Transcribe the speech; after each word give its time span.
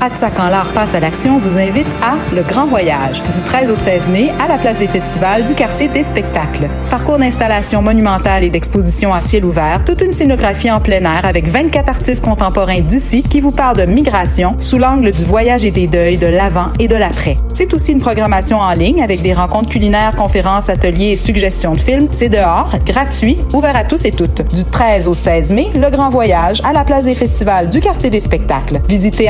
ATSA 0.00 0.30
quand 0.30 0.48
l'art 0.48 0.72
passe 0.72 0.94
à 0.94 1.00
l'action 1.00 1.38
vous 1.38 1.58
invite 1.58 1.86
à 2.02 2.14
Le 2.34 2.42
Grand 2.42 2.66
Voyage, 2.66 3.20
du 3.32 3.42
13 3.42 3.70
au 3.70 3.76
16 3.76 4.08
mai 4.10 4.30
à 4.38 4.46
la 4.46 4.56
place 4.56 4.78
des 4.78 4.86
festivals 4.86 5.44
du 5.44 5.54
quartier 5.54 5.88
des 5.88 6.04
spectacles. 6.04 6.68
Parcours 6.88 7.18
d'installation 7.18 7.82
monumentale 7.82 8.44
et 8.44 8.50
d'exposition 8.50 9.12
à 9.12 9.20
ciel 9.20 9.44
ouvert, 9.44 9.84
toute 9.84 10.00
une 10.02 10.12
scénographie 10.12 10.70
en 10.70 10.80
plein 10.80 11.02
air 11.02 11.24
avec 11.24 11.48
24 11.48 11.88
artistes 11.88 12.24
contemporains 12.24 12.80
d'ici 12.80 13.24
qui 13.24 13.40
vous 13.40 13.50
parlent 13.50 13.76
de 13.76 13.86
migration 13.86 14.54
sous 14.60 14.78
l'angle 14.78 15.10
du 15.10 15.24
voyage 15.24 15.64
et 15.64 15.72
des 15.72 15.88
deuils, 15.88 16.16
de 16.16 16.28
l'avant 16.28 16.68
et 16.78 16.86
de 16.86 16.94
l'après. 16.96 17.36
C'est 17.52 17.74
aussi 17.74 17.90
une 17.90 18.00
programmation 18.00 18.58
en 18.58 18.72
ligne 18.72 19.02
avec 19.02 19.20
des 19.22 19.34
rencontres 19.34 19.70
culinaires, 19.70 20.14
conférences, 20.14 20.68
ateliers 20.68 21.10
et 21.10 21.16
suggestions 21.16 21.72
de 21.72 21.80
films. 21.80 22.06
C'est 22.12 22.28
dehors, 22.28 22.70
gratuit, 22.86 23.38
ouvert 23.52 23.76
à 23.76 23.82
tous 23.82 24.04
et 24.04 24.12
toutes. 24.12 24.42
Du 24.54 24.64
13 24.64 25.08
au 25.08 25.14
16 25.14 25.52
mai, 25.52 25.66
Le 25.74 25.90
Grand 25.90 26.10
Voyage 26.10 26.62
à 26.64 26.72
la 26.72 26.84
place 26.84 27.04
des 27.04 27.16
festivals 27.16 27.68
du 27.68 27.80
quartier 27.80 28.10
des 28.10 28.20
spectacles. 28.20 28.80
Visitez 28.88 29.28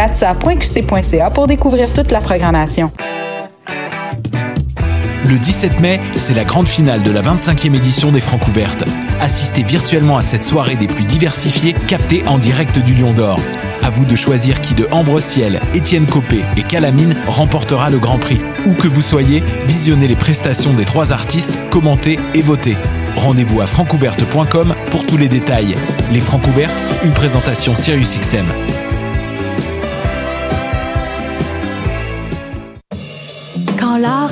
atsa.qc.ca 0.59 1.31
pour 1.31 1.47
découvrir 1.47 1.93
toute 1.93 2.11
la 2.11 2.21
programmation. 2.21 2.91
Le 5.25 5.39
17 5.39 5.81
mai, 5.81 6.01
c'est 6.17 6.35
la 6.35 6.45
grande 6.45 6.69
finale 6.69 7.03
de 7.03 7.11
la 7.11 7.21
25e 7.21 7.75
édition 7.75 8.11
des 8.13 8.21
Francs 8.21 8.47
ouvertes. 8.49 8.85
Assistez 9.21 9.63
virtuellement 9.63 10.17
à 10.17 10.23
cette 10.23 10.45
soirée 10.45 10.77
des 10.77 10.87
plus 10.87 11.05
diversifiées, 11.05 11.75
captée 11.87 12.23
en 12.27 12.39
direct 12.39 12.79
du 12.79 12.95
Lion 12.95 13.13
d'Or. 13.13 13.39
À 13.83 13.91
vous 13.91 14.07
de 14.07 14.17
choisir 14.17 14.61
qui 14.61 14.75
de 14.75 14.89
Ambre 14.91 15.21
Ciel, 15.21 15.61
Étienne 15.75 16.07
Copé 16.07 16.41
et 16.57 16.63
Calamine 16.63 17.15
remportera 17.27 17.91
le 17.91 17.99
Grand 17.99 18.19
Prix. 18.19 18.41
Où 18.67 18.75
que 18.75 18.89
vous 18.89 19.03
soyez, 19.03 19.43
visionnez 19.67 20.09
les 20.09 20.17
prestations 20.17 20.73
des 20.73 20.85
trois 20.85 21.13
artistes, 21.13 21.59
commentez 21.71 22.19
et 22.35 22.43
votez. 22.43 22.77
Rendez-vous 23.17 23.61
à 23.61 23.67
francouverte.com 23.67 24.75
pour 24.91 25.05
tous 25.05 25.17
les 25.17 25.29
détails. 25.29 25.75
Les 26.13 26.21
Francs 26.21 26.47
ouvertes, 26.47 26.83
une 27.05 27.13
présentation 27.13 27.77
SiriusXM. 27.77 28.47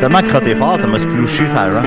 Tellement 0.00 0.22
crotté 0.22 0.54
fort, 0.54 0.78
ça 0.80 0.86
m'a 0.86 0.98
splouché 0.98 1.48
ça 1.48 1.64
run. 1.66 1.82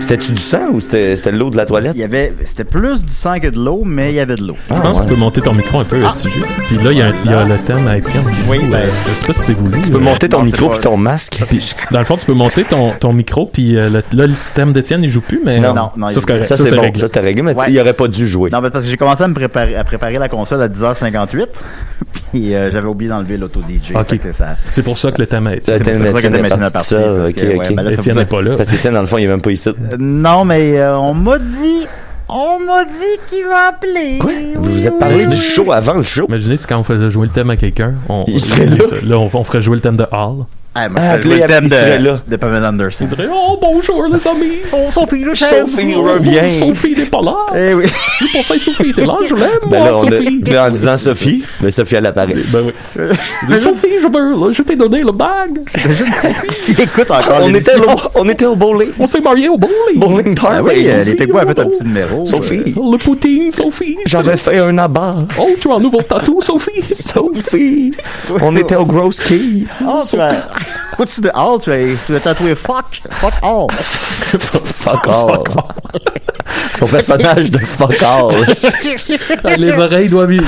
C'était-tu 0.00 0.32
du 0.32 0.40
sang 0.40 0.70
ou 0.72 0.80
c'était 0.80 1.16
c'était 1.16 1.32
de 1.32 1.38
l'eau 1.38 1.50
de 1.50 1.56
la 1.56 1.66
toilette? 1.66 1.92
Il 1.96 2.00
y 2.00 2.04
avait, 2.04 2.32
c'était 2.46 2.62
plus 2.64 3.02
du 3.04 3.12
sang 3.12 3.38
que 3.40 3.48
de 3.48 3.58
l'eau, 3.58 3.82
mais 3.84 4.12
il 4.12 4.14
y 4.14 4.20
avait 4.20 4.36
de 4.36 4.44
l'eau. 4.46 4.56
Je 4.70 4.80
pense 4.80 4.98
que 5.00 5.04
tu 5.06 5.10
peux 5.10 5.16
monter 5.18 5.40
ton 5.40 5.54
micro 5.54 5.80
un 5.80 5.84
peu, 5.84 6.00
Ah. 6.04 6.14
Tiju. 6.16 6.40
Puis 6.68 6.76
là, 6.78 6.92
il 6.92 6.98
y 6.98 7.02
a, 7.02 7.10
il 7.24 7.30
y 7.30 7.34
a 7.34 7.44
le 7.44 7.56
thème 7.58 7.86
à 7.88 7.98
Étienne 7.98 8.22
qui 8.26 8.48
Oui, 8.48 8.58
joue, 8.60 8.66
ben, 8.70 8.76
euh, 8.82 8.86
je 9.08 9.10
sais 9.14 9.26
pas 9.26 9.32
si 9.32 9.40
c'est 9.40 9.52
voulu. 9.54 9.80
Tu 9.82 9.90
peux 9.90 9.96
euh, 9.96 10.00
monter 10.00 10.28
ton 10.28 10.38
non, 10.38 10.44
micro 10.44 10.68
puis 10.70 10.78
ton 10.80 10.96
masque. 10.96 11.42
puis, 11.48 11.74
dans 11.90 11.98
le 11.98 12.04
fond, 12.04 12.16
tu 12.16 12.26
peux 12.26 12.32
monter 12.34 12.62
ton, 12.64 12.92
ton 12.92 13.12
micro, 13.12 13.46
puis 13.52 13.76
euh, 13.76 13.88
le- 13.90 14.04
là, 14.16 14.26
le 14.28 14.34
thème 14.54 14.72
d'Étienne, 14.72 15.02
il 15.02 15.10
joue 15.10 15.20
plus, 15.20 15.40
mais 15.44 15.58
Non. 15.58 15.74
Non, 15.74 15.90
non, 15.96 16.10
ça, 16.10 16.20
c'est. 16.26 16.42
Ça, 16.44 16.56
c'est 16.56 16.74
bon. 16.74 16.82
réglé. 16.82 17.00
Ça, 17.00 17.08
c'était 17.08 17.20
réglé, 17.20 17.42
mais 17.42 17.54
Ouais. 17.54 17.66
il 17.70 17.80
aurait 17.80 17.92
pas 17.92 18.06
dû 18.08 18.26
jouer. 18.26 18.50
Non, 18.50 18.60
mais 18.60 18.70
parce 18.70 18.84
que 18.84 18.90
j'ai 18.90 18.96
commencé 18.96 19.24
à 19.24 19.28
me 19.28 19.34
préparer, 19.34 19.74
à 19.74 19.82
préparer 19.84 20.14
la 20.14 20.28
console 20.28 20.62
à 20.62 20.68
10h58, 20.68 21.46
puis 22.32 22.54
euh, 22.54 22.70
j'avais 22.70 22.86
oublié 22.88 23.08
d'enlever 23.10 23.36
l'auto-DJ. 23.36 23.94
C'est 24.70 24.82
pour 24.82 24.96
ça 24.96 25.10
que 25.10 25.20
le 25.20 25.26
thème 25.26 25.48
Étienne. 25.48 25.78
Ça, 25.78 25.84
c'est 25.84 25.92
pour 25.92 26.00
ça 26.00 26.12
que 26.12 26.18
Étienne 26.18 26.32
t'as 26.32 26.38
est 26.38 26.42
machine 26.42 26.62
ok. 27.56 27.74
ben 27.74 27.82
là, 27.82 27.92
Étienne 27.92 28.16
n'est 28.16 28.24
pas 28.24 28.42
là. 28.42 28.56
Parce 28.56 28.70
qu'Étienne, 28.70 28.94
dans 28.94 29.00
le 29.00 29.06
fond, 29.06 29.18
il 29.18 29.24
est 29.24 29.28
même 29.28 29.40
pas 29.40 29.50
ici. 29.50 29.68
Euh, 29.68 29.96
Non, 29.98 30.44
mais 30.44 30.78
euh, 30.78 30.96
on 30.98 31.14
m'a 31.14 31.38
dit, 31.38 31.86
on 32.28 32.58
m'a 32.60 32.84
dit 32.84 33.18
qu'il 33.28 33.44
va 33.46 33.68
appeler. 33.68 34.18
Quoi? 34.18 34.30
Oui, 34.30 34.52
Vous 34.56 34.72
vous 34.72 34.86
êtes 34.86 34.98
parlé 34.98 35.24
oui. 35.24 35.26
du 35.28 35.36
show 35.36 35.72
avant 35.72 35.94
le 35.94 36.02
show? 36.02 36.26
Imaginez 36.28 36.56
si 36.56 36.66
quand 36.66 36.78
on 36.78 36.84
faisait 36.84 37.10
jouer 37.10 37.26
le 37.26 37.32
thème 37.32 37.50
à 37.50 37.56
quelqu'un, 37.56 37.94
on, 38.08 38.24
Il 38.26 38.40
serait 38.40 38.66
là. 38.66 38.76
Là, 39.04 39.18
on, 39.18 39.30
on 39.32 39.44
ferait 39.44 39.62
jouer 39.62 39.76
le 39.76 39.80
thème 39.82 39.96
de 39.96 40.06
Hall. 40.12 40.44
Ah, 40.74 40.88
moi, 40.88 41.00
Ah, 41.02 41.20
je 41.20 41.28
là, 41.28 41.34
le 41.34 41.46
thème 41.46 41.68
de, 41.68 42.04
là. 42.04 42.20
de 42.28 42.36
Pamela 42.36 42.68
Anderson. 42.68 43.06
Il 43.10 43.16
dirait 43.16 43.28
Oh, 43.32 43.58
bonjour 43.60 44.04
les 44.06 44.28
amis! 44.28 44.58
Oh, 44.72 44.90
Sophie, 44.90 45.22
le 45.24 45.34
chef. 45.34 45.68
Sophie 45.70 45.94
Oh, 45.96 46.02
revient. 46.02 46.58
Sophie 46.58 46.94
n'est 46.96 47.06
pas 47.06 47.20
là! 47.22 47.34
Eh 47.56 47.74
oui. 47.74 47.84
Je 48.20 48.26
pensais 48.38 48.54
que 48.58 48.60
Sophie 48.62 48.90
était 48.90 49.04
là, 49.06 49.16
je 49.28 49.34
l'aime, 49.34 49.48
Ben 49.70 49.78
moi, 49.78 49.86
là, 49.88 49.96
on 49.96 50.06
a, 50.06 50.10
Sophie! 50.10 50.58
en 50.58 50.70
disant 50.70 50.96
Sophie, 50.96 51.44
mais 51.62 51.70
Sophie, 51.72 51.94
elle 51.96 52.06
apparaît. 52.06 52.34
Ben 52.52 52.66
oui. 52.96 53.58
Sophie, 53.60 53.88
je 54.00 54.06
veux, 54.06 54.52
je 54.52 54.62
t'ai 54.62 54.76
donné 54.76 55.00
le 55.02 55.10
bag! 55.10 55.58
S'il 56.50 56.80
écoute 56.80 57.10
encore 57.10 57.40
On 57.42 57.54
était, 57.54 57.76
au, 57.76 57.86
on 58.14 58.28
était 58.28 58.46
au 58.46 58.54
bowling. 58.54 58.90
On 59.00 59.06
s'est 59.06 59.20
mariés 59.20 59.48
au 59.48 59.56
bowling! 59.56 59.96
Bowling 59.96 60.36
Ah 60.40 60.42
Tarway. 60.54 60.74
oui, 60.80 60.88
euh, 60.90 61.14
Pécois 61.16 61.40
avaient 61.40 61.54
fait 61.54 61.60
un 61.60 61.64
oh, 61.66 61.70
petit 61.70 61.84
numéro. 61.84 62.24
Sophie, 62.24 62.74
Le 62.76 62.98
poutine, 62.98 63.50
Sophie! 63.50 63.96
j'avais 64.06 64.36
fait 64.36 64.58
un 64.58 64.76
abat. 64.78 65.16
Oh, 65.40 65.48
tu 65.60 65.70
as 65.72 65.74
un 65.76 65.80
nouveau 65.80 66.02
tatou, 66.02 66.40
Sophie! 66.40 66.84
Sophie, 66.94 67.92
on 68.42 68.54
était 68.54 68.76
au 68.76 68.84
Gross 68.84 69.18
Key. 69.18 69.64
Oh, 69.84 70.02
as... 70.58 71.00
Au-dessus 71.00 71.20
de 71.20 71.30
all, 71.34 71.58
tu 71.60 71.70
as, 71.72 71.76
tu 72.06 72.16
as 72.16 72.20
tatoué 72.20 72.54
fuck? 72.54 73.00
Fuck 73.10 73.34
all. 73.42 73.66
Fuck 74.28 75.06
all. 75.08 75.38
Son 76.74 76.86
personnage 76.86 77.50
de 77.50 77.58
fuck 77.58 78.02
all. 78.02 78.34
Les 79.58 79.78
oreilles 79.78 80.08
doivent 80.08 80.32
Hey, 80.32 80.40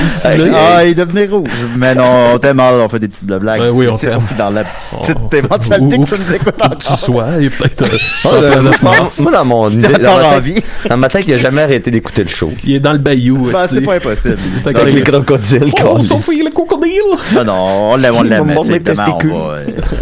Ah, 0.55 0.85
il 0.85 0.95
devenait 0.95 1.27
rouge. 1.27 1.49
Mais 1.77 1.95
non, 1.95 2.35
on 2.35 2.39
t'aime 2.39 2.57
mal, 2.57 2.75
on 2.75 2.89
fait 2.89 2.99
des 2.99 3.09
petites 3.09 3.25
blagues. 3.27 3.61
Ben 3.61 3.71
oui, 3.71 3.89
on 3.89 3.97
t'aime. 3.97 4.21
Dans 4.37 4.51
la 4.51 4.65
petite 4.65 5.17
Oh. 5.21 5.35
éventualité 5.35 5.99
que 5.99 6.05
tu 6.05 6.15
nous 6.21 6.35
écoutes 6.35 6.55
Tu 6.81 6.97
sois, 6.97 7.27
et 7.41 7.49
peut-être. 7.51 7.83
euh, 7.83 7.99
Ah, 8.25 8.29
euh, 8.35 8.73
moi, 9.21 9.33
dans 9.33 9.45
mon 9.45 9.71
idée, 9.71 9.89
dans 9.95 10.17
ma, 10.17 10.37
en 10.37 10.41
vie. 10.41 10.55
tête, 10.55 10.65
dans 10.89 10.97
ma 10.97 11.09
tête, 11.09 11.25
il 11.29 11.35
a 11.35 11.39
jamais 11.39 11.62
arrêté 11.62 11.91
d'écouter 11.91 12.23
le 12.25 12.29
show. 12.29 12.51
Il 12.65 12.75
est 12.77 12.81
dans 12.81 12.93
le 12.93 12.99
bayou. 12.99 13.51
Ben, 13.53 13.67
c'est 13.69 13.81
pas 13.81 13.95
impossible. 13.95 14.37
Avec 14.65 14.85
les 14.85 14.93
les- 14.93 15.03
crocodiles, 15.03 15.65
Oh, 15.85 15.95
câlisse. 15.95 16.09
Sophie, 16.09 16.43
le 16.45 16.51
crocodile! 16.51 16.91
Non, 17.35 17.45
non, 17.45 17.93
on 17.93 17.97
l'aime, 17.97 18.15
on 18.17 18.23
l'aime. 18.23 18.55
On 18.57 18.62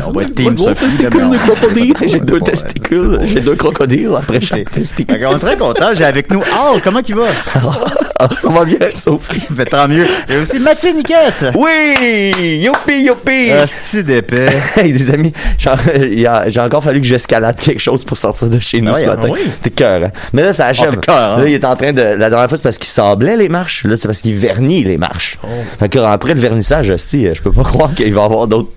on 0.06 0.12
va 0.12 0.22
être 0.22 0.34
team 0.34 0.56
Sophie. 0.56 0.96
mais 1.00 1.16
on-. 1.22 1.94
J'ai 2.08 2.20
deux 2.20 2.40
testicules, 2.40 3.20
j'ai 3.24 3.40
deux 3.40 3.54
crocodiles 3.56 4.10
après 4.16 4.40
chaque 4.40 4.70
testicule. 4.70 5.18
qu'on 5.20 5.36
est 5.36 5.40
très 5.40 5.56
content 5.56 5.80
Ah, 5.90 5.94
j'ai 5.94 6.04
avec 6.04 6.30
nous 6.30 6.40
Al, 6.40 6.80
comment 6.82 7.00
il 7.06 7.14
va? 7.14 7.24
Ah, 8.20 8.28
ça 8.34 8.48
va 8.48 8.64
bien, 8.64 8.76
Sophie. 8.94 9.40
Ben, 9.50 9.64
tant 9.64 9.86
mieux. 9.86 10.04
Il 10.28 10.34
y 10.34 10.38
a 10.38 10.42
aussi 10.42 10.58
Mathieu 10.58 10.90
Niquette. 10.90 11.52
Oui! 11.54 12.32
Youpi, 12.64 13.04
youpi! 13.04 13.52
Hostie 13.52 14.02
d'épais? 14.02 14.46
Hey, 14.76 14.92
des 14.92 15.10
amis, 15.12 15.32
j'ai 15.56 16.60
encore 16.60 16.82
fallu 16.82 17.00
que 17.00 17.06
j'escalade 17.06 17.54
quelque 17.60 17.78
chose 17.78 18.04
pour 18.04 18.16
sortir 18.16 18.48
de 18.48 18.58
chez 18.58 18.80
nous 18.80 18.90
Ah 18.90 18.94
ouais, 18.94 19.00
ce 19.02 19.06
matin. 19.06 19.28
ah? 19.32 19.38
T'es 19.62 19.70
cœur, 19.70 20.02
hein? 20.02 20.10
Mais 20.32 20.42
là, 20.42 20.52
ça 20.52 20.66
achève. 20.66 20.96
Ah, 21.06 21.36
hein? 21.36 21.42
Là, 21.42 21.48
il 21.48 21.54
est 21.54 21.64
en 21.64 21.76
train 21.76 21.92
de. 21.92 22.00
La 22.02 22.28
dernière 22.28 22.48
fois, 22.48 22.56
c'est 22.56 22.64
parce 22.64 22.78
qu'il 22.78 22.88
sablait 22.88 23.36
les 23.36 23.48
marches. 23.48 23.84
Là, 23.84 23.94
c'est 23.94 24.08
parce 24.08 24.20
qu'il 24.20 24.34
vernit 24.34 24.82
les 24.82 24.98
marches. 24.98 25.38
Oh. 25.44 25.46
Fait 25.78 25.88
que 25.88 26.00
après 26.00 26.34
le 26.34 26.40
vernissage, 26.40 26.90
hostie, 26.90 27.28
je 27.32 27.40
peux 27.40 27.52
pas 27.52 27.62
croire 27.62 27.94
qu'il 27.94 28.12
va 28.12 28.22
y 28.22 28.24
avoir 28.24 28.48
d'autres 28.48 28.70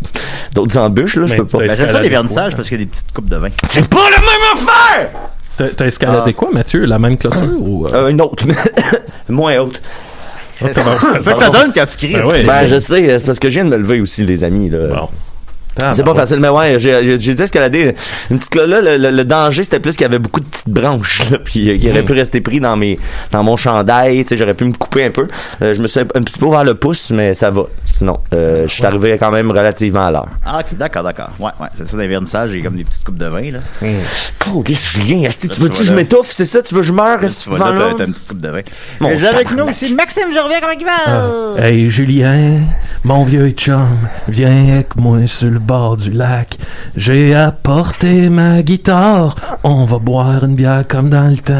d'autres 0.53 0.77
là. 1.19 1.27
Je 1.27 1.35
peux 1.35 1.45
pas. 1.45 1.57
Ben, 1.59 1.71
j'aime 1.75 1.91
ça 1.91 2.01
les 2.01 2.09
vernissages 2.09 2.55
parce 2.55 2.67
qu'il 2.69 2.79
y 2.79 2.81
a 2.81 2.85
des 2.85 2.89
petites 2.91 3.11
coupes 3.13 3.29
de 3.29 3.35
vin. 3.37 3.49
C'est 3.63 3.87
pas 3.89 4.09
la 4.09 4.19
même 4.19 4.53
affaire! 4.53 5.09
T'as 5.77 5.85
escaladé 5.85 6.31
Ah. 6.31 6.33
quoi, 6.33 6.49
Mathieu? 6.51 6.85
La 6.85 6.97
même 6.97 7.17
clôture 7.17 7.43
ou... 7.59 7.85
euh? 7.85 7.91
Euh, 7.93 8.07
une 8.07 8.21
autre. 8.21 8.45
Moins 9.29 9.57
haute. 9.59 9.79
C'est 10.55 10.73
ça 10.75 11.33
que 11.33 11.39
ça 11.39 11.49
donne 11.49 11.71
quand 11.73 11.85
tu 11.85 11.97
cries. 11.97 12.13
Ben 12.13 12.25
oui. 12.31 12.43
Ben, 12.45 12.67
je 12.67 12.79
sais, 12.79 13.19
c'est 13.19 13.25
parce 13.25 13.39
que 13.39 13.49
je 13.49 13.55
viens 13.55 13.65
de 13.65 13.69
me 13.69 13.77
lever 13.77 13.99
aussi, 14.01 14.25
les 14.25 14.43
amis, 14.43 14.69
là. 14.69 14.87
Bon. 14.87 15.09
C'est 15.93 16.03
pas 16.03 16.13
facile, 16.15 16.39
mais 16.39 16.49
ouais, 16.49 16.79
j'ai 16.79 17.03
j'ai- 17.03 17.19
j'ai 17.19 17.33
dû 17.33 17.41
escalader 17.43 17.95
une 18.29 18.37
petite 18.39 18.55
là, 18.55 18.81
le, 18.81 18.97
le- 18.97 19.09
le 19.11 19.25
danger 19.25 19.63
c'était 19.63 19.79
plus 19.79 19.91
qu'il 19.93 20.01
y 20.01 20.05
avait 20.05 20.19
beaucoup 20.19 20.39
de 20.41 20.45
petites 20.45 20.69
branches, 20.69 21.29
là, 21.31 21.37
puis 21.43 21.69
euh, 21.69 21.77
qui 21.77 21.89
auraient 21.89 22.01
Mm. 22.01 22.05
pu 22.05 22.13
rester 22.13 22.41
pris 22.41 22.59
dans 22.59 22.75
mes 22.75 22.99
dans 23.31 23.43
mon 23.43 23.55
chandail, 23.57 24.23
tu 24.23 24.29
sais, 24.29 24.37
j'aurais 24.37 24.53
pu 24.53 24.65
me 24.65 24.73
couper 24.73 25.05
un 25.05 25.11
peu. 25.11 25.27
Euh, 25.61 25.73
je 25.75 25.81
me 25.81 25.87
suis 25.87 25.99
un, 25.99 26.03
un 26.15 26.21
petit 26.23 26.37
peu 26.37 26.45
ouvert 26.45 26.63
le 26.63 26.75
pouce, 26.75 27.11
mais 27.11 27.33
ça 27.33 27.49
va. 27.51 27.63
Sinon, 27.85 28.19
euh, 28.33 28.63
je 28.67 28.73
suis 28.73 28.85
arrivé 28.85 29.17
quand 29.19 29.31
même 29.31 29.49
relativement 29.51 30.05
à 30.07 30.11
l'heure. 30.11 30.27
Ah, 30.45 30.59
ok, 30.59 30.77
d'accord, 30.77 31.03
d'accord. 31.03 31.29
Ouais, 31.39 31.51
ouais, 31.59 31.67
c'est 31.77 31.87
ça, 31.89 31.97
les 31.97 32.07
vernissages, 32.07 32.51
il 32.53 32.59
a 32.59 32.63
comme 32.63 32.75
des 32.77 32.83
petites 32.83 33.03
coupes 33.03 33.17
de 33.17 33.25
vin, 33.27 33.51
là. 33.51 33.59
Oh, 34.53 34.61
qu'est-ce 34.63 34.97
que 34.97 35.03
Julien, 35.03 35.27
est-ce 35.27 35.39
que 35.39 35.47
Là, 35.47 35.53
tu 35.55 35.61
veux-tu 35.61 35.73
tu 35.75 35.79
que 35.81 35.87
je 35.87 35.93
m'étouffe, 35.93 36.31
c'est 36.31 36.45
ça? 36.45 36.61
Tu 36.61 36.73
veux 36.75 36.81
que 36.81 36.87
je 36.87 36.93
meure, 36.93 37.19
Tu 37.19 37.25
que 37.27 37.31
tu 37.31 37.49
vois, 37.49 37.57
vas 37.59 37.71
là, 37.73 37.93
t'as 37.97 38.05
une 38.05 38.13
petite 38.13 38.27
coupe 38.27 38.41
de 38.41 38.49
vin. 38.49 38.59
Et 39.09 39.19
j'ai 39.19 39.27
avec 39.27 39.51
nous 39.51 39.63
aussi 39.65 39.93
Maxime 39.93 40.31
Gervais, 40.33 40.55
comment 40.61 40.73
il 40.79 40.85
va? 40.85 41.63
Hey 41.65 41.89
Julien, 41.89 42.59
mon 43.03 43.23
vieux 43.23 43.49
chum, 43.51 43.87
viens 44.27 44.73
avec 44.73 44.95
moi 44.95 45.19
sur 45.27 45.49
le 45.49 45.59
bord 45.61 45.97
du 45.97 46.11
lac. 46.11 46.57
J'ai 46.95 47.33
apporté 47.35 48.29
ma 48.29 48.61
guitare, 48.61 49.35
on 49.63 49.85
va 49.85 49.97
boire 49.99 50.43
une 50.43 50.55
bière 50.55 50.83
comme 50.87 51.09
dans 51.09 51.29
le 51.29 51.37
temps. 51.37 51.53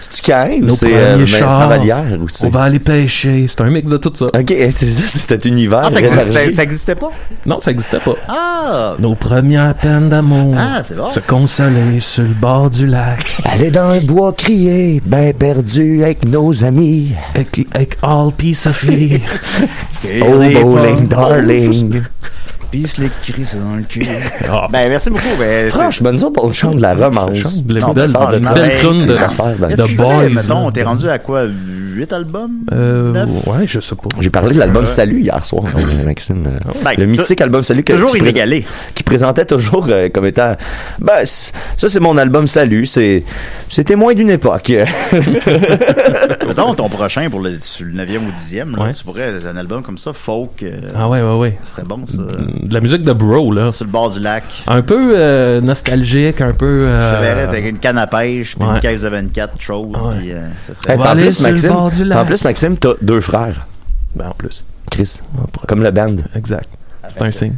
C'est-tu 0.00 0.22
carré 0.22 0.58
ou 0.60 0.66
Nos 0.66 0.74
c'est 0.74 0.94
euh, 0.94 1.12
premiers 1.14 1.24
Vincent 1.24 1.48
chars. 1.48 1.68
Vallière 1.68 2.04
ou 2.20 2.28
c'est... 2.28 2.46
On 2.46 2.50
va 2.50 2.62
aller 2.62 2.78
pêcher, 2.78 3.46
c'est 3.48 3.60
un 3.60 3.70
mix 3.70 3.88
de 3.88 3.96
tout 3.96 4.12
ça. 4.14 4.26
Ok, 4.26 4.46
c'est 4.48 4.70
ça, 4.70 5.18
cet 5.18 5.44
univers. 5.44 5.82
Ah, 5.84 5.90
ça, 5.92 6.00
existe- 6.00 6.30
élargi. 6.30 6.50
ça, 6.50 6.56
ça 6.56 6.62
existait 6.62 6.94
pas? 6.94 7.10
Non, 7.46 7.60
ça 7.60 7.70
existait 7.70 8.00
pas. 8.00 8.14
Ah! 8.28 8.94
Nos 8.98 9.14
premières 9.14 9.74
peines 9.74 10.08
d'amour. 10.08 10.54
Ah, 10.58 10.82
c'est 10.84 10.96
bon. 10.96 11.10
Se 11.10 11.20
consoler 11.20 12.00
sur 12.00 12.24
le 12.24 12.34
bord 12.34 12.70
du 12.70 12.86
lac. 12.86 13.38
Aller 13.44 13.70
dans 13.70 13.90
un 13.90 14.00
bois 14.00 14.32
crier, 14.32 15.00
ben 15.04 15.32
perdu 15.32 16.02
avec 16.04 16.24
nos 16.26 16.64
amis. 16.64 17.12
Avec, 17.34 17.66
avec 17.72 17.96
All 18.02 18.32
P. 18.36 18.54
Sophie. 18.54 19.20
Oh, 20.22 20.38
bowling, 20.38 21.08
darling. 21.08 22.02
Pis 22.70 22.86
les 22.98 23.10
cris 23.22 23.46
ça 23.46 23.56
dans 23.56 23.76
le 23.76 23.82
cul. 23.82 24.04
Ah, 24.50 24.66
ben, 24.70 24.88
merci 24.88 25.08
beaucoup. 25.08 25.36
Ben, 25.38 25.70
Franchement, 25.70 26.12
nous 26.12 26.24
autres, 26.24 26.44
on 26.44 26.52
chante 26.52 26.76
de 26.76 26.82
la 26.82 26.94
romance. 26.94 27.38
chante 27.38 27.64
de 27.64 27.74
la 27.74 27.92
belle, 27.92 28.12
ben, 28.12 28.52
belle 28.54 28.80
tune 28.80 29.06
de, 29.06 29.14
Qu'est-ce 29.14 29.76
de 29.76 29.76
que 29.76 29.88
tu 29.88 29.96
fais, 29.96 30.02
Boys. 30.02 30.28
Mettons, 30.28 30.66
là. 30.66 30.72
t'es 30.72 30.82
rendu 30.82 31.08
à 31.08 31.18
quoi? 31.18 31.46
8 31.98 32.12
albums? 32.12 32.50
Euh, 32.72 33.26
ouais, 33.46 33.66
je 33.66 33.80
sais 33.80 33.94
pas. 33.96 34.08
J'ai 34.20 34.30
parlé 34.30 34.54
de 34.54 34.58
l'album 34.60 34.86
Salut 34.86 35.20
hier 35.20 35.44
soir, 35.44 35.64
euh, 35.76 36.04
Maxime. 36.04 36.44
euh, 36.46 36.72
Ben, 36.84 36.92
le 36.96 37.06
mythique 37.06 37.40
album 37.40 37.62
Salut 37.64 37.82
que 37.82 37.92
Toujours 37.92 38.16
inégalé. 38.16 38.64
qui 38.94 39.02
présentait 39.02 39.44
toujours 39.44 39.86
euh, 39.88 40.08
comme 40.08 40.26
étant 40.26 40.54
ben 41.00 41.24
ça 41.24 41.88
c'est 41.88 41.98
mon 42.00 42.16
album 42.16 42.46
Salut, 42.46 42.86
c'est 42.86 43.24
témoin 43.84 44.14
d'une 44.14 44.30
époque. 44.30 44.72
Mettons, 46.46 46.74
ton 46.74 46.88
prochain 46.88 47.28
pour 47.30 47.40
le, 47.40 47.50
le 47.80 48.04
9e 48.04 48.18
ou 48.18 48.30
10e, 48.30 48.76
là, 48.76 48.82
Ouais. 48.84 48.94
tu 48.94 49.04
pourrais 49.04 49.30
un 49.50 49.56
album 49.56 49.82
comme 49.82 49.98
ça, 49.98 50.12
folk, 50.12 50.62
euh, 50.62 50.80
Ah 50.96 51.08
ouais, 51.08 51.20
ouais, 51.20 51.34
ouais. 51.34 51.58
ce 51.64 51.72
serait 51.72 51.82
bon, 51.82 52.06
ça. 52.06 52.22
De 52.22 52.72
la 52.74 52.80
musique 52.80 53.02
de 53.02 53.12
bro, 53.12 53.52
là. 53.52 53.72
Sur 53.72 53.86
le 53.86 53.90
bord 53.90 54.10
du 54.10 54.20
lac. 54.20 54.44
Un 54.66 54.82
peu 54.82 55.12
euh, 55.18 55.60
nostalgique, 55.60 56.40
un 56.40 56.52
peu... 56.52 56.84
Je 56.86 56.88
Euh, 56.88 57.16
te 57.18 57.22
verrais 57.22 57.42
avec 57.42 57.64
une 57.66 57.78
canne 57.78 57.98
à 57.98 58.06
pêche, 58.06 58.56
puis 58.56 58.66
ouais. 58.66 58.74
une 58.74 58.80
caisse 58.80 59.02
de 59.02 59.08
24 59.08 59.60
chaude, 59.60 59.96
Ouais. 59.96 60.16
puis 60.18 60.32
euh, 60.32 60.46
ça 60.66 60.74
serait 60.74 60.94
Hey, 60.94 61.00
en 61.00 61.12
plus 61.16 61.40
Maxime, 61.40 61.70
en 62.12 62.24
plus 62.24 62.44
Maxime 62.44 62.76
t'as 62.76 62.94
deux 63.02 63.20
frères, 63.20 63.66
Ben, 64.14 64.28
en 64.28 64.32
plus. 64.32 64.64
Chris, 64.90 65.20
On 65.36 65.46
pourrait- 65.46 65.66
comme 65.66 65.82
le 65.82 65.90
band. 65.90 66.16
Exact. 66.34 66.68
C'est 67.08 67.22
un 67.22 67.30
signe. 67.30 67.54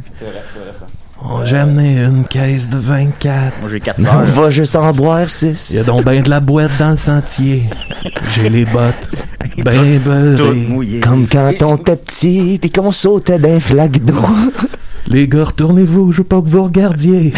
Oh, 1.23 1.41
J'ai 1.43 1.57
amené 1.57 1.99
une 2.03 2.23
caisse 2.23 2.67
de 2.67 2.77
24. 2.77 3.59
Moi, 3.61 3.69
j'ai 3.69 3.79
4 3.79 3.99
On 3.99 4.03
sœurs. 4.03 4.23
va 4.23 4.49
juste 4.49 4.75
en 4.75 4.91
boire 4.91 5.19
Il 5.19 5.21
y 5.21 5.51
a 5.51 5.55
six. 5.55 5.85
donc 5.85 6.03
ben 6.03 6.21
de 6.23 6.29
la 6.29 6.39
boîte 6.39 6.71
dans 6.79 6.89
le 6.91 6.97
sentier. 6.97 7.63
J'ai 8.33 8.49
les 8.49 8.65
bottes 8.65 9.07
ben 9.59 9.99
beurrées. 9.99 10.99
Comme 11.03 11.27
quand 11.27 11.51
on 11.61 11.75
était 11.75 11.95
petit 11.95 12.57
puis 12.59 12.71
qu'on 12.71 12.91
sautait 12.91 13.37
d'un 13.37 13.59
flaque 13.59 14.03
d'eau. 14.03 14.15
Les 15.07 15.27
gars, 15.27 15.43
retournez-vous, 15.45 16.11
je 16.11 16.17
veux 16.19 16.23
pas 16.23 16.41
que 16.41 16.47
vous 16.47 16.63
regardiez. 16.63 17.33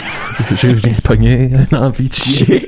J'ai 0.62 0.74
venu 0.74 0.94
pogner 1.04 1.52
un 1.72 1.78
envie 1.78 2.08
de 2.08 2.14
chier. 2.14 2.68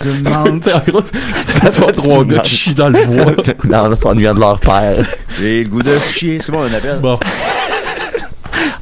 Tu 0.00 0.08
me 0.08 0.28
manques. 0.30 0.62
Tu 0.62 0.70
sais, 0.70 0.76
en 0.76 0.82
gros, 0.90 1.02
c'est 1.02 1.80
pas 1.84 1.92
trois 1.92 2.24
gars 2.24 2.38
qui 2.40 2.54
chient 2.56 2.74
dans 2.74 2.88
le 2.88 3.04
bois. 3.04 3.32
non, 3.64 3.90
on 3.90 3.94
s'ennuyant 3.94 4.34
de 4.34 4.40
leur 4.40 4.58
père. 4.60 4.94
J'ai 5.40 5.64
le 5.64 5.68
goût 5.70 5.82
de 5.82 5.96
chier. 6.12 6.38
C'est 6.40 6.46
comment 6.46 6.64
on 6.70 6.74
appelle? 6.74 6.98
Bon, 7.00 7.18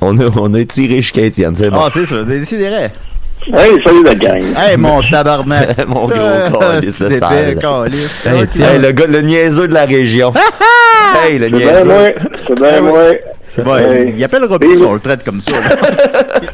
On 0.00 0.18
a, 0.18 0.24
on 0.36 0.54
a 0.54 0.64
tiré 0.64 0.96
jusqu'à 0.96 1.22
Étienne, 1.22 1.54
c'est 1.54 1.68
bon. 1.70 1.78
Ah, 1.84 1.88
c'est 1.92 2.06
ça, 2.06 2.22
décidérez. 2.24 2.90
Hey, 3.46 3.70
salut 3.84 4.04
la 4.04 4.14
gang. 4.14 4.42
Hey, 4.56 4.76
mon 4.76 5.00
tabarnak. 5.02 5.86
Mon 5.88 6.06
gros 6.06 6.12
Ah, 6.14 6.50
calice 6.74 7.00
de 7.00 7.08
c'est 7.08 7.20
calice. 7.58 8.26
Hey, 8.26 8.46
tiens. 8.50 8.78
Le 8.78 8.92
gars, 8.92 9.06
le 9.06 9.22
niaiseux 9.22 9.66
de 9.66 9.72
la 9.72 9.86
région. 9.86 10.32
hey, 11.26 11.38
le 11.38 11.46
C'est 11.46 11.50
bien 11.52 11.72
niaiseux. 11.72 11.88
moi. 11.88 12.08
C'est 13.56 13.64
bien 13.64 13.72
moi. 13.72 14.08
Il 14.16 14.22
appelle 14.24 14.44
Robin, 14.44 14.66
Vive- 14.68 14.84
on 14.86 14.92
le 14.94 15.00
traite 15.00 15.24
comme 15.24 15.40
ça. 15.40 15.52
là. 15.52 15.58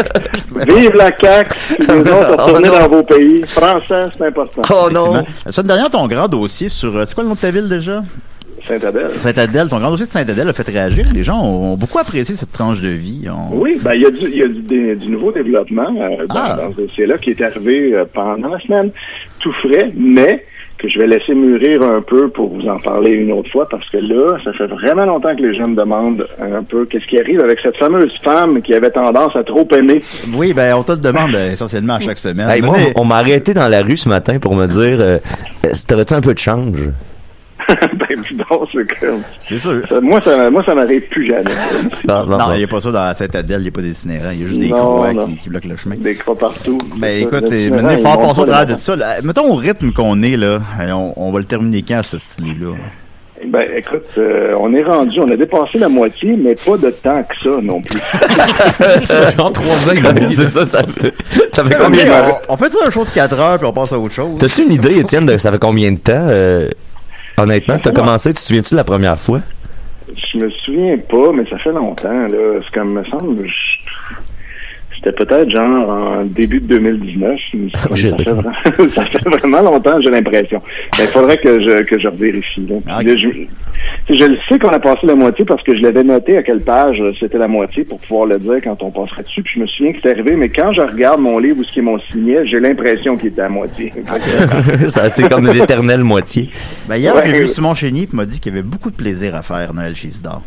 Vive 0.67 0.93
la 0.95 1.11
CAQ. 1.19 1.55
Les 1.81 1.87
autres 2.01 2.37
Oh 2.39 2.43
retournez 2.43 2.69
non. 2.69 2.79
dans 2.79 2.89
vos 2.89 3.03
pays. 3.03 3.43
Français, 3.47 4.03
c'est 4.17 4.27
important. 4.27 4.63
Oh 4.71 4.89
non. 4.93 5.25
La 5.45 5.53
semaine 5.53 5.67
dernière, 5.69 5.91
ton 5.91 6.07
grand 6.07 6.29
dossier 6.29 6.69
sur. 6.69 6.97
euh, 6.97 7.05
C'est 7.05 7.15
quoi 7.15 7.23
le 7.25 7.29
nom 7.29 7.35
de 7.35 7.41
ta 7.41 7.51
ville 7.51 7.69
déjà? 7.69 8.03
Saint-Adèle. 8.67 9.11
Saint-Adèle. 9.11 9.69
Ton 9.69 9.79
grand 9.79 9.91
dossier 9.91 10.07
de 10.07 10.11
Saint-Adèle 10.11 10.49
a 10.49 10.53
fait 10.53 10.67
réagir. 10.67 11.07
Les 11.13 11.23
gens 11.23 11.41
ont, 11.41 11.73
ont 11.73 11.77
beaucoup 11.77 11.99
apprécié 11.99 12.35
cette 12.35 12.53
tranche 12.53 12.81
de 12.81 12.89
vie. 12.89 13.29
On- 13.31 13.57
Oui, 13.59 13.79
ben 13.81 13.95
il 13.95 14.03
y 14.03 14.07
a 14.07 14.11
du, 14.11 14.19
il 14.27 14.37
y 14.37 14.43
a 14.43 14.49
du, 14.49 14.61
des- 14.63 14.97
du 14.97 15.09
nouveau 15.09 15.31
développement 15.31 15.89
euh, 16.01 16.27
dans, 16.27 16.35
Ah. 16.35 16.57
dans 16.57 16.73
ce 16.73 16.83
dossier-là 16.83 17.19
qui 17.19 17.31
est 17.31 17.43
arrivé 17.43 17.93
euh, 17.95 18.05
pendant 18.13 18.49
la 18.49 18.59
semaine, 18.61 18.91
tout 19.41 19.53
frais, 19.63 19.93
mais 19.95 20.45
que 20.79 20.89
je 20.89 20.99
vais 20.99 21.07
laisser 21.07 21.35
mûrir 21.35 21.83
un 21.83 22.03
peu 22.03 22.29
pour 22.29 22.53
vous 22.55 22.69
en 22.69 22.79
parler 22.79 23.13
une 23.13 23.33
autre 23.33 23.51
fois 23.51 23.69
parce 23.69 23.89
que 23.91 23.99
là, 23.99 24.39
ça 24.45 24.53
fait 24.53 24.67
vraiment 24.67 25.05
longtemps 25.05 25.35
que 25.35 25.43
les 25.43 25.55
gens 25.55 25.69
me 25.69 25.77
demandent 25.77 26.27
un 26.41 26.63
peu 26.63 26.85
qu'est-ce 26.85 27.07
qui 27.07 27.19
arrive 27.19 27.41
avec 27.41 27.59
cette 27.61 27.77
fameuse 27.77 28.19
femme 28.23 28.61
qui 28.63 28.75
avait 28.75 28.91
tendance 28.91 29.35
à 29.37 29.45
trop 29.45 29.67
aimer. 29.75 30.03
Oui, 30.35 30.53
ben, 30.53 30.75
on 30.77 30.83
te 30.83 30.93
le 30.93 30.99
demande 30.99 31.35
euh, 31.35 31.53
essentiellement 31.53 31.95
à 31.95 32.01
chaque 32.01 32.19
semaine. 32.19 32.49
Hey, 32.49 32.63
moi, 32.63 32.77
on 32.95 33.05
m'a 33.05 33.17
arrêté 33.17 33.55
dans 33.55 33.69
la 33.69 33.83
rue 33.83 33.97
ce 33.97 34.09
matin 34.09 34.39
pour 34.39 34.55
me 34.55 34.67
dire 34.67 35.01
euh, 35.01 35.19
euh, 35.65 35.71
T'aurais-tu 35.89 36.15
un 36.15 36.21
peu 36.21 36.35
de 36.35 36.39
change? 36.39 36.91
ben 37.69 38.23
dis 38.29 38.37
donc, 38.37 38.69
c'est 38.73 39.01
comme 39.01 39.21
C'est 39.41 39.59
sûr. 39.59 39.87
ça- 39.89 40.01
moi 40.01 40.21
ça 40.23 40.51
moi 40.51 40.63
ça 40.65 40.75
m'arrive 40.75 41.03
plus 41.09 41.29
jamais. 41.29 41.45
Non, 42.07 42.53
il 42.53 42.59
n'y 42.59 42.65
a 42.65 42.67
pas 42.69 42.81
ça 42.81 42.91
dans 42.93 43.15
Saint-Adèle, 43.15 43.61
il 43.61 43.63
n'y 43.65 43.69
a 43.69 43.73
pas 43.73 43.81
d'itinérant. 43.83 44.31
Il 44.33 44.43
y 44.43 44.45
a 44.45 44.49
juste 44.49 44.61
des 44.61 44.69
Non, 44.69 44.77
croix 44.77 45.27
qui, 45.27 45.37
qui 45.37 45.49
bloquent 45.49 45.69
le 45.69 45.77
chemin. 45.77 45.97
Des 45.97 46.15
croix 46.15 46.37
partout. 46.37 46.79
Ben 46.99 47.23
écoute, 47.23 47.51
maintenant, 47.51 47.91
il 47.91 47.99
ils 47.99 48.03
faut 48.03 48.07
en 48.09 48.15
montent 48.19 48.29
passer 48.29 48.41
au 48.41 48.45
pas 48.45 48.51
travers 48.53 48.77
de 48.77 48.81
ça. 48.81 48.97
là. 48.97 49.17
Mettons 49.23 49.53
au 49.53 49.57
rythme 49.57 49.93
qu'on 49.93 50.23
est, 50.23 50.37
là, 50.37 50.59
on, 50.95 51.13
on 51.17 51.33
va 51.33 51.39
le 51.41 51.45
terminer 51.45 51.83
quand, 51.83 52.03
ce 52.05 52.19
style-là? 52.19 52.75
Ben, 53.49 53.65
écoute, 53.77 54.07
euh, 54.17 54.55
on 54.59 54.73
est 54.73 54.83
rendu, 54.83 55.21
on 55.21 55.31
a 55.31 55.37
dépassé 55.37 55.79
la 55.79 55.91
moitié, 55.91 56.35
mais 56.39 56.55
pas 56.55 56.79
de 56.79 56.91
temps 56.91 57.23
que 57.23 57.37
ça 57.43 57.61
non 57.63 57.83
plus. 57.83 58.01
genre 59.37 59.53
trois 59.53 59.67
ans, 59.75 60.15
c'est 60.31 60.47
ça, 60.47 60.65
ça 60.65 60.83
fait, 60.87 61.13
ça 61.53 61.63
fait 61.65 61.77
combien 61.79 62.05
de 62.05 62.11
on, 62.49 62.55
on 62.55 62.57
fait 62.57 62.73
ça 62.73 62.79
un 62.87 62.91
show 62.91 63.05
de 63.05 63.11
4 63.11 63.39
heures, 63.39 63.59
puis 63.59 63.67
on 63.67 63.73
passe 63.75 63.93
à 63.93 63.99
autre 63.99 64.15
chose. 64.15 64.39
T'as-tu 64.39 64.63
une 64.63 64.73
idée, 64.73 64.99
Étienne, 65.01 65.27
de 65.27 65.37
ça 65.37 65.53
fait 65.53 65.59
combien 65.59 65.93
de 65.93 65.99
temps? 65.99 66.13
euh, 66.17 66.69
honnêtement, 67.39 67.79
t'as 67.79 67.93
commencé, 67.93 68.31
tu 68.31 68.41
te 68.41 68.41
souviens-tu 68.47 68.75
de 68.75 68.77
la 68.77 68.85
première 68.85 69.19
fois? 69.19 69.41
Je 70.09 70.39
me 70.39 70.51
souviens 70.51 70.97
pas, 70.99 71.33
mais 71.33 71.45
ça 71.49 71.59
fait 71.59 71.73
longtemps, 71.73 72.29
là. 72.29 72.61
C'est 72.63 72.75
comme, 72.75 72.93
me 72.93 73.05
semble, 73.05 73.45
c'était 74.97 75.13
peut-être 75.13 75.51
genre 75.51 75.89
en 75.89 76.25
début 76.25 76.61
de 76.61 76.67
2019. 76.67 77.39
mais 77.55 77.71
ça, 77.73 77.79
ça, 77.79 77.97
fait, 77.97 78.89
ça 78.91 79.05
fait 79.05 79.29
vraiment 79.29 79.61
longtemps, 79.63 80.01
j'ai 80.01 80.11
l'impression. 80.11 80.61
Mais 80.99 81.05
il 81.05 81.11
faudrait 81.11 81.37
que 81.39 81.61
je, 81.61 81.83
que 81.85 81.99
je 81.99 82.09
revérifie, 82.09 82.67
là. 82.67 82.77
Ah, 82.89 83.03
là, 83.03 83.15
je, 83.17 83.29
je 84.15 84.25
le 84.25 84.37
sais 84.49 84.59
qu'on 84.59 84.69
a 84.71 84.79
passé 84.79 85.07
la 85.07 85.15
moitié 85.15 85.45
parce 85.45 85.63
que 85.63 85.77
je 85.77 85.83
l'avais 85.83 86.03
noté 86.05 86.37
à 86.39 86.43
quelle 86.43 86.61
page 86.63 87.01
euh, 87.01 87.13
c'était 87.21 87.39
la 87.39 87.49
moitié 87.49 87.85
pour 87.85 87.99
pouvoir 88.01 88.27
le 88.27 88.39
dire 88.39 88.57
quand 88.65 88.83
on 88.83 88.91
passerait 88.91 89.23
dessus. 89.23 89.43
Puis 89.43 89.55
je 89.57 89.61
me 89.61 89.67
souviens 89.67 89.93
que 89.93 89.99
c'est 90.03 90.11
arrivé, 90.11 90.35
mais 90.37 90.49
quand 90.49 90.73
je 90.73 90.81
regarde 90.81 91.21
mon 91.21 91.39
livre 91.39 91.59
ou 91.61 91.65
ce 91.65 91.73
qui 91.73 91.79
est 91.81 91.83
mon 91.83 91.99
signet, 92.01 92.47
j'ai 92.47 92.61
l'impression 92.61 93.17
qu'il 93.17 93.29
était 93.29 93.43
à 93.43 93.49
moitié. 93.49 93.93
Ça, 94.89 95.09
c'est 95.09 95.29
comme 95.29 95.47
l'éternelle 95.53 96.05
moitié. 96.05 96.51
Ben 96.89 96.97
hier, 96.97 97.15
Ouais. 97.15 97.23
j'ai 97.27 97.41
vu 97.41 97.47
Simon 97.47 97.75
Chénier, 97.75 98.07
puis 98.07 98.17
m'a 98.17 98.27
dit 98.27 98.41
qu'il 98.41 98.53
y 98.53 98.59
avait 98.59 98.67
beaucoup 98.67 98.91
de 98.91 98.97
plaisir 98.97 99.35
à 99.35 99.43
faire 99.43 99.73
Noël 99.75 99.95
chez 99.95 100.09
Isidore. 100.09 100.43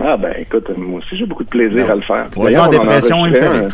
Ah 0.00 0.16
ben 0.16 0.32
écoute, 0.38 0.66
moi 0.76 0.98
aussi 1.00 1.16
j'ai 1.16 1.26
beaucoup 1.26 1.44
de 1.44 1.48
plaisir 1.50 1.86
Non. 1.86 1.92
à 1.92 1.94
le 1.96 2.00
faire. 2.00 2.24
Pour 2.30 2.42
en 2.42 2.44
D'ailleurs, 2.46 2.64
en 2.66 2.70
dépression, 2.70 3.26
il 3.26 3.32
me 3.32 3.36
fait 3.36 3.46
un- 3.46 3.68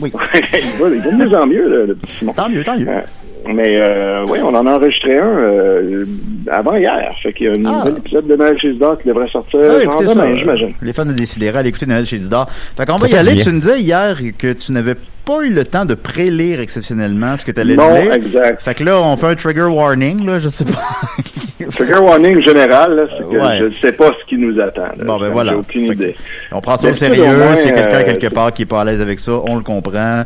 Oui. 0.00 0.10
il, 0.34 0.82
va, 0.82 0.88
il 0.88 1.00
va 1.00 1.10
de 1.10 1.16
mieux 1.16 1.38
en 1.38 1.46
mieux, 1.46 1.68
le, 1.68 1.86
le 1.86 1.94
petit 1.94 2.12
Simon. 2.18 2.32
Tant 2.32 2.48
mieux, 2.48 2.64
tant 2.64 2.76
mieux. 2.78 2.88
Euh, 2.88 3.00
Mais 3.46 3.76
euh, 3.80 4.24
oui, 4.28 4.38
on 4.42 4.54
en 4.54 4.66
a 4.66 4.72
enregistré 4.72 5.18
un 5.18 5.26
euh, 5.26 6.04
avant 6.50 6.74
hier. 6.76 7.12
Fait 7.22 7.32
qu'il 7.32 7.46
y 7.46 7.48
a 7.48 7.52
un 7.52 7.64
Ah. 7.64 7.78
nouvel 7.84 7.98
épisode 7.98 8.26
de 8.26 8.36
Noël 8.36 8.58
chez 8.60 8.72
Zidane 8.72 8.96
qui 9.02 9.08
devrait 9.08 9.28
sortir 9.28 9.60
Ah, 9.62 9.80
genre 9.82 10.00
demain, 10.02 10.36
j'imagine. 10.36 10.72
Les 10.82 10.92
fans 10.92 11.04
de 11.06 11.12
Décideret, 11.12 11.58
allez 11.58 11.68
écouter 11.68 11.86
Noël 11.86 12.06
chez 12.06 12.18
Didar. 12.18 12.48
Fait 12.76 12.86
qu'on 12.86 12.96
va 12.96 13.08
y 13.08 13.14
aller. 13.14 13.34
bien. 13.34 13.44
Tu 13.44 13.52
nous 13.52 13.60
disais 13.60 13.80
hier 13.80 14.18
que 14.38 14.52
tu 14.52 14.72
n'avais 14.72 14.94
pas 15.24 15.42
eu 15.42 15.50
le 15.50 15.64
temps 15.64 15.84
de 15.84 15.94
prélire 15.94 16.60
exceptionnellement 16.60 17.36
ce 17.36 17.44
que 17.44 17.52
tu 17.52 17.60
allais 17.60 17.76
Non, 17.76 17.94
lire. 17.94 18.12
exact. 18.14 18.62
Fait 18.62 18.74
que 18.74 18.82
là, 18.84 19.00
on 19.00 19.16
fait 19.16 19.26
un 19.26 19.34
trigger 19.36 19.62
warning, 19.64 20.24
là, 20.26 20.38
je 20.38 20.48
sais 20.48 20.64
pas. 20.64 20.80
Trigger 21.70 21.98
warning 21.98 22.42
général, 22.42 23.08
c'est 23.16 23.24
que 23.24 23.36
Ouais. 23.42 23.58
je 23.58 23.64
ne 23.64 23.70
sais 23.70 23.92
pas 23.92 24.10
ce 24.20 24.26
qui 24.28 24.36
nous 24.36 24.58
attend. 24.60 24.82
là. 24.82 25.04
Bon, 25.04 25.18
ben 25.18 25.26
J'ai 25.26 25.32
voilà. 25.32 25.56
aucune 25.56 25.84
idée. 25.86 26.14
On 26.52 26.60
prend 26.60 26.76
ça 26.76 26.90
au 26.90 26.94
sérieux. 26.94 27.24
S'il 27.56 27.66
y 27.66 27.70
a 27.70 27.72
quelqu'un 27.72 27.96
euh, 28.00 28.02
quelque 28.18 28.34
part 28.34 28.52
qui 28.52 28.62
est 28.62 28.66
pas 28.66 28.80
à 28.80 28.84
l'aise 28.84 29.00
avec 29.00 29.18
ça, 29.18 29.32
on 29.46 29.56
le 29.56 29.62
comprend. 29.62 30.22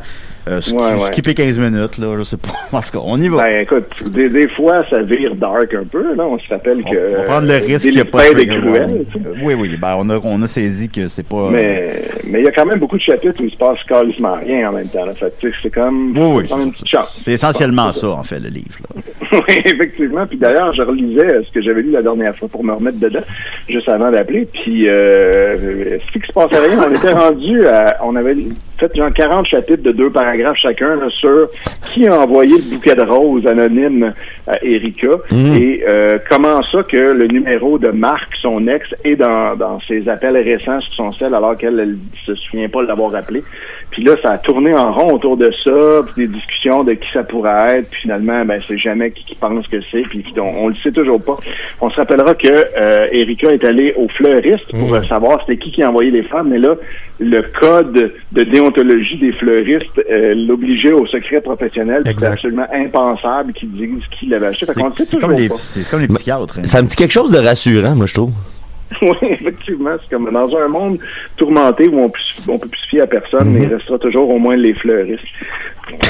Euh, 0.49 0.61
sk- 0.61 0.75
Ouais, 0.75 0.95
ouais. 1.03 1.07
Skipper 1.13 1.35
15 1.35 1.59
minutes, 1.59 1.99
là, 1.99 2.15
je 2.19 2.23
sais 2.23 2.37
pas. 2.37 2.49
En 2.77 2.81
tout 2.81 2.91
cas, 2.93 2.99
on 3.05 3.21
y 3.21 3.29
va. 3.29 3.45
Ben 3.47 3.61
écoute, 3.63 3.87
des, 4.07 4.29
des 4.29 4.49
fois 4.49 4.85
ça 4.91 5.03
vire 5.03 5.35
dark 5.35 5.73
un 5.75 5.85
peu. 5.85 6.15
Là, 6.15 6.25
on 6.27 6.39
se 6.39 6.49
rappelle 6.49 6.83
on, 6.87 6.91
que 6.91 6.97
on 6.97 7.17
va 7.17 7.23
prendre 7.23 7.47
le 7.49 7.55
risque 7.55 7.83
qu'il 7.87 7.95
n'y 7.95 8.01
a 8.01 8.05
pas 8.05 8.29
de 8.33 8.43
cruel. 8.45 9.05
Euh, 9.17 9.35
Oui, 9.43 9.55
oui. 9.55 9.77
Ben, 9.81 9.97
on 9.99 10.09
a, 10.11 10.19
on 10.23 10.43
a 10.43 10.47
saisi 10.47 10.89
que 10.89 11.09
c'est 11.09 11.27
pas. 11.27 11.49
Mais 11.51 12.03
mais 12.29 12.41
il 12.41 12.45
y 12.45 12.49
a 12.49 12.53
quand 12.53 12.67
même 12.67 12.79
beaucoup 12.79 12.97
de 12.97 13.03
chapitres 13.03 13.41
où 13.41 13.45
il 13.45 13.51
se 13.51 13.57
passe 13.57 13.83
carrément 13.85 14.35
rien 14.35 14.69
en 14.69 14.73
même 14.73 14.89
temps. 14.89 15.05
Là. 15.05 15.15
Fait 15.15 15.33
c'est 15.63 15.71
comme, 15.73 16.17
Oui, 16.17 16.23
oui. 16.37 16.43
c'est 16.47 16.55
comme 16.55 16.63
une 16.67 16.73
petite 16.73 16.89
chance. 16.89 17.21
C'est 17.25 17.33
essentiellement 17.33 17.91
ça, 17.93 18.09
en 18.11 18.23
fait, 18.23 18.39
le 18.41 18.49
livre. 18.49 18.79
Là. 18.95 19.01
oui, 19.49 19.55
effectivement. 19.65 20.27
Puis 20.27 20.39
d'ailleurs, 20.39 20.73
je 20.75 20.83
relisais 20.83 21.27
euh, 21.27 21.43
ce 21.47 21.53
que 21.53 21.63
j'avais 21.63 21.83
lu 21.83 21.91
la 21.93 22.03
dernière 22.03 22.37
fois 22.37 22.49
pour 22.49 22.63
me 22.63 22.73
remettre 22.73 22.99
dedans, 22.99 23.21
juste 23.69 23.89
avant 23.89 24.11
d'appeler. 24.11 24.47
Puis, 24.53 24.89
euh, 24.89 25.99
ce 26.01 26.13
qui 26.19 26.27
se 26.27 26.33
passait 26.33 26.59
rien, 26.59 26.79
on 26.89 26.95
était 26.95 27.13
rendu 27.13 27.67
à, 27.67 27.97
on 28.05 28.15
avait 28.17 28.35
fait 28.79 28.95
genre 28.97 29.13
40 29.13 29.47
chapitres 29.47 29.83
de 29.83 29.93
deux 29.93 30.11
paragraphes 30.11 30.59
chacun 30.59 30.97
là, 30.97 31.09
sur 31.11 31.49
qui 31.87 32.07
a 32.07 32.21
envoyé 32.21 32.57
le 32.57 32.77
bouquet 32.77 32.95
de 32.95 33.03
roses 33.03 33.47
anonyme 33.47 34.13
à 34.47 34.63
Erika 34.65 35.09
et 35.33 35.85
euh, 35.89 36.19
comment 36.29 36.63
ça 36.63 36.83
que 36.83 36.97
le 36.97 37.27
numéro 37.27 37.79
de 37.79 37.89
Marc, 37.89 38.35
son 38.41 38.67
ex, 38.69 38.89
est 39.05 39.17
dans, 39.17 39.57
dans 39.57 39.81
ses 39.81 40.09
appels 40.09 40.37
récents 40.37 40.81
sur 40.81 40.95
son 40.95 41.13
sel 41.13 41.35
alors 41.35 41.57
qu'elle 41.57 41.81
elle 41.81 41.97
se 42.25 42.35
souvient 42.35 42.69
pas 42.69 42.83
de 42.83 42.89
l'avoir 42.89 43.15
appelé. 43.15 43.43
Puis 43.91 44.03
là, 44.03 44.15
ça 44.23 44.33
a 44.33 44.39
tourné 44.39 44.75
en 44.75 44.93
rond 44.93 45.15
autour 45.15 45.37
de 45.37 45.51
ça, 45.65 46.03
puis 46.07 46.27
des 46.27 46.35
discussions 46.35 46.85
de 46.85 46.93
qui 46.95 47.07
ça 47.13 47.23
pourrait 47.23 47.79
être, 47.79 47.91
puis 47.91 48.03
finalement, 48.03 48.45
ben 48.45 48.61
c'est 48.67 48.79
jamais 48.79 49.11
qui, 49.11 49.25
qui 49.25 49.35
pense 49.35 49.67
que 49.69 49.79
c'est, 49.91 50.03
puis 50.03 50.25
on, 50.37 50.65
on 50.65 50.69
le 50.69 50.75
sait 50.75 50.93
toujours 50.93 51.23
pas. 51.23 51.37
On 51.81 51.89
se 51.89 51.97
rappellera 51.97 52.35
que 52.35 52.49
euh, 52.49 53.07
Erika 53.13 53.53
est 53.53 53.65
allée 53.65 53.95
au 53.97 54.09
fleuriste 54.09 54.71
pour 54.71 54.95
euh, 54.95 55.03
savoir 55.05 55.41
c'était 55.41 55.59
qui 55.59 55.71
qui 55.71 55.83
a 55.83 55.89
envoyé 55.89 56.11
les 56.11 56.23
femmes, 56.23 56.49
mais 56.51 56.59
là, 56.59 56.75
le 57.19 57.41
code 57.43 58.13
de 58.33 58.43
déontologie 58.43 58.66
des 58.71 59.33
fleuristes 59.33 59.99
euh, 60.11 60.35
l'obligeait 60.35 60.93
au 60.93 61.07
secret 61.07 61.41
professionnel, 61.41 62.03
c'est 62.19 62.27
absolument 62.27 62.67
impensable 62.73 63.53
qu'ils 63.53 63.71
disent 63.73 64.03
qui 64.19 64.27
l'avait 64.27 64.47
acheté. 64.47 64.67
C'est 64.67 65.19
comme, 65.21 65.33
les- 65.33 65.49
comme 65.49 66.07
psychiatres. 66.09 66.59
hein. 66.59 66.67
Ça 66.67 66.83
me 66.83 66.87
dit 66.89 66.97
quelque 66.97 67.13
chose 67.13 67.31
de 67.31 67.39
rassurant, 67.39 67.95
moi, 67.95 68.07
je 68.07 68.15
trouve. 68.15 68.33
Oui, 69.03 69.17
effectivement. 69.23 69.97
C'est 70.01 70.11
comme 70.15 70.31
dans 70.33 70.57
un 70.57 70.69
monde 70.69 70.99
tourmenté 71.37 71.89
où 71.89 71.99
on 71.99 72.09
peut, 72.09 72.21
on 72.49 72.57
peut 72.59 72.69
plus 72.69 72.81
se 72.83 72.87
fier 72.89 73.01
à 73.03 73.07
personne, 73.09 73.51
mais 73.51 73.63
il 73.65 73.75
restera 73.75 73.99
toujours 73.99 74.31
au 74.31 74.39
moins 74.39 74.55
les 74.57 74.75
fleuristes. 74.75 75.25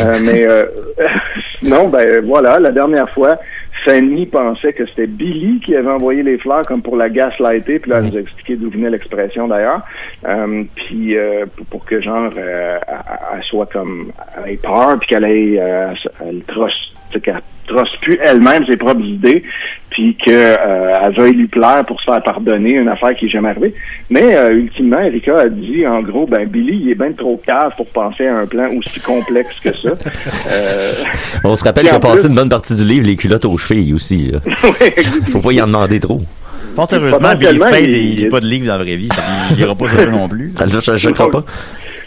Euh, 0.02 0.18
mais 0.22 0.46
euh, 0.46 0.66
sinon, 1.58 1.88
ben 1.88 2.22
voilà, 2.24 2.58
la 2.58 2.70
dernière 2.72 3.08
fois, 3.10 3.38
Fanny 3.86 4.26
pensait 4.26 4.72
que 4.72 4.84
c'était 4.86 5.06
Billy 5.06 5.60
qui 5.60 5.76
avait 5.76 5.90
envoyé 5.90 6.24
les 6.24 6.38
fleurs 6.38 6.62
comme 6.62 6.82
pour 6.82 6.96
la 6.96 7.08
gaslighter, 7.08 7.78
puis 7.78 7.90
là, 7.90 7.98
elle 7.98 8.06
nous 8.06 8.16
a 8.16 8.20
expliqué 8.20 8.56
d'où 8.56 8.68
venait 8.68 8.90
l'expression 8.90 9.46
d'ailleurs. 9.46 9.82
Euh, 10.26 10.64
puis 10.74 11.16
euh, 11.16 11.46
pour, 11.70 11.84
que 11.84 12.00
genre 12.00 12.32
euh, 12.36 12.78
elle, 13.32 13.42
soit 13.44 13.66
comme 13.66 14.10
elle 14.36 14.54
ait 14.54 14.56
peur, 14.56 14.98
puis 14.98 15.08
qu'elle 15.08 15.24
ait 15.24 15.54
elle 15.54 16.42
trosse, 16.48 16.92
qu'elle 17.22 17.40
trosse 17.68 17.96
plus 18.02 18.18
elle-même 18.20 18.66
ses 18.66 18.76
propres 18.76 19.04
idées, 19.04 19.44
puis 19.96 20.14
qu'elle 20.22 20.58
veuille 21.16 21.32
lui 21.32 21.46
plaire 21.46 21.82
pour 21.86 21.98
se 21.98 22.04
faire 22.04 22.22
pardonner, 22.22 22.72
une 22.74 22.88
affaire 22.88 23.14
qui 23.16 23.24
est 23.24 23.28
jamais 23.30 23.48
arrivée. 23.48 23.72
Mais 24.10 24.36
euh, 24.36 24.50
ultimement, 24.52 25.00
Erika 25.00 25.38
a 25.38 25.48
dit, 25.48 25.86
en 25.86 26.02
gros, 26.02 26.26
ben 26.26 26.46
Billy, 26.46 26.80
il 26.82 26.90
est 26.90 26.94
bien 26.94 27.12
trop 27.12 27.40
cave 27.46 27.72
pour 27.78 27.86
penser 27.86 28.26
à 28.26 28.36
un 28.40 28.46
plan 28.46 28.68
aussi 28.76 29.00
complexe 29.00 29.58
que 29.62 29.74
ça. 29.74 29.90
Euh, 30.52 30.92
On 31.44 31.56
se 31.56 31.64
rappelle 31.64 31.86
qu'il 31.86 31.94
a 31.94 31.98
plus- 31.98 32.10
passé 32.10 32.28
une 32.28 32.34
bonne 32.34 32.48
partie 32.50 32.74
du 32.74 32.84
livre 32.84 33.06
les 33.06 33.16
culottes 33.16 33.46
aux 33.46 33.56
chevilles 33.56 33.94
aussi. 33.94 34.32
ouais, 34.80 34.94
Faut 35.32 35.40
pas 35.40 35.52
y 35.52 35.60
en 35.62 35.66
demander 35.66 35.98
trop. 35.98 36.20
Fort 36.74 36.88
heureusement, 36.92 37.34
Billy 37.34 37.58
Spade, 37.58 37.84
il- 37.84 38.16
lit 38.16 38.26
pas 38.28 38.40
de 38.40 38.46
livre 38.46 38.66
dans 38.66 38.76
la 38.76 38.84
vraie 38.84 38.96
vie. 38.96 39.08
Il 39.52 39.60
ira 39.60 39.74
pas 39.74 39.86
non 40.10 40.28
plus. 40.28 40.52
Ça 40.56 40.66
ne 40.66 40.72
le 40.72 40.98
choquera 40.98 41.30
pas. 41.30 41.44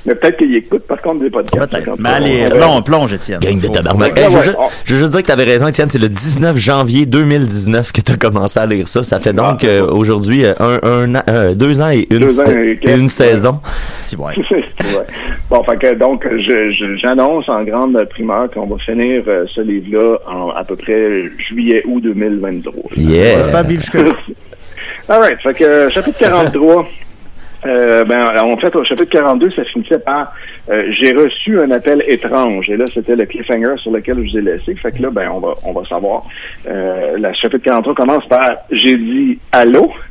Mais 0.05 0.15
peut-être 0.15 0.37
qu'il 0.37 0.55
écoute, 0.55 0.83
par 0.87 1.01
contre, 1.01 1.19
des 1.19 1.29
podcasts. 1.29 1.71
Peut-être. 1.71 1.85
Quand 1.85 1.95
Mais 1.99 2.09
allez, 2.09 2.45
on- 2.51 2.55
plonge, 2.57 2.83
plonge, 2.83 3.13
Étienne. 3.13 3.39
Gang 3.39 3.59
de 3.59 3.67
tabarnak. 3.67 4.17
Hey, 4.17 4.25
je, 4.29 4.37
veux 4.37 4.43
juste, 4.43 4.57
je 4.85 4.93
veux 4.93 4.99
juste 4.99 5.11
dire 5.11 5.21
que 5.21 5.27
t'avais 5.27 5.43
raison, 5.43 5.67
Étienne. 5.67 5.89
C'est 5.89 5.99
le 5.99 6.09
19 6.09 6.57
janvier 6.57 7.05
2019 7.05 7.91
que 7.91 8.01
t'as 8.01 8.15
commencé 8.17 8.59
à 8.59 8.65
lire 8.65 8.87
ça. 8.87 9.03
Ça 9.03 9.19
fait 9.19 9.33
donc 9.33 9.59
Ah. 9.63 9.67
euh, 9.67 9.87
aujourd'hui 9.91 10.45
euh, 10.45 10.53
un, 10.59 10.79
un 10.83 11.15
an- 11.15 11.23
euh, 11.29 11.53
deux 11.55 11.81
ans 11.81 11.89
et 11.91 12.07
une, 12.09 12.23
ans 12.25 12.43
et 12.83 12.91
une 12.95 13.09
saison. 13.09 13.59
Si, 14.05 14.15
ouais. 14.15 14.33
Ouais. 14.37 15.05
Bon, 15.49 15.63
fait 15.63 15.77
que 15.77 15.93
donc, 15.95 16.25
je- 16.31 16.71
je- 16.71 16.97
j'annonce 17.01 17.47
en 17.49 17.63
grande 17.63 18.03
primeur 18.09 18.49
qu'on 18.51 18.65
va 18.67 18.77
finir 18.77 19.23
euh, 19.27 19.45
ce 19.53 19.61
livre-là 19.61 20.17
en 20.27 20.49
à 20.51 20.63
peu 20.63 20.75
près 20.75 21.23
juillet-août 21.49 22.01
2023. 22.03 22.83
Yeah. 22.97 23.43
C'est 23.43 23.51
pas. 23.51 23.63
All 25.09 25.19
right. 25.21 25.39
Fait 25.41 25.53
que 25.53 25.89
chapitre 25.89 26.19
43. 26.19 26.87
Euh, 27.65 28.05
ben, 28.05 28.21
en 28.41 28.55
fait, 28.57 28.73
au 28.75 28.83
chapitre 28.85 29.09
42, 29.11 29.51
ça 29.51 29.63
finissait 29.65 29.99
par 29.99 30.33
euh, 30.69 30.91
j'ai 31.01 31.11
reçu 31.13 31.59
un 31.59 31.69
appel 31.71 32.01
étrange. 32.07 32.69
Et 32.69 32.77
là, 32.77 32.85
c'était 32.93 33.15
le 33.15 33.25
cliffhanger 33.25 33.75
sur 33.77 33.91
lequel 33.91 34.17
je 34.25 34.31
vous 34.31 34.37
ai 34.37 34.41
laissé. 34.41 34.75
Fait 34.75 34.91
que 34.91 35.01
là, 35.01 35.09
ben, 35.11 35.29
on 35.33 35.39
va, 35.39 35.53
on 35.65 35.73
va 35.73 35.83
savoir. 35.85 36.23
Euh, 36.67 37.17
la 37.19 37.33
chapitre 37.33 37.63
43 37.65 37.93
commence 37.95 38.25
par 38.27 38.47
j'ai 38.71 38.95
dit 38.97 39.39
allô. 39.51 39.91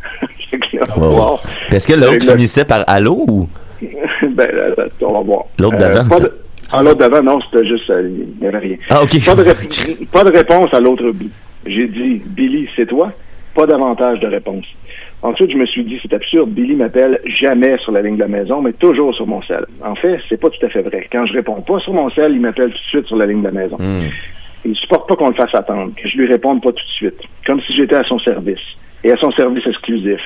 Wow. 0.96 1.38
Est-ce 1.72 1.86
que 1.88 1.94
l'autre 1.94 2.12
le- 2.14 2.20
finissait 2.32 2.64
par 2.64 2.82
allô 2.86 3.24
ou? 3.28 3.48
Ben, 4.30 4.48
euh, 4.52 4.74
on 5.02 5.12
va 5.12 5.20
voir. 5.20 5.44
L'autre 5.58 5.76
d'avant, 5.76 6.04
ça. 6.16 6.20
de- 6.20 6.32
Ah, 6.72 6.82
l'autre 6.82 6.98
d'avant, 6.98 7.22
non, 7.22 7.38
c'était 7.40 7.66
juste, 7.66 7.88
euh, 7.90 8.08
il 8.08 8.40
n'y 8.40 8.46
avait 8.46 8.58
rien. 8.58 8.76
Ah, 8.90 9.02
ok. 9.02 9.24
Pas 9.24 9.34
de, 9.34 9.44
pas 10.12 10.24
de 10.24 10.30
réponse 10.30 10.72
à 10.72 10.80
l'autre 10.80 11.10
bout. 11.12 11.30
J'ai 11.66 11.86
dit, 11.86 12.22
Billy, 12.26 12.68
c'est 12.76 12.86
toi? 12.86 13.12
Pas 13.54 13.66
davantage 13.66 14.20
de 14.20 14.26
réponse. 14.26 14.64
Ensuite, 15.22 15.50
je 15.50 15.56
me 15.56 15.66
suis 15.66 15.82
dit, 15.82 15.98
c'est 16.00 16.12
absurde, 16.14 16.50
Billy 16.50 16.76
m'appelle 16.76 17.20
jamais 17.40 17.76
sur 17.78 17.90
la 17.90 18.02
ligne 18.02 18.14
de 18.14 18.20
la 18.20 18.28
maison, 18.28 18.62
mais 18.62 18.72
toujours 18.72 19.12
sur 19.14 19.26
mon 19.26 19.42
cell. 19.42 19.64
En 19.84 19.96
fait, 19.96 20.20
c'est 20.28 20.40
pas 20.40 20.48
tout 20.48 20.64
à 20.64 20.68
fait 20.68 20.82
vrai. 20.82 21.08
Quand 21.10 21.26
je 21.26 21.32
réponds 21.32 21.60
pas 21.60 21.80
sur 21.80 21.92
mon 21.92 22.08
cell, 22.10 22.32
il 22.32 22.40
m'appelle 22.40 22.70
tout 22.70 22.78
de 22.78 22.82
suite 22.82 23.06
sur 23.06 23.16
la 23.16 23.26
ligne 23.26 23.40
de 23.40 23.46
la 23.46 23.52
maison. 23.52 23.76
Il 24.64 24.76
supporte 24.76 25.08
pas 25.08 25.16
qu'on 25.16 25.28
le 25.28 25.34
fasse 25.34 25.54
attendre, 25.54 25.92
que 25.96 26.08
je 26.08 26.18
lui 26.18 26.26
réponde 26.26 26.62
pas 26.62 26.70
tout 26.70 26.84
de 26.84 26.90
suite, 26.90 27.20
comme 27.46 27.60
si 27.62 27.74
j'étais 27.74 27.96
à 27.96 28.04
son 28.04 28.18
service, 28.20 28.58
et 29.04 29.12
à 29.12 29.16
son 29.16 29.30
service 29.32 29.66
exclusif. 29.66 30.20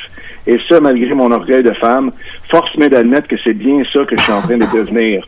Et 0.47 0.59
ça, 0.69 0.81
malgré 0.81 1.15
mon 1.15 1.31
orgueil 1.31 1.63
de 1.63 1.73
femme, 1.75 2.11
force 2.51 2.75
m'est 2.77 2.89
d'admettre 2.89 3.29
que 3.29 3.37
c'est 3.45 3.53
bien 3.55 3.83
ça 3.93 4.05
que 4.05 4.17
je 4.17 4.23
suis 4.23 4.33
en 4.33 4.41
train 4.41 4.57
de 4.57 4.65
devenir. 4.77 5.25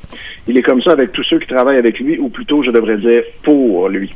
Il 0.49 0.57
est 0.59 0.63
comme 0.63 0.83
ça 0.83 0.93
avec 0.93 1.13
tous 1.13 1.23
ceux 1.25 1.39
qui 1.39 1.47
travaillent 1.47 1.79
avec 1.79 1.99
lui, 2.01 2.19
ou 2.19 2.29
plutôt, 2.29 2.63
je 2.63 2.71
devrais 2.71 2.97
dire, 2.97 3.23
pour 3.43 3.89
lui. 3.89 4.13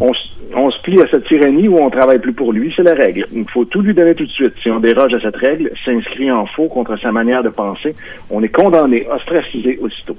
On, 0.00 0.12
s- 0.12 0.18
on 0.54 0.70
se 0.70 0.80
plie 0.82 1.00
à 1.00 1.06
cette 1.10 1.26
tyrannie 1.26 1.66
où 1.68 1.78
on 1.78 1.88
travaille 1.88 2.18
plus 2.18 2.32
pour 2.34 2.52
lui, 2.52 2.72
c'est 2.76 2.82
la 2.82 2.94
règle. 2.94 3.26
Il 3.32 3.44
faut 3.50 3.64
tout 3.64 3.80
lui 3.80 3.94
donner 3.94 4.14
tout 4.14 4.26
de 4.26 4.30
suite. 4.30 4.52
Si 4.62 4.70
on 4.70 4.80
déroge 4.80 5.14
à 5.14 5.20
cette 5.20 5.36
règle, 5.36 5.70
s'inscrit 5.84 6.30
en 6.30 6.44
faux 6.46 6.68
contre 6.68 6.96
sa 7.00 7.10
manière 7.10 7.42
de 7.42 7.48
penser, 7.48 7.94
on 8.30 8.42
est 8.42 8.48
condamné, 8.48 9.06
ostracisé 9.10 9.78
aussitôt. 9.80 10.16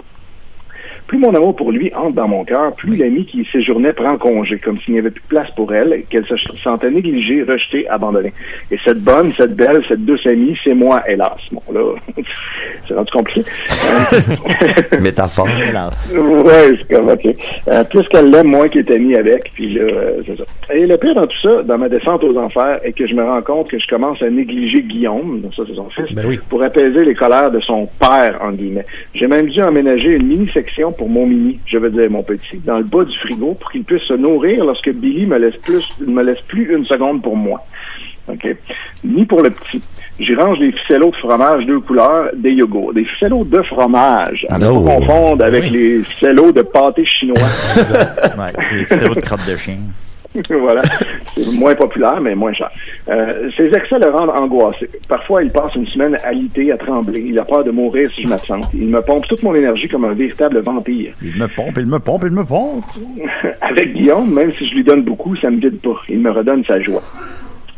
Plus 1.07 1.17
mon 1.19 1.33
amour 1.35 1.55
pour 1.55 1.71
lui 1.71 1.93
entre 1.93 2.13
dans 2.15 2.27
mon 2.27 2.43
cœur, 2.43 2.73
plus 2.75 2.95
l'ami 2.95 3.25
qui 3.25 3.41
y 3.41 3.45
séjournait 3.51 3.93
prend 3.93 4.17
congé, 4.17 4.57
comme 4.57 4.79
s'il 4.79 4.93
n'y 4.93 4.99
avait 4.99 5.11
plus 5.11 5.21
de 5.21 5.27
place 5.27 5.49
pour 5.55 5.73
elle, 5.73 6.03
qu'elle 6.09 6.25
se 6.25 6.35
sentait 6.57 6.89
négligée, 6.89 7.43
rejetée, 7.43 7.87
abandonnée. 7.89 8.33
Et 8.71 8.77
cette 8.83 9.03
bonne, 9.03 9.31
cette 9.33 9.55
belle, 9.55 9.83
cette 9.87 10.03
douce 10.05 10.25
amie, 10.25 10.57
c'est 10.63 10.73
moi, 10.73 11.03
hélas. 11.07 11.37
Bon, 11.51 11.61
là, 11.73 11.81
c'est 12.87 12.93
rendu 12.93 13.11
compliqué. 13.11 13.43
Métaphore? 15.01 15.47
Ouais, 15.47 16.77
c'est 16.79 16.95
comme, 16.95 17.09
OK. 17.09 17.27
Euh, 17.67 17.83
plus 17.83 18.07
qu'elle 18.07 18.31
l'aime, 18.31 18.47
moins 18.47 18.67
qu'elle 18.67 18.89
est 18.89 18.95
amie 18.95 19.15
avec, 19.15 19.51
puis 19.53 19.73
là, 19.73 19.81
euh, 19.83 20.21
c'est 20.25 20.37
ça. 20.37 20.43
Et 20.73 20.85
le 20.85 20.97
pire 20.97 21.15
dans 21.15 21.27
tout 21.27 21.39
ça, 21.41 21.63
dans 21.63 21.77
ma 21.77 21.89
descente 21.89 22.23
aux 22.23 22.37
enfers, 22.37 22.79
est 22.83 22.93
que 22.93 23.07
je 23.07 23.13
me 23.13 23.23
rends 23.23 23.41
compte 23.41 23.69
que 23.69 23.79
je 23.79 23.87
commence 23.87 24.21
à 24.21 24.29
négliger 24.29 24.81
Guillaume, 24.81 25.41
donc 25.41 25.53
ça 25.55 25.63
c'est 25.67 25.75
son 25.75 25.89
fils, 25.89 26.13
Ben 26.13 26.25
oui. 26.27 26.39
pour 26.49 26.63
apaiser 26.63 27.03
les 27.03 27.13
colères 27.15 27.51
de 27.51 27.59
son 27.59 27.87
père, 27.99 28.39
en 28.41 28.51
guillemets. 28.51 28.85
J'ai 29.13 29.27
même 29.27 29.47
dû 29.49 29.61
emménager 29.61 30.11
une 30.11 30.25
mini-section 30.25 30.91
pour 30.97 31.09
mon 31.09 31.25
mini, 31.25 31.59
je 31.65 31.77
veux 31.77 31.89
dire 31.89 32.09
mon 32.09 32.23
petit, 32.23 32.57
dans 32.65 32.77
le 32.77 32.83
bas 32.83 33.03
du 33.03 33.17
frigo 33.17 33.53
pour 33.59 33.71
qu'il 33.71 33.83
puisse 33.83 34.03
se 34.03 34.13
nourrir 34.13 34.65
lorsque 34.65 34.89
Billy 34.93 35.25
me 35.25 35.37
laisse 35.37 35.57
plus, 35.57 35.87
ne 36.01 36.11
me 36.11 36.23
laisse 36.23 36.41
plus 36.47 36.73
une 36.75 36.85
seconde 36.85 37.21
pour 37.21 37.35
moi. 37.37 37.63
OK? 38.27 38.47
Ni 39.03 39.23
pour 39.25 39.41
le 39.43 39.51
petit. 39.51 39.83
J'y 40.19 40.33
range 40.33 40.57
des 40.57 40.71
ficellos 40.71 41.11
de 41.11 41.15
fromage 41.17 41.65
deux 41.67 41.79
couleurs, 41.79 42.29
des 42.35 42.51
yogourts. 42.53 42.91
Des 42.93 43.05
ficellos 43.05 43.43
de 43.43 43.61
fromage. 43.61 44.47
À 44.49 44.57
ne 44.57 44.65
Oh. 44.67 44.79
pas 44.83 44.95
confondre 44.95 45.45
avec 45.45 45.69
les 45.69 45.99
ficellos 46.03 46.51
de 46.51 46.63
pâté 46.63 47.05
chinois. 47.05 47.37
Ouais, 48.37 48.51
c'est 48.69 48.85
c'est 48.85 49.07
votre 49.07 49.21
crotte 49.21 49.47
de 49.47 49.55
chien. 49.55 49.77
voilà. 50.59 50.81
C'est 51.37 51.53
moins 51.57 51.75
populaire, 51.75 52.19
mais 52.21 52.35
moins 52.35 52.53
cher. 52.53 52.69
Euh, 53.09 53.49
ces 53.57 53.67
excès 53.73 53.99
le 53.99 54.09
rendent 54.09 54.29
angoissé. 54.31 54.89
Parfois, 55.07 55.43
il 55.43 55.51
passe 55.51 55.75
une 55.75 55.87
semaine 55.87 56.17
alité, 56.23 56.71
à 56.71 56.77
trembler. 56.77 57.23
Il 57.25 57.37
a 57.39 57.43
peur 57.45 57.63
de 57.63 57.71
mourir 57.71 58.09
si 58.09 58.23
je 58.23 58.27
m'absente. 58.27 58.65
Il 58.73 58.87
me 58.87 59.01
pompe 59.01 59.27
toute 59.27 59.43
mon 59.43 59.53
énergie 59.55 59.87
comme 59.87 60.05
un 60.05 60.13
véritable 60.13 60.59
vampire. 60.59 61.13
Il 61.21 61.37
me 61.37 61.47
pompe, 61.47 61.77
il 61.77 61.85
me 61.85 61.99
pompe, 61.99 62.23
il 62.25 62.31
me 62.31 62.43
pompe. 62.43 62.83
Avec 63.61 63.93
Guillaume, 63.93 64.33
même 64.33 64.51
si 64.57 64.67
je 64.67 64.75
lui 64.75 64.83
donne 64.83 65.03
beaucoup, 65.03 65.35
ça 65.37 65.49
me 65.49 65.57
vide 65.57 65.79
pas. 65.81 65.99
Il 66.09 66.19
me 66.19 66.31
redonne 66.31 66.63
sa 66.65 66.79
joie. 66.81 67.01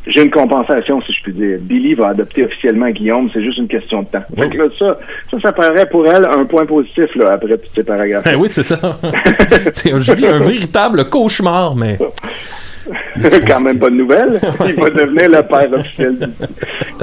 J'ai 0.10 0.24
une 0.24 0.32
compensation, 0.32 1.02
si 1.02 1.12
je 1.12 1.22
puis 1.22 1.34
dire. 1.34 1.58
Billy 1.60 1.94
va 1.94 2.10
adopter 2.10 2.46
officiellement 2.46 2.90
Guillaume, 2.92 3.30
c'est 3.34 3.44
juste 3.44 3.58
une 3.58 3.68
question 3.68 4.04
de 4.04 4.08
temps. 4.08 4.24
Fait 4.40 4.50
que 4.50 4.58
là, 4.58 4.66
ça, 4.80 4.98
ça, 5.30 5.40
ça 5.42 5.52
paraît 5.52 5.86
pour 5.90 6.08
elle 6.08 6.26
un 6.26 6.46
point 6.46 6.66
positif, 6.66 7.14
là, 7.16 7.34
après 7.34 7.58
tous 7.58 7.70
ces 7.74 7.84
paragraphes. 7.84 8.24
Ben 8.24 8.38
oui, 8.38 8.48
c'est 8.48 8.64
ça. 8.64 8.78
C'est- 9.74 9.92
un 9.92 10.40
véritable 10.40 11.10
cauchemar, 11.10 11.76
mais. 11.76 11.98
quand 13.48 13.60
même 13.62 13.80
pas 13.80 13.90
de 13.90 13.96
nouvelles. 13.96 14.40
Il 14.68 14.76
va 14.76 14.90
devenir 14.90 15.30
le 15.30 15.44
père 15.44 15.70
officiel. 15.74 16.18
du- 16.20 16.26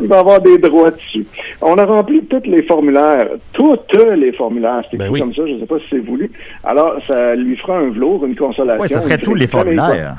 Il 0.02 0.06
va 0.09 0.18
avoir 0.21 0.40
des 0.40 0.59
droits 0.59 0.90
dessus. 0.90 1.26
On 1.62 1.76
a 1.78 1.85
rempli 1.85 2.23
tous 2.25 2.42
les 2.44 2.62
formulaires, 2.62 3.28
toutes 3.52 3.92
les 4.16 4.33
formulaires. 4.33 4.83
C'est 4.90 4.97
écrit 4.97 5.06
Ben 5.09 5.12
oui. 5.12 5.21
comme 5.21 5.35
ça, 5.35 5.42
je 5.47 5.52
ne 5.52 5.61
sais 5.61 5.66
pas 5.66 5.78
si 5.78 5.85
c'est 5.90 5.99
voulu. 5.99 6.30
Alors, 6.64 6.97
ça 7.06 7.35
lui 7.35 7.56
fera 7.56 7.78
un 7.78 7.90
velours, 7.90 8.25
une 8.26 8.37
consolation. 8.37 8.80
Ouais, 8.83 8.88
ça 8.88 9.00
serait 9.00 9.18
tous 9.18 9.35
les 9.35 9.47
formulaires. 9.47 10.14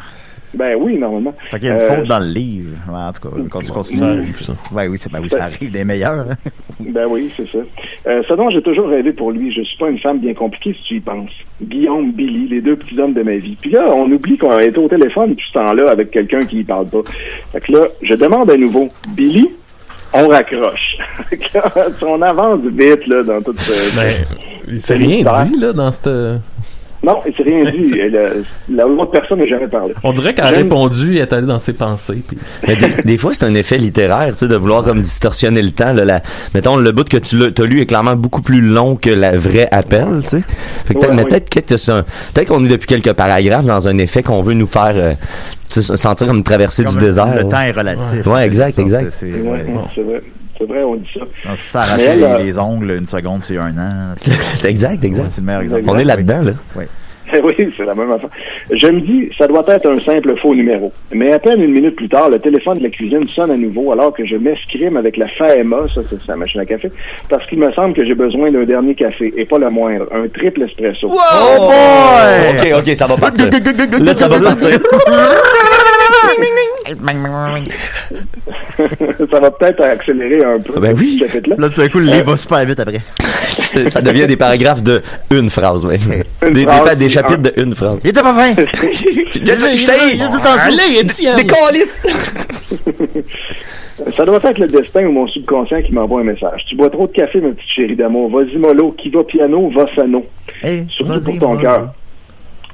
Ben 0.56 0.76
oui, 0.80 0.98
normalement. 0.98 1.34
Fait 1.52 1.60
qu'il 1.60 1.68
y 1.68 1.72
a 1.72 1.76
une 1.76 1.82
Euh, 1.82 1.96
faute 1.98 2.08
dans 2.08 2.20
le 2.20 2.28
livre. 2.28 2.70
En 2.92 3.12
tout 3.12 3.30
cas, 3.30 3.36
quand 3.50 3.60
tu 3.60 3.72
continues. 3.72 4.00
Ça 4.00 4.06
arrive, 4.08 4.40
ça. 4.42 4.54
Ouais, 4.72 4.88
oui, 4.88 4.98
c'est, 4.98 5.12
ben 5.12 5.20
oui, 5.22 5.30
ça 5.30 5.44
arrive 5.46 5.72
des 5.72 5.84
meilleurs. 5.84 6.26
hein. 6.32 6.36
Ben 6.80 7.06
oui, 7.10 7.30
c'est 7.36 7.48
ça. 7.50 7.60
Euh, 8.08 8.22
ce 8.28 8.34
dont 8.34 8.50
j'ai 8.50 8.62
toujours 8.62 8.88
rêvé 8.90 9.12
pour 9.14 9.32
lui, 9.32 9.54
je 9.54 9.62
suis 9.64 9.78
pas 9.78 9.90
une 9.90 10.00
femme 10.00 10.20
bien 10.20 10.34
compliquée 10.34 10.74
si 10.74 10.84
tu 10.84 10.96
y 10.96 11.00
penses. 11.00 11.32
Guillaume, 11.62 12.12
Billy, 12.12 12.48
les 12.50 12.62
deux 12.62 12.76
petits 12.76 13.00
hommes 13.00 13.14
de 13.14 13.24
ma 13.24 13.36
vie. 13.36 13.58
Puis 13.60 13.72
là, 13.72 13.86
on 13.94 14.12
oublie 14.12 14.38
qu'on 14.38 14.52
a 14.52 14.64
été 14.64 14.78
au 14.78 14.88
téléphone 14.88 15.36
tout 15.36 15.46
ce 15.48 15.54
temps-là 15.54 15.90
avec 15.92 16.12
quelqu'un 16.12 16.42
qui 16.42 16.60
y 16.60 16.64
parle 16.64 16.88
pas. 16.88 17.02
Fait 17.54 17.62
que 17.62 17.72
là, 17.72 17.80
je 18.02 18.14
demande 18.16 18.50
à 18.50 18.58
nouveau, 18.58 18.90
Billy, 19.16 19.48
on 20.14 20.28
raccroche. 20.28 20.98
Fait 21.30 21.38
que 21.38 21.58
là, 21.58 21.64
on 22.06 22.22
avance 22.22 22.60
vite 22.66 23.08
là 23.08 23.24
dans 23.24 23.42
toute 23.42 23.60
ce... 23.60 23.96
Ben, 23.96 24.14
il 24.68 24.80
s'est 24.82 24.96
rien 24.96 25.18
dit, 25.46 25.58
là, 25.60 25.74
dans 25.74 25.92
cette. 25.92 26.10
Non, 27.06 27.20
il 27.28 27.36
s'est 27.36 27.44
rien 27.44 27.64
dit. 27.72 27.94
Et 28.00 28.10
L'autre 28.70 29.12
personne 29.12 29.40
n'a 29.40 29.46
jamais 29.46 29.68
parlé. 29.68 29.94
On 30.04 30.12
dirait 30.12 30.34
qu'elle 30.34 30.46
a 30.46 30.50
répondu, 30.50 31.16
elle 31.18 31.22
est 31.22 31.34
allée 31.34 31.46
dans 31.48 31.60
ses 31.60 31.74
pensées. 31.74 32.22
Puis... 32.28 32.38
Mais 32.68 32.76
des, 32.76 32.96
des 33.04 33.18
fois, 33.18 33.32
c'est 33.34 33.46
un 33.46 33.54
effet 33.54 33.78
littéraire, 33.78 34.32
tu 34.34 34.40
sais, 34.40 34.48
de 34.48 34.56
vouloir 34.56 34.84
comme 34.84 35.02
distorsionner 35.02 35.62
le 35.62 35.72
temps. 35.72 35.94
Là, 35.94 36.04
la- 36.06 36.22
mettons, 36.54 36.78
le 36.78 36.92
bout 36.92 37.08
que 37.08 37.18
tu 37.18 37.38
t'as 37.54 37.64
lu 37.64 37.82
est 37.82 37.86
clairement 37.86 38.16
beaucoup 38.16 38.42
plus 38.42 38.62
long 38.62 38.96
que 38.96 39.10
la 39.12 39.38
vraie 39.38 39.68
appel, 39.72 40.06
tu 40.24 40.30
sais. 40.30 40.44
Fait 40.86 40.94
que 40.96 41.00
peut-être- 41.00 41.10
Ouais, 41.12 41.16
mais 41.16 41.24
oui. 41.24 41.30
peut-être 41.30 41.68
que 41.68 41.78
c'est 41.78 41.92
un- 41.92 42.04
peut-être 42.34 42.48
qu'on 42.48 42.66
est 42.66 42.70
depuis 42.70 42.88
quelques 42.88 43.14
paragraphes 43.14 43.66
dans 43.66 43.88
un 43.88 43.98
effet 44.00 44.24
qu'on 44.24 44.42
veut 44.42 44.54
nous 44.54 44.68
faire 44.68 44.94
euh, 44.96 45.12
tu 45.70 45.76
sais, 45.76 45.82
se 45.82 45.96
sentir 45.96 46.28
comme 46.28 46.38
une 46.38 46.44
traversée 46.44 46.84
Comme 46.84 46.94
du 46.96 47.00
désert. 47.00 47.36
Le 47.36 47.44
temps 47.48 47.62
est 47.62 47.72
relatif. 47.72 48.26
Ouais, 48.26 48.46
exact, 48.46 48.80
exact. 48.80 49.08
C'est, 49.12 49.28
Ouais, 49.32 49.42
ouais. 49.42 49.52
ouais, 49.52 49.82
C'est 49.94 50.02
vrai. 50.02 50.22
C'est 50.58 50.66
vrai, 50.68 50.84
on 50.84 50.96
dit 50.96 51.10
ça. 51.14 51.26
On 51.50 51.56
se 51.56 51.62
fait 51.62 51.78
arracher 51.78 51.98
Mais 51.98 52.04
elle, 52.06 52.20
les, 52.20 52.24
euh, 52.26 52.38
les 52.40 52.60
ongles 52.60 52.92
une 52.92 53.06
seconde, 53.08 53.44
c'est 53.44 53.58
un 53.58 53.78
an. 53.78 54.14
C'est 54.54 54.70
exact, 54.70 55.02
Ouais, 55.02 55.08
exact. 55.08 55.32
c'est 55.32 55.42
le 55.42 55.48
meilleur 55.48 55.62
exemple. 55.62 55.84
On 55.88 55.98
est 55.98 56.04
là-dedans, 56.04 56.42
là. 56.44 56.52
Oui. 56.76 56.86
oui, 57.44 57.74
c'est 57.76 57.84
la 57.86 57.96
même 57.96 58.12
affaire. 58.12 58.30
Je 58.72 58.86
me 58.86 59.02
dis, 59.02 59.30
ça 59.36 59.48
doit 59.48 59.64
être 59.68 59.88
un 59.90 60.00
simple 60.00 60.36
faux 60.38 60.54
numéro. 60.54 60.94
Mais 61.12 61.32
à 61.34 61.40
peine 61.40 61.60
une 61.60 61.72
minute 61.72 61.96
plus 61.96 62.08
tard, 62.08 62.30
le 62.30 62.38
téléphone 62.38 62.78
de 62.78 62.84
la 62.84 62.90
cuisine 62.92 63.28
sonne 63.28 63.50
à 63.50 63.58
nouveau 63.58 63.92
alors 63.92 64.14
que 64.14 64.24
je 64.28 64.36
m'escrime 64.36 64.96
avec 64.96 65.18
la 65.18 65.28
FAMA, 65.30 65.88
ça 65.94 66.02
c'est 66.08 66.22
sa 66.24 66.36
machine 66.36 66.62
à 66.62 66.66
café, 66.66 66.92
parce 67.28 67.44
qu'il 67.48 67.58
me 67.58 67.72
semble 67.74 67.96
que 67.96 68.06
j'ai 68.06 68.14
besoin 68.14 68.52
d'un 68.52 68.64
dernier 68.66 68.94
café, 68.94 69.34
et 69.36 69.44
pas 69.46 69.58
le 69.58 69.72
moindre, 69.72 70.06
un 70.14 70.28
triple 70.28 70.62
espresso. 70.62 71.10
Oh 71.12 71.68
boy! 71.68 72.74
Ok, 72.78 72.80
ok, 72.88 72.96
ça 72.96 73.08
va 73.08 73.18
partir. 73.18 73.50
Là, 74.00 74.14
ça 74.14 74.28
va 74.28 74.40
partir. 74.40 74.80
ça 79.32 79.40
va 79.40 79.52
peut-être 79.52 79.82
accélérer 79.82 80.44
un 80.44 80.60
peu 80.60 80.80
Ben 80.80 80.96
oui. 80.98 81.18
ce 81.20 81.26
chapitre-là. 81.26 81.56
Là, 81.58 81.70
tout 81.70 81.82
d'un 81.82 81.90
coup, 81.90 82.00
le 82.00 82.06
livre 82.06 82.32
va 82.32 82.38
super 82.38 82.66
vite 82.66 82.80
après. 82.80 83.02
Ça 83.88 84.02
devient 84.02 84.28
des 84.28 84.38
paragraphes 84.38 84.84
de 84.84 85.02
une 85.32 85.50
phrase, 85.50 85.86
ouais. 85.86 86.00
Une 86.46 86.54
Des, 86.54 86.64
phrase, 86.64 87.08
chapitres 87.10 87.40
un- 87.40 87.42
de 87.42 87.54
une 87.58 87.76
phrase. 87.76 87.98
Il 88.04 88.10
était 88.12 88.22
pas 88.22 88.34
fin! 88.34 88.54
Je 89.34 89.86
t'ai- 89.86 90.62
Allez, 90.62 91.00
Étienne! 91.00 91.36
Des 91.36 91.46
calices! 91.46 92.02
Ça 94.16 94.26
doit 94.26 94.40
être 94.44 94.60
le 94.60 94.68
destin 94.68 95.06
ou 95.08 95.12
mon 95.12 95.28
subconscient 95.28 95.82
qui 95.82 95.94
m'envoie 95.94 96.22
un 96.22 96.26
message. 96.26 96.64
Tu 96.68 96.76
bois 96.76 96.90
trop 96.90 97.08
de 97.08 97.14
café, 97.14 97.40
ma 97.40 97.50
petite 97.50 97.70
chérie 97.76 97.96
d'amour. 97.96 98.30
Vas-y, 98.30 98.58
mollo. 98.58 98.92
Qui 98.92 99.10
va 99.10 99.24
piano, 99.24 99.72
va 99.76 99.86
sano. 99.96 100.26
Hey, 100.62 100.86
Surtout 100.90 101.22
pour 101.22 101.40
ton 101.40 101.58
cœur. 101.58 101.94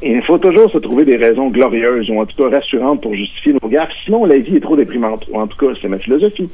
Et 0.03 0.11
il 0.13 0.23
faut 0.23 0.37
toujours 0.37 0.69
se 0.71 0.77
trouver 0.79 1.05
des 1.05 1.15
raisons 1.17 1.49
glorieuses 1.49 2.09
ou 2.09 2.19
en 2.19 2.25
tout 2.25 2.35
cas 2.35 2.55
rassurantes 2.55 3.01
pour 3.01 3.13
justifier 3.13 3.53
nos 3.61 3.69
gaffes. 3.69 3.91
Sinon, 4.05 4.25
la 4.25 4.37
vie 4.37 4.55
est 4.55 4.59
trop 4.61 4.75
déprimante. 4.75 5.25
Ou 5.31 5.39
en 5.39 5.45
tout 5.47 5.57
cas, 5.57 5.73
c'est 5.81 5.87
ma 5.87 5.99
philosophie. 5.99 6.49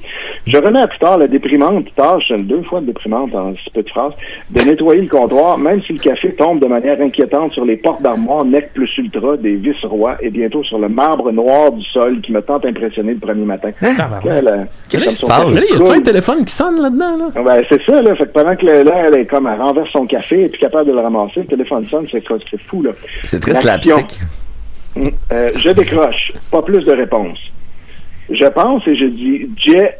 Je 0.45 0.57
remets 0.57 0.81
à 0.81 0.88
plus 0.88 0.99
tard 0.99 1.17
la 1.17 1.27
déprimante 1.27 1.86
tâche, 1.95 2.31
deux 2.38 2.62
fois 2.63 2.81
déprimante 2.81 3.33
en 3.36 3.53
si 3.55 3.69
peu 3.73 3.83
de 3.83 3.89
phrases, 3.89 4.13
de 4.51 4.62
nettoyer 4.62 5.01
le 5.01 5.07
comptoir, 5.07 5.57
même 5.57 5.81
si 5.83 5.93
le 5.93 5.99
café 5.99 6.33
tombe 6.33 6.60
de 6.60 6.67
manière 6.67 6.99
inquiétante 7.01 7.53
sur 7.53 7.63
les 7.65 7.77
portes 7.77 8.01
d'armoire 8.01 8.43
Nec 8.43 8.73
plus 8.73 8.89
ultra 8.97 9.38
des 9.38 9.55
vice-rois 9.55 10.15
et 10.21 10.29
bientôt 10.29 10.63
sur 10.63 10.79
le 10.79 10.89
marbre 10.89 11.31
noir 11.31 11.71
du 11.71 11.83
sol 11.86 12.19
qui 12.21 12.31
m'a 12.33 12.41
tant 12.41 12.60
impressionné 12.63 13.13
le 13.13 13.19
premier 13.19 13.45
matin. 13.45 13.69
Là, 14.25 14.41
la- 14.41 14.65
Qu'est-ce 14.89 15.07
qui 15.07 15.13
se 15.15 15.25
passe? 15.25 15.45
Là, 15.53 15.62
y 15.62 15.77
coule. 15.77 15.95
un 15.97 16.01
téléphone 16.01 16.45
qui 16.45 16.53
sonne 16.53 16.81
là-dedans, 16.81 17.17
là? 17.17 17.41
Ben, 17.43 17.63
c'est 17.69 17.81
ça, 17.83 18.01
là. 18.01 18.15
Fait 18.15 18.25
que 18.25 18.31
pendant 18.31 18.55
que 18.55 18.65
là, 18.65 19.03
elle 19.07 19.19
est 19.21 19.25
comme, 19.25 19.47
elle 19.47 19.62
renverse 19.62 19.89
son 19.91 20.05
café 20.05 20.43
et 20.43 20.49
puis 20.49 20.60
capable 20.60 20.89
de 20.89 20.95
le 20.95 20.99
ramasser, 21.01 21.41
le 21.41 21.45
téléphone 21.45 21.86
sonne, 21.88 22.07
c'est 22.12 22.25
quoi, 22.25 22.38
c'est 22.51 22.60
fou, 22.62 22.81
là. 22.83 22.91
C'est 23.38 23.54
très 23.54 23.62
slapstick. 23.62 24.19
Hum, 24.95 25.12
euh, 25.32 25.52
je 25.56 25.69
décroche. 25.69 26.32
Pas 26.50 26.63
plus 26.63 26.84
de 26.84 26.91
réponses. 26.91 27.38
Je 28.32 28.47
pense 28.47 28.88
et 28.88 28.95
je 28.95 29.06
dis, 29.06 29.47
Jay, 29.58 29.95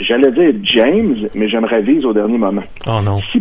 j'allais 0.00 0.32
dire 0.32 0.52
James, 0.64 1.28
mais 1.34 1.48
je 1.48 1.58
me 1.58 1.68
ravise 1.68 2.04
au 2.04 2.12
dernier 2.12 2.38
moment. 2.38 2.64
Oh 2.88 3.00
non. 3.00 3.20
Si, 3.30 3.40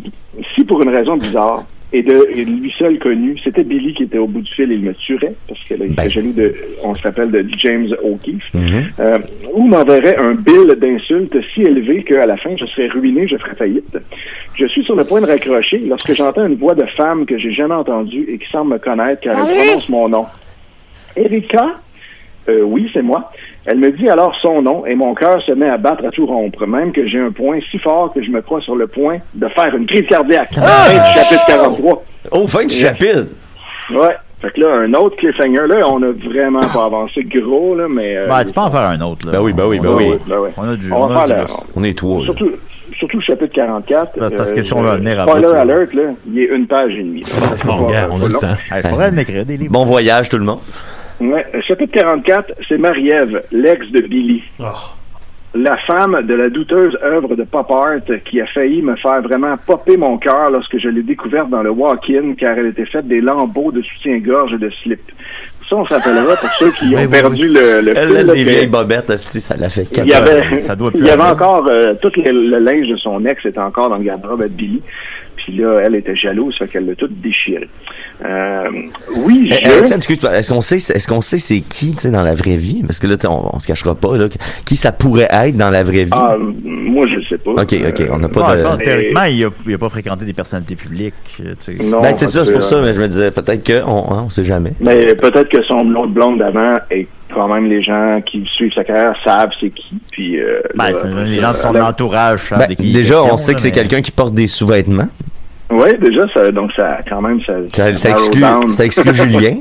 si 0.54 0.64
pour 0.64 0.82
une 0.84 0.90
raison 0.90 1.18
bizarre, 1.18 1.64
et 1.94 2.04
de, 2.04 2.28
et 2.34 2.46
lui 2.46 2.72
seul 2.78 2.98
connu, 3.00 3.38
c'était 3.44 3.64
Billy 3.64 3.94
qui 3.94 4.04
était 4.04 4.18
au 4.18 4.28
bout 4.28 4.42
du 4.42 4.52
fil 4.54 4.72
et 4.72 4.76
il 4.76 4.82
me 4.82 4.94
tuerait, 4.94 5.34
parce 5.48 5.60
que 5.66 5.74
là, 5.74 5.86
il 5.86 5.94
Ben. 5.96 6.04
était 6.04 6.14
jaloux 6.14 6.34
de, 6.34 6.54
on 6.84 6.96
se 6.96 7.02
rappelle 7.04 7.32
de 7.32 7.46
James 7.64 7.88
O'Keefe, 8.04 8.54
Mhm. 8.54 8.84
euh, 9.00 9.18
ou 9.54 9.68
m'enverrait 9.68 10.18
un 10.18 10.34
bill 10.36 10.76
d'insultes 10.80 11.36
si 11.54 11.62
élevé 11.62 12.04
qu'à 12.04 12.26
la 12.26 12.38
fin, 12.38 12.56
je 12.58 12.66
serais 12.66 12.88
ruiné, 12.88 13.28
je 13.28 13.36
ferais 13.38 13.56
faillite. 13.56 13.98
Je 14.56 14.66
suis 14.68 14.84
sur 14.84 14.96
le 14.96 15.04
point 15.04 15.22
de 15.22 15.26
raccrocher 15.26 15.80
lorsque 15.80 16.14
j'entends 16.14 16.46
une 16.48 16.56
voix 16.56 16.76
de 16.76 16.86
femme 16.98 17.26
que 17.26 17.38
j'ai 17.38 17.52
jamais 17.54 17.76
entendue 17.76 18.26
et 18.30 18.38
qui 18.38 18.50
semble 18.50 18.74
me 18.74 18.78
connaître 18.80 19.22
car 19.22 19.38
elle 19.50 19.66
prononce 19.66 19.90
mon 19.90 20.08
nom. 20.10 20.26
Erika? 21.16 21.76
Euh, 22.50 22.62
oui, 22.64 22.90
c'est 22.94 23.02
moi. 23.04 23.32
Elle 23.66 23.78
me 23.78 23.92
dit 23.92 24.10
alors 24.10 24.34
son 24.42 24.62
nom 24.64 24.86
et 24.86 24.96
mon 24.96 25.14
cœur 25.14 25.42
se 25.44 25.52
met 25.52 25.70
à 25.70 25.78
battre 25.78 26.06
à 26.06 26.10
tout 26.10 26.26
rompre, 26.26 26.66
même 26.66 26.92
que 26.92 27.08
j'ai 27.08 27.20
un 27.20 27.32
point 27.32 27.60
si 27.70 27.78
fort 27.78 28.12
que 28.14 28.24
je 28.24 28.32
me 28.32 28.42
crois 28.42 28.62
sur 28.62 28.76
le 28.76 28.88
point 28.88 29.20
de 29.36 29.48
faire 29.50 29.76
une 29.76 29.86
crise 29.86 30.08
cardiaque. 30.08 30.54
Fin 30.54 30.62
du 30.62 31.14
chapitre 31.20 31.46
43. 31.48 32.04
Oh, 32.32 32.48
fin 32.48 32.66
du 32.66 32.74
chapitre! 32.74 33.28
Ouais. 33.92 34.16
Fait 34.42 34.50
que 34.54 34.60
là, 34.62 34.76
un 34.76 34.94
autre 34.96 35.18
cliffhanger, 35.18 35.68
là, 35.68 35.88
on 35.88 36.02
a 36.02 36.12
vraiment 36.12 36.62
pas 36.62 36.86
avancé 36.86 37.24
gros, 37.24 37.76
là, 37.76 37.86
mais... 37.88 38.18
euh, 38.18 38.28
Ben, 38.28 38.44
tu 38.44 38.52
peux 38.54 38.60
en 38.62 38.72
faire 38.72 38.82
un 38.90 39.00
autre, 39.02 39.28
là. 39.28 39.34
Ben 39.34 39.42
oui, 39.42 39.54
ben 39.54 39.66
oui, 39.68 39.80
ben 39.80 39.90
On- 39.90 39.98
oui. 39.98 40.16
ben 40.26 40.40
ouais. 40.40 40.50
On 40.58 40.64
a 40.68 40.76
du, 40.76 40.92
On 40.92 41.04
on 41.04 41.16
a 41.16 41.26
du 41.26 41.32
la-. 41.32 41.46
On 41.76 41.84
est 41.84 41.96
trois, 41.96 42.20
là. 42.22 42.26
Surtout, 42.26 42.52
surtout 42.98 43.18
le 43.18 43.24
chapitre 43.24 43.54
44. 43.54 44.14
Parce- 44.18 44.34
parce 44.34 44.52
que 44.54 44.64
si 44.64 44.74
on 44.74 44.84
euh, 44.84 44.94
veut 44.94 44.98
venir 44.98 45.20
à 45.20 45.28
Spoiler 45.28 45.54
alert, 45.54 45.94
là, 45.94 46.02
il 46.28 46.40
est 46.40 46.46
une 46.56 46.66
page 46.66 46.92
et 46.94 47.04
demie. 47.04 47.22
Bon, 47.66 47.84
gars, 47.86 48.08
on 48.12 48.20
a 48.20 48.26
le 48.28 48.34
temps. 48.34 48.56
Il 48.76 48.90
faudrait 48.90 49.12
m'écrire 49.12 49.46
des 49.46 49.58
livres. 49.58 49.74
Bon 49.74 49.86
voyage, 49.86 50.30
tout 50.30 50.40
le 50.40 50.46
monde. 50.46 50.58
Ouais. 51.22 51.46
Chapitre 51.68 51.94
44, 51.94 52.54
c'est 52.68 52.78
Marie-Ève, 52.78 53.44
l'ex 53.52 53.86
de 53.92 54.02
Billy. 54.02 54.44
Oh. 54.60 54.64
La 55.54 55.76
femme 55.86 56.26
de 56.26 56.34
la 56.34 56.50
douteuse 56.50 56.98
œuvre 57.04 57.36
de 57.36 57.44
pop 57.44 57.70
art 57.70 58.00
qui 58.26 58.40
a 58.40 58.46
failli 58.48 58.82
me 58.82 58.96
faire 58.96 59.22
vraiment 59.22 59.56
popper 59.68 59.98
mon 59.98 60.18
cœur 60.18 60.50
lorsque 60.50 60.78
je 60.78 60.88
l'ai 60.88 61.04
découverte 61.04 61.50
dans 61.50 61.62
le 61.62 61.70
walk-in 61.72 62.36
car 62.40 62.58
elle 62.58 62.68
était 62.68 62.86
faite 62.86 63.08
des 63.08 63.20
lambeaux 63.20 63.72
de 63.72 63.82
soutien-gorge 63.82 64.54
et 64.54 64.58
de 64.58 64.70
slip. 64.82 65.02
Ça, 65.70 65.76
on 65.76 65.86
s'appellera 65.86 66.36
pour 66.38 66.50
ceux 66.52 66.72
qui 66.72 66.86
Oui, 66.90 66.96
ont 66.96 67.00
oui, 67.02 67.08
perdu 67.10 67.48
le, 67.48 67.82
le 67.82 67.98
Elle, 67.98 68.08
fil, 68.08 68.28
des 68.28 68.44
que- 68.46 68.50
vieilles 68.50 68.68
bobettes, 68.68 69.16
ça 69.18 69.56
l'a 69.58 69.70
fait 69.70 69.84
il 69.98 70.08
y 70.10 70.14
avait, 70.14 70.60
Ça 70.62 70.76
doit 70.78 70.92
il 70.96 71.00
plus 71.02 71.08
y 71.08 71.12
avait 71.12 71.22
encore 71.22 71.68
euh, 71.70 71.94
tout 72.02 72.12
le, 72.16 72.32
le 72.32 72.60
linge 72.60 72.88
de 72.88 72.96
son 72.98 73.26
ex 73.26 73.46
était 73.46 73.60
encore 73.60 73.90
dans 73.90 73.98
le 73.98 74.04
garde-robe 74.04 74.42
à 74.44 74.48
Billy. 74.48 74.82
Puis 75.44 75.58
là, 75.58 75.80
elle 75.84 75.96
était 75.96 76.16
jalouse, 76.16 76.56
fait 76.60 76.68
qu'elle 76.68 76.86
l'a 76.86 76.96
tout 76.96 77.08
déchiré. 77.10 77.68
Euh, 78.24 78.70
oui, 79.18 79.50
je... 79.52 79.94
excuse 79.96 80.24
est-ce 80.26 80.52
qu'on 80.54 80.62
sait, 80.62 80.76
est-ce 80.76 81.08
qu'on 81.08 81.22
sait 81.22 81.40
c'est 81.40 81.62
qui, 81.62 81.94
tu 81.94 82.00
sais, 82.02 82.12
dans 82.12 82.22
la 82.22 82.36
vraie 82.36 82.56
vie? 82.56 82.84
Parce 82.86 83.00
que 83.00 83.08
là, 83.08 83.16
on, 83.28 83.56
on 83.56 83.60
se 83.60 83.66
cachera 83.66 83.96
pas, 83.96 84.16
là. 84.18 84.26
Qui 84.66 84.78
ça 84.78 84.92
pourrait 84.92 85.28
être 85.32 85.58
dans 85.58 85.72
la 85.72 85.82
vraie 85.82 86.04
vie? 86.04 86.10
Ah, 86.12 86.36
moi, 86.64 87.08
je 87.08 87.20
sais 87.28 87.38
pas. 87.40 87.52
ok, 87.52 87.76
ok, 87.88 88.04
on 88.12 88.18
n'a 88.20 88.30
pas 88.30 88.56
de. 88.56 88.84
théoriquement, 88.84 89.24
il 89.24 89.46
a, 89.46 89.50
il 89.68 89.74
a 89.74 89.78
pas 89.80 89.90
fréquenté 89.90 90.26
des 90.26 90.34
personnalités 90.34 90.76
publiques. 90.76 91.14
euh, 91.44 91.54
tu 91.66 91.76
sais. 91.78 91.84
Non, 91.84 92.02
Ben, 92.02 92.14
c'est 92.16 92.28
ça, 92.28 92.46
c'est 92.46 92.52
pour 92.52 92.62
que, 92.62 92.66
ça, 92.68 92.82
mais 92.82 92.94
je 92.94 93.02
me 93.02 93.08
disais, 93.08 93.32
peut-être 93.32 93.66
qu'on 93.66 93.90
on, 93.92 94.14
on 94.26 94.30
sait 94.30 94.44
jamais. 94.44 94.74
Mais 94.80 95.16
peut-être 95.16 95.50
que 95.50 95.64
son 95.64 95.80
autre 95.96 96.12
blonde 96.12 96.38
d'avant 96.40 96.76
et 96.92 97.08
quand 97.34 97.48
même 97.48 97.66
les 97.70 97.82
gens 97.82 98.20
qui 98.26 98.46
suivent 98.56 98.74
sa 98.76 98.84
carrière 98.84 99.16
savent 99.24 99.52
c'est 99.60 99.70
qui. 99.70 99.96
Puis 100.12 100.40
euh, 100.40 100.60
Ben, 100.76 100.92
là, 100.92 101.24
les 101.24 101.40
gens 101.40 101.52
de 101.54 101.58
son 101.58 101.76
entourage 101.76 102.50
savent 102.50 102.60
Ben, 102.60 102.72
est 102.72 102.94
déjà, 102.94 103.24
on 103.24 103.38
sait 103.38 103.54
là, 103.54 103.56
que 103.56 103.62
c'est 103.62 103.70
mais- 103.70 103.74
quelqu'un 103.74 104.02
qui 104.02 104.12
porte 104.12 104.34
des 104.36 104.48
sous-vêtements. 104.48 105.08
Oui, 105.72 105.90
déjà, 106.00 106.28
ça, 106.34 106.52
donc 106.52 106.72
ça, 106.74 107.00
quand 107.08 107.22
même, 107.22 107.40
ça. 107.42 107.54
Ça, 107.74 107.96
ça 107.96 108.10
exclut, 108.10 108.44
ça 108.70 108.86
exclut 108.86 109.14
Julien. 109.14 109.56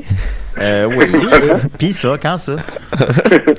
Euh, 0.59 0.87
oui. 0.87 1.05
Puis 1.79 1.93
ça, 1.93 2.17
quand 2.21 2.37
ça? 2.37 2.55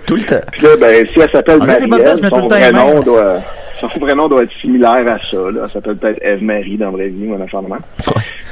Tout 0.07 0.17
le 0.17 0.23
temps. 0.23 0.47
Puis 0.53 0.63
là, 0.63 0.69
ben, 0.79 1.07
si 1.07 1.21
elle 1.21 1.31
s'appelle 1.31 1.61
tout 1.61 2.29
son 2.29 2.49
vrai 2.49 2.73
nom 2.73 3.01
doit, 3.01 3.39
son 3.81 3.89
vrai 4.01 4.15
nom 4.15 4.29
doit 4.29 4.43
être 4.43 4.53
similaire 4.61 5.05
à 5.09 5.19
ça, 5.19 5.51
là. 5.51 5.67
Ça 5.69 5.75
s'appelle 5.75 5.97
peut-être 5.97 6.23
Eve-Marie 6.23 6.77
dans 6.77 6.87
la 6.87 6.93
vraie 6.93 7.09
vie 7.09 7.27
ou 7.27 7.35
un 7.35 7.41
affaire 7.41 7.63
de 7.63 7.69
même. 7.69 7.81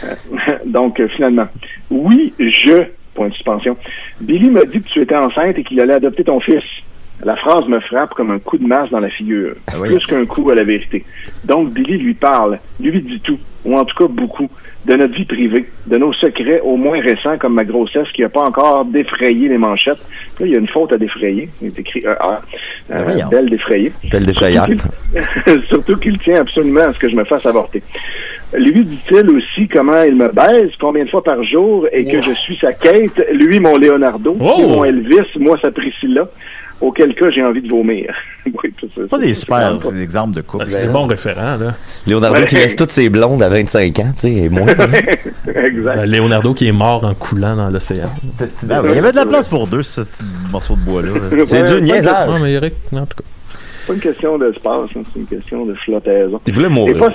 Euh, 0.04 0.52
Donc, 0.64 0.98
euh, 0.98 1.08
finalement, 1.08 1.46
oui, 1.90 2.32
je, 2.38 2.84
point 3.14 3.28
de 3.28 3.34
suspension. 3.34 3.76
Billy 4.20 4.48
m'a 4.48 4.64
dit 4.64 4.80
que 4.80 4.88
tu 4.88 5.02
étais 5.02 5.16
enceinte 5.16 5.58
et 5.58 5.64
qu'il 5.64 5.80
allait 5.80 5.94
adopter 5.94 6.24
ton 6.24 6.40
fils. 6.40 6.64
La 7.24 7.36
phrase 7.36 7.66
me 7.68 7.78
frappe 7.80 8.14
comme 8.14 8.30
un 8.30 8.38
coup 8.38 8.56
de 8.56 8.66
masse 8.66 8.88
dans 8.90 9.00
la 9.00 9.10
figure, 9.10 9.54
oui. 9.80 9.88
plus 9.88 10.06
qu'un 10.06 10.24
coup 10.24 10.48
à 10.50 10.54
la 10.54 10.64
vérité. 10.64 11.04
Donc, 11.44 11.70
Billy 11.72 11.98
lui 11.98 12.14
parle, 12.14 12.58
lui 12.80 13.02
dit 13.02 13.20
tout, 13.20 13.38
ou 13.66 13.76
en 13.76 13.84
tout 13.84 13.96
cas 13.96 14.10
beaucoup, 14.10 14.48
de 14.86 14.94
notre 14.94 15.12
vie 15.14 15.26
privée, 15.26 15.66
de 15.86 15.98
nos 15.98 16.14
secrets 16.14 16.60
au 16.64 16.76
moins 16.76 16.98
récents, 17.00 17.36
comme 17.36 17.52
ma 17.54 17.64
grossesse 17.64 18.08
qui 18.14 18.22
n'a 18.22 18.30
pas 18.30 18.40
encore 18.40 18.86
défrayé 18.86 19.48
les 19.48 19.58
manchettes. 19.58 20.00
Là, 20.40 20.46
il 20.46 20.52
y 20.52 20.54
a 20.56 20.58
une 20.58 20.68
faute 20.68 20.92
à 20.94 20.96
défrayer. 20.98 21.50
Il 21.60 21.66
est 21.68 21.78
écrit 21.78 22.00
ER. 22.00 22.14
Euh, 22.90 23.22
belle 23.30 23.50
défrayée. 23.50 23.92
Belle 24.10 24.24
défrayante. 24.24 24.70
Surtout 25.68 25.96
qu'il- 25.96 26.18
tient 26.18 26.40
absolument 26.40 26.80
à 26.80 26.92
ce 26.94 26.98
que 26.98 27.10
je 27.10 27.16
me 27.16 27.24
fasse 27.24 27.44
avorter. 27.44 27.82
Lui 28.54 28.82
dit-il 28.84 29.28
aussi 29.30 29.68
comment 29.68 30.02
il 30.02 30.16
me 30.16 30.28
baise, 30.32 30.70
combien 30.80 31.04
de 31.04 31.10
fois 31.10 31.22
par 31.22 31.42
jour, 31.44 31.86
et 31.92 32.04
que 32.06 32.20
je 32.20 32.32
suis 32.32 32.56
sa 32.56 32.72
Kate, 32.72 33.22
lui 33.32 33.60
mon 33.60 33.76
Leonardo, 33.76 34.36
Oh! 34.40 34.66
mon 34.66 34.84
Elvis, 34.84 35.18
moi 35.38 35.56
sa 35.62 35.70
Priscilla, 35.70 36.26
auquel 36.80 37.14
cas 37.14 37.30
j'ai 37.30 37.42
envie 37.42 37.60
de 37.62 37.68
vomir. 37.68 38.12
oui, 38.46 38.72
ça, 38.80 39.02
Pas 39.10 39.18
des 39.18 39.34
c'est 39.34 39.40
super 39.40 39.78
exemples 40.00 40.34
de 40.36 40.40
couple. 40.40 40.66
C'est 40.68 40.86
des 40.86 40.92
bons 40.92 41.06
référents, 41.06 41.56
là. 41.56 41.74
Leonardo 42.06 42.38
Ouais. 42.40 42.46
qui 42.46 42.54
laisse 42.56 42.76
toutes 42.76 42.90
ses 42.90 43.08
blondes 43.10 43.42
à 43.42 43.48
25 43.48 43.98
ans, 43.98 44.12
tu 44.14 44.20
sais, 44.20 44.32
et 44.32 44.48
moins. 44.48 44.66
exact. 45.46 45.96
Ben, 45.96 46.06
Leonardo 46.06 46.54
qui 46.54 46.68
est 46.68 46.72
mort 46.72 47.04
en 47.04 47.14
coulant 47.14 47.56
dans 47.56 47.68
l'océan. 47.70 48.08
Ben 48.66 48.82
il 48.88 48.94
y 48.94 48.98
avait 48.98 49.10
de 49.12 49.16
la 49.16 49.26
place 49.26 49.48
pour 49.48 49.66
deux, 49.66 49.82
ce 49.82 50.00
petit 50.02 50.22
morceau 50.50 50.74
de 50.74 50.80
bois-là. 50.80 51.08
C'est 51.44 51.62
Ouais, 51.70 51.74
du 51.80 51.82
niaisage. 51.82 52.28
Non, 52.28 52.38
mais 52.38 52.52
Eric, 52.52 52.74
en 52.92 53.00
tout 53.06 53.18
cas. 53.18 53.24
pas 53.86 53.94
une 53.94 54.00
question 54.00 54.38
d'espace, 54.38 54.90
hein, 54.96 55.02
c'est 55.12 55.20
une 55.20 55.26
question 55.26 55.66
de 55.66 55.74
flottaison. 55.74 56.40
Il 56.46 56.54
voulait 56.54 56.66
Et 56.66 56.70
mourir. 56.70 56.98
pas, 56.98 57.12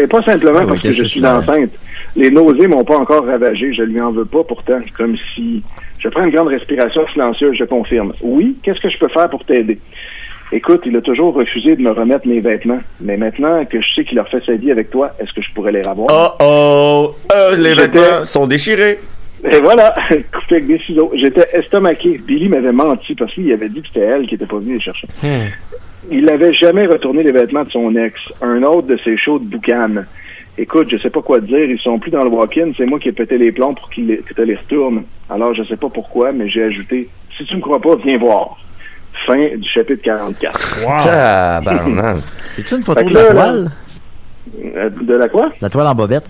et 0.00 0.06
pas 0.06 0.22
simplement 0.22 0.58
Ah 0.60 0.64
oui, 0.64 0.68
parce 0.70 0.80
que 0.82 0.92
je 0.92 1.04
suis 1.04 1.24
enceinte. 1.24 1.70
Les 2.16 2.30
nausées 2.30 2.66
m'ont 2.66 2.84
pas 2.84 2.96
encore 2.96 3.26
ravagé, 3.26 3.72
je 3.74 3.82
lui 3.82 4.00
en 4.00 4.10
veux 4.10 4.24
pas 4.24 4.42
pourtant, 4.42 4.78
comme 4.96 5.14
si 5.34 5.62
je 5.98 6.08
prends 6.08 6.24
une 6.24 6.30
grande 6.30 6.48
respiration 6.48 7.06
silencieuse, 7.08 7.56
je 7.58 7.64
confirme. 7.64 8.12
Oui, 8.22 8.56
qu'est-ce 8.62 8.80
que 8.80 8.90
je 8.90 8.98
peux 8.98 9.08
faire 9.08 9.28
pour 9.28 9.44
t'aider? 9.44 9.78
Écoute, 10.50 10.82
il 10.86 10.96
a 10.96 11.02
toujours 11.02 11.34
refusé 11.34 11.76
de 11.76 11.82
me 11.82 11.90
remettre 11.90 12.26
mes 12.26 12.40
vêtements, 12.40 12.80
mais 13.00 13.18
maintenant 13.18 13.64
que 13.66 13.80
je 13.82 13.86
sais 13.94 14.04
qu'il 14.04 14.18
a 14.18 14.22
refait 14.22 14.40
sa 14.46 14.54
vie 14.54 14.70
avec 14.70 14.90
toi, 14.90 15.10
est-ce 15.20 15.32
que 15.32 15.42
je 15.42 15.52
pourrais 15.52 15.72
les 15.72 15.82
revoir? 15.82 16.08
Oh 16.10 16.42
oh! 16.42 17.16
Euh, 17.34 17.56
les 17.56 17.74
vêtements 17.74 18.24
sont 18.24 18.46
déchirés. 18.46 18.98
Et 19.44 19.60
voilà, 19.60 19.94
coupé 20.10 20.56
avec 20.56 20.66
des 20.66 20.78
ciseaux. 20.78 21.12
J'étais 21.14 21.46
estomaqué. 21.52 22.18
Billy 22.26 22.48
m'avait 22.48 22.72
menti 22.72 23.14
parce 23.14 23.32
qu'il 23.34 23.52
avait 23.52 23.68
dit 23.68 23.82
que 23.82 23.88
c'était 23.88 24.06
elle 24.06 24.26
qui 24.26 24.36
était 24.36 24.46
pas 24.46 24.56
venue 24.56 24.74
les 24.74 24.80
chercher. 24.80 25.06
Il 26.10 26.24
n'avait 26.24 26.54
jamais 26.54 26.86
retourné 26.86 27.22
les 27.22 27.32
vêtements 27.32 27.64
de 27.64 27.70
son 27.70 27.94
ex. 27.96 28.18
Un 28.40 28.62
autre 28.62 28.86
de 28.86 28.96
ses 29.04 29.16
shows 29.18 29.38
de 29.38 29.44
boucan. 29.44 30.04
Écoute, 30.60 30.88
je 30.90 30.98
sais 30.98 31.10
pas 31.10 31.22
quoi 31.22 31.38
te 31.40 31.44
dire. 31.46 31.64
Ils 31.70 31.78
sont 31.78 31.98
plus 31.98 32.10
dans 32.10 32.24
le 32.24 32.28
walk-in. 32.30 32.72
C'est 32.76 32.84
moi 32.84 32.98
qui 32.98 33.08
ai 33.08 33.12
pété 33.12 33.38
les 33.38 33.52
plombs 33.52 33.74
pour 33.74 33.88
qu'il 33.90 34.08
les- 34.08 34.18
que 34.18 34.34
tu 34.34 34.44
les 34.44 34.56
retournes. 34.56 35.02
Alors, 35.30 35.54
je 35.54 35.62
sais 35.64 35.76
pas 35.76 35.88
pourquoi, 35.88 36.32
mais 36.32 36.48
j'ai 36.50 36.64
ajouté, 36.64 37.08
si 37.36 37.44
tu 37.44 37.56
me 37.56 37.60
crois 37.60 37.80
pas, 37.80 37.94
viens 38.04 38.18
voir. 38.18 38.56
Fin 39.26 39.56
du 39.56 39.68
chapitre 39.68 40.02
44. 40.02 41.04
Tabarnak. 41.04 42.16
C'est-tu 42.56 42.74
une 42.76 42.82
photo 42.82 43.02
de 43.04 43.14
la 43.14 43.22
là, 43.22 43.30
toile? 43.32 43.70
Euh, 44.76 44.90
de 45.00 45.14
la 45.14 45.28
quoi? 45.28 45.50
La 45.60 45.70
toile 45.70 45.86
en 45.86 45.94
bobette? 45.94 46.24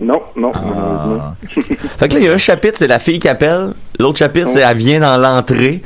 Non, 0.00 0.20
non. 0.36 0.52
Ah. 0.54 1.34
Fait 1.98 2.08
que 2.08 2.14
là, 2.14 2.20
il 2.20 2.24
y 2.26 2.28
a 2.28 2.32
un 2.32 2.38
chapitre, 2.38 2.76
c'est 2.78 2.86
la 2.86 2.98
fille 2.98 3.18
qui 3.18 3.28
appelle. 3.28 3.68
L'autre 3.98 4.18
chapitre, 4.18 4.48
c'est 4.48 4.60
elle 4.60 4.76
vient 4.76 5.00
dans 5.00 5.16
l'entrée. 5.16 5.82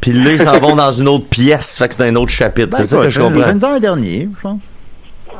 Puis 0.00 0.12
là, 0.12 0.32
ils 0.32 0.38
s'en 0.38 0.58
vont 0.60 0.76
dans 0.76 0.92
une 0.92 1.08
autre 1.08 1.26
pièce. 1.26 1.76
Fait 1.78 1.88
que 1.88 1.94
c'est 1.94 2.04
un 2.04 2.14
autre 2.14 2.30
chapitre. 2.30 2.76
c'est 2.76 2.86
ça 2.86 2.98
que 2.98 3.08
je 3.10 3.20
comprends. 3.20 3.52
Ben, 3.52 3.64
un 3.64 3.80
dernier, 3.80 4.28
je 4.34 4.40
pense. 4.40 4.62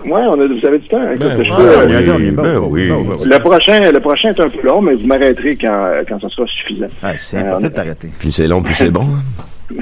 Ouais, 0.05 0.23
on 0.29 0.41
a, 0.41 0.47
vous 0.47 0.67
avez 0.67 0.79
du 0.79 0.89
temps. 0.89 0.99
Ben, 0.99 1.23
euh, 1.23 1.37
ben 1.37 2.35
Ben 2.35 2.59
oui. 2.59 2.89
ben 2.89 2.97
oui. 2.99 3.27
Le 3.27 3.39
prochain, 3.41 3.81
le 3.93 4.01
prochain 4.01 4.31
est 4.31 4.41
un 4.41 4.49
peu 4.49 4.67
long, 4.67 4.81
mais 4.81 4.95
vous 4.95 5.07
m'arrêterez 5.07 5.57
quand, 5.57 5.91
quand 6.09 6.21
ça 6.21 6.29
sera 6.29 6.47
suffisant. 6.47 6.87
Ah, 7.03 7.13
c'est 7.17 7.39
Euh, 7.39 7.41
impossible 7.47 7.69
de 7.71 7.75
t'arrêter. 7.75 8.09
Plus 8.19 8.33
c'est 8.33 8.47
long, 8.49 8.63
plus 8.63 8.75
c'est 8.75 8.91
bon. 8.91 9.05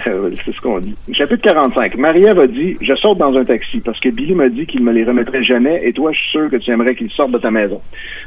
Euh, 0.08 0.30
C'est 0.44 0.52
ce 0.52 0.60
qu'on 0.60 0.80
dit. 0.80 0.96
Chapitre 1.12 1.42
45. 1.42 1.96
Marie-Ève 1.96 2.40
a 2.40 2.48
dit 2.48 2.76
Je 2.80 2.92
saute 2.96 3.18
dans 3.18 3.32
un 3.36 3.44
taxi 3.44 3.78
parce 3.78 4.00
que 4.00 4.08
Billy 4.08 4.34
m'a 4.34 4.48
dit 4.48 4.66
qu'il 4.66 4.82
me 4.82 4.90
les 4.90 5.04
remettrait 5.04 5.44
jamais 5.44 5.80
et 5.84 5.92
toi, 5.92 6.10
je 6.10 6.18
suis 6.18 6.30
sûr 6.32 6.50
que 6.50 6.56
tu 6.56 6.72
aimerais 6.72 6.96
qu'il 6.96 7.08
sorte 7.12 7.30
de 7.30 7.38
ta 7.38 7.52
maison. 7.52 7.80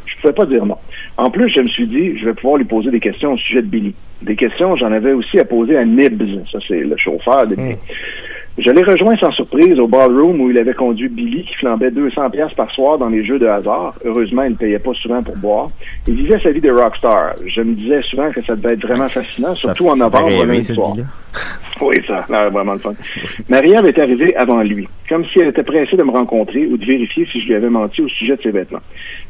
Je 0.06 0.16
pouvais 0.22 0.32
pas 0.32 0.46
dire 0.46 0.66
non. 0.66 0.78
En 1.18 1.30
plus, 1.30 1.50
je 1.50 1.60
me 1.60 1.68
suis 1.68 1.86
dit 1.86 2.18
Je 2.18 2.24
vais 2.28 2.34
pouvoir 2.34 2.56
lui 2.60 2.64
poser 2.64 2.92
des 2.92 3.02
questions 3.02 3.34
au 3.34 3.38
sujet 3.38 3.62
de 3.62 3.68
Billy. 3.68 3.94
Des 4.22 4.38
questions, 4.38 4.78
j'en 4.78 4.94
avais 4.94 5.12
aussi 5.12 5.38
à 5.38 5.44
poser 5.44 5.76
à 5.78 5.84
Nibs. 5.84 6.24
Ça, 6.50 6.60
c'est 6.66 6.80
le 6.80 6.96
chauffeur 6.96 7.46
de 7.46 7.56
Billy. 7.56 7.76
Je 8.60 8.72
l'ai 8.72 8.84
rejoint 8.84 9.16
sans 9.18 9.32
surprise 9.32 9.80
au 9.80 9.88
ballroom 9.88 10.42
où 10.42 10.50
il 10.50 10.58
avait 10.58 10.74
conduit 10.74 11.08
Billy 11.08 11.44
qui 11.46 11.56
flambait 11.56 11.92
200 11.92 12.30
pièces 12.30 12.54
par 12.54 12.70
soir 12.72 12.98
dans 12.98 13.08
les 13.08 13.26
jeux 13.26 13.40
de 13.40 13.48
hasard. 13.48 13.94
Heureusement, 14.04 14.44
il 14.44 14.52
ne 14.52 14.56
payait 14.56 14.80
pas 14.80 14.94
souvent 14.96 15.24
pour 15.24 15.38
boire. 15.38 15.70
Il 16.08 16.16
vivait 16.16 16.40
sa 16.40 16.52
vie 16.52 16.60
de 16.60 16.70
rockstar. 16.70 17.36
Je 17.46 17.62
me 17.62 17.74
disais 17.74 18.02
souvent 18.02 18.32
que 18.32 18.44
ça 18.44 18.56
devait 18.56 18.74
être 18.74 18.86
vraiment 18.86 19.08
fascinant, 19.08 19.56
surtout 19.56 19.86
Ça 19.86 19.92
en 19.92 19.96
novembre, 19.96 20.46
lundi 20.46 20.64
soir. 20.66 20.96
Oui, 21.82 21.96
ça 22.08 22.26
a 22.30 22.50
vraiment 22.50 22.74
le 22.74 22.80
fun. 22.80 22.94
Marie-Ève 23.50 23.86
est 23.86 24.36
avant 24.36 24.62
lui, 24.62 24.88
comme 25.08 25.26
si 25.26 25.40
elle 25.40 25.50
était 25.50 25.64
pressée 25.64 25.96
de 25.96 26.04
me 26.04 26.12
rencontrer 26.12 26.66
ou 26.66 26.78
de 26.78 26.86
vérifier 26.86 27.26
si 27.32 27.42
je 27.42 27.48
lui 27.48 27.56
avais 27.56 27.70
menti 27.70 28.02
au 28.02 28.08
sujet 28.10 28.36
de 28.36 28.42
ses 28.42 28.52
vêtements. 28.52 28.82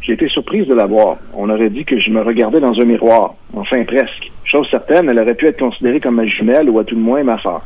J'ai 0.01 0.13
été 0.13 0.27
surprise 0.29 0.67
de 0.67 0.73
la 0.73 0.85
voir. 0.85 1.17
On 1.35 1.49
aurait 1.49 1.69
dit 1.69 1.85
que 1.85 1.99
je 1.99 2.09
me 2.09 2.21
regardais 2.21 2.59
dans 2.59 2.79
un 2.79 2.85
miroir. 2.85 3.35
Enfin, 3.53 3.83
presque. 3.83 4.31
Chose 4.45 4.67
certaine, 4.71 5.07
elle 5.09 5.19
aurait 5.19 5.35
pu 5.35 5.45
être 5.45 5.59
considérée 5.59 5.99
comme 5.99 6.15
ma 6.15 6.25
jumelle 6.25 6.71
ou 6.71 6.79
à 6.79 6.83
tout 6.83 6.95
le 6.95 7.01
moins 7.01 7.23
ma 7.23 7.39
sœur. 7.39 7.61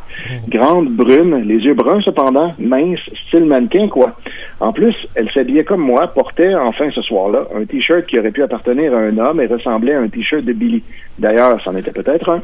Grande, 0.50 0.90
brune, 0.90 1.44
les 1.46 1.60
yeux 1.60 1.76
bruns 1.76 2.02
cependant, 2.02 2.54
mince, 2.60 3.00
style 3.28 3.46
mannequin, 3.46 3.88
quoi. 3.88 4.12
En 4.60 4.74
plus, 4.74 4.94
elle 5.16 5.32
s'habillait 5.32 5.64
comme 5.64 5.80
moi, 5.80 6.08
portait, 6.08 6.54
enfin 6.56 6.90
ce 6.92 7.02
soir-là, 7.02 7.48
un 7.56 7.64
t-shirt 7.64 8.06
qui 8.06 8.20
aurait 8.20 8.32
pu 8.32 8.44
appartenir 8.44 8.94
à 8.94 8.98
un 8.98 9.18
homme 9.18 9.40
et 9.40 9.46
ressemblait 9.46 9.94
à 9.94 10.02
un 10.02 10.10
t-shirt 10.10 10.44
de 10.44 10.52
Billy. 10.52 10.84
D'ailleurs, 11.18 11.58
c'en 11.64 11.74
était 11.78 11.92
peut-être 11.92 12.30
un. 12.30 12.42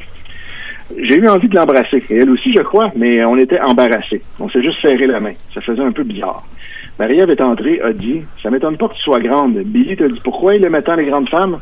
J'ai 0.97 1.15
eu 1.15 1.27
envie 1.27 1.47
de 1.47 1.55
l'embrasser, 1.55 2.03
elle 2.09 2.29
aussi, 2.29 2.51
je 2.53 2.61
crois, 2.61 2.91
mais 2.95 3.23
on 3.25 3.37
était 3.37 3.61
embarrassés. 3.61 4.21
On 4.39 4.49
s'est 4.49 4.63
juste 4.63 4.81
serré 4.81 5.05
la 5.07 5.19
main. 5.19 5.33
Ça 5.53 5.61
faisait 5.61 5.83
un 5.83 5.91
peu 5.91 6.03
bizarre. 6.03 6.43
Marie-Ève 6.97 7.29
est 7.29 7.41
entrée, 7.41 7.79
a 7.81 7.93
dit 7.93 8.21
Ça 8.43 8.49
m'étonne 8.49 8.77
pas 8.77 8.89
que 8.89 8.95
tu 8.95 9.01
sois 9.01 9.19
grande. 9.19 9.57
Billy 9.59 9.95
t'a 9.95 10.07
dit 10.07 10.19
pourquoi 10.23 10.55
il 10.55 10.65
aimait 10.65 10.81
tant 10.81 10.95
les 10.95 11.05
grandes 11.05 11.29
femmes 11.29 11.59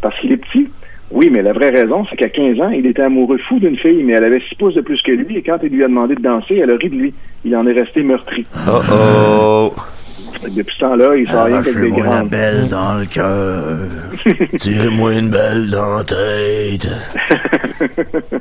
Parce 0.00 0.18
qu'il 0.18 0.32
est 0.32 0.38
petit 0.38 0.68
Oui, 1.10 1.28
mais 1.30 1.42
la 1.42 1.52
vraie 1.52 1.70
raison, 1.70 2.04
c'est 2.10 2.16
qu'à 2.16 2.28
15 2.28 2.60
ans, 2.60 2.70
il 2.70 2.86
était 2.86 3.02
amoureux 3.02 3.38
fou 3.38 3.60
d'une 3.60 3.76
fille, 3.76 4.02
mais 4.02 4.14
elle 4.14 4.24
avait 4.24 4.42
6 4.48 4.54
pouces 4.56 4.74
de 4.74 4.80
plus 4.80 5.00
que 5.02 5.12
lui, 5.12 5.36
et 5.36 5.42
quand 5.42 5.58
il 5.62 5.68
lui 5.68 5.84
a 5.84 5.88
demandé 5.88 6.14
de 6.14 6.22
danser, 6.22 6.56
elle 6.56 6.70
a 6.70 6.76
ri 6.76 6.88
de 6.88 6.96
lui. 6.96 7.14
Il 7.44 7.54
en 7.54 7.66
est 7.66 7.72
resté 7.72 8.02
meurtri. 8.02 8.46
Oh 8.72 8.80
oh! 8.90 9.74
Depuis 10.50 10.74
ce 10.74 10.80
temps-là, 10.80 11.16
il 11.16 11.26
sort 11.28 11.44
rien 11.44 11.62
qu'avec 11.62 11.94
des 11.94 12.00
grandes. 12.00 12.28
belle 12.28 12.68
dans 12.68 12.94
le 12.98 13.06
cœur. 13.06 13.62
Tirez-moi 14.58 15.14
une 15.14 15.30
balle 15.30 15.68
dans 15.70 15.98
la 15.98 16.04
tête. 16.04 16.88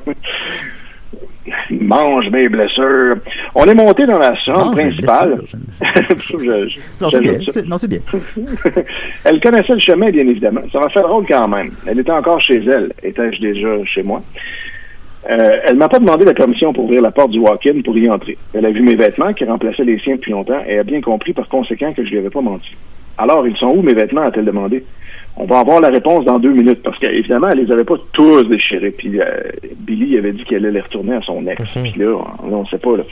Mange 1.71 2.29
mes 2.29 2.47
blessures. 2.47 3.15
On 3.53 3.65
est 3.65 3.73
monté 3.73 4.05
dans 4.05 4.17
la 4.17 4.33
chambre 4.45 4.67
Mange 4.75 4.75
principale. 4.75 5.35
blessures, 5.35 6.39
Je- 6.39 6.69
je- 6.69 6.79
Non, 7.01 7.09
c'est 7.09 7.19
bien. 7.19 7.33
Non, 7.65 7.77
bien. 7.87 7.99
elle 9.25 9.39
connaissait 9.41 9.73
le 9.73 9.79
chemin, 9.81 10.09
bien 10.09 10.25
évidemment. 10.27 10.61
Ça 10.71 10.79
m'a 10.79 10.89
fait 10.89 11.01
drôle 11.01 11.25
quand 11.27 11.47
même. 11.49 11.71
Elle 11.85 11.99
était 11.99 12.11
encore 12.11 12.41
chez 12.41 12.63
elle. 12.65 12.93
Étais-je 13.03 13.41
déjà 13.41 13.67
chez 13.85 14.03
moi? 14.03 14.21
Euh, 15.29 15.59
elle 15.65 15.77
m'a 15.77 15.88
pas 15.88 15.99
demandé 15.99 16.25
la 16.25 16.33
permission 16.33 16.73
pour 16.73 16.86
ouvrir 16.86 17.01
la 17.01 17.12
porte 17.12 17.31
du 17.31 17.39
walk-in 17.39 17.81
pour 17.81 17.97
y 17.97 18.09
entrer. 18.09 18.38
Elle 18.53 18.65
a 18.65 18.71
vu 18.71 18.81
mes 18.81 18.95
vêtements 18.95 19.33
qui 19.33 19.45
remplaçaient 19.45 19.86
les 19.86 19.97
siens 19.99 20.15
depuis 20.15 20.31
longtemps 20.31 20.62
et 20.67 20.79
a 20.79 20.83
bien 20.83 21.01
compris 21.01 21.33
par 21.33 21.47
conséquent 21.47 21.93
que 21.93 22.03
je 22.03 22.09
lui 22.09 22.17
avais 22.17 22.29
pas 22.29 22.41
menti. 22.41 22.71
Alors, 23.17 23.47
ils 23.47 23.55
sont 23.55 23.67
où 23.67 23.81
mes 23.81 23.93
vêtements 23.93 24.23
a-t-elle 24.23 24.45
demandé? 24.45 24.83
On 25.38 25.45
va 25.45 25.59
avoir 25.59 25.79
la 25.79 25.89
réponse 25.89 26.25
dans 26.25 26.39
deux 26.39 26.51
minutes 26.51 26.83
parce 26.83 26.99
qu'évidemment, 26.99 27.47
elle 27.49 27.59
les 27.59 27.71
avait 27.71 27.83
pas 27.83 27.95
tous 28.12 28.43
déchirés. 28.43 28.91
Puis 28.91 29.19
euh, 29.19 29.25
Billy 29.79 30.17
avait 30.17 30.33
dit 30.33 30.43
qu'elle 30.43 30.65
allait 30.65 30.73
les 30.73 30.81
retourner 30.81 31.15
à 31.15 31.21
son 31.21 31.47
ex. 31.47 31.62
Puis 31.73 31.93
là, 31.97 32.15
on, 32.43 32.53
on 32.53 32.65
sait 32.65 32.77
pas. 32.77 32.97
Là. 32.97 33.03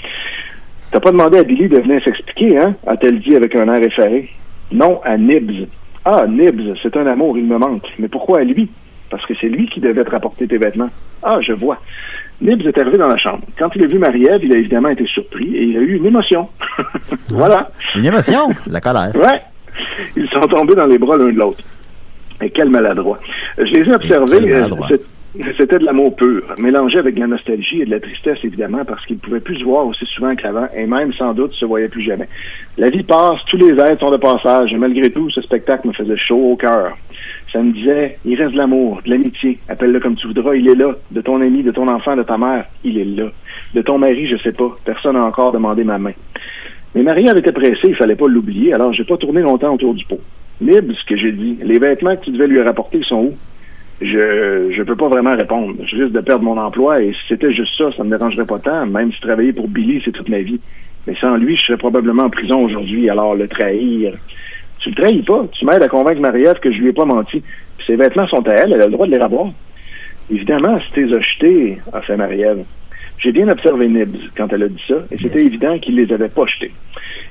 T'as 0.91 1.00
pas 1.00 1.12
demandé 1.12 1.38
à 1.38 1.43
Billy 1.43 1.69
de 1.69 1.80
venir 1.80 2.04
s'expliquer, 2.04 2.60
hein? 2.60 2.76
A-t-elle 2.86 3.19
dit 3.19 3.36
avec 3.36 3.56
un 3.56 3.74
air 3.74 3.82
effaré. 3.82 4.30
Non, 4.71 5.00
à 5.04 5.17
Nibs. 5.17 5.67
Ah, 6.04 6.26
Nibs, 6.28 6.76
c'est 6.84 6.97
un 6.97 7.08
amour, 7.08 7.38
il 7.38 7.45
me 7.45 7.58
manque. 7.58 7.88
Mais 7.97 8.08
pourquoi 8.08 8.39
à 8.39 8.43
lui? 8.43 8.69
Parce 9.12 9.26
que 9.26 9.34
c'est 9.39 9.50
lui 9.50 9.67
qui 9.67 9.80
devait 9.82 10.04
te 10.06 10.10
rapporter 10.10 10.47
tes 10.47 10.58
vêtements. 10.58 10.89
Ah, 11.21 11.38
je 11.41 11.52
vois. 11.54 11.78
Nibs 12.41 12.65
est 12.65 12.78
arrivé 12.80 12.97
dans 12.97 13.08
la 13.08 13.17
chambre. 13.17 13.43
Quand 13.60 13.69
il 13.76 13.84
a 13.84 13.88
vu 13.88 14.00
Marie-Ève, 14.00 14.39
il 14.43 14.54
a 14.54 14.58
évidemment 14.58 14.89
été 14.89 15.06
surpris 15.06 15.56
et 15.56 15.63
il 15.63 15.78
a 15.78 15.82
eu 15.82 15.97
une 15.97 16.06
émotion. 16.08 16.47
voilà. 17.30 17.69
Une 17.95 18.06
émotion, 18.06 18.50
la 18.67 18.82
colère. 18.82 19.12
Ouais. 19.15 19.41
Ils 20.15 20.28
sont 20.30 20.47
tombés 20.47 20.74
dans 20.76 20.86
les 20.88 20.97
bras 20.97 21.17
l'un 21.17 21.26
de 21.30 21.38
l'autre. 21.38 21.63
Et 22.41 22.50
quel 22.50 22.69
maladroit. 22.69 23.19
Je 23.60 23.63
les 23.65 23.88
ai 23.88 23.93
observés. 23.93 24.52
euh, 24.52 24.67
C'était 25.58 25.78
de 25.80 25.86
l'amour 25.86 26.15
pur, 26.15 26.41
mélangé 26.58 26.97
avec 26.97 27.13
de 27.15 27.19
la 27.19 27.28
nostalgie 27.28 27.82
et 27.82 27.86
de 27.86 27.91
la 27.91 28.00
tristesse, 28.00 28.39
évidemment, 28.43 28.84
parce 28.84 29.06
qu'ils 29.06 29.17
ne 29.17 29.21
pouvaient 29.21 29.39
plus 29.39 29.60
se 29.60 29.63
voir 29.63 29.86
aussi 29.86 30.06
souvent 30.08 30.36
qu'avant, 30.36 30.67
et 30.76 30.86
même, 30.88 31.13
sans 31.13 31.34
doute, 31.34 31.54
se 31.54 31.65
voyaient 31.65 31.88
plus 31.88 32.04
jamais. 32.04 32.28
La 32.78 32.89
vie 32.89 33.04
passe, 33.04 33.38
tous 33.50 33.58
les 33.58 33.80
êtres 33.80 34.00
sont 34.00 34.10
de 34.12 34.17
passage, 34.17 34.74
et 34.74 34.78
malgré 34.78 35.12
tout, 35.12 35.30
ce 35.30 35.41
spectacle 35.41 35.88
me 35.88 35.93
faisait 35.93 36.17
chaud 36.17 36.52
au 36.54 36.56
cœur. 36.56 36.97
Ça 37.52 37.62
me 37.62 37.74
disait, 37.74 38.18
il 38.24 38.36
reste 38.42 38.54
de 38.54 38.58
l'amour, 38.58 39.02
de 39.04 39.10
l'amitié. 39.10 39.60
Appelle-le 39.68 40.00
comme 40.00 40.16
tu 40.16 40.28
voudras, 40.28 40.56
il 40.56 40.70
est 40.70 40.76
là. 40.76 40.96
De 41.12 41.22
ton 41.22 41.42
ami, 41.42 41.64
de 41.64 41.72
ton 41.72 41.88
enfant, 41.88 42.16
de 42.16 42.24
ta 42.24 42.38
mère, 42.38 42.66
il 42.84 42.98
est 42.98 43.06
là. 43.06 43.30
De 43.74 43.82
ton 43.82 43.98
mari, 43.98 44.28
je 44.28 44.38
sais 44.38 44.54
pas. 44.54 44.72
Personne 44.86 45.16
n'a 45.16 45.24
encore 45.24 45.52
demandé 45.52 45.84
ma 45.84 45.98
main. 45.98 46.14
Mais 46.96 47.04
Marie-Ève 47.04 47.38
était 47.38 47.52
pressée, 47.52 47.88
il 47.88 47.96
fallait 47.96 48.16
pas 48.16 48.28
l'oublier, 48.28 48.74
alors 48.74 48.92
j'ai 48.94 49.06
pas 49.06 49.18
tourné 49.18 49.42
longtemps 49.42 49.74
autour 49.74 49.94
du 49.94 50.06
pot. 50.06 50.20
Nib, 50.60 50.92
ce 50.92 51.06
que 51.06 51.18
j'ai 51.18 51.32
dit, 51.32 51.58
les 51.64 51.80
vêtements 51.80 52.16
que 52.16 52.26
tu 52.26 52.32
devais 52.32 52.48
lui 52.48 52.62
rapporter 52.62 53.02
sont 53.04 53.24
où? 53.24 53.34
Je 54.02 54.72
je 54.76 54.84
peux 54.84 54.96
pas 54.96 55.08
vraiment 55.08 55.36
répondre. 55.36 55.76
Je 55.86 55.96
risque 55.96 56.12
de 56.12 56.22
perdre 56.22 56.44
mon 56.44 56.58
emploi 56.58 57.02
et 57.02 57.14
si 57.14 57.20
c'était 57.30 57.54
juste 57.54 57.78
ça, 57.78 57.92
ça 57.96 58.04
me 58.04 58.10
dérangerait 58.10 58.46
pas 58.46 58.60
tant, 58.60 58.86
même 58.86 59.12
si 59.12 59.22
travailler 59.22 59.54
pour 59.54 59.68
Billy, 59.68 60.02
c'est 60.04 60.12
toute 60.12 60.30
ma 60.30 60.40
vie. 60.40 60.60
Mais 61.08 61.16
sans 61.16 61.36
lui, 61.38 61.56
je 61.56 61.62
serais 61.64 61.78
probablement 61.78 62.24
en 62.24 62.30
prison 62.30 62.64
aujourd'hui, 62.64 63.10
alors 63.10 63.36
le 63.36 63.48
trahir. 63.48 64.14
Tu 64.82 64.89
le 64.89 64.96
trahis 64.96 65.22
pas. 65.22 65.46
Tu 65.52 65.65
m'aides 65.65 65.82
à 65.82 65.88
convaincre 65.88 66.22
Marie-Ève 66.22 66.60
que 66.60 66.72
je 66.72 66.78
lui 66.80 66.89
ai 66.89 66.94
pas 66.94 67.06
menti. 67.06 67.41
Puis 67.78 67.88
ses 67.88 67.96
vêtements 67.96 68.28
sont 68.28 68.48
à 68.48 68.54
elle, 68.54 68.74
elle 68.74 68.82
a 68.82 68.86
le 68.86 68.91
droit 68.91 69.08
de 69.08 69.12
les 69.12 69.22
avoir. 69.22 69.48
Évidemment, 70.30 70.80
si 70.80 70.91
t'es 70.91 71.13
achetés, 71.13 71.78
a 71.94 72.02
fait 72.02 72.17
Marie-Ève. 72.17 72.63
J'ai 73.20 73.32
bien 73.32 73.48
observé 73.50 73.88
Nibs 73.88 74.17
quand 74.36 74.52
elle 74.52 74.63
a 74.63 74.67
dit 74.67 74.82
ça, 74.88 74.96
et 75.12 75.17
c'était 75.17 75.46
évident 75.46 75.78
qu'il 75.78 75.96
les 75.96 76.12
avait 76.12 76.30
pas 76.30 76.46
jetés. 76.48 76.72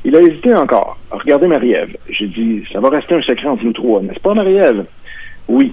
Il 0.04 0.14
a 0.14 0.20
hésité 0.20 0.54
encore. 0.54 0.96
Regardez 1.10 1.48
Marie-Ève. 1.48 1.96
J'ai 2.08 2.28
dit, 2.28 2.62
ça 2.72 2.78
va 2.78 2.90
rester 2.90 3.14
un 3.16 3.22
secret 3.22 3.48
entre 3.48 3.64
nous 3.64 3.72
trois, 3.72 4.00
n'est-ce 4.00 4.20
pas, 4.20 4.34
Marie-Ève? 4.34 4.84
Oui. 5.48 5.72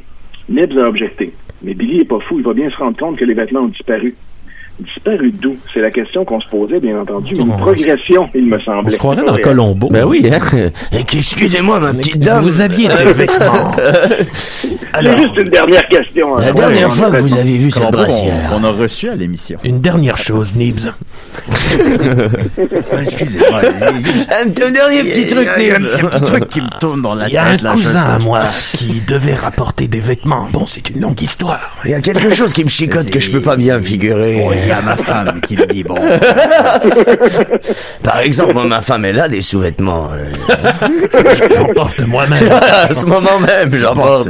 Nibs 0.50 0.78
a 0.78 0.88
objecté. 0.88 1.32
Mais 1.62 1.74
Billy 1.74 2.00
est 2.00 2.06
pas 2.06 2.20
fou, 2.20 2.40
il 2.40 2.46
va 2.46 2.54
bien 2.54 2.70
se 2.70 2.78
rendre 2.78 2.98
compte 2.98 3.18
que 3.18 3.26
les 3.26 3.34
vêtements 3.34 3.62
ont 3.62 3.68
disparu. 3.68 4.16
Disparu 4.80 5.32
d'où? 5.32 5.56
C'est 5.74 5.80
la 5.82 5.90
question 5.92 6.24
qu'on 6.24 6.40
se 6.40 6.48
posait, 6.50 6.80
bien 6.80 7.00
entendu, 7.00 7.34
une 7.36 7.52
Oh. 7.52 7.58
progression, 7.58 8.30
il 8.36 8.46
me 8.46 8.58
On 8.58 8.62
semblait. 8.62 8.92
se 8.92 8.98
croirait 8.98 9.24
dans. 9.26 9.36
Colombo. 9.38 9.90
Ben 9.90 10.06
oui, 10.06 10.30
hein? 10.32 10.40
Excusez-moi, 10.92 11.80
ma 11.80 11.94
petite 11.96 12.20
dame. 12.20 12.44
Vous 12.44 12.62
aviez 12.62 12.88
des 12.88 13.14
vêtements. 13.14 13.72
C'est 14.34 15.18
juste 15.18 15.38
une 15.38 15.50
dernière 15.50 15.88
question. 15.88 16.38
hein. 16.38 16.42
La 16.42 16.54
dernière 16.54 16.90
Ouais, 16.90 16.96
fois 16.96 17.08
on 17.10 17.12
que 17.12 17.18
vous 17.18 17.38
avez 17.38 17.58
vu 17.58 17.72
cette 17.72 17.92
brassière. 17.92 18.52
on, 18.54 18.62
on 18.62 18.64
a 18.64 18.72
reçu 18.72 19.10
à 19.10 19.16
l'émission. 19.16 19.58
Une 19.64 19.80
dernière 19.80 20.18
chose, 20.18 20.56
Nibs. 20.56 20.90
Excusez-moi. 22.58 23.62
Un, 23.62 24.48
un 24.48 24.72
dernier 24.72 25.04
petit 25.04 25.26
truc, 25.28 25.48
a 25.48 25.54
un 25.54 25.80
petit 25.80 26.22
truc 26.26 26.50
qui 26.50 26.62
me 26.62 26.80
tourne 26.80 27.02
dans 27.02 27.14
la 27.16 27.28
Il 27.28 27.34
y 27.34 27.38
a 27.38 27.46
un 27.46 27.58
tête. 27.58 27.72
cousin 27.72 28.02
à 28.02 28.20
moi 28.20 28.44
qui 28.74 29.02
devait 29.08 29.34
rapporter 29.36 29.88
des 29.88 30.00
vêtements. 30.00 30.48
Bon, 30.52 30.66
c'est 30.66 30.90
une 30.90 31.02
longue 31.02 31.22
histoire. 31.22 31.78
Il 31.86 31.92
y 31.92 31.94
a 31.94 32.02
quelque 32.02 32.34
chose 32.34 32.54
qui 32.54 32.64
me 32.64 32.70
chicote 32.70 33.10
que 33.10 33.20
je 33.20 33.32
peux 33.32 33.42
pas 33.42 33.56
bien 33.56 33.80
figurer. 33.80 34.44
Y 34.68 34.72
a 34.72 34.82
ma 34.82 34.98
femme 34.98 35.40
qui 35.40 35.56
me 35.56 35.66
dit, 35.66 35.82
bon, 35.84 35.96
Par 38.04 38.20
exemple, 38.20 38.54
moi, 38.54 38.66
ma 38.66 38.82
femme, 38.82 39.06
elle 39.06 39.18
a 39.20 39.30
des 39.30 39.42
sous-vêtements. 39.42 40.12
J'en 41.56 41.68
porte 41.74 42.02
moi-même. 42.02 42.52
à 42.90 42.94
ce 42.94 43.06
moment 43.06 43.40
même, 43.40 43.74
j'en 43.78 43.96
porte. 43.96 44.28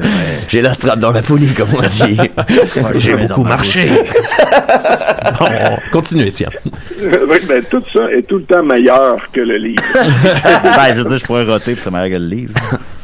J'ai 0.47 0.61
la 0.61 0.75
strap 0.75 0.99
dans 0.99 1.11
la 1.11 1.23
poulie, 1.23 1.53
comme 1.55 1.69
on 1.75 1.81
dit. 1.81 2.19
J'ai 2.97 3.15
beaucoup 3.15 3.43
marché. 3.43 3.89
Bon, 5.39 5.47
continue, 5.91 6.27
Étienne. 6.27 6.51
Oui, 7.01 7.37
ben, 7.47 7.63
tout 7.69 7.81
ça 7.91 8.11
est 8.11 8.21
tout 8.27 8.37
le 8.37 8.43
temps 8.43 8.63
meilleur 8.63 9.17
que 9.31 9.41
le 9.41 9.57
livre. 9.57 9.83
ben, 9.93 10.93
je 10.95 11.01
veux 11.01 11.09
dire, 11.09 11.17
je 11.17 11.25
pourrais 11.25 11.45
roter, 11.45 11.73
puis 11.73 11.83
ça 11.83 11.89
m'arrête 11.89 12.11
le 12.13 12.19
livre. 12.19 12.53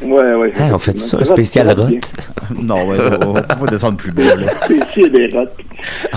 Ouais, 0.03 0.33
ouais. 0.35 0.51
Hey, 0.55 0.71
on 0.73 0.79
fait 0.79 0.97
ça, 0.99 1.17
un 1.19 1.23
spécial 1.23 1.73
bien. 1.75 1.87
Non, 2.61 2.87
ouais, 2.87 2.97
on 3.25 3.31
va 3.33 3.41
descendre 3.71 3.97
plus 3.97 4.11
bas, 4.11 4.35
là. 4.35 4.51
Spécial 4.65 5.11
des 5.11 5.29
rottes. 5.33 5.53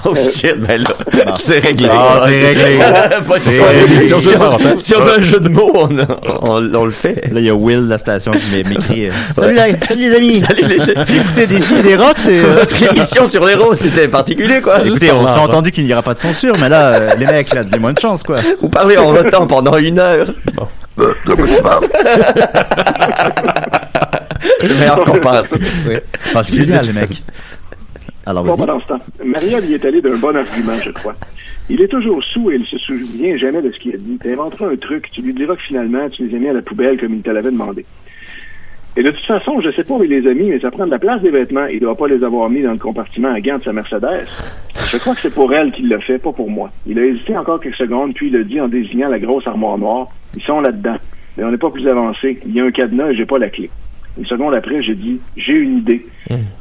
Oh 0.04 0.14
shit, 0.14 0.56
ben 0.60 0.82
là, 0.82 1.32
c'est 1.38 1.58
réglé. 1.60 1.88
Ah, 1.90 2.24
c'est 2.26 2.46
réglé. 2.54 2.78
Pas 3.26 3.38
de. 3.38 4.06
Si 4.06 4.34
on- 4.36 4.78
Si 4.78 4.94
on 4.94 5.06
a 5.06 5.16
un 5.16 5.20
jeu 5.20 5.40
de 5.40 5.48
mots, 5.48 5.72
on, 5.74 5.88
on, 6.42 6.74
on 6.74 6.84
le 6.84 6.90
fait. 6.90 7.32
Là, 7.32 7.40
il 7.40 7.44
y 7.46 7.50
a 7.50 7.54
Will 7.54 7.84
de 7.84 7.88
la 7.88 7.98
station 7.98 8.32
qui 8.32 8.54
m'é- 8.56 8.64
m'écrit 8.64 9.06
euh, 9.06 9.10
Salut, 9.34 9.54
les 9.54 10.14
amis! 10.16 10.40
Salut 10.40 10.64
les... 10.68 10.76
Écoutez, 10.90 11.46
des 11.46 11.82
des 11.82 11.96
rocs, 11.96 12.16
c'est. 12.18 12.38
euh, 12.44 12.56
Votre 12.60 12.82
émission 12.82 13.26
sur 13.26 13.44
les 13.46 13.54
roses, 13.54 13.78
c'était 13.78 14.08
particulier, 14.08 14.60
quoi. 14.60 14.84
Écoutez, 14.84 15.10
on 15.12 15.26
s'est 15.26 15.38
entendu 15.38 15.70
qu'il 15.72 15.84
n'y 15.84 15.92
aura 15.92 16.02
pas 16.02 16.14
de 16.14 16.18
censure, 16.18 16.54
mais 16.60 16.68
là, 16.68 16.86
euh, 16.94 17.10
les 17.18 17.26
mecs, 17.26 17.52
là, 17.54 17.64
donnez-moi 17.64 17.90
une 17.90 17.98
chance, 17.98 18.22
quoi. 18.24 18.36
Vous 18.60 18.68
parlez 18.68 18.96
en 18.98 19.08
rotant 19.12 19.46
pendant 19.46 19.76
une 19.78 19.98
heure. 19.98 20.26
C'est 24.60 24.68
meilleur 24.78 25.04
qu'on 25.04 25.18
pense. 25.20 25.54
Oui. 25.86 25.96
Particulier, 26.32 26.78
les 26.82 26.92
mecs. 26.92 27.22
Alors, 28.24 28.44
Bon, 28.44 28.56
pendant 28.56 28.80
ce 28.80 28.86
temps, 28.86 28.98
Marie-Ève 29.24 29.70
y 29.70 29.74
est 29.74 29.84
allée 29.84 30.00
d'un 30.02 30.16
bon 30.16 30.34
argument, 30.34 30.72
je 30.84 30.90
crois. 30.90 31.14
Il 31.68 31.80
est 31.82 31.88
toujours 31.88 32.22
sous 32.22 32.50
et 32.50 32.56
il 32.56 32.64
se 32.64 32.78
souvient 32.78 33.36
jamais 33.36 33.62
de 33.62 33.70
ce 33.72 33.78
qu'il 33.78 33.94
a 33.94 33.98
dit. 33.98 34.18
Tu 34.20 34.32
inventeras 34.32 34.68
un 34.68 34.76
truc, 34.76 35.10
tu 35.12 35.20
lui 35.22 35.34
diras 35.34 35.54
que 35.56 35.62
finalement, 35.62 36.08
tu 36.08 36.26
les 36.26 36.36
as 36.36 36.38
mis 36.40 36.48
à 36.48 36.52
la 36.52 36.62
poubelle 36.62 36.98
comme 36.98 37.14
il 37.14 37.22
te 37.22 37.30
l'avait 37.30 37.50
demandé. 37.50 37.84
Et 38.96 39.02
de 39.02 39.10
toute 39.10 39.26
façon, 39.26 39.60
je 39.60 39.70
sais 39.72 39.84
pas 39.84 39.94
où 39.94 40.02
il 40.04 40.10
les 40.10 40.28
a 40.28 40.32
mis, 40.32 40.48
mais 40.48 40.58
ça 40.58 40.70
prend 40.70 40.86
de 40.86 40.90
la 40.90 40.98
place 40.98 41.20
des 41.22 41.30
vêtements. 41.30 41.66
Il 41.66 41.80
doit 41.80 41.96
pas 41.96 42.08
les 42.08 42.24
avoir 42.24 42.48
mis 42.48 42.62
dans 42.62 42.72
le 42.72 42.78
compartiment 42.78 43.32
à 43.32 43.40
gants 43.40 43.58
de 43.58 43.62
sa 43.64 43.72
Mercedes. 43.72 44.26
Je 44.96 45.00
crois 45.02 45.14
que 45.14 45.20
c'est 45.20 45.34
pour 45.34 45.52
elle 45.54 45.72
qu'il 45.72 45.88
l'a 45.88 46.00
fait, 46.00 46.18
pas 46.18 46.32
pour 46.32 46.50
moi. 46.50 46.70
Il 46.86 46.98
a 46.98 47.04
hésité 47.04 47.36
encore 47.36 47.60
quelques 47.60 47.76
secondes, 47.76 48.14
puis 48.14 48.28
il 48.28 48.36
a 48.36 48.42
dit 48.42 48.58
en 48.60 48.66
désignant 48.68 49.08
la 49.08 49.18
grosse 49.18 49.46
armoire 49.46 49.76
noire, 49.78 50.06
ils 50.34 50.42
sont 50.42 50.60
là-dedans. 50.60 50.96
Mais 51.36 51.44
on 51.44 51.50
n'est 51.50 51.58
pas 51.58 51.70
plus 51.70 51.86
avancé. 51.86 52.38
Il 52.46 52.54
y 52.54 52.60
a 52.60 52.64
un 52.64 52.70
cadenas 52.70 53.10
et 53.10 53.16
j'ai 53.16 53.26
pas 53.26 53.38
la 53.38 53.50
clé. 53.50 53.68
Une 54.18 54.24
seconde 54.24 54.54
après, 54.54 54.82
j'ai 54.82 54.94
dit, 54.94 55.20
j'ai 55.36 55.52
une 55.52 55.78
idée. 55.78 56.06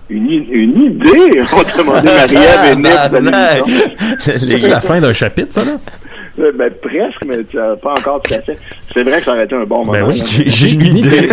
Une, 0.10 0.30
i- 0.30 0.48
une 0.52 0.82
idée? 0.84 1.41
On 1.54 1.78
demandé 1.82 2.08
Marie-Ève 2.08 2.74
et 2.74 2.76
Nick. 2.76 4.19
C'est 4.19 4.67
la 4.67 4.82
fin 4.82 5.00
d'un 5.00 5.13
chapitre, 5.13 5.54
ça, 5.54 5.63
là? 5.63 5.78
Euh, 6.39 6.52
Ben, 6.54 6.71
presque, 6.82 7.24
mais 7.26 7.43
pas 7.82 7.91
encore 7.91 8.21
tout 8.21 8.34
à 8.34 8.41
fait. 8.41 8.58
C'est 8.93 9.04
vrai 9.04 9.19
que 9.19 9.26
ça 9.26 9.34
aurait 9.34 9.45
été 9.45 9.56
un 9.56 9.63
bon 9.65 9.80
moment. 9.86 9.91
Ben 9.93 10.06
oui. 10.08 10.21
J'ai 10.26 10.50
j'ai 10.50 10.71
une 10.74 10.98
idée. 10.98 11.28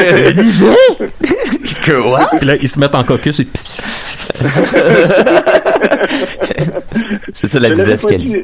que 1.82 2.02
quoi? 2.02 2.20
Puis 2.38 2.46
là, 2.46 2.56
ils 2.60 2.68
se 2.68 2.78
mettent 2.78 2.94
en 2.94 3.02
caucus 3.04 3.40
et... 3.40 3.46
C'est 7.32 7.48
ça 7.48 7.58
la 7.60 7.70
didascalie. 7.70 8.24
dit- 8.24 8.42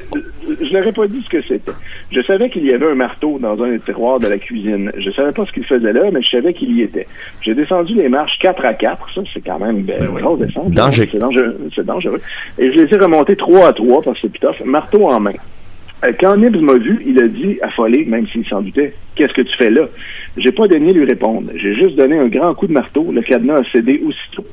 Je 0.61 0.77
n'aurais 0.77 0.92
pas 0.92 1.07
dit 1.07 1.23
ce 1.25 1.29
que 1.29 1.42
c'était. 1.42 1.73
Je 2.11 2.21
savais 2.23 2.51
qu'il 2.51 2.64
y 2.64 2.73
avait 2.73 2.90
un 2.90 2.94
marteau 2.94 3.38
dans 3.40 3.61
un 3.62 3.71
des 3.73 3.81
tiroirs 3.81 4.18
de 4.18 4.29
la 4.29 4.38
cuisine. 4.38 4.90
Je 4.99 5.11
savais 5.11 5.33
pas 5.33 5.44
ce 5.47 5.53
qu'il 5.53 5.64
faisait 5.64 5.92
là, 5.92 6.03
mais 6.12 6.23
je 6.23 6.31
savais 6.31 6.55
qu'il 6.55 6.73
y 6.77 6.83
était. 6.83 7.07
J'ai 7.42 7.55
descendu 7.55 7.94
les 7.94 8.09
marches 8.09 8.38
4 8.40 8.64
à 8.64 8.75
4. 8.75 9.07
Ça, 9.14 9.21
c'est 9.33 9.40
quand 9.44 9.59
même 9.59 9.83
ben, 9.83 10.03
une 10.05 10.21
grosse 10.21 10.40
descente. 10.40 10.71
Danger. 10.73 11.09
C'est 11.12 11.18
dangereux. 11.18 11.57
C'est 11.75 11.87
dangereux. 11.87 12.21
Et 12.59 12.73
je 12.73 12.79
les 12.83 12.94
ai 12.94 12.99
remontés 12.99 13.37
3 13.37 13.68
à 13.68 13.73
3 13.73 14.03
parce 14.03 14.21
que 14.21 14.27
c'est 14.40 14.64
marteau 14.64 15.07
en 15.09 15.21
main. 15.21 15.33
Euh, 16.04 16.12
Quand 16.20 16.37
Nibs 16.37 16.61
m'a 16.61 16.74
vu, 16.74 17.02
il 17.06 17.22
a 17.22 17.28
dit, 17.28 17.58
affolé, 17.62 18.04
même 18.04 18.26
s'il 18.28 18.46
s'en 18.46 18.61
doutait, 18.62 18.94
qu'est-ce 19.14 19.32
que 19.32 19.42
tu 19.42 19.56
fais 19.56 19.70
là? 19.70 19.82
J'ai 20.37 20.52
pas 20.52 20.68
daigné 20.68 20.92
lui 20.92 21.04
répondre. 21.04 21.50
J'ai 21.56 21.74
juste 21.74 21.96
donné 21.96 22.16
un 22.16 22.28
grand 22.28 22.54
coup 22.54 22.68
de 22.68 22.72
marteau. 22.72 23.11
Le 23.11 23.22
cadenas 23.22 23.58
a 23.61 23.64
cédé 23.72 24.00
aussitôt. 24.06 24.44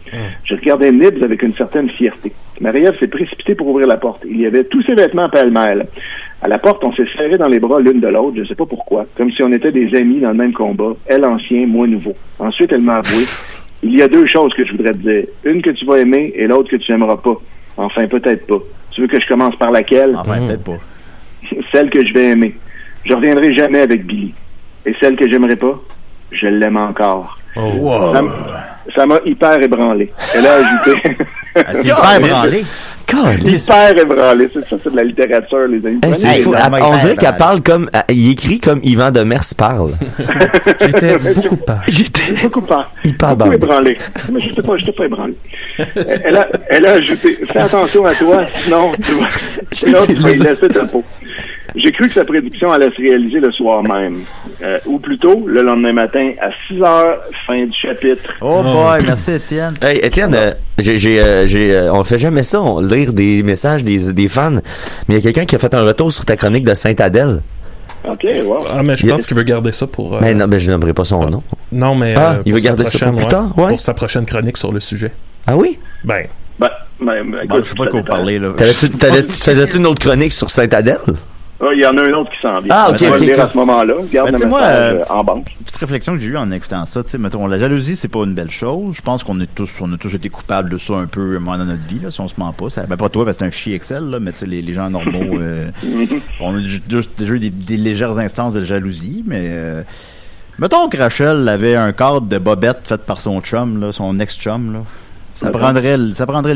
Je 0.45 0.55
regardais 0.55 0.91
Nibs 0.91 1.21
avec 1.23 1.43
une 1.43 1.53
certaine 1.53 1.89
fierté. 1.89 2.31
Marie-Ève 2.60 2.97
s'est 2.99 3.08
précipitée 3.08 3.53
pour 3.53 3.67
ouvrir 3.67 3.86
la 3.86 3.97
porte. 3.97 4.23
Il 4.27 4.41
y 4.41 4.47
avait 4.47 4.63
tous 4.63 4.81
ses 4.84 4.95
vêtements 4.95 5.29
pêle-mêle. 5.29 5.86
À 6.41 6.47
la 6.47 6.58
porte, 6.58 6.84
on 6.84 6.93
s'est 6.93 7.05
serré 7.15 7.38
dans 7.38 7.47
les 7.47 7.60
bras 7.60 7.79
l'une 7.79 7.99
de 7.99 8.08
l'autre, 8.08 8.38
je 8.38 8.43
sais 8.45 8.55
pas 8.55 8.65
pourquoi, 8.65 9.05
comme 9.15 9.31
si 9.31 9.41
on 9.41 9.51
était 9.51 9.71
des 9.71 9.95
amis 9.95 10.19
dans 10.19 10.29
le 10.29 10.36
même 10.36 10.53
combat, 10.53 10.93
elle 11.08 11.25
ancien, 11.25 11.65
moi 11.65 11.88
nouveau. 11.88 12.13
Ensuite, 12.39 12.71
elle 12.71 12.81
m'a 12.81 12.95
avoué, 12.97 13.23
il 13.84 13.97
y 13.97 14.01
a 14.01 14.08
deux 14.08 14.27
choses 14.27 14.53
que 14.53 14.65
je 14.65 14.71
voudrais 14.71 14.91
te 14.91 14.97
dire. 14.97 15.25
Une 15.43 15.62
que 15.62 15.71
tu 15.71 15.86
vas 15.86 15.99
aimer 15.99 16.34
et 16.36 16.45
l'autre 16.45 16.69
que 16.69 16.75
tu 16.75 16.91
aimeras 16.91 17.17
pas. 17.17 17.39
Enfin, 17.77 18.08
peut-être 18.08 18.45
pas. 18.47 18.60
Tu 18.91 19.01
veux 19.01 19.08
que 19.08 19.19
je 19.19 19.27
commence 19.27 19.55
par 19.55 19.71
laquelle? 19.71 20.15
Enfin, 20.15 20.45
peut-être 20.45 20.63
pas. 20.63 20.77
Celle 21.71 21.89
que 21.89 22.05
je 22.05 22.13
vais 22.13 22.29
aimer. 22.29 22.55
Je 23.05 23.13
reviendrai 23.13 23.53
jamais 23.53 23.81
avec 23.81 24.05
Billy. 24.05 24.34
Et 24.86 24.93
celle 24.99 25.15
que 25.15 25.29
j'aimerais 25.29 25.55
pas, 25.55 25.79
je 26.31 26.47
l'aime 26.47 26.77
encore. 26.77 27.38
Oh. 27.55 28.13
Ça 28.95 29.05
m'a 29.05 29.19
hyper 29.25 29.62
ébranlé. 29.62 30.12
Elle 30.36 30.45
a 30.45 30.53
ajouté. 30.55 31.17
C'est 31.55 31.88
hyper 31.88 32.19
branlé. 32.27 32.63
Hyper 33.13 33.98
ébranlé. 33.98 34.50
C'est 34.54 34.68
ça, 34.70 34.76
c'est 34.84 34.91
de 34.91 34.96
la 34.96 35.04
littérature, 35.04 35.68
les 35.68 35.86
amis. 35.86 36.00
Hey, 36.04 36.15
c'est 36.15 36.28
Prenez 36.28 36.41
fou. 36.44 36.54
Elle- 36.56 36.60
Vraiment 36.72 36.89
on 36.91 36.98
dirait 36.98 37.15
qu'elle 37.18 37.38
parle 37.38 37.62
comme. 37.62 37.89
euh, 37.96 38.00
Il 38.10 38.32
écrit 38.32 38.60
comme 38.60 38.80
Yvan 38.84 39.12
Demers 39.12 39.44
parle. 39.58 39.91
J'étais 40.82 41.18
beaucoup 41.34 41.56
pas. 41.58 41.80
J'étais 41.88 42.34
Beaucoup 42.44 42.62
pas. 42.62 42.89
hyper 43.04 43.36
Beaucoup 43.36 43.54
ébranlé. 43.54 43.98
Mais 44.32 44.39
je 44.39 44.62
pas, 44.62 44.78
je 44.78 44.86
t'ai 44.86 44.91
pas 44.91 45.06
ébranlé. 45.06 45.36
Elle 46.24 46.38
a, 46.38 46.48
elle 46.70 46.86
a 46.86 46.91
ajouté, 46.94 47.38
fais 47.52 47.60
attention 47.60 48.06
à 48.06 48.13
toi, 48.15 48.44
sinon 48.58 48.91
tu 48.94 49.12
vas, 49.13 49.28
sinon 49.72 49.98
tu 50.06 50.13
vas 50.15 50.32
y 50.32 50.39
laisser 50.39 50.68
ta 50.68 50.86
peau. 50.86 51.04
J'ai 51.77 51.91
cru 51.91 52.07
que 52.07 52.13
sa 52.13 52.23
prédiction 52.23 52.71
allait 52.71 52.89
se 52.91 53.01
réaliser 53.01 53.39
le 53.39 53.51
soir 53.51 53.83
même. 53.83 54.21
Euh, 54.63 54.77
ou 54.85 54.97
plutôt, 54.99 55.43
le 55.45 55.61
lendemain 55.61 55.91
matin, 55.93 56.31
à 56.41 56.49
6 56.67 56.81
heures, 56.81 57.17
fin 57.45 57.65
du 57.65 57.73
chapitre. 57.73 58.31
Oh 58.41 58.63
boy, 58.63 58.99
merci 59.05 59.31
Étienne. 59.33 59.73
Hey, 59.81 59.97
Étienne, 59.99 60.33
euh, 60.35 60.51
j'ai, 60.79 60.97
j'ai, 60.97 61.19
euh, 61.21 61.45
j'ai, 61.47 61.75
euh, 61.75 61.91
on 61.93 62.03
fait 62.05 62.17
jamais 62.17 62.43
ça, 62.43 62.61
on 62.61 62.79
lire 62.79 63.11
des 63.13 63.43
messages 63.43 63.83
des, 63.83 64.13
des 64.13 64.27
fans. 64.29 64.51
Mais 65.09 65.15
il 65.15 65.15
y 65.15 65.17
a 65.17 65.21
quelqu'un 65.21 65.45
qui 65.45 65.55
a 65.55 65.59
fait 65.59 65.73
un 65.73 65.83
retour 65.83 66.11
sur 66.13 66.23
ta 66.23 66.35
chronique 66.38 66.63
de 66.63 66.73
Sainte-Adèle. 66.73 67.41
OK, 68.07 68.23
wow. 68.45 68.65
Ah, 68.71 68.81
mais 68.83 68.95
je 68.95 69.05
a- 69.07 69.09
pense 69.09 69.25
qu'il 69.27 69.35
veut 69.35 69.43
garder 69.43 69.71
ça 69.71 69.85
pour... 69.88 70.15
euh, 70.15 70.19
Mais 70.21 70.33
non, 70.33 70.45
mais 70.47 70.59
je 70.59 70.71
nommerai 70.71 70.93
pas 70.93 71.03
son 71.05 71.27
nom. 71.29 71.43
Non, 71.71 71.93
mais... 71.95 72.13
Ah, 72.15 72.35
euh, 72.35 72.41
il 72.45 72.53
veut 72.53 72.59
garder 72.59 72.85
ça 72.85 73.05
pour 73.07 73.15
plus 73.17 73.27
tard, 73.27 73.57
ouais. 73.57 73.69
Pour 73.69 73.81
sa 73.81 73.93
prochaine 73.93 74.25
chronique 74.25 74.57
sur 74.57 74.71
le 74.71 74.79
sujet. 74.79 75.11
Ah 75.47 75.57
oui? 75.57 75.77
Ben, 76.03 76.21
Ben, 76.59 76.69
ben, 77.01 77.23
ben, 77.29 77.31
Bon, 77.31 77.38
écoute, 77.43 77.65
je 77.65 77.69
sais 77.69 77.75
pas 77.75 77.85
de 77.85 77.89
quoi 77.89 78.21
vous 78.21 78.27
là. 78.29 78.53
T'avais-tu, 78.55 78.89
t'avais-tu, 78.91 79.31
faisais-tu 79.41 79.77
une 79.77 79.88
autre 79.88 80.01
chronique 80.05 80.31
sur 80.33 80.49
Sainte-Adèle? 80.49 80.99
Ah, 81.62 81.68
Il 81.74 81.82
y 81.82 81.86
en 81.86 81.98
a 81.98 82.02
un 82.02 82.13
autre 82.13 82.32
qui 82.32 82.41
s'en 82.41 82.60
vient. 82.60 82.76
Ah, 82.76 82.89
ok, 82.89 83.02
ok, 83.02 83.30
à 83.30 83.50
ce 83.50 83.58
moment-là. 83.58 83.94
Garde 84.12 84.32
Ben, 84.32 84.39
le 84.41 84.48
moi, 84.48 84.62
euh, 84.62 85.00
euh, 85.00 85.04
en 85.10 85.24
banque. 85.24 85.56
Petite 85.63 85.78
réflexion 85.78 86.13
que 86.13 86.20
j'ai 86.20 86.28
eue 86.28 86.38
en 86.38 86.52
écoutant 86.52 86.86
ça, 86.86 87.04
tu 87.04 87.10
sais, 87.10 87.18
mettons, 87.18 87.48
la 87.48 87.58
jalousie, 87.58 87.96
c'est 87.96 88.10
pas 88.10 88.20
une 88.20 88.34
belle 88.34 88.52
chose. 88.52 88.96
Je 88.96 89.02
pense 89.02 89.24
qu'on 89.24 89.39
est 89.39 89.54
tous, 89.56 89.70
on 89.82 89.91
a 89.94 89.98
tous 89.98 90.13
été 90.13 90.30
coupables 90.30 90.70
de 90.70 90.78
ça 90.78 90.96
un 90.96 91.08
peu, 91.08 91.39
moment 91.39 91.58
dans 91.58 91.65
notre 91.65 91.86
vie, 91.88 92.00
là, 92.00 92.12
si 92.12 92.20
on 92.20 92.28
se 92.28 92.36
ment 92.38 92.52
pas. 92.52 92.70
Ça, 92.70 92.84
ben, 92.84 92.98
pas 92.98 93.10
toi, 93.10 93.24
parce 93.24 93.38
que 93.38 93.39
c'est 93.39 93.48
un 93.48 93.52
fichier 93.52 93.76
Excel, 93.76 94.10
là, 94.10 94.20
mais 94.20 94.34
tu 94.34 94.39
sais, 94.39 94.46
les, 94.46 94.62
les 94.62 94.74
gens 94.74 94.89
normaux, 94.89 95.39
euh, 95.39 95.70
on 96.41 96.58
a 96.58 96.60
déjà 96.60 97.34
eu 97.34 97.39
des, 97.39 97.50
des 97.50 97.78
légères 97.78 98.18
instances 98.18 98.54
de 98.54 98.63
jalousie, 98.65 99.24
mais, 99.26 99.48
euh, 99.50 99.84
mettons 100.60 100.89
que 100.89 100.98
Rachel 100.98 101.48
avait 101.48 101.76
un 101.76 101.94
cadre 101.94 102.22
de 102.22 102.38
bobette 102.38 102.82
fait 102.84 103.02
par 103.02 103.22
son 103.22 103.39
chum, 103.39 103.80
là, 103.80 103.94
son 103.94 104.20
ex-chum, 104.20 104.74
là. 104.74 104.80
Ça 105.36 105.50
prendrait, 105.50 105.98
ça 106.13 106.26
prendrait 106.26 106.56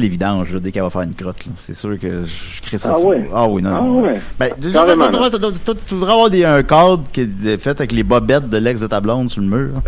là, 0.53 0.59
dès 0.59 0.71
qu'elle 0.71 0.83
va 0.83 0.89
faire 0.89 1.01
une 1.01 1.13
crotte, 1.13 1.45
là. 1.45 1.51
C'est 1.57 1.75
sûr 1.75 1.99
que 1.99 2.23
je 2.23 2.61
crée 2.61 2.77
ça. 2.77 2.93
Ah 2.95 2.99
ouais? 2.99 3.27
Ah 3.33 3.47
oui, 3.47 3.61
non, 3.61 3.69
Ah 3.75 3.81
non. 3.81 4.03
Ben, 4.39 4.49
tu 4.61 4.69
voudrais 5.95 6.11
avoir 6.13 6.29
des, 6.29 6.45
un 6.45 6.63
cadre 6.63 7.03
qui 7.11 7.21
est 7.45 7.57
fait 7.57 7.71
avec 7.71 7.91
les 7.91 8.03
bobettes 8.03 8.49
de 8.49 8.57
l'ex 8.57 8.79
de 8.81 8.87
ta 8.87 9.01
blonde 9.01 9.29
sur 9.29 9.41
le 9.41 9.47
mur. 9.47 9.69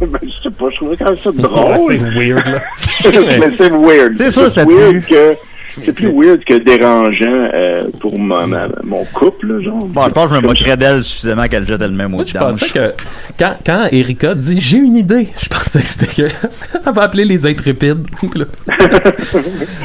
Ben, 0.00 0.18
je 0.22 0.42
sais 0.44 0.50
pas, 0.50 0.70
je 0.70 0.76
trouvais 0.76 0.96
quand 0.96 1.04
même 1.06 1.16
ça 1.18 1.30
drôle. 1.34 1.76
c'est 1.88 1.98
weird, 1.98 2.46
là. 2.48 2.62
mais 3.04 3.50
c'est 3.58 3.68
weird. 3.70 4.14
C'est 4.16 4.30
sûr, 4.30 4.50
c'est 4.50 4.64
weird 4.64 4.92
plus- 4.92 5.06
que 5.14 5.34
c'est 5.72 5.92
plus 5.92 6.12
weird 6.12 6.44
que 6.44 6.54
dérangeant 6.58 7.48
euh, 7.54 7.84
pour 8.00 8.18
ma- 8.18 8.46
ma- 8.46 8.68
mon 8.84 9.04
couple, 9.12 9.52
là, 9.54 9.62
genre. 9.62 9.84
Bon, 9.86 10.02
je 10.06 10.10
pense 10.10 10.28
que 10.30 10.36
je 10.36 10.40
me 10.40 10.46
moquerais 10.46 10.76
d'elle 10.76 11.02
suffisamment 11.04 11.46
qu'elle 11.48 11.66
jette 11.66 11.80
elle-même 11.82 12.14
au 12.14 12.24
je 12.24 12.34
pensais 12.36 12.68
que 12.68 12.92
quand, 13.38 13.54
quand 13.64 13.86
Erika 13.92 14.34
dit 14.34 14.60
j'ai 14.60 14.78
une 14.78 14.96
idée, 14.96 15.28
je 15.40 15.48
pensais 15.48 15.80
que 15.80 15.86
c'était 15.86 16.06
que 16.06 16.22
elle 16.86 16.92
va 16.92 17.02
appeler 17.02 17.24
les 17.24 17.46
intrépides. 17.46 18.06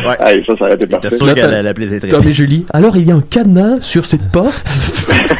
Ouais. 0.06 0.43
Ça, 0.48 0.54
ça 0.58 0.65
aurait 0.65 0.76
été 0.76 0.86
parfait. 0.88 1.10
Sûr 1.15 1.34
qu'elle 1.34 1.54
allait 1.54 1.69
appeler 1.69 1.89
ses 1.89 2.00
Tom 2.00 2.19
tripes. 2.19 2.30
et 2.30 2.34
Julie. 2.34 2.65
Alors 2.74 2.95
il 2.98 3.08
y 3.08 3.12
a 3.12 3.15
un 3.15 3.21
cadenas 3.21 3.82
sur 3.82 4.06
cette 4.06 4.30
porte? 4.32 4.63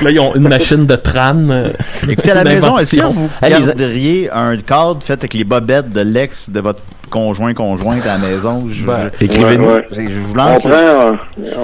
là 0.02 0.10
ils 0.12 0.20
ont 0.20 0.34
une 0.36 0.48
machine 0.48 0.86
de 0.86 0.96
tran. 0.96 1.36
euh, 1.50 1.68
Écoutez, 2.08 2.32
à 2.32 2.36
la 2.36 2.44
maison, 2.44 2.78
est-ce 2.78 2.96
que 2.96 3.06
vous 3.06 3.30
les- 3.44 3.50
garderiez 3.50 4.30
un 4.32 4.58
cadre 4.58 5.00
fait 5.04 5.14
avec 5.14 5.34
les 5.34 5.44
bobettes 5.44 5.90
de 5.92 6.02
l'ex 6.02 6.50
de 6.50 6.60
votre 6.60 6.82
conjoint 7.10 7.54
conjointe 7.54 8.06
à 8.06 8.18
la 8.18 8.28
maison? 8.28 8.68
Je, 8.72 8.86
Ben, 8.86 9.10
je- 9.20 9.26
Écrivez-nous. 9.26 9.66
Ouais, 9.66 9.74
ouais. 9.74 9.86
je- 9.92 10.02
vous 10.20 10.32
On 10.34 10.36
lance. 10.36 10.60
prend, 10.62 10.72
euh, 10.72 11.12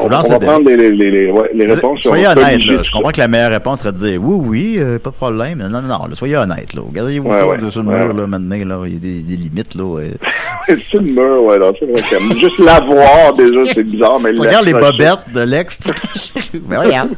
on, 0.03 0.07
lance 0.09 0.25
on 0.27 0.29
va 0.29 0.39
le 0.39 0.45
prendre 0.45 0.69
les, 0.69 0.77
les, 0.77 0.91
les, 0.91 1.11
les, 1.11 1.31
ouais, 1.31 1.49
les 1.53 1.65
réponses. 1.73 1.99
Soyez 2.01 2.27
honnête, 2.27 2.65
là. 2.65 2.77
Je 2.79 2.83
ça. 2.83 2.89
comprends 2.93 3.11
que 3.11 3.19
la 3.19 3.27
meilleure 3.27 3.51
réponse 3.51 3.79
serait 3.81 3.91
de 3.91 3.97
dire 3.97 4.19
oui, 4.23 4.45
oui, 4.47 4.75
euh, 4.79 4.99
pas 4.99 5.09
de 5.09 5.15
problème. 5.15 5.59
Non, 5.59 5.69
non, 5.69 5.81
non, 5.87 6.05
là, 6.07 6.15
soyez 6.15 6.37
honnête, 6.37 6.73
là. 6.73 6.81
Regardez-vous 6.87 7.69
sur 7.71 7.83
le 7.83 7.89
mur, 7.89 8.13
là, 8.13 8.27
maintenant, 8.27 8.55
là. 8.65 8.83
Il 8.87 8.93
y 8.93 8.97
a 8.97 8.99
des, 8.99 9.19
des 9.21 9.35
limites, 9.35 9.75
là. 9.75 9.83
ouais. 9.83 10.11
C'est 10.67 10.93
le 10.93 11.01
mur, 11.01 11.43
ouais, 11.43 11.57
non, 11.57 11.73
c'est 11.79 11.85
vrai 11.85 12.01
juste 12.39 12.59
l'avoir, 12.59 13.33
déjà, 13.35 13.59
c'est 13.73 13.83
bizarre, 13.83 14.19
mais 14.19 14.31
Tu 14.33 14.41
regardes 14.41 14.65
les 14.65 14.73
bobettes 14.73 15.33
de 15.33 15.41
l'ex. 15.41 15.79
ben, 16.53 16.79
regarde. 16.79 17.09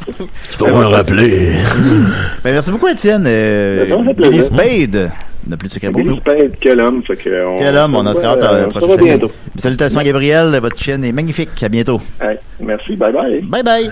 Tu 0.51 0.57
peux 0.57 0.71
me 0.71 0.85
rappeler. 0.85 1.51
Ben, 2.43 2.53
merci 2.53 2.71
beaucoup, 2.71 2.87
Étienne. 2.87 3.25
Euh. 3.27 3.85
Spade 4.41 5.11
n'a 5.47 5.57
plus 5.57 5.67
de 5.67 5.73
secret 5.73 5.91
pour 5.91 6.03
nous. 6.03 6.17
Quel 6.61 6.79
homme, 6.79 7.03
fait 7.03 7.15
que 7.15 7.45
on, 7.45 7.57
Quel 7.57 7.75
homme, 7.75 7.95
on 7.95 8.05
a 8.05 8.13
très 8.13 8.25
hâte 8.25 8.43
à 8.43 8.51
euh, 8.53 8.61
la 8.61 8.67
prochaine. 8.67 9.03
bientôt. 9.03 9.31
Salutations 9.57 9.99
à 9.99 10.03
Gabriel, 10.03 10.57
votre 10.61 10.79
chaîne 10.81 11.03
est 11.03 11.11
magnifique. 11.11 11.61
À 11.63 11.69
bientôt. 11.69 12.01
Hey, 12.21 12.37
merci, 12.59 12.95
bye 12.95 13.11
bye. 13.13 13.41
Bye 13.41 13.63
bye. 13.63 13.91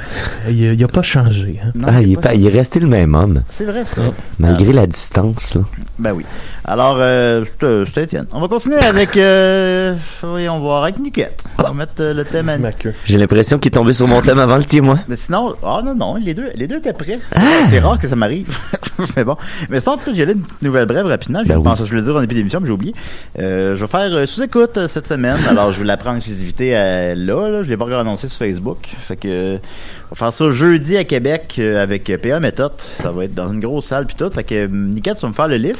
Il, 0.49 0.73
il 0.73 0.83
a 0.83 0.87
pas 0.87 1.01
changé. 1.01 1.59
hein. 1.63 1.71
Non, 1.75 1.87
Ah, 1.91 2.01
il 2.01 2.13
est, 2.13 2.15
pas- 2.15 2.29
pas, 2.29 2.33
il 2.35 2.45
est 2.45 2.49
resté 2.49 2.79
le 2.79 2.87
même 2.87 3.13
homme, 3.15 3.43
C'est 3.49 3.65
vrai, 3.65 3.83
ça. 3.85 4.01
malgré 4.39 4.73
la 4.73 4.87
distance. 4.87 5.55
Là. 5.55 5.61
Ben 5.99 6.13
oui. 6.13 6.25
Alors, 6.65 6.97
euh, 6.99 7.43
c'est 7.59 7.85
c'est 7.85 8.03
Étienne. 8.03 8.25
On 8.33 8.39
va 8.41 8.47
continuer 8.47 8.77
avec, 8.77 9.17
euh, 9.17 9.95
voyons 10.21 10.59
voir, 10.59 10.83
avec 10.83 10.99
Niquette. 10.99 11.43
On 11.57 11.63
va 11.63 11.73
mettre 11.73 11.93
euh, 11.99 12.13
le 12.13 12.23
thème 12.25 12.49
à... 12.49 12.57
J'ai 13.05 13.17
l'impression 13.17 13.57
qu'il 13.59 13.69
est 13.69 13.75
tombé 13.75 13.93
sur 13.93 14.07
mon 14.07 14.21
thème 14.21 14.39
avant 14.39 14.57
le 14.57 14.63
tien, 14.63 14.81
moi. 14.81 14.99
Mais 15.07 15.15
sinon, 15.15 15.55
ah 15.63 15.81
non, 15.83 15.93
non, 15.95 16.15
les 16.15 16.33
deux, 16.33 16.49
les 16.55 16.67
deux 16.67 16.77
étaient 16.77 16.93
prêts. 16.93 17.19
C'est 17.31 17.39
c'est 17.69 17.79
rare 17.79 17.99
que 17.99 18.07
ça 18.07 18.15
m'arrive. 18.15 18.55
mais 19.15 19.23
bon. 19.23 19.35
Mais 19.69 19.79
sans 19.79 19.97
peut-être, 19.97 20.15
j'allais 20.15 20.33
une 20.33 20.41
petite 20.41 20.61
nouvelle 20.61 20.85
brève 20.85 21.05
rapidement. 21.05 21.40
Je 21.43 21.47
Ben 21.49 21.57
oui. 21.57 21.63
pense 21.63 21.79
que 21.79 21.85
je 21.85 21.89
voulais 21.89 22.01
le 22.01 22.07
dire 22.07 22.15
en 22.15 22.21
début 22.21 22.35
d'émission, 22.35 22.59
mais 22.59 22.67
j'ai 22.67 22.73
oublié. 22.73 22.93
Euh, 23.39 23.75
je 23.75 23.81
vais 23.81 23.91
faire 23.91 24.13
euh, 24.13 24.25
sous-écoute 24.25 24.77
euh, 24.77 24.87
cette 24.87 25.07
semaine. 25.07 25.37
Alors, 25.49 25.71
je 25.71 25.79
vais 25.79 25.85
la 25.85 25.97
prendre 25.97 26.15
en 26.15 26.17
exclusivité 26.17 26.71
là, 26.71 27.13
là. 27.15 27.63
Je 27.63 27.69
l'ai 27.69 27.77
pas 27.77 27.85
encore 27.85 27.99
annoncé 27.99 28.27
sur 28.27 28.37
Facebook. 28.37 28.77
Fait 29.07 29.15
que, 29.15 29.55
on 29.55 30.09
va 30.11 30.15
faire 30.15 30.33
ça 30.33 30.49
jeudi 30.51 30.97
à 30.97 31.03
Québec 31.03 31.59
avec 31.59 32.11
PA 32.21 32.39
Méthode. 32.39 32.73
Ça 32.77 33.11
va 33.11 33.25
être 33.25 33.33
dans 33.35 33.51
une 33.51 33.59
grosse 33.59 33.85
salle 33.85 34.05
puis 34.05 34.15
tout. 34.15 34.29
Fait 34.31 34.43
que, 34.43 34.65
tu 34.65 35.01
vas 35.21 35.27
me 35.27 35.33
faire 35.33 35.47
le 35.47 35.57
livre. 35.57 35.79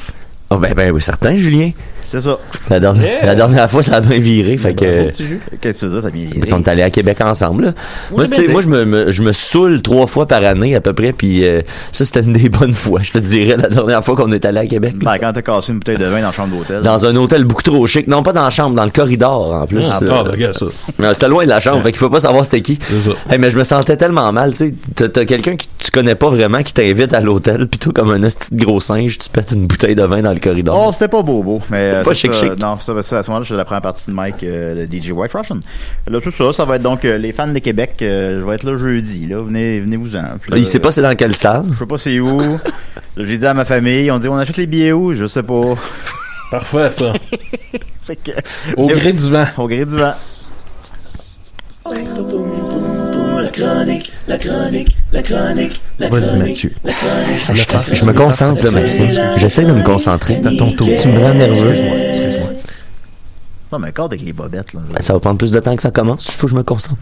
Oh, 0.50 0.58
ben, 0.58 0.74
ben, 0.74 0.92
oui, 0.92 1.02
certain, 1.02 1.36
Julien. 1.38 1.72
C'est 2.12 2.22
ça. 2.22 2.38
La 2.70 2.80
dernière, 2.80 3.02
Yeah. 3.04 3.26
la 3.26 3.36
dernière 3.36 3.72
fois, 3.72 3.82
ça 3.84 3.96
a 3.96 4.02
bien 4.02 4.20
viré. 4.20 4.58
Fait 4.58 4.74
que. 4.74 5.06
Qu'est-ce 5.06 5.18
que 5.62 5.70
tu 5.72 5.86
veux 5.86 5.92
dire? 5.92 6.02
Ça 6.02 6.10
vient. 6.10 6.30
Quand 6.50 6.58
on 6.58 6.64
est 6.64 6.68
allé 6.68 6.82
à 6.84 6.90
Québec 6.90 7.22
ensemble. 7.22 7.66
là. 7.66 7.72
Moi, 8.12 8.26
sais, 8.28 8.44
bien 8.44 8.52
moi 8.52 8.62
je, 8.62 8.68
me, 8.68 8.84
me- 8.86 9.12
je 9.12 9.24
me 9.24 9.32
saoule 9.32 9.82
trois 9.82 10.08
fois 10.08 10.26
par 10.26 10.44
année 10.44 10.76
à 10.76 10.82
peu 10.82 10.92
près, 10.94 11.14
puis 11.14 11.46
euh, 11.46 11.62
ça, 11.94 12.04
c'était 12.06 12.20
une 12.22 12.34
des 12.34 12.50
bonnes 12.50 12.74
fois, 12.74 13.00
je 13.02 13.12
te 13.12 13.18
dirais, 13.20 13.56
la 13.58 13.70
dernière 13.70 14.04
fois 14.04 14.16
qu'on 14.16 14.32
est 14.32 14.44
allé 14.46 14.60
à 14.60 14.66
Québec. 14.68 14.96
Ben, 14.98 15.18
quand 15.20 15.32
t'as 15.34 15.42
cassé 15.42 15.72
une 15.72 15.80
bouteille 15.80 15.98
de 15.98 16.06
vin 16.06 16.20
dans 16.20 16.28
la 16.28 16.32
chambre 16.34 16.56
d'hôtel. 16.58 16.82
Dans 16.84 17.06
un 17.06 17.16
hôtel 17.16 17.46
beaucoup 17.46 17.64
trop 17.64 17.88
chic. 17.88 18.08
Non, 18.08 18.24
pas 18.24 18.34
dans 18.34 18.44
la 18.44 18.50
chambre, 18.50 18.76
dans 18.76 18.84
le 18.86 18.90
corridor, 18.92 19.54
en 19.54 19.66
plus. 19.66 19.86
Ah, 19.90 20.00
Euh, 20.02 20.10
ah, 20.12 20.24
ben, 20.24 20.32
regarde 20.32 20.58
ça. 20.58 20.66
C'était 21.14 21.28
loin 21.30 21.44
de 21.46 21.50
la 21.50 21.60
chambre, 21.62 21.82
fait 21.84 21.92
qu'il 21.92 22.00
faut 22.00 22.10
pas 22.10 22.20
savoir 22.20 22.44
c'était 22.44 22.62
qui. 22.62 22.78
C'est 22.82 23.10
ça. 23.10 23.16
Hey, 23.30 23.40
mais 23.40 23.50
je 23.52 23.58
me 23.58 23.64
sentais 23.64 23.96
tellement 23.98 24.32
mal, 24.34 24.52
tu 24.52 24.58
sais. 24.58 24.74
T'as, 24.96 25.08
t'as 25.10 25.26
quelqu'un 25.26 25.56
que 25.56 25.64
tu 25.80 25.92
connais 25.92 26.16
pas 26.16 26.30
vraiment 26.30 26.62
qui 26.62 26.74
t'invite 26.74 27.14
à 27.14 27.22
l'hôtel, 27.22 27.68
puis 27.68 27.80
toi, 27.80 27.94
comme 27.96 28.12
un 28.12 28.20
petit 28.20 28.56
gros 28.56 28.80
singe, 28.82 29.18
tu 29.18 29.30
pètes 29.30 29.52
une 29.52 29.68
bouteille 29.68 29.96
de 29.96 30.04
vin 30.04 30.22
dans 30.22 30.34
le 30.34 30.40
corridor. 30.40 30.86
Oh, 30.88 30.92
c'était 30.92 31.08
pas 31.08 31.22
beau, 31.22 31.42
beau. 31.42 31.62
Mais, 31.70 31.80
euh, 31.96 32.01
Pas 32.04 32.14
chic, 32.14 32.34
ça, 32.34 32.40
chic. 32.42 32.58
Non, 32.58 32.78
ça, 32.80 33.02
ça, 33.02 33.20
à 33.20 33.24
ce 33.24 33.30
moment-là, 33.30 33.46
je 33.48 33.56
la 33.56 33.66
première 33.66 33.82
partie 33.82 34.06
de 34.08 34.12
Mike, 34.16 34.44
euh, 34.44 34.74
le 34.74 34.86
DJ 34.86 35.12
White 35.12 35.32
Russian. 35.34 35.60
Là, 36.08 36.20
tout 36.22 36.32
ça, 36.32 36.54
ça 36.54 36.66
va 36.66 36.76
être 36.78 36.82
donc 36.82 37.06
euh, 37.06 37.18
les 37.18 37.32
fans 37.34 37.48
de 37.48 37.60
Québec. 37.60 37.96
euh, 38.02 38.42
je 38.42 38.46
vais 38.46 38.56
être 38.56 38.64
là 38.64 38.78
jeudi, 38.78 39.28
là. 39.28 39.42
Venez, 39.42 39.80
venez-vous-en. 39.80 40.38
Puis 40.42 40.52
là, 40.52 40.58
Il 40.58 40.66
sait 40.66 40.80
pas 40.80 40.92
c'est 40.92 41.02
dans 41.02 41.16
quelle 41.16 41.36
salle. 41.36 41.66
Je 41.74 41.80
sais 41.80 41.86
pas 41.86 41.98
c'est 41.98 42.20
où. 42.20 42.60
J'ai 43.18 43.38
dit 43.38 43.46
à 43.46 43.54
ma 43.54 43.66
famille, 43.66 44.10
on 44.12 44.20
dit, 44.20 44.28
on 44.28 44.38
achète 44.38 44.58
les 44.58 44.68
billets 44.68 44.94
où? 44.94 45.14
Je 45.14 45.26
sais 45.28 45.44
pas. 45.44 45.76
Parfait, 46.52 46.90
ça. 46.92 47.14
Fait 48.08 48.16
que, 48.16 48.32
Au 48.78 48.88
gré 48.88 49.14
du 49.14 49.30
vent. 49.30 49.46
au 49.58 49.68
gré 49.68 49.86
du 49.86 49.96
vent. 49.96 50.14
Vas-y, 56.00 56.38
Mathieu. 56.40 56.72
Je 57.94 58.06
me 58.06 58.14
concentre, 58.14 58.64
là, 58.64 58.72
Maxime. 58.72 59.10
J'essaie 59.38 59.64
de 59.64 59.72
me 59.74 59.84
concentrer. 59.84 60.36
C'est 60.36 60.48
à 60.48 60.52
ton 60.52 60.72
tour. 60.72 60.88
Tu 61.00 61.08
me 61.08 61.20
rends 61.20 61.34
nerveux. 61.34 61.74
Excuse-moi. 63.72 63.80
Non, 63.80 63.80
mais 63.80 63.90
encore 63.90 64.06
avec 64.06 64.22
les 64.22 64.34
bobettes, 64.34 64.74
là. 64.74 64.82
Ben, 64.94 65.02
Ça 65.02 65.14
va 65.14 65.20
prendre 65.20 65.38
plus 65.38 65.52
de 65.52 65.60
temps 65.60 65.76
que 65.76 65.82
ça 65.82 65.92
commence. 65.92 66.26
Il 66.28 66.34
faut 66.34 66.48
que 66.48 66.52
je 66.52 66.58
me 66.58 66.64
concentre. 66.64 66.98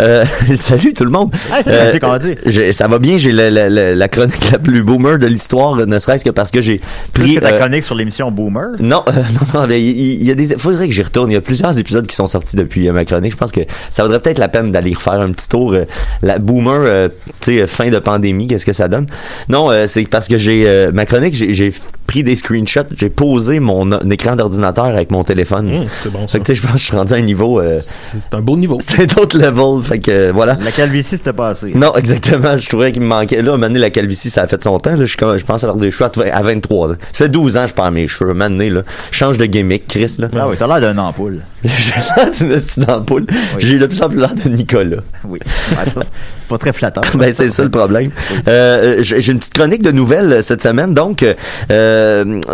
Euh, 0.00 0.24
salut 0.56 0.92
tout 0.94 1.04
le 1.04 1.10
monde. 1.10 1.32
Ah, 1.52 1.62
salut, 1.62 1.76
Mathieu, 1.78 1.98
comment 2.00 2.12
vas-tu? 2.12 2.34
j'ai- 2.46 2.72
ça 2.72 2.88
va 2.88 2.98
bien. 2.98 3.16
J'ai 3.18 3.32
la, 3.32 3.50
la- 3.50 3.68
la- 3.68 3.94
la 3.94 4.08
chronique 4.08 4.50
la 4.52 4.58
plus 4.58 4.82
boomer 4.82 5.18
de 5.18 5.26
l'histoire, 5.26 5.74
ne 5.86 5.98
serait-ce 5.98 6.24
que 6.24 6.30
parce 6.30 6.50
que 6.50 6.60
j'ai 6.60 6.80
Plus 7.12 7.22
pris. 7.24 7.34
que 7.36 7.40
ta 7.40 7.48
euh, 7.54 7.58
chronique 7.58 7.82
sur 7.82 7.94
l'émission 7.94 8.30
Boomer? 8.30 8.70
non, 8.80 9.02
euh, 9.08 9.12
non, 9.54 9.60
non, 9.62 9.70
il, 9.70 10.22
y 10.24 10.30
a 10.30 10.34
des. 10.34 10.56
Faudrait 10.58 10.86
que 10.88 10.94
j'y 10.94 11.02
retourne. 11.02 11.30
Il 11.30 11.34
y 11.34 11.38
a 11.38 11.40
plusieurs 11.40 11.78
épisodes 11.78 12.06
qui 12.06 12.14
sont 12.14 12.26
sortis 12.26 12.56
depuis 12.56 12.88
euh, 12.88 12.92
ma 12.92 13.04
chronique. 13.04 13.32
Je 13.32 13.36
pense 13.36 13.52
que 13.52 13.60
ça 13.90 14.02
vaudrait 14.02 14.20
peut-être 14.20 14.38
la 14.38 14.48
peine 14.48 14.70
d'aller 14.70 14.92
refaire 14.94 15.20
un 15.20 15.32
petit 15.32 15.48
tour. 15.48 15.72
euh, 15.72 15.84
la 16.22 16.38
boomer, 16.38 16.72
euh, 16.84 17.08
tu 17.40 17.54
sais, 17.56 17.62
euh, 17.62 17.66
fin 17.66 17.88
de 17.88 17.98
pandémie, 17.98 18.46
qu'est-ce 18.46 18.66
que 18.66 18.72
ça 18.72 18.88
donne? 18.88 19.06
Non, 19.48 19.70
euh, 19.70 19.86
c'est 19.86 20.04
parce 20.08 20.28
que 20.28 20.38
j'ai 20.38 20.64
euh, 20.68 20.92
ma 20.92 21.06
chronique, 21.06 21.34
j'ai 21.34 21.72
pris 22.08 22.24
des 22.24 22.34
screenshots, 22.34 22.88
j'ai 22.96 23.10
posé 23.10 23.60
mon 23.60 23.92
écran 24.10 24.34
d'ordinateur 24.34 24.86
avec 24.86 25.10
mon 25.12 25.22
téléphone. 25.24 25.82
Hum, 25.82 25.84
c'est 26.02 26.10
bon, 26.10 26.26
ça. 26.26 26.32
Fait 26.32 26.38
que 26.40 26.44
tu 26.46 26.54
sais, 26.54 26.60
je 26.60 26.62
pense 26.62 26.72
que 26.72 26.78
je 26.78 26.84
suis 26.84 26.96
rendu 26.96 27.12
à 27.12 27.16
un 27.16 27.20
niveau. 27.20 27.60
euh, 27.60 27.80
C'est 28.18 28.34
un 28.34 28.40
beau 28.40 28.56
niveau. 28.56 28.78
c'est 28.80 29.02
un 29.02 29.22
autre 29.22 29.38
level. 29.38 29.84
Fait 29.84 29.98
que 30.00 30.10
euh, 30.10 30.32
voilà. 30.34 30.56
La 30.64 30.72
calvitie, 30.72 31.18
c'était 31.18 31.34
pas 31.34 31.48
assez. 31.50 31.72
Non, 31.74 31.94
exactement. 31.94 32.56
Je 32.56 32.66
trouvais 32.68 32.90
qu'il 32.92 33.02
me 33.02 33.08
manquait. 33.08 33.42
Là, 33.42 33.52
à 33.52 33.54
un 33.54 33.56
moment 33.58 33.68
donné, 33.68 33.78
la 33.78 33.90
calvitie, 33.90 34.30
ça 34.30 34.42
a 34.42 34.46
fait 34.46 34.62
son 34.62 34.78
temps. 34.80 34.96
Là, 34.96 35.04
je, 35.04 35.44
pense 35.44 35.62
avoir 35.62 35.76
des 35.76 35.90
cheveux 35.90 36.10
à, 36.32 36.36
à 36.36 36.42
23 36.42 36.92
ans. 36.92 36.96
Ça 37.12 37.26
fait 37.26 37.28
12 37.28 37.56
ans 37.58 37.62
que 37.64 37.68
je 37.68 37.74
perds 37.74 37.90
mes 37.92 38.08
cheveux. 38.08 38.30
À 38.30 38.32
un 38.32 38.34
moment 38.34 38.50
donné, 38.50 38.70
là, 38.70 38.82
je 39.10 39.16
change 39.16 39.36
de 39.36 39.44
gimmick, 39.44 39.86
Chris. 39.86 40.16
Là. 40.18 40.28
Ah 40.34 40.48
oui, 40.48 40.56
t'as 40.58 40.66
l'air 40.66 40.80
d'un 40.80 40.98
ampoule. 40.98 41.40
J'ai 41.64 41.70
l'air 42.16 42.30
d'une 42.30 42.48
petite 42.48 42.88
ampoule. 42.88 43.26
J'ai 43.58 43.78
de 43.78 43.86
plus 43.86 44.00
en 44.00 44.08
plus 44.08 44.18
l'air 44.18 44.34
de 44.34 44.48
Nicolas. 44.48 44.96
Oui. 45.24 45.40
Ouais, 45.72 45.76
c'est 45.86 46.48
pas 46.48 46.58
très 46.58 46.72
flatteur. 46.72 47.02
ben 47.14 47.34
c'est 47.34 47.48
ça 47.50 47.62
le 47.64 47.70
problème. 47.70 48.10
Euh, 48.46 48.98
j'ai 49.02 49.32
une 49.32 49.38
petite 49.38 49.54
chronique 49.54 49.82
de 49.82 49.90
nouvelles 49.90 50.42
cette 50.42 50.62
semaine, 50.62 50.94
donc 50.94 51.22
euh, 51.22 51.34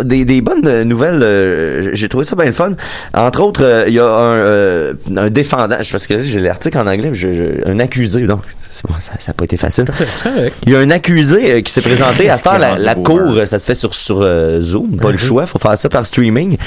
des, 0.03 0.25
des 0.25 0.41
bonnes 0.41 0.83
nouvelles. 0.83 1.21
euh, 1.23 1.89
j'ai 1.93 2.09
trouvé 2.09 2.23
ça 2.25 2.35
bien 2.35 2.45
le 2.45 2.51
fun. 2.51 2.71
Entre 3.13 3.41
autres, 3.41 3.63
euh, 3.63 3.83
il 3.87 3.93
y 3.93 3.99
a 3.99 4.05
un, 4.05 4.35
euh, 4.37 4.93
un 5.15 5.29
défendant, 5.29 5.77
parce 5.91 6.07
que 6.07 6.19
j'ai 6.19 6.39
l'article 6.39 6.77
en 6.77 6.87
anglais, 6.87 7.09
mais 7.09 7.15
je- 7.15 7.33
je- 7.33 7.69
un 7.69 7.79
accusé, 7.79 8.21
donc 8.23 8.41
bon, 8.87 8.93
ça 8.99 9.13
n'a 9.27 9.33
pas 9.33 9.45
été 9.45 9.57
facile. 9.57 9.85
Il 10.65 10.73
y 10.73 10.75
a 10.75 10.79
un 10.79 10.89
accusé 10.91 11.51
euh, 11.53 11.61
qui 11.61 11.71
s'est 11.71 11.81
présenté 11.81 12.29
à 12.29 12.37
cette 12.37 12.47
heure, 12.47 12.59
la, 12.59 12.95
cour, 12.95 13.21
euh, 13.37 13.45
ça 13.45 13.59
se 13.59 13.65
fait 13.65 13.75
sur, 13.75 13.93
sur 13.95 14.19
euh, 14.21 14.59
Zoom, 14.61 14.97
pas 14.97 15.11
le 15.11 15.17
choix, 15.17 15.45
faut 15.45 15.59
faire 15.59 15.77
ça 15.77 15.89
par 15.89 16.05
streaming. 16.05 16.57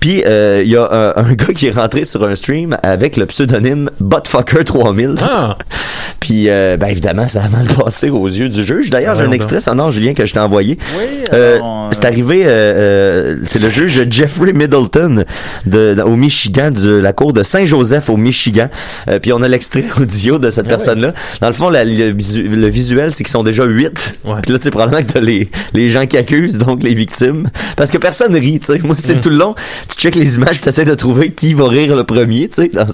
Puis 0.00 0.22
euh, 0.26 0.62
il 0.64 0.70
y 0.70 0.76
a 0.76 0.88
un, 0.90 1.22
un 1.22 1.32
gars 1.34 1.52
qui 1.54 1.66
est 1.66 1.70
rentré 1.76 2.04
sur 2.04 2.22
un 2.24 2.34
stream 2.34 2.76
avec 2.82 3.16
le 3.16 3.26
pseudonyme 3.26 3.90
Buttfucker3000. 4.02 5.16
Ah, 5.22 5.56
Puis, 6.20 6.48
euh, 6.48 6.76
ben 6.76 6.88
évidemment, 6.88 7.28
ça 7.28 7.42
a 7.44 7.48
mal 7.48 7.66
passé 7.68 8.10
aux 8.10 8.26
yeux 8.26 8.48
du 8.48 8.64
juge. 8.64 8.90
D'ailleurs, 8.90 9.14
j'ai 9.14 9.22
un 9.24 9.30
extrait 9.30 9.60
sonore, 9.60 9.92
Julien, 9.92 10.12
que 10.12 10.26
je 10.26 10.32
t'ai 10.32 10.40
envoyé. 10.40 10.76
Oui, 10.98 11.04
Euh, 11.32 11.60
c'est 11.92 12.04
arrivé, 12.04 12.25
euh, 12.44 12.48
euh, 12.48 13.36
c'est 13.44 13.60
le 13.60 13.70
juge 13.70 14.06
Jeffrey 14.10 14.52
Middleton 14.52 15.24
de, 15.66 15.94
de- 15.94 16.02
au 16.02 16.16
Michigan, 16.16 16.70
de 16.70 16.90
la 16.90 17.12
cour 17.12 17.32
de 17.32 17.42
Saint-Joseph 17.42 18.08
au 18.08 18.16
Michigan. 18.16 18.68
Euh, 19.08 19.18
puis 19.18 19.32
on 19.32 19.42
a 19.42 19.48
l'extrait 19.48 19.84
audio 20.00 20.38
de 20.38 20.50
cette 20.50 20.68
personne-là. 20.68 21.12
Dans 21.40 21.46
le 21.48 21.52
fond, 21.52 21.68
la- 21.70 21.84
le, 21.84 22.12
visu- 22.12 22.42
le 22.48 22.66
visuel, 22.68 23.12
c'est 23.12 23.24
qu'ils 23.24 23.30
sont 23.32 23.42
déjà 23.44 23.64
huit. 23.64 24.18
Ouais. 24.24 24.34
Puis 24.42 24.52
là, 24.52 24.58
c'est 24.60 24.70
probablement 24.70 25.02
que 25.02 25.12
t'as 25.12 25.20
les, 25.20 25.50
les 25.74 25.88
gens 25.88 26.06
qui 26.06 26.16
accusent, 26.16 26.58
donc 26.58 26.82
les 26.82 26.94
victimes. 26.94 27.48
Parce 27.76 27.90
que 27.90 27.98
personne 27.98 28.34
rit, 28.34 28.58
tu 28.60 28.66
sais. 28.66 28.78
Moi, 28.82 28.96
c'est 28.98 29.20
tout 29.20 29.30
le 29.30 29.36
long. 29.36 29.54
Tu 29.88 29.96
checkes 29.96 30.16
les 30.16 30.36
images, 30.36 30.60
tu 30.60 30.68
essaies 30.68 30.84
de 30.84 30.94
trouver 30.94 31.32
qui 31.32 31.54
va 31.54 31.68
rire 31.68 31.94
le 31.96 32.04
premier, 32.04 32.48
tu 32.48 32.62
sais. 32.62 32.68
dans 32.72 32.86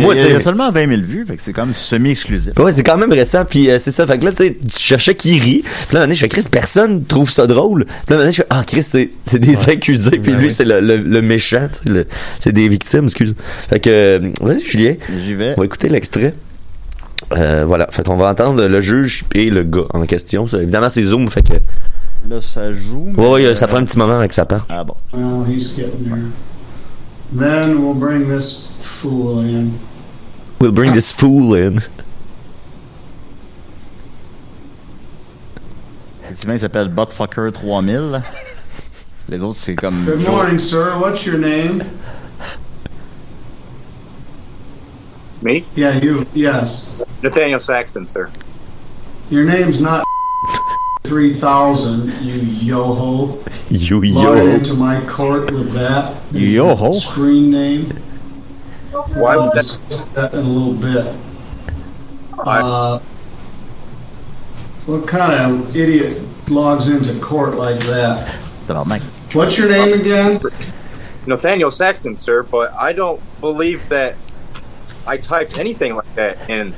Moi, 0.00 0.14
il 0.14 0.20
y 0.20 0.20
a- 0.20 0.22
tu 0.22 0.28
il 0.28 0.32
y 0.32 0.34
a 0.34 0.38
sais. 0.38 0.44
seulement 0.44 0.70
20 0.70 0.88
000 0.88 1.00
vues, 1.02 1.24
fait 1.26 1.36
que 1.36 1.42
c'est 1.44 1.52
comme 1.52 1.74
semi-exclusif. 1.74 2.52
Ouais, 2.58 2.72
c'est 2.72 2.82
quand 2.82 2.96
même 2.96 3.12
récent, 3.12 3.44
puis 3.48 3.70
euh, 3.70 3.78
c'est 3.78 3.90
ça. 3.90 4.06
Fait 4.06 4.18
que 4.18 4.24
là, 4.24 4.30
tu 4.32 4.38
sais, 4.38 4.56
tu 4.60 4.78
cherchais 4.78 5.14
qui 5.14 5.38
rit. 5.38 5.62
Puis 5.88 5.96
là, 5.96 6.06
je 6.08 6.14
fais, 6.14 6.28
Chris, 6.28 6.44
personne 6.50 7.04
trouve 7.04 7.30
ça 7.30 7.46
drôle. 7.46 7.86
Puis 8.06 8.14
là, 8.14 8.20
donné, 8.20 8.30
je 8.32 8.36
fais, 8.36 8.46
ah, 8.50 8.62
Chris, 8.64 8.82
c'est, 8.84 9.10
c'est 9.24 9.40
des 9.40 9.68
accusés, 9.68 10.12
puis 10.12 10.30
Ben 10.32 10.38
lui, 10.38 10.46
oui. 10.46 10.52
c'est 10.52 10.64
le, 10.64 10.78
le, 10.80 10.96
le 10.98 11.22
méchant, 11.22 11.68
c'est 12.38 12.52
des 12.52 12.68
victimes, 12.68 13.04
excuse. 13.04 13.34
Fait 13.68 13.80
que, 13.80 13.90
euh, 13.90 14.30
vas-y, 14.40 14.64
Julien, 14.64 14.94
J'y 15.24 15.34
vais. 15.34 15.54
on 15.56 15.60
va 15.60 15.66
écouter 15.66 15.88
l'extrait. 15.88 16.34
Euh, 17.32 17.64
voilà, 17.66 17.88
fait 17.90 18.04
qu'on 18.04 18.16
va 18.16 18.28
entendre 18.30 18.64
le 18.64 18.80
juge 18.80 19.24
et 19.34 19.50
le 19.50 19.64
gars 19.64 19.86
en 19.92 20.06
question. 20.06 20.46
Ça, 20.46 20.58
évidemment, 20.62 20.88
c'est 20.88 21.02
Zoom, 21.02 21.28
fait 21.30 21.42
que. 21.42 21.54
Là, 22.28 22.40
ça 22.40 22.72
joue. 22.72 23.12
Ouais, 23.16 23.28
ouais, 23.28 23.42
mais, 23.42 23.54
ça 23.54 23.66
prend 23.66 23.78
un 23.78 23.84
petit 23.84 23.98
moment 23.98 24.18
avec 24.18 24.32
ça 24.32 24.44
part. 24.44 24.66
Ah 24.68 24.84
bon. 24.84 24.94
Well, 25.12 25.44
he's 25.48 25.74
getting 25.74 26.04
there. 26.04 26.18
Then 27.32 27.78
we'll 27.82 27.94
bring 27.94 28.28
this 28.28 28.70
fool 28.80 29.40
in. 29.40 29.70
We'll 30.60 30.72
bring 30.72 30.92
this 30.92 31.10
fool 31.10 31.54
in. 31.56 31.76
Effectivement, 36.48 36.54
il 36.54 36.60
s'appelle 36.60 36.88
Buttfucker 36.88 37.50
3000. 37.52 38.22
Les 39.28 39.42
autres, 39.42 39.56
c'est 39.58 39.74
comme. 39.74 40.04
Good 40.04 40.20
Joe- 40.20 40.30
morning, 40.30 40.58
sir. 40.60 40.96
What's 41.00 41.26
your 41.26 41.38
name? 41.38 41.82
Me? 45.42 45.64
Yeah, 45.74 45.96
you. 46.00 46.24
Yes. 46.34 47.02
Nathaniel 47.22 47.58
Saxon, 47.60 48.06
sir. 48.06 48.30
Your 49.28 49.44
name's 49.44 49.80
not 49.80 50.04
3000, 51.04 52.12
you 52.22 52.34
yo-ho. 52.34 53.38
Yo, 53.68 53.96
Logging 53.98 54.14
yo. 54.14 54.46
into 54.54 54.74
my 54.74 55.00
court 55.06 55.50
with 55.50 55.72
that. 55.72 56.12
as 56.32 56.40
Yo-ho? 56.40 56.92
Screen 56.92 57.50
name. 57.50 57.90
Why 59.14 59.36
would 59.36 59.50
that? 59.52 59.62
discuss 59.62 60.04
that 60.14 60.32
in 60.32 60.38
a 60.40 60.42
little 60.42 60.74
bit. 60.74 61.12
Uh, 62.38 63.00
what 64.86 65.08
kind 65.08 65.32
of 65.32 65.74
idiot 65.76 66.22
logs 66.48 66.88
into 66.88 67.18
court 67.20 67.54
like 67.56 67.78
that? 67.80 68.26
Tabarnak. 68.66 69.02
What's 69.34 69.58
your 69.58 69.68
name 69.68 70.00
again? 70.00 70.40
Nathaniel 71.26 71.70
Saxton, 71.70 72.16
sir, 72.16 72.42
but 72.42 72.72
I 72.74 72.92
don't 72.92 73.20
believe 73.40 73.88
that 73.88 74.16
I 75.06 75.16
typed 75.16 75.58
anything 75.58 75.96
like 75.96 76.12
that 76.14 76.48
in. 76.48 76.74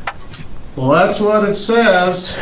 Well, 0.77 0.91
that's 0.91 1.21
what 1.21 1.49
it 1.49 1.55
says. 1.55 2.35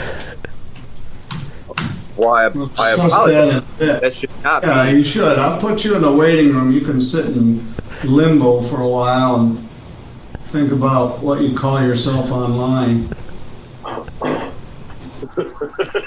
Why, 2.16 2.49
We'll 2.49 2.70
I 2.79 2.97
discuss 2.97 3.27
that 3.27 3.49
in 3.49 3.55
a 3.57 3.59
apologize. 3.59 3.79
bit. 3.79 4.01
That 4.01 4.14
should 4.14 4.31
not 4.43 4.62
Yeah, 4.62 4.91
be. 4.91 4.97
you 4.99 5.05
should. 5.05 5.39
I'll 5.39 5.61
put 5.61 5.85
you 5.85 5.97
in 5.97 6.03
the 6.03 6.12
waiting 6.12 6.55
room. 6.55 6.72
You 6.72 6.81
can 6.81 7.01
sit 7.01 7.27
in 7.27 7.74
limbo 8.05 8.61
for 8.62 8.81
a 8.81 8.89
while 8.89 9.37
and 9.41 9.68
think 10.47 10.72
about 10.72 11.18
what 11.20 11.43
you 11.43 11.55
call 11.55 11.83
yourself 11.83 12.31
online. 12.31 13.11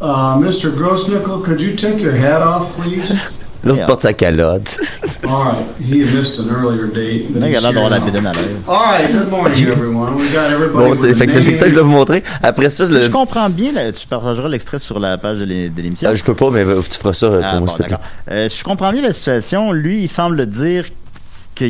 Uh, 0.00 0.38
Mr. 0.38 0.70
Grossnickel, 0.70 1.42
could 1.44 1.60
you 1.60 1.76
take 1.76 2.00
your 2.00 2.12
hat 2.12 2.40
off, 2.42 2.72
please? 2.74 3.12
L'autre 3.62 3.76
Yeah. 3.80 3.86
porte 3.86 4.00
sa 4.00 4.14
calotte. 4.14 4.78
All 5.28 5.44
right. 5.44 5.66
He 5.78 5.98
missed 6.02 6.38
an 6.38 6.48
earlier 6.48 6.86
date. 6.86 7.26
All 7.36 7.42
right. 7.42 9.06
Good 9.12 9.28
morning, 9.30 9.66
everyone. 9.68 10.16
We 10.16 10.32
got 10.32 10.50
everybody. 10.50 10.88
Bon, 10.88 10.94
c'est, 10.94 11.12
fait 11.12 11.26
que 11.26 11.38
l'extrait 11.38 11.68
je 11.68 11.74
vais 11.74 11.82
vous 11.82 11.90
montrer. 11.90 12.22
Après 12.42 12.70
ça, 12.70 12.86
Si 12.86 12.92
le, 12.92 13.02
je 13.02 13.10
comprends 13.10 13.50
bien, 13.50 13.72
là, 13.72 13.92
tu 13.92 14.06
partageras 14.06 14.48
l'extrait 14.48 14.78
sur 14.78 14.98
la 14.98 15.18
page 15.18 15.40
de 15.40 15.44
l'é- 15.44 15.68
de 15.68 15.82
l'émission. 15.82 16.08
Ah, 16.10 16.14
je 16.14 16.24
peux 16.24 16.34
pas, 16.34 16.48
mais 16.50 16.64
tu 16.64 16.98
feras 16.98 17.12
ça 17.12 17.26
euh, 17.26 17.40
pour 17.40 17.44
Ah, 17.44 17.50
moi, 17.52 17.60
bon, 17.60 17.66
s'il 17.66 17.84
te 17.84 17.88
plaît. 17.88 17.98
Euh, 18.30 18.48
je 18.48 18.64
comprends 18.64 18.92
bien 18.92 19.02
la 19.02 19.12
situation, 19.12 19.72
lui, 19.72 20.04
il 20.04 20.08
semble 20.08 20.46
dire 20.46 20.86
que 21.54 21.66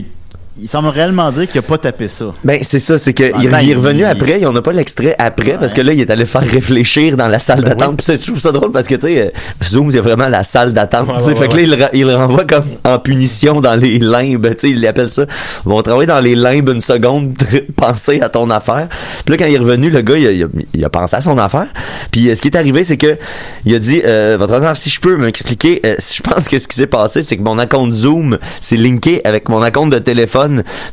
il 0.59 0.69
semble 0.69 0.89
réellement 0.89 1.31
dire 1.33 1.47
qu'il 1.49 1.59
a 1.59 1.63
pas 1.63 1.79
tapé 1.79 2.09
ça. 2.09 2.27
Ben, 2.45 2.59
c'est 2.63 2.81
ça, 2.81 2.99
c'est 2.99 3.15
qu'il 3.15 3.33
il 3.41 3.47
est 3.47 3.75
revenu 3.75 4.01
il- 4.01 4.05
après, 4.05 4.41
et 4.41 4.47
on 4.47 4.53
n'a 4.53 4.63
pas 4.63 4.73
l'extrait 4.73 5.15
après, 5.19 5.57
parce 5.59 5.73
que 5.73 5.81
là, 5.81 5.93
il 5.93 6.01
est 6.01 6.11
allé 6.11 6.27
faire 6.27 6.43
réfléchir 6.43 7.17
dans 7.17 7.29
la 7.29 7.39
salle 7.39 7.63
Ben 7.63 7.71
d'attente. 7.71 8.03
Je 8.07 8.27
trouve 8.27 8.39
ça 8.41 8.53
drôle 8.53 8.73
parce 8.73 8.87
que, 8.87 8.97
tu 8.97 9.03
sais, 9.03 9.19
euh, 9.21 9.31
Zoom, 9.65 9.91
il 9.91 9.97
y 9.97 9.99
a 9.99 10.03
vraiment 10.03 10.29
la 10.29 10.43
salle 10.43 10.73
d'attente. 10.73 11.09
Ouais, 11.09 11.23
ouais, 11.23 11.35
fait 11.35 11.49
que 11.49 11.57
là, 11.57 11.89
il, 11.93 12.05
le 12.05 12.15
renvoie 12.17 12.45
comme 12.45 12.65
en 12.85 12.99
punition 12.99 13.61
dans 13.61 13.75
les 13.77 13.99
limbes. 13.99 14.49
Tu 14.57 14.59
sais, 14.59 14.71
il 14.71 14.87
appelle 14.87 15.09
ça. 15.09 15.25
On 15.65 15.77
va 15.77 15.83
travailler 15.83 16.09
dans 16.09 16.21
les 16.21 16.35
limbes 16.35 16.69
une 16.69 16.81
seconde, 16.81 17.35
penser 17.77 18.21
à 18.21 18.29
ton 18.29 18.51
affaire. 18.51 18.89
Puis 19.25 19.33
là, 19.33 19.37
quand 19.45 19.49
il 19.49 19.55
est 19.55 19.59
revenu, 19.59 19.89
le 19.89 20.03
gars, 20.03 20.17
il 20.19 20.27
a, 20.27 20.31
il 20.33 20.43
a- 20.45 20.49
il 20.75 20.85
a 20.85 20.91
pensé 20.91 21.17
à 21.17 21.21
son 21.21 21.39
affaire. 21.39 21.69
Puis 22.11 22.29
euh, 22.29 22.35
ce 22.35 22.41
qui 22.43 22.49
est 22.49 22.57
arrivé, 22.57 22.83
c'est 22.85 22.97
que 22.97 23.17
il 23.65 23.75
a 23.75 23.79
dit, 23.79 24.03
euh, 24.05 24.37
votre 24.39 24.55
honneur, 24.55 24.77
si 24.77 24.91
je 24.91 25.01
peux 25.01 25.17
m'expliquer, 25.17 25.81
euh, 25.87 25.95
je 25.99 26.21
pense 26.23 26.49
que 26.49 26.59
ce 26.59 26.67
qui 26.67 26.77
s'est 26.77 26.87
passé, 26.87 27.23
c'est 27.23 27.37
que 27.37 27.43
mon 27.43 27.57
compte 27.67 27.93
Zoom, 27.93 28.37
c'est 28.61 28.77
linké 28.77 29.21
avec 29.25 29.49
mon 29.49 29.61
compte 29.71 29.91
de 29.91 29.99
téléphone, 29.99 30.40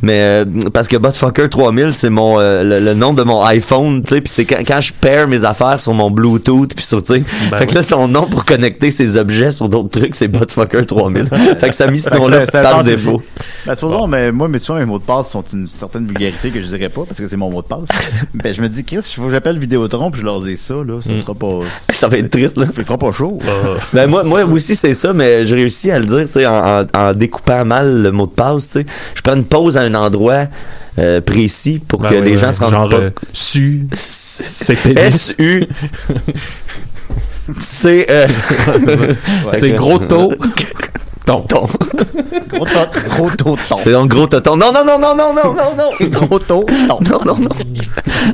mais 0.02 0.20
euh, 0.22 0.46
parce 0.74 0.88
que 0.88 0.98
Botfucker 0.98 1.50
3000, 1.50 1.94
c'est 1.94 2.10
mon 2.10 2.40
euh, 2.40 2.64
le, 2.64 2.80
le 2.80 2.94
nom 2.94 3.14
de 3.14 3.24
mon 3.24 3.44
iPhone, 3.44 4.04
tu 4.04 4.16
sais, 4.16 4.22
puis 4.22 4.32
c'est 4.34 4.46
quand, 4.46 4.60
quand 4.66 4.82
je 4.82 4.94
paire 4.94 5.28
mes 5.28 5.46
affaires 5.46 5.80
sur 5.80 5.94
mon 5.94 6.12
Bluetooth, 6.12 6.74
puis 6.76 6.86
sur, 6.86 7.04
tu 7.04 7.14
sais, 7.16 7.24
Ben 7.52 7.58
fait 7.60 7.68
que 7.68 7.76
là, 7.76 7.84
son 7.84 8.08
nom 8.08 8.26
pour 8.26 8.46
connecter 8.46 8.92
ses 8.92 9.18
objets 9.18 9.52
sur 9.52 9.70
d'autres 9.70 10.00
trucs, 10.00 10.16
c'est 10.16 10.28
Botfucker 10.28 10.86
3000. 10.86 11.28
fait 11.60 11.70
que 11.70 11.76
ça 11.76 11.86
a 11.86 11.92
mis 11.92 12.00
ce 12.00 12.10
nom-là 12.10 12.46
C'est- 12.46 12.52
c'est 12.52 12.62
par 12.62 12.84
c'est 12.84 12.92
défaut. 12.92 13.22
Ben, 13.66 14.08
mais 14.08 14.32
moi, 14.32 14.48
mais 14.48 14.60
tu 14.60 14.68
vois, 14.68 14.80
mes 14.80 14.86
mots 14.86 15.00
de 15.00 15.04
passe 15.04 15.30
sont 15.32 15.44
une 15.54 15.68
certaine 15.68 16.06
vulgarité 16.08 16.50
que 16.52 16.62
je 16.62 16.68
dirais 16.68 16.90
pas 16.90 17.02
parce 17.08 17.20
que 17.20 17.28
c'est 17.28 17.38
mon 17.38 17.50
mot 17.50 17.62
de 17.62 17.68
passe. 17.68 17.88
ben, 18.34 18.54
je 18.54 18.62
me 18.62 18.70
dis, 18.70 18.84
Chris, 18.84 18.98
il 18.98 19.16
faut 19.16 19.24
que 19.26 19.30
j'appelle 19.32 19.58
Vidéotron 19.60 20.12
puis 20.12 20.22
je 20.22 20.26
leur 20.26 20.42
dis 20.42 20.58
ça, 20.58 20.76
là. 20.76 21.00
Ça 21.02 21.18
sera 21.18 21.34
pas. 21.34 21.60
Ça 21.92 22.08
va 22.08 22.18
être 22.18 22.30
triste, 22.30 22.58
là. 22.58 22.66
Il 22.78 22.84
fera 22.84 22.98
pas 22.98 23.12
chaud. 23.12 23.40
Ben 23.94 24.08
moi, 24.08 24.24
moi 24.24 24.44
aussi 24.46 24.76
c'est 24.76 24.94
ça, 24.94 25.14
mais 25.14 25.46
j'ai 25.46 25.56
réussi 25.56 25.92
à 25.92 26.00
le 26.00 26.06
dire, 26.06 26.26
tu 26.26 26.34
sais, 26.34 26.46
en, 26.46 26.82
en, 26.82 26.84
en 26.94 27.14
découpant 27.14 27.66
mal 27.66 28.02
le 28.02 28.12
mot 28.12 28.26
de 28.26 28.32
passe, 28.32 28.68
tu 28.70 28.82
sais. 28.82 28.86
Je 29.16 29.22
prends 29.22 29.36
une 29.38 29.46
pause 29.46 29.78
à 29.78 29.82
un 29.82 29.94
endroit 29.94 30.46
euh, 31.00 31.22
précis 31.22 31.80
pour 31.80 32.00
Ben 32.02 32.10
que 32.10 32.16
oui, 32.16 32.22
les 32.26 32.32
ouais. 32.32 32.38
gens 32.38 32.52
se 32.52 32.60
rendent 32.60 32.72
Genre, 32.72 32.90
pas. 32.90 32.96
euh, 32.98 33.10
su, 33.34 33.88
c'est 33.94 34.76
pénis. 34.76 35.00
S 35.00 35.36
U 35.40 35.64
C 37.60 38.06
E. 38.10 38.28
C'est 39.60 39.70
gros 39.72 40.00
taux. 40.00 40.34
Ton. 41.26 41.40
Gros 42.48 42.66
tot, 42.66 42.90
gros 43.10 43.30
taux 43.30 43.56
de 43.56 43.68
ton. 43.68 43.78
C'est 43.78 43.92
donc 43.92 44.10
gros 44.10 44.28
toton. 44.28 44.56
Non 44.58 44.72
non 44.74 44.84
non 44.86 44.98
non 44.98 45.14
non 45.16 45.34
non 45.34 45.54
non 45.54 45.76
non. 45.78 46.10
Gros 46.10 46.40
ton. 46.40 46.66
Non, 46.88 47.00
non, 47.26 47.36
non. 47.38 47.50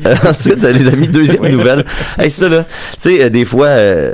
Euh, 0.06 0.16
ensuite, 0.28 0.64
euh, 0.64 0.72
les 0.72 0.88
amis, 0.88 1.08
deuxième 1.08 1.48
nouvelle. 1.48 1.86
Hey, 2.20 2.30
ça, 2.30 2.48
là, 2.50 2.64
tu 2.64 2.70
sais, 3.00 3.24
euh, 3.24 3.30
des 3.30 3.46
fois, 3.46 3.68
euh, 3.68 4.14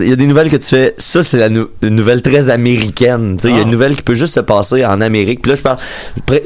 il 0.00 0.08
y 0.08 0.12
a 0.12 0.16
des 0.16 0.26
nouvelles 0.26 0.50
que 0.50 0.56
tu 0.56 0.68
fais, 0.68 0.94
ça, 0.98 1.22
c'est 1.22 1.38
la 1.38 1.48
nou- 1.48 1.68
une 1.82 1.94
nouvelle 1.94 2.22
très 2.22 2.50
américaine. 2.50 3.36
Tu 3.36 3.42
sais, 3.42 3.48
il 3.50 3.56
y 3.56 3.58
a 3.58 3.62
une 3.62 3.70
nouvelle 3.70 3.94
qui 3.96 4.02
peut 4.02 4.14
juste 4.14 4.34
se 4.34 4.40
passer 4.40 4.84
en 4.84 5.00
Amérique. 5.00 5.42
Puis 5.42 5.50
là, 5.52 5.56
je 5.56 5.62
parle 5.62 5.78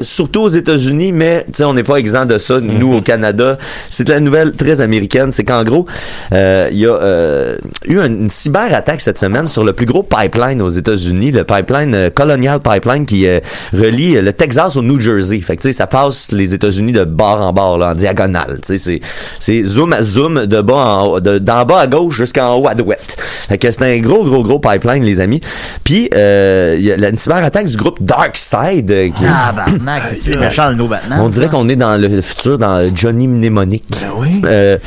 surtout 0.01 0.41
aux 0.41 0.49
États-Unis, 0.49 1.11
mais, 1.11 1.43
tu 1.47 1.53
sais, 1.57 1.63
on 1.63 1.73
n'est 1.73 1.83
pas 1.83 1.95
exempt 1.97 2.25
de 2.25 2.37
ça, 2.37 2.59
nous, 2.59 2.95
au 2.95 3.01
Canada. 3.01 3.57
C'est 3.89 4.07
la 4.09 4.19
nouvelle 4.19 4.53
très 4.53 4.81
américaine. 4.81 5.31
C'est 5.31 5.43
qu'en 5.43 5.63
gros, 5.63 5.85
euh, 6.31 6.69
il 6.71 6.77
y 6.79 6.85
a 6.85 6.93
euh, 6.93 7.57
eu 7.87 7.99
une, 7.99 8.29
cyberattaque 8.29 9.01
cette 9.01 9.17
semaine 9.19 9.47
sur 9.47 9.63
le 9.63 9.73
plus 9.73 9.85
gros 9.85 10.03
pipeline 10.03 10.61
aux 10.61 10.69
États-Unis, 10.69 11.31
le 11.31 11.43
pipeline 11.43 11.93
euh, 11.95 12.09
Colonial 12.09 12.59
Pipeline 12.59 13.05
qui 13.05 13.25
relie 13.73 14.13
le 14.21 14.33
Texas 14.33 14.75
au 14.75 14.81
New 14.81 14.99
Jersey. 14.99 15.41
Fait 15.41 15.55
que 15.57 15.61
tu 15.61 15.69
sais, 15.69 15.73
ça 15.73 15.87
passe 15.87 16.31
les 16.31 16.53
États-Unis 16.53 16.91
de 16.91 17.03
bord 17.03 17.41
en 17.41 17.53
bord, 17.53 17.77
là, 17.77 17.91
en 17.91 17.95
diagonale. 17.95 18.59
Tu 18.65 18.77
sais, 18.77 18.77
c'est 18.77 18.99
c'est 19.39 19.63
zoom 19.63 19.93
à 19.93 20.03
zoom 20.03 20.45
de 20.45 20.61
bas 20.61 20.75
en 20.75 21.05
haut, 21.07 21.19
de- 21.19 21.37
d'en 21.39 21.65
bas 21.65 21.79
à 21.81 21.87
gauche 21.87 22.15
jusqu'en 22.17 22.55
haut 22.55 22.67
à 22.67 22.75
droite. 22.75 23.17
Fait 23.23 23.57
que 23.57 23.71
c'est 23.71 23.83
un 23.83 23.99
gros, 23.99 24.23
gros, 24.23 24.43
gros 24.43 24.59
pipeline, 24.59 25.03
les 25.03 25.19
amis. 25.21 25.41
Puis 25.83 26.09
euh, 26.15 26.75
il 26.77 26.85
y 26.85 26.91
a 26.91 26.97
la 26.97 27.09
une 27.09 27.15
cyberattaque 27.17 27.67
du 27.67 27.77
groupe 27.77 28.01
Darkside 28.03 28.89
euh, 28.91 29.09
qui 29.09 29.23
Ah, 29.27 29.51
barnac, 29.51 30.03
c'est 30.17 30.37
méchant 30.37 30.69
le 30.69 30.87
Batman. 30.87 31.19
on 31.21 31.29
dirait 31.29 31.47
qu'on 31.49 31.67
est 31.69 31.75
dans 31.75 31.99
le 31.99 32.21
futur, 32.21 32.57
dans 32.57 32.93
Johnny 32.95 33.27
Mnemonic. 33.27 33.83
Ben 33.91 34.07
oui. 34.17 34.41
Euh, 34.45 34.77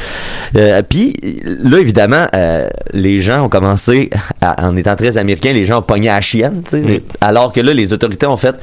euh, 0.57 0.83
Puis 0.89 1.15
là, 1.45 1.79
évidemment, 1.79 2.27
euh, 2.35 2.69
les 2.93 3.21
gens 3.21 3.45
ont 3.45 3.49
commencé, 3.49 4.11
à- 4.41 4.67
en 4.67 4.77
étant 4.77 4.97
très 4.97 5.17
américains, 5.19 5.53
les 5.53 5.65
gens 5.65 5.79
ont 5.79 5.83
pogné 5.83 6.09
à 6.11 6.17
la 6.17 6.21
chienne, 6.21 6.63
tu 6.65 6.71
sais, 6.71 6.77
Mm. 6.81 7.01
alors 7.21 7.53
que 7.53 7.61
là, 7.61 7.73
les 7.73 7.93
autorités 7.93 8.27
ont 8.27 8.37
fait, 8.37 8.55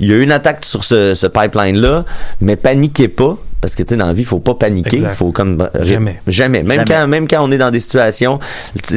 il 0.00 0.08
y 0.08 0.12
a 0.12 0.16
eu 0.16 0.22
une 0.22 0.32
attaque 0.32 0.64
sur 0.64 0.84
ce, 0.84 1.14
ce 1.14 1.26
pipeline-là, 1.26 2.04
mais 2.40 2.56
paniquez 2.56 3.08
pas. 3.08 3.36
Parce 3.62 3.76
que 3.76 3.84
tu 3.84 3.90
sais 3.90 3.96
dans 3.96 4.08
la 4.08 4.12
vie, 4.12 4.22
il 4.22 4.26
faut 4.26 4.40
pas 4.40 4.54
paniquer, 4.54 4.98
il 4.98 5.08
faut 5.08 5.30
comme 5.30 5.68
Jamais. 5.80 6.20
jamais, 6.26 6.64
même 6.64 6.80
Jamais. 6.80 6.84
quand 6.84 7.06
même 7.08 7.28
quand 7.28 7.48
on 7.48 7.52
est 7.52 7.58
dans 7.58 7.70
des 7.70 7.78
situations, 7.80 8.40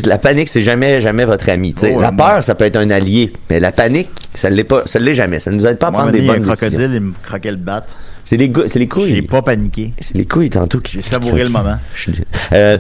la 0.06 0.18
panique 0.18 0.50
c'est 0.50 0.64
jamais 0.64 1.00
jamais 1.02 1.24
votre 1.24 1.48
ami. 1.50 1.76
Oh, 1.84 2.02
la 2.02 2.12
peur 2.12 2.44
ça 2.44 2.56
peut 2.56 2.66
être 2.66 2.76
un 2.76 2.90
allié, 2.90 3.32
mais 3.50 3.60
la 3.60 3.72
panique 3.72 4.10
ça 4.34 4.50
l'est 4.50 4.64
pas, 4.64 4.82
ça 4.86 4.98
l'est 4.98 5.14
jamais, 5.14 5.40
ça 5.40 5.52
nous 5.52 5.66
aide 5.68 5.78
pas 5.78 5.88
à 5.88 5.92
prendre 5.92 6.12
des 6.12 6.22
bonnes 6.22 6.42
décisions. 6.42 6.68
crocodile, 6.68 6.92
il 6.96 7.02
me 7.02 7.14
croquait 7.24 7.52
le. 7.52 7.60
C'est 8.26 8.38
les, 8.38 8.52
c'est 8.66 8.80
les 8.80 8.88
couilles. 8.88 9.16
J'ai 9.16 9.22
pas 9.22 9.42
paniqué. 9.44 9.94
C'est 10.02 10.18
les 10.18 10.26
couilles 10.26 10.50
tantôt 10.50 10.80
qui. 10.80 10.94
J'ai 10.94 11.02
savouré 11.04 11.44
le 11.44 11.50
moment. 11.50 11.78
Euh, 12.54 12.78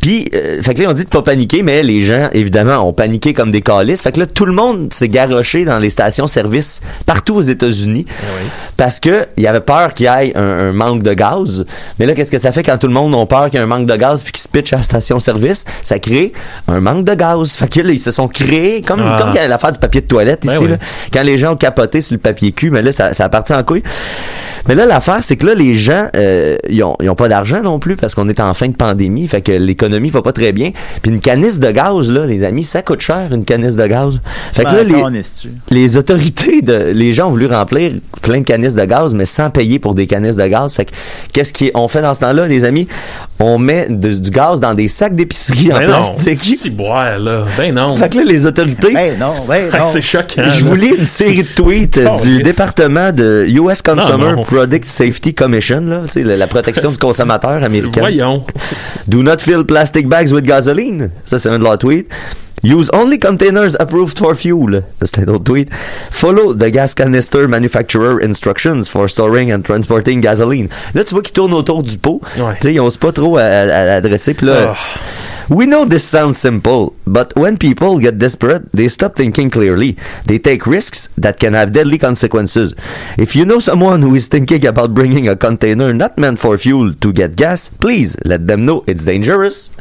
puis, 0.00 0.28
euh, 0.34 0.62
fait 0.62 0.72
que 0.74 0.82
là, 0.82 0.90
on 0.90 0.92
dit 0.92 1.04
de 1.04 1.08
pas 1.08 1.22
paniquer, 1.22 1.62
mais 1.62 1.82
les 1.82 2.02
gens, 2.02 2.28
évidemment, 2.32 2.76
ont 2.88 2.92
paniqué 2.92 3.34
comme 3.34 3.50
des 3.50 3.60
calices. 3.60 4.02
Fait 4.02 4.12
que 4.12 4.20
là, 4.20 4.26
tout 4.26 4.46
le 4.46 4.52
monde 4.52 4.92
s'est 4.92 5.08
garoché 5.08 5.64
dans 5.64 5.78
les 5.78 5.90
stations-service 5.90 6.80
partout 7.06 7.34
aux 7.36 7.42
États-Unis 7.42 8.06
parce 8.76 9.00
que 9.00 9.26
il 9.36 9.42
y 9.42 9.46
avait 9.48 9.60
peur 9.60 9.92
qu'il 9.94 10.04
y 10.04 10.08
ait 10.08 10.36
un, 10.36 10.42
un 10.42 10.72
manque 10.72 11.02
de 11.02 11.12
gaz. 11.12 11.64
Mais 11.98 12.06
là, 12.06 12.14
qu'est-ce 12.14 12.30
que 12.30 12.38
ça 12.38 12.52
fait 12.52 12.62
quand 12.62 12.78
tout 12.78 12.86
le 12.86 12.92
monde 12.92 13.14
a 13.14 13.26
peur 13.26 13.46
qu'il 13.50 13.54
y 13.58 13.60
ait 13.60 13.64
un 13.64 13.68
manque 13.68 13.86
de 13.86 13.96
gaz 13.96 14.22
puis 14.22 14.32
qu'ils 14.32 14.42
se 14.42 14.48
pitchent 14.48 14.72
à 14.74 14.76
la 14.76 14.82
station-service? 14.82 15.64
Ça 15.82 15.98
crée 15.98 16.32
un 16.68 16.80
manque 16.80 17.04
de 17.04 17.14
gaz. 17.14 17.56
Fait 17.56 17.68
que 17.68 17.80
là, 17.80 17.90
ils 17.92 17.98
se 18.00 18.10
sont 18.12 18.28
créés 18.28 18.82
comme, 18.82 19.00
Ah. 19.04 19.16
comme 19.18 19.32
l'affaire 19.34 19.72
du 19.72 19.78
papier 19.78 20.00
de 20.02 20.06
toilette 20.06 20.42
Ben 20.46 20.52
ici, 20.52 20.62
oui. 20.62 20.70
là. 20.70 20.76
quand 21.12 21.22
les 21.22 21.36
gens 21.38 21.52
ont 21.54 21.56
capoté 21.56 22.00
sur 22.00 22.14
le 22.14 22.20
papier 22.20 22.52
cul, 22.52 22.70
mais 22.70 22.82
là, 22.82 22.92
ça, 22.92 23.12
ça 23.12 23.24
a 23.24 23.28
parti 23.28 23.52
en 23.52 23.62
couille. 23.64 23.82
Mais 24.70 24.76
là, 24.76 24.86
l'affaire, 24.86 25.24
c'est 25.24 25.36
que 25.36 25.46
là, 25.46 25.54
les 25.56 25.74
gens, 25.74 26.06
euh, 26.14 26.56
ils, 26.68 26.84
ont, 26.84 26.94
ils 27.02 27.10
ont 27.10 27.16
pas 27.16 27.26
d'argent 27.26 27.60
non 27.60 27.80
plus 27.80 27.96
parce 27.96 28.14
qu'on 28.14 28.28
est 28.28 28.38
en 28.38 28.54
fin 28.54 28.68
de 28.68 28.76
pandémie, 28.76 29.26
fait 29.26 29.42
que 29.42 29.50
l'économie 29.50 30.10
va 30.10 30.22
pas 30.22 30.32
très 30.32 30.52
bien. 30.52 30.70
Puis 31.02 31.10
une 31.10 31.20
canisse 31.20 31.58
de 31.58 31.72
gaz, 31.72 32.08
là, 32.08 32.24
les 32.24 32.44
amis, 32.44 32.62
ça 32.62 32.80
coûte 32.80 33.00
cher, 33.00 33.32
une 33.32 33.44
canisse 33.44 33.74
de 33.74 33.84
gaz. 33.88 34.20
Fait 34.52 34.62
que 34.62 34.68
là, 34.68 34.84
Ben, 34.84 34.86
les, 34.86 35.02
qu'en 35.02 35.12
est-tu? 35.12 35.48
les 35.70 35.96
autorités, 35.96 36.62
de, 36.62 36.92
les 36.94 37.12
gens 37.14 37.26
ont 37.26 37.30
voulu 37.30 37.46
remplir 37.46 37.94
plein 38.22 38.38
de 38.38 38.44
canisses 38.44 38.76
de 38.76 38.84
gaz, 38.84 39.12
mais 39.12 39.26
sans 39.26 39.50
payer 39.50 39.80
pour 39.80 39.96
des 39.96 40.06
canisses 40.06 40.36
de 40.36 40.46
gaz. 40.46 40.72
Fait 40.76 40.84
que, 40.84 40.92
qu'est-ce 41.32 41.52
qu'on 41.52 41.88
fait 41.88 42.02
dans 42.02 42.14
ce 42.14 42.20
temps-là, 42.20 42.46
les 42.46 42.62
amis? 42.62 42.86
On 43.42 43.58
met 43.58 43.86
de- 43.88 44.12
du 44.14 44.30
gaz 44.30 44.60
dans 44.60 44.74
des 44.74 44.86
sacs 44.88 45.14
d'épicerie 45.14 45.72
en 45.72 45.78
Ben 45.78 45.86
non, 45.86 45.92
plastique. 45.92 46.40
si 46.42 46.68
boire, 46.70 47.18
là. 47.18 47.44
Ben 47.56 47.74
non. 47.74 47.96
Fait 47.96 48.10
que 48.10 48.18
là, 48.18 48.24
les 48.24 48.44
autorités, 48.46 48.92
Ben 48.92 49.18
non, 49.18 49.32
ben 49.48 49.70
non. 49.72 49.86
C'est 49.90 50.02
choquant. 50.02 50.42
je 50.46 50.62
vous 50.64 50.74
lis 50.74 50.92
une 50.98 51.06
série 51.06 51.42
de 51.42 51.48
tweets 51.48 51.98
Oh, 52.12 52.20
du 52.22 52.42
département 52.42 53.12
de 53.12 53.46
US 53.48 53.80
Consumer 53.80 54.18
Non, 54.18 54.36
non. 54.36 54.42
Product 54.44 54.84
Safety 54.86 55.32
Commission, 55.32 55.80
là, 55.86 56.02
tu 56.06 56.12
sais, 56.12 56.22
la, 56.22 56.36
la 56.36 56.46
protection 56.46 56.90
du 56.90 56.98
consommateur 56.98 57.62
américain. 57.64 58.00
Voyons. 58.00 58.44
Do 59.08 59.22
not 59.22 59.38
fill 59.38 59.64
plastic 59.64 60.06
bags 60.06 60.32
with 60.32 60.44
gasoline. 60.44 61.10
Ça, 61.24 61.38
c'est 61.38 61.48
un 61.48 61.58
de 61.58 61.64
leurs 61.64 61.78
tweets. 61.78 62.08
Use 62.62 62.90
only 62.92 63.18
containers 63.18 63.74
approved 63.80 64.18
for 64.18 64.34
fuel. 64.34 64.82
Un 65.18 65.28
autre 65.28 65.44
tweet. 65.44 65.68
Follow 66.10 66.52
the 66.54 66.70
gas 66.70 66.94
canister 66.94 67.48
manufacturer 67.48 68.20
instructions 68.22 68.84
for 68.88 69.08
storing 69.08 69.50
and 69.52 69.62
transporting 69.62 70.20
gasoline. 70.20 70.68
Là, 70.94 71.04
tu 71.04 71.14
vois 71.14 71.22
qu'ils 71.22 71.32
tournent 71.32 71.54
autour 71.54 71.82
du 71.82 71.96
pot. 71.96 72.20
Ouais. 72.36 72.54
Tu 72.60 72.68
sais, 72.68 72.74
ils 72.74 72.80
osent 72.80 72.98
pas 72.98 73.12
trop 73.12 73.38
à, 73.38 73.42
à- 73.42 73.92
à 73.92 73.94
adresser. 73.96 74.34
Puis 74.34 74.46
là, 74.46 74.74
Ah. 74.74 74.76
We 75.50 75.66
know 75.66 75.84
this 75.84 76.04
sounds 76.04 76.38
simple, 76.38 76.94
but 77.08 77.34
when 77.36 77.58
people 77.58 77.98
get 77.98 78.18
desperate, 78.18 78.70
they 78.72 78.86
stop 78.88 79.16
thinking 79.16 79.50
clearly. 79.50 79.96
They 80.26 80.38
take 80.38 80.64
risks 80.64 81.08
that 81.18 81.40
can 81.40 81.54
have 81.54 81.72
deadly 81.72 81.98
consequences. 81.98 82.72
If 83.18 83.34
you 83.34 83.44
know 83.44 83.58
someone 83.58 84.00
who 84.02 84.14
is 84.14 84.28
thinking 84.28 84.64
about 84.64 84.94
bringing 84.94 85.28
a 85.28 85.34
container 85.34 85.92
not 85.92 86.16
meant 86.18 86.38
for 86.38 86.56
fuel 86.56 86.94
to 86.94 87.12
get 87.12 87.34
gas, 87.34 87.68
please 87.80 88.16
let 88.24 88.46
them 88.46 88.64
know 88.64 88.84
it's 88.86 89.04
dangerous. 89.04 89.72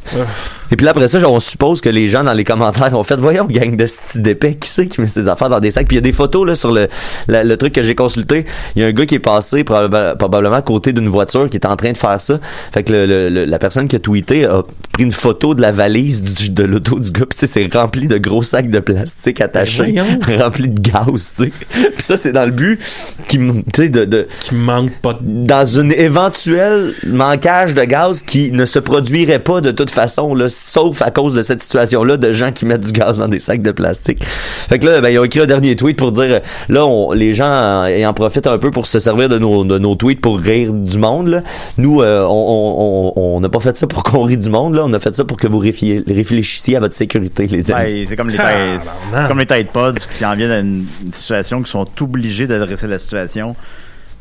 Et 0.72 0.76
puis 0.76 0.86
là, 0.86 0.92
après 0.92 1.08
ça, 1.08 1.20
on 1.30 1.40
suppose 1.40 1.82
que 1.82 1.90
les 1.90 2.10
gens 2.10 2.24
dans 2.24 2.34
les 2.34 2.44
commentaires 2.44 2.94
ont 2.98 3.04
fait 3.04 3.18
Voyons, 3.18 3.46
gang 3.46 3.76
de 3.76 3.86
style 3.86 4.22
d'épais, 4.24 4.56
qui 4.56 4.68
c'est 4.70 4.88
qui 4.88 5.02
met 5.02 5.08
ses 5.08 5.28
affaires 5.30 5.50
dans 5.50 5.60
des 5.60 5.70
sacs? 5.72 5.88
Puis 5.88 5.98
il 5.98 6.00
y 6.00 6.02
a 6.02 6.02
des 6.02 6.12
photos 6.12 6.48
là, 6.48 6.56
sur 6.56 6.72
le, 6.72 6.88
la- 7.28 7.44
le 7.44 7.58
truc 7.58 7.74
que 7.74 7.84
j'ai 7.84 7.96
consulté. 7.96 8.46
Il 8.76 8.82
y 8.82 8.86
a 8.86 8.88
un 8.88 8.92
gars 8.92 9.06
qui 9.06 9.16
est 9.16 9.20
passé 9.20 9.64
probab- 9.64 10.18
probablement 10.18 10.56
à 10.56 10.62
côté 10.64 10.94
d'une 10.94 11.10
voiture 11.10 11.48
qui 11.50 11.58
est 11.58 11.66
en 11.68 11.76
train 11.76 11.92
de 11.92 11.98
faire 11.98 12.20
ça. 12.22 12.40
Fait 12.72 12.84
que 12.84 12.92
le- 12.94 13.30
le- 13.30 13.46
la 13.46 13.60
personne 13.60 13.88
qui 13.88 13.96
a 13.96 14.00
tweeté 14.00 14.46
a 14.46 14.64
pris 14.92 15.04
une 15.04 15.12
photo 15.12 15.54
de 15.60 15.64
la 15.64 15.72
valise 15.72 16.22
du- 16.24 16.50
de 16.50 16.64
l'auto 16.64 17.00
du 17.00 17.12
gars. 17.12 17.26
Sais, 17.36 17.48
c'est 17.48 17.74
rempli 17.74 18.08
de 18.08 18.18
gros 18.18 18.44
sacs 18.44 18.70
de 18.70 18.80
plastique 18.80 19.42
attachés, 19.42 19.94
Voyons. 19.94 20.06
remplis 20.44 20.70
de 20.70 20.80
gaz. 20.80 21.34
tu 21.36 21.44
sais. 21.46 21.52
Puis 21.96 22.04
ça, 22.06 22.18
c'est 22.18 22.32
dans 22.32 22.46
le 22.46 22.52
but 22.52 22.80
qui, 23.28 23.38
tu 23.38 23.64
sais, 23.76 23.90
de, 23.90 24.06
de, 24.06 24.28
Qui 24.40 24.56
manque 24.56 24.92
pas 25.02 25.14
de. 25.14 25.20
dans 25.46 25.66
une 25.66 25.92
éventuelle 25.92 26.94
manquage 27.08 27.74
de 27.74 27.84
gaz 27.84 28.22
qui 28.22 28.52
ne 28.52 28.66
se 28.66 28.80
produirait 28.80 29.40
pas 29.40 29.62
de 29.62 29.72
toute 29.72 29.90
façon, 29.92 30.34
là, 30.34 30.48
sauf 30.50 31.02
à 31.02 31.12
cause 31.12 31.34
de 31.34 31.42
cette 31.42 31.62
situation-là 31.62 32.18
de 32.18 32.32
gens 32.32 32.52
qui 32.52 32.66
mettent 32.66 32.86
du 32.86 32.92
gaz 32.94 33.20
dans 33.20 33.28
des 33.28 33.40
sacs 33.40 33.62
de 33.62 33.72
plastique. 33.72 34.24
Fait 34.24 34.80
que 34.80 34.86
là, 34.88 35.02
ben, 35.02 35.10
ils 35.10 35.20
ont 35.20 35.24
écrit 35.24 35.42
un 35.42 35.46
dernier 35.46 35.76
tweet 35.76 35.98
pour 35.98 36.12
dire, 36.12 36.40
là, 36.70 36.86
on- 36.86 37.12
les 37.12 37.34
gens 37.34 37.86
en 37.86 38.14
profitent 38.14 38.48
un 38.48 38.58
peu 38.58 38.72
pour 38.72 38.88
se 38.88 39.00
servir 39.00 39.30
de 39.30 39.38
nos, 39.40 39.64
de 39.64 39.78
nos 39.78 39.96
tweets 39.96 40.22
pour 40.22 40.40
rire 40.40 40.74
du 40.74 40.98
monde. 40.98 41.28
Là. 41.28 41.44
Nous, 41.78 42.02
euh, 42.02 42.26
on- 42.30 43.14
on 43.16 43.36
on 43.36 43.40
n'a 43.42 43.50
pas 43.50 43.60
fait 43.60 43.76
ça 43.76 43.88
pour 43.88 44.04
qu'on 44.04 44.24
rit 44.24 44.38
du 44.38 44.50
monde, 44.50 44.76
là. 44.76 44.84
on 44.86 44.94
a 44.94 45.00
fait 45.00 45.16
ça 45.16 45.24
pour 45.26 45.38
que 45.38 45.48
vous 45.50 45.60
réfléchissiez 45.60 46.78
à 46.78 46.80
votre 46.80 46.96
sécurité, 46.96 47.48
les 47.48 47.72
amis. 47.72 48.06
Ben, 48.06 48.08
c'est 48.10 48.16
comme 48.16 48.30
les 48.30 48.38
têtes, 48.38 48.82
c'est 49.14 49.28
comme 49.28 49.40
les 49.40 49.46
têtes 49.46 49.72
pods 49.72 49.94
qui 50.18 50.26
en 50.26 50.36
viennent 50.36 50.52
à 50.52 50.60
une, 50.60 50.86
une 51.06 51.14
situation 51.14 51.62
qui 51.62 51.72
sont 51.72 51.88
obligés 52.02 52.48
d'adresser 52.48 52.88
la 52.88 53.00
situation. 53.00 53.56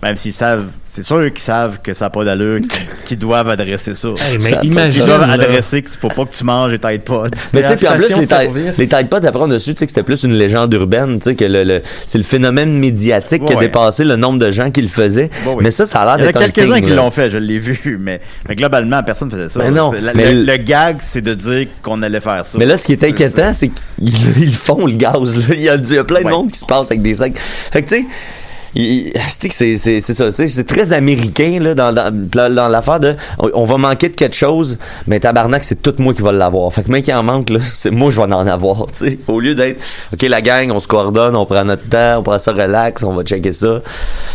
Même 0.01 0.17
s'ils 0.17 0.33
savent, 0.33 0.67
c'est 0.95 1.03
sûr 1.03 1.25
qu'ils 1.33 1.41
savent 1.43 1.79
que 1.83 1.93
ça 1.93 2.05
n'a 2.05 2.11
pas 2.11 2.25
d'allure, 2.25 2.61
qu'ils- 2.61 2.69
qu'ils 3.05 3.19
doivent 3.19 3.49
adresser 3.51 3.97
ça. 3.97 4.07
Hey, 4.11 4.39
mais 4.39 4.39
Ça 4.41 4.49
a 4.49 4.53
pas 4.53 4.61
Ils 4.63 4.71
imagine. 4.71 5.07
doivent 5.07 5.21
là. 5.27 5.33
adresser 5.33 5.83
qu'il 5.83 5.99
faut 5.99 6.07
pas 6.09 6.25
que 6.25 6.33
tu 6.37 6.45
manges 6.45 6.71
les 6.71 6.79
têtes 6.79 7.05
pods. 7.05 7.25
Mais 7.53 7.63
tu 7.63 7.69
sais, 7.69 7.77
puis 7.77 7.89
en 7.89 7.97
plus, 7.97 8.09
les 8.17 8.27
Tide, 8.29 8.75
les 8.79 8.87
Tide 8.87 9.09
Pods, 9.09 9.27
après, 9.27 9.43
on 9.43 9.51
a 9.51 9.59
su 9.59 9.75
tu 9.75 9.79
sais, 9.81 9.87
que 9.87 9.91
c'était 9.91 10.05
plus 10.05 10.23
une 10.23 10.35
légende 10.35 10.73
urbaine, 10.73 11.19
tu 11.19 11.31
sais, 11.31 11.35
que 11.35 11.45
le, 11.45 11.65
le- 11.65 11.83
c'est 12.07 12.19
le 12.19 12.23
phénomène 12.25 12.75
médiatique 12.79 13.45
qui 13.45 13.53
a 13.53 13.57
Ouais. 13.57 13.63
dépassé 13.65 14.05
le 14.05 14.15
nombre 14.15 14.39
de 14.39 14.53
gens 14.53 14.71
qui 14.71 14.83
le 14.83 14.89
faisaient. 14.89 15.31
Ouais. 15.47 15.57
Mais 15.63 15.73
ça, 15.73 15.85
ça 15.85 16.03
a 16.03 16.17
Il 16.17 16.23
l'air 16.23 16.27
y 16.27 16.29
en 16.29 16.29
a 16.29 16.33
d'être 16.45 16.49
un 16.49 16.51
quelques-uns 16.53 16.81
qui 16.81 16.91
l'ont 16.95 17.11
fait, 17.11 17.29
je 17.33 17.39
l'ai 17.39 17.59
vu, 17.59 17.99
mais, 18.01 18.21
mais 18.49 18.55
globalement, 18.55 19.03
personne 19.03 19.27
ne 19.29 19.33
faisait 19.35 19.49
ça. 19.49 19.59
Ben 19.59 19.75
non, 19.75 19.91
la- 19.91 20.15
mais 20.15 20.33
le, 20.33 20.57
gag, 20.59 20.99
c'est 21.01 21.23
de 21.23 21.35
dire 21.35 21.67
qu'on 21.83 22.03
allait 22.03 22.21
faire 22.21 22.47
ça. 22.47 22.57
Mais 22.57 22.67
là, 22.67 22.77
ce 22.77 22.87
qui 22.87 22.93
est 22.93 23.03
inquiétant, 23.03 23.53
c'est 23.53 23.69
qu'ils 23.99 24.09
ils 24.43 24.55
font 24.55 24.87
le 24.87 24.93
gaz. 24.95 25.49
Là. 25.49 25.55
Il, 25.57 25.63
y 25.63 25.69
a, 25.69 25.75
il 25.75 25.93
y 25.93 25.99
a 25.99 26.05
plein 26.05 26.23
de 26.23 26.29
monde 26.29 26.53
qui 26.53 26.59
se 26.61 26.67
passe 26.67 26.87
avec 26.93 27.03
des 27.03 27.15
sacs. 27.15 27.37
Fait 27.37 27.83
que, 27.83 27.89
tu 27.89 27.95
sais, 27.97 28.01
il- 28.03 28.07
c'est 28.75 30.01
ça 30.01 30.65
très 30.65 30.93
américain 30.93 31.59
là 31.61 31.75
dans 31.75 31.93
dans, 31.93 32.11
dans- 32.15 32.55
dans 32.55 32.69
l'affaire 32.69 33.01
de 33.01 33.15
on, 33.39 33.65
va 33.65 33.79
manquer 33.79 34.09
de 34.09 34.17
quelque 34.17 34.37
chose 34.37 34.79
mais 35.07 35.21
tabarnak 35.21 35.65
c'est 35.65 35.81
tout 35.83 35.95
moi 35.99 36.15
qui 36.15 36.23
va 36.23 36.33
l'avoir 36.33 36.73
fait 36.73 36.83
que 36.83 36.91
mec 36.91 37.05
qui 37.05 37.13
en 37.15 37.23
manque 37.23 37.51
là 37.51 37.61
c'est 37.63 37.91
moi 37.91 38.11
je 38.11 38.17
vais 38.21 38.33
en 38.33 38.47
avoir 38.47 38.87
tu 38.87 39.09
sais 39.11 39.19
au 39.29 39.41
lieu 39.41 39.55
d'être 39.55 39.81
ok 40.13 40.23
la 40.23 40.41
gang 40.41 40.71
on 40.71 40.81
se 40.81 40.89
coordonne 40.89 41.35
on 41.37 41.47
prend 41.47 41.65
notre 41.65 41.89
temps 41.89 42.19
on 42.19 42.23
prend 42.23 42.39
ça 42.39 42.53
relax 42.53 43.03
on 43.05 43.15
va 43.15 43.23
checker 43.23 43.53
ça 43.53 43.81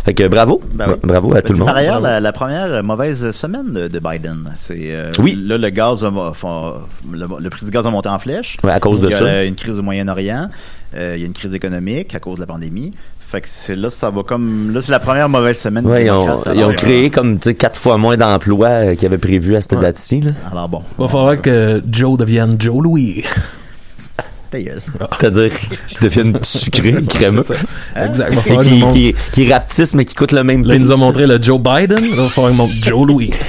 fait 0.04 0.14
que 0.14 0.26
bravo 0.28 0.60
Ben 0.72 0.86
oui. 0.88 0.94
bravo 1.02 1.34
à 1.34 1.42
tout 1.42 1.52
le 1.52 1.58
monde 1.58 1.68
Par 1.68 1.76
ailleurs, 1.76 2.00
la, 2.00 2.20
la 2.20 2.32
première 2.32 2.82
mauvaise 2.82 3.30
semaine 3.30 3.72
de, 3.72 3.88
de 3.88 3.98
Biden, 3.98 4.50
c'est 4.54 4.76
euh, 4.90 5.10
Oui. 5.18 5.38
là 5.40 5.56
le 5.56 5.70
gaz, 5.70 6.04
a, 6.04 6.10
le, 6.10 7.26
le 7.40 7.50
prix 7.50 7.64
du 7.64 7.70
gaz 7.70 7.86
a 7.86 7.90
monté 7.90 8.08
en 8.08 8.18
flèche. 8.18 8.56
Ouais, 8.62 8.70
à 8.72 8.80
cause 8.80 9.00
de 9.00 9.08
il 9.08 9.12
y 9.12 9.14
a 9.14 9.18
ça. 9.18 9.44
une 9.44 9.54
crise 9.54 9.78
au 9.78 9.82
Moyen-Orient, 9.82 10.48
euh, 10.94 11.14
il 11.16 11.20
y 11.20 11.24
a 11.24 11.26
une 11.26 11.32
crise 11.32 11.54
économique 11.54 12.14
à 12.14 12.20
cause 12.20 12.36
de 12.36 12.40
la 12.40 12.46
pandémie. 12.46 12.92
Fait 13.30 13.40
que 13.40 13.48
c'est 13.50 13.74
là 13.74 13.90
ça 13.90 14.10
va 14.10 14.22
comme 14.22 14.72
là 14.72 14.80
c'est 14.80 14.92
la 14.92 15.00
première 15.00 15.28
mauvaise 15.28 15.58
semaine. 15.58 15.84
Ouais, 15.86 16.04
ils 16.04 16.10
ont, 16.10 16.24
démocrate. 16.24 16.54
ils 16.54 16.60
ont 16.60 16.64
Alors, 16.66 16.76
créé 16.76 17.10
comme 17.10 17.38
tu 17.38 17.48
sais 17.50 17.54
quatre 17.54 17.76
fois 17.78 17.98
moins 17.98 18.16
d'emplois 18.16 18.68
euh, 18.68 18.94
qu'ils 18.94 19.06
avaient 19.06 19.18
prévu 19.18 19.56
à 19.56 19.60
cette 19.60 19.78
date-ci 19.78 20.20
là. 20.20 20.30
Alors 20.52 20.68
bon, 20.68 20.82
Va 20.98 21.08
falloir 21.08 21.40
que 21.42 21.82
Joe 21.90 22.16
devienne 22.16 22.56
Joe 22.60 22.82
Louis. 22.82 23.24
ta 24.50 24.60
gueule. 24.60 24.80
c'est-à-dire 25.18 25.50
qu'ils 25.52 25.78
deviennent 26.00 26.38
sucrés 26.42 26.94
crémeux 27.08 27.42
C'est 27.42 27.54
ça. 27.56 28.04
Exact. 28.06 28.34
Va 28.34 28.54
et 28.54 28.58
qui, 28.58 28.86
qui, 28.88 29.14
qui 29.32 29.52
rapetissent 29.52 29.94
mais 29.94 30.04
qui 30.04 30.14
coûtent 30.14 30.30
le 30.30 30.44
même 30.44 30.64
Là, 30.64 30.74
il 30.74 30.80
prix. 30.80 30.86
nous 30.88 30.92
a 30.92 30.96
montré 30.96 31.26
le 31.26 31.42
Joe 31.42 31.58
Biden. 31.60 31.98
Là, 32.14 32.22
va 32.22 32.28
falloir 32.28 32.50
qu'il 32.52 32.56
monte 32.58 32.70
Joe 32.82 33.06
Louis. 33.06 33.30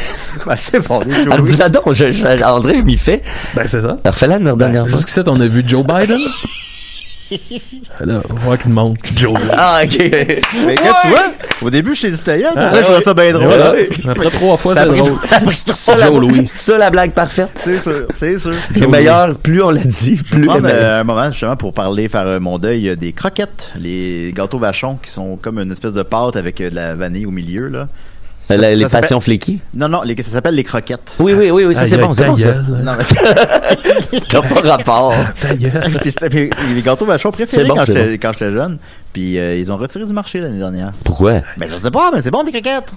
Ben, 0.45 0.55
c'est 0.57 0.85
bon. 0.85 0.99
Alors, 1.31 1.41
dis-la 1.43 1.69
donc, 1.69 1.93
je, 1.93 2.11
je, 2.11 2.43
en 2.43 2.59
vrai, 2.59 2.75
je 2.75 2.81
m'y 2.81 2.97
fais. 2.97 3.21
Ben, 3.55 3.63
c'est 3.67 3.81
ça. 3.81 3.97
Alors, 4.03 4.15
fais-la 4.15 4.35
une 4.37 4.55
dernière 4.57 4.85
fois. 4.87 4.97
Jusqu'ici, 4.97 5.21
on 5.25 5.39
a 5.39 5.47
vu 5.47 5.63
Joe 5.65 5.83
Biden. 5.83 6.19
Là, 8.01 8.21
on 8.29 8.33
va 8.33 8.39
voir 8.41 8.57
qu'il 8.57 8.71
monte 8.71 8.97
Joe 9.15 9.33
Louis. 9.33 9.49
Ah, 9.53 9.81
ok. 9.83 9.97
Mais 10.65 10.75
quand 10.75 10.93
tu 11.01 11.07
vois, 11.09 11.25
au 11.61 11.69
début, 11.69 11.95
je 11.95 12.01
t'ai 12.01 12.11
dit 12.11 12.21
hier, 12.39 12.51
Ah, 12.55 12.65
après, 12.67 12.79
je 12.79 12.83
trouvais 12.83 13.01
ça 13.01 13.13
bien 13.13 13.31
drôle. 13.33 13.47
voilà. 13.47 13.71
ouais. 13.71 13.89
Après 14.07 14.29
trois 14.29 14.57
fois, 14.57 14.75
Ça 14.75 14.83
c'est 14.83 14.89
a 14.89 14.93
drôle. 14.93 15.17
C'est 15.51 15.71
ça, 15.71 15.95
la- 15.95 16.05
Joe 16.07 16.19
Louis. 16.21 16.47
C'est 16.47 16.71
ça 16.71 16.77
la 16.77 16.89
blague 16.89 17.11
parfaite. 17.11 17.49
C'est 17.55 17.77
sûr, 17.77 18.05
c'est 18.19 18.37
sûr. 18.39 18.53
Le 18.79 18.87
meilleur, 18.87 19.35
plus 19.37 19.61
on 19.63 19.71
l'a 19.71 19.83
dit, 19.83 20.17
plus 20.29 20.47
euh, 20.49 21.01
un 21.01 21.03
moment 21.03 21.31
justement 21.31 21.55
pour 21.55 21.73
parler, 21.73 22.07
faire 22.09 22.27
euh, 22.27 22.39
mon 22.39 22.57
deuil 22.59 22.89
euh, 22.89 22.95
des 22.95 23.11
croquettes, 23.13 23.73
les 23.79 24.31
gâteaux 24.35 24.59
vachons 24.59 24.97
qui 25.01 25.09
sont 25.09 25.37
comme 25.37 25.59
une 25.59 25.71
espèce 25.71 25.93
de 25.93 26.03
pâte 26.03 26.35
avec 26.35 26.61
euh, 26.61 26.69
de 26.69 26.75
la 26.75 26.95
vanille 26.95 27.25
au 27.25 27.31
milieu 27.31 27.67
là. 27.69 27.87
Ça- 28.47 28.57
La- 28.57 28.73
les 28.75 28.83
ça 28.83 28.89
passions 29.01 29.19
fléquées. 29.19 29.57
Non 29.73 29.87
non, 29.89 30.01
les, 30.03 30.15
ça 30.21 30.29
s'appelle 30.31 30.53
les 30.55 30.63
croquettes. 30.63 31.15
Oui, 31.19 31.33
oui, 31.33 31.49
oui, 31.51 31.65
oui, 31.65 31.73
ça 31.75 31.81
Aïe, 31.81 31.89
c'est 31.89 31.97
bon, 31.97 32.13
c'est 32.13 32.25
bon 32.27 32.37
ça. 32.37 32.53
Non, 32.53 32.91
mais- 32.97 34.19
T'as 34.29 34.41
pas 34.41 34.61
rapport. 34.61 35.13
Ta 35.41 35.55
gueule. 35.55 35.81
Puis 36.01 36.13
mes- 36.31 36.49
les 36.75 36.81
gâteaux 36.83 37.05
vachons 37.05 37.31
préférés 37.31 37.63
C'est 37.63 37.67
bon, 37.67 37.75
quand 37.75 37.85
c'est 37.85 37.93
j'étais 37.95 38.17
quand 38.19 38.31
j'étais 38.33 38.51
jeune. 38.51 38.77
Puis 39.13 39.37
euh, 39.39 39.55
ils 39.57 39.71
ont 39.71 39.77
retiré 39.77 40.05
du 40.05 40.13
marché 40.13 40.39
l'année 40.41 40.59
dernière. 40.59 40.91
Pourquoi? 41.03 41.41
Ben 41.57 41.67
je 41.71 41.77
sais 41.77 41.91
pas, 41.91 42.11
mais 42.13 42.21
c'est 42.21 42.31
bon 42.31 42.43
des 42.43 42.51
croquettes. 42.51 42.93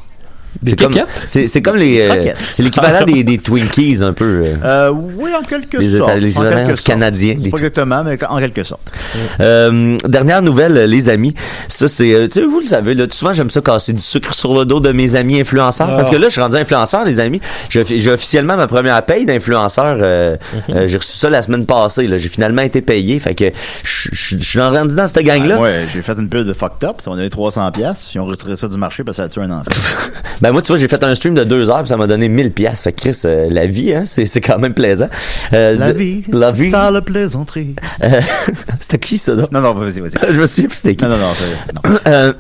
C'est 0.65 0.79
comme, 0.81 0.95
c'est, 1.27 1.47
c'est 1.47 1.63
comme 1.63 1.77
les, 1.77 2.01
euh, 2.01 2.33
c'est 2.53 2.63
l'équivalent 2.63 3.05
des, 3.05 3.23
des 3.25 3.39
Twinkies 3.39 3.99
un 4.03 4.13
peu. 4.13 4.43
euh. 4.45 4.55
Euh, 4.65 4.91
oui, 4.93 5.31
en 5.39 5.43
quelque 5.43 5.77
Les 5.79 5.97
sorte. 5.99 6.15
Les 6.17 6.27
en 6.27 6.29
équivalents 6.43 6.57
quelque 6.67 6.77
sorte. 6.77 6.87
canadiens, 6.87 7.35
C'est 7.37 7.45
des- 7.45 7.51
Pas 7.51 7.57
exactement, 7.59 8.05
mais 8.05 8.19
en 8.29 8.39
quelque 8.39 8.65
sorte. 8.65 8.93
Euh, 9.41 9.97
dernière 10.07 10.43
nouvelle, 10.43 10.85
les 10.91 11.09
amis. 11.09 11.35
Ça, 11.69 11.87
c'est, 11.89 12.29
tu 12.33 12.41
sais, 12.41 12.47
vous 12.47 12.61
le 12.61 12.67
savez, 12.67 12.95
là, 12.95 13.07
souvent, 13.11 13.33
j'aime 13.33 13.51
ça 13.51 13.61
casser 13.61 13.93
du 13.93 14.03
sucre 14.03 14.35
sur 14.35 14.55
le 14.59 14.65
dos 14.65 14.81
de 14.81 14.91
mes 14.93 15.15
amis 15.15 15.41
influenceurs. 15.41 15.89
Ah. 15.91 15.97
Parce 15.97 16.11
que 16.11 16.17
là, 16.17 16.27
je 16.29 16.33
suis 16.33 16.41
rendu 16.41 16.57
influenceur, 16.57 17.05
les 17.05 17.21
amis. 17.21 17.41
J'ai, 17.71 18.11
officiellement 18.11 18.57
ma 18.57 18.67
première 18.67 19.03
paye 19.05 19.27
d'influenceur. 19.27 19.99
euh, 20.01 20.37
Mhm. 20.69 20.77
euh, 20.77 20.89
j'ai 20.89 20.97
reçu 20.99 21.13
ça 21.19 21.31
la 21.31 21.43
semaine 21.43 21.67
passée, 21.67 22.07
là. 22.09 22.19
J'ai 22.19 22.29
finalement 22.29 22.63
été 22.63 22.83
payé. 22.83 23.19
Fait 23.19 23.35
que, 23.35 23.45
je 23.85 24.09
suis 24.15 24.61
rendu 24.61 24.95
dans 24.97 25.07
cette 25.07 25.25
gang-là. 25.25 25.57
Ah, 25.59 25.63
ouais, 25.63 25.87
j'ai 25.93 26.03
fait 26.03 26.13
une 26.19 26.29
pub 26.29 26.47
de 26.47 26.53
fucked 26.53 26.83
up. 26.89 26.97
On 27.07 27.13
avait 27.13 27.31
300 27.31 27.71
pièces. 27.73 28.11
Ils 28.15 28.21
ont 28.21 28.27
retiré 28.27 28.57
ça 28.57 28.69
du 28.69 28.77
marché 28.79 29.05
parce 29.05 29.17
que 29.19 29.23
ça 29.23 29.27
a 29.27 29.29
tué 29.29 29.43
un 29.43 29.51
enfant. 29.51 29.71
Ben 30.41 30.48
moi 30.53 30.63
tu 30.63 30.69
vois 30.69 30.77
j'ai 30.79 30.89
fait 30.89 31.03
un 31.05 31.15
stream 31.15 31.35
de 31.35 31.45
deux 31.45 31.71
heures 31.71 31.81
puis 31.81 31.89
ça 31.89 31.97
m'a 31.97 32.07
donné 32.07 32.29
1000 32.29 32.53
pièces. 32.53 32.83
Fait 32.83 32.93
que 32.93 33.01
Chris 33.01 33.21
euh, 33.25 33.49
la 33.51 33.67
vie 33.67 33.93
hein 33.95 34.03
c'est 34.07 34.25
c'est 34.27 34.41
quand 34.41 34.59
même 34.59 34.75
plaisant. 34.75 35.09
Euh, 35.53 35.77
La 35.77 35.93
de- 35.93 35.99
vie, 35.99 36.23
la 36.33 36.51
vie. 36.53 36.71
ça 36.71 36.91
la 36.91 37.01
plaisanterie. 37.03 37.75
Euh, 38.03 38.21
c'était 38.81 38.99
qui 38.99 39.19
ça 39.19 39.35
donc? 39.35 39.53
Non, 39.53 39.61
non, 39.61 39.75
vas-y, 39.75 40.01
vas-y. 40.01 40.13
Je 40.35 40.41
me 40.41 40.47
souviens 40.47 40.69
plus 40.69 40.77
c'était 40.77 40.97
qui. 40.97 41.05
Non, 41.05 41.11
non, 41.11 41.17
non. 41.19 41.99
non. 42.15 42.33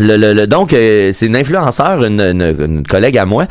Le, 0.00 0.16
le, 0.16 0.32
le- 0.32 0.48
donc 0.48 0.72
euh, 0.72 1.12
c'est 1.12 1.26
une 1.26 1.36
influenceur, 1.36 2.02
une, 2.04 2.20
une- 2.20 2.56
une 2.58 2.84
collègue 2.84 3.16
à 3.16 3.26
moi, 3.26 3.46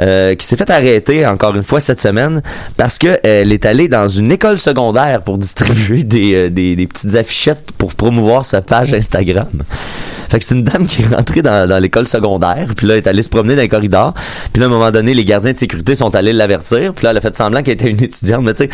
euh, 0.00 0.34
qui 0.34 0.46
s'est 0.46 0.56
fait 0.56 0.70
arrêter 0.70 1.26
encore 1.26 1.54
une 1.54 1.62
fois 1.62 1.78
cette 1.78 2.00
semaine 2.00 2.40
parce 2.78 2.96
que 2.96 3.18
elle 3.22 3.52
est 3.52 3.66
allée 3.66 3.86
dans 3.88 4.08
une 4.08 4.32
école 4.32 4.58
secondaire 4.58 5.20
pour 5.20 5.36
distribuer 5.36 6.02
des, 6.02 6.48
des, 6.48 6.74
des 6.74 6.86
petites 6.86 7.14
affichettes 7.16 7.72
pour 7.76 7.94
promouvoir 7.94 8.46
sa 8.46 8.62
page 8.62 8.94
Instagram. 8.94 9.48
Fait 10.28 10.38
que 10.38 10.44
c'est 10.44 10.54
une 10.54 10.64
dame 10.64 10.86
qui 10.86 11.02
est 11.02 11.14
rentrée 11.14 11.42
dans, 11.42 11.68
dans 11.68 11.78
l'école 11.78 12.06
secondaire, 12.08 12.68
puis 12.76 12.86
là, 12.86 12.94
elle 12.94 12.98
est 12.98 13.06
allée 13.06 13.22
se 13.22 13.28
promener 13.28 13.54
dans 13.56 13.62
les 13.62 13.68
corridors. 13.68 14.14
Puis 14.52 14.60
là, 14.60 14.66
à 14.66 14.68
un 14.68 14.72
moment 14.72 14.90
donné, 14.90 15.14
les 15.14 15.24
gardiens 15.24 15.52
de 15.52 15.58
sécurité 15.58 15.94
sont 15.94 16.14
allés 16.14 16.32
l'avertir. 16.32 16.92
Puis 16.94 17.04
là, 17.04 17.10
elle 17.10 17.16
a 17.16 17.20
fait 17.20 17.34
semblant 17.36 17.62
qu'elle 17.62 17.74
était 17.74 17.90
une 17.90 18.02
étudiante. 18.02 18.42
Mais 18.44 18.52
tu 18.54 18.64
sais, 18.64 18.70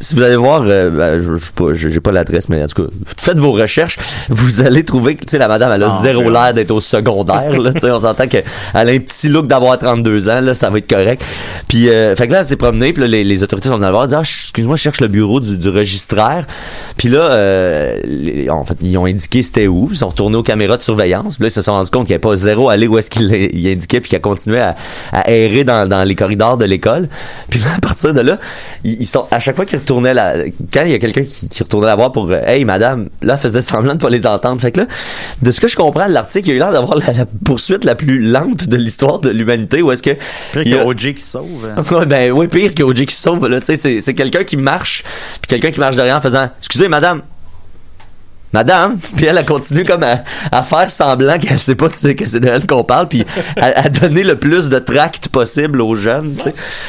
si 0.00 0.14
vous 0.14 0.22
allez 0.22 0.36
voir, 0.36 0.62
euh, 0.66 0.90
ben, 0.90 1.20
je 1.20 1.36
sais 1.44 1.50
pas, 1.54 1.64
j'ai 1.74 2.00
pas 2.00 2.12
l'adresse, 2.12 2.48
mais 2.48 2.62
en 2.62 2.66
tout 2.68 2.84
cas, 2.84 2.90
faites 3.18 3.38
vos 3.38 3.52
recherches. 3.52 3.98
Vous 4.28 4.60
allez 4.62 4.84
trouver 4.84 5.14
que, 5.16 5.24
tu 5.24 5.30
sais, 5.32 5.38
la 5.38 5.48
madame, 5.48 5.72
elle 5.74 5.82
a 5.82 5.86
Ah, 5.90 6.02
zéro 6.02 6.30
l'air 6.30 6.54
d'être 6.54 6.70
au 6.70 6.80
secondaire. 6.80 7.58
Là, 7.60 7.72
tu 7.72 7.80
sais, 7.80 7.90
on 7.90 8.00
s'entend 8.00 8.26
qu'elle 8.26 8.44
a 8.74 8.80
un 8.80 8.98
petit 8.98 9.28
look 9.28 9.46
d'avoir 9.46 9.78
32 9.78 10.28
ans. 10.28 10.40
Là, 10.40 10.54
ça 10.54 10.70
va 10.70 10.78
être 10.78 10.88
correct. 10.88 11.22
Puis, 11.68 11.88
euh, 11.88 12.14
fait 12.16 12.26
que 12.26 12.32
là, 12.32 12.40
elle 12.40 12.46
s'est 12.46 12.56
promenée. 12.56 12.92
Puis 12.92 13.02
là, 13.02 13.08
les, 13.08 13.24
les 13.24 13.42
autorités 13.42 13.68
sont 13.68 13.74
venues 13.74 13.84
la 13.86 13.90
voir. 13.92 14.06
Dit, 14.06 14.14
ah, 14.14 14.20
excuse-moi, 14.20 14.76
je 14.76 14.82
cherche 14.82 15.00
le 15.00 15.08
bureau 15.08 15.40
du, 15.40 15.56
du 15.58 15.68
registraire. 15.68 16.46
Puis 16.96 17.08
là, 17.08 17.20
euh, 17.32 17.98
les- 18.04 18.48
en 18.50 18.64
fait, 18.64 18.76
ils 18.82 18.96
ont 18.98 19.06
indiqué 19.06 19.42
c'était 19.42 19.66
où. 19.66 19.88
Ils 19.92 19.96
sont 19.96 20.08
retournés 20.08 20.36
aux 20.36 20.42
caméras 20.42 20.76
de 20.76 20.82
surveillance. 20.82 20.97
Puis 21.36 21.44
là, 21.44 21.48
ils 21.48 21.50
se 21.50 21.60
sont 21.60 21.72
rendus 21.72 21.90
compte 21.90 22.02
qu'il 22.06 22.10
n'y 22.12 22.14
avait 22.14 22.20
pas 22.20 22.36
zéro 22.36 22.68
aller 22.68 22.86
où 22.86 22.98
est-ce 22.98 23.10
qu'il 23.10 23.32
il 23.32 23.68
indiquait, 23.68 24.00
puis 24.00 24.08
qu'il 24.10 24.16
a 24.16 24.20
continué 24.20 24.58
à, 24.60 24.74
à 25.12 25.30
errer 25.30 25.64
dans, 25.64 25.88
dans 25.88 26.04
les 26.04 26.14
corridors 26.14 26.56
de 26.58 26.64
l'école. 26.64 27.08
Puis 27.50 27.60
là, 27.60 27.66
à 27.76 27.80
partir 27.80 28.14
de 28.14 28.20
là, 28.20 28.38
ils, 28.84 29.00
ils 29.02 29.06
sont 29.06 29.26
à 29.30 29.38
chaque 29.38 29.56
fois 29.56 29.64
qu'ils 29.64 29.78
retournaient 29.78 30.14
là, 30.14 30.34
quand 30.72 30.82
il 30.82 30.90
y 30.92 30.94
a 30.94 30.98
quelqu'un 30.98 31.22
qui, 31.22 31.48
qui 31.48 31.62
retournait 31.62 31.86
la 31.86 31.96
voir 31.96 32.12
pour 32.12 32.30
euh, 32.30 32.40
Hey 32.46 32.64
madame, 32.64 33.08
là, 33.22 33.34
elle 33.34 33.40
faisait 33.40 33.60
semblant 33.60 33.94
de 33.94 33.98
pas 34.00 34.10
les 34.10 34.26
entendre. 34.26 34.60
Fait 34.60 34.72
que 34.72 34.80
là, 34.80 34.86
de 35.42 35.50
ce 35.50 35.60
que 35.60 35.68
je 35.68 35.76
comprends 35.76 36.08
de 36.08 36.12
l'article, 36.12 36.48
il 36.48 36.52
a 36.52 36.54
eu 36.54 36.58
l'air 36.58 36.72
d'avoir 36.72 36.96
la, 36.98 37.12
la 37.12 37.26
poursuite 37.44 37.84
la 37.84 37.94
plus 37.94 38.20
lente 38.20 38.68
de 38.68 38.76
l'histoire 38.76 39.18
de 39.18 39.30
l'humanité. 39.30 39.82
Où 39.82 39.92
est-ce 39.92 40.02
que 40.02 40.10
Pire 40.52 40.62
il 40.64 40.68
y 40.72 40.78
a- 40.78 40.86
OJ 40.86 41.14
qui 41.14 41.22
sauve. 41.22 41.44
hein. 41.76 41.82
Ouais, 41.96 42.06
ben 42.06 42.32
oui, 42.32 42.48
pire 42.48 42.74
que 42.74 42.82
OJ 42.82 43.04
qui 43.06 43.14
sauve. 43.14 43.46
Là, 43.48 43.60
tu 43.60 43.66
sais, 43.66 43.76
c'est, 43.76 44.00
c'est 44.00 44.14
quelqu'un 44.14 44.44
qui 44.44 44.56
marche, 44.56 45.04
puis 45.40 45.48
quelqu'un 45.48 45.70
qui 45.70 45.80
marche 45.80 45.96
derrière 45.96 46.16
en 46.16 46.20
faisant 46.20 46.48
Excusez, 46.58 46.88
madame. 46.88 47.22
Madame, 48.52 48.96
puis 49.16 49.26
elle 49.26 49.38
a 49.38 49.42
continué 49.42 49.84
comme 49.84 50.02
à, 50.02 50.22
à 50.52 50.62
faire 50.62 50.90
semblant 50.90 51.38
qu'elle 51.38 51.58
sait 51.58 51.74
pas 51.74 51.88
que 51.88 51.94
c'est 51.96 52.40
de 52.40 52.48
elle 52.48 52.66
qu'on 52.66 52.84
parle, 52.84 53.08
puis 53.08 53.24
à, 53.60 53.66
à 53.84 53.88
donner 53.88 54.22
le 54.24 54.36
plus 54.36 54.68
de 54.68 54.78
tract 54.78 55.28
possible 55.28 55.80
aux 55.80 55.94
jeunes. 55.94 56.34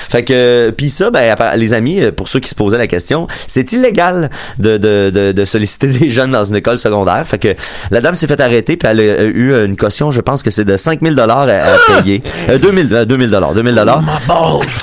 Fait 0.10 0.24
que, 0.24 0.74
puis 0.78 0.90
ça, 0.90 1.12
ben, 1.12 1.36
les 1.58 1.74
amis, 1.74 2.02
euh, 2.02 2.12
pour 2.12 2.28
ceux 2.28 2.40
qui 2.40 2.50
se 2.50 2.56
posaient 2.56 2.78
la 2.78 2.88
question, 2.88 3.28
c'est 3.48 3.72
illégal 3.74 4.30
de, 4.58 4.78
de, 4.78 5.10
de, 5.14 5.32
de 5.32 5.46
solliciter 5.46 5.88
des 6.00 6.12
jeunes 6.12 6.32
dans 6.32 6.44
une 6.46 6.56
école 6.56 6.78
secondaire. 6.78 7.24
Fait 7.28 7.40
que 7.40 7.56
la 7.92 8.02
dame 8.02 8.16
s'est 8.16 8.28
fait 8.28 8.40
arrêter, 8.40 8.78
puis 8.78 8.88
elle 8.90 9.00
a 9.00 9.24
eu 9.24 9.66
une 9.66 9.76
caution, 9.76 10.12
je 10.12 10.22
pense 10.22 10.44
que 10.44 10.52
c'est 10.52 10.66
de 10.66 10.78
5000 10.78 11.16
dollars 11.16 11.48
à, 11.50 11.96
à 11.96 12.02
payer, 12.02 12.24
euh, 12.50 12.58
2000 12.58 12.94
euh, 12.94 13.06
2000 13.06 13.30
dollars, 13.30 13.54
2000 13.54 13.76
dollars. 13.76 14.04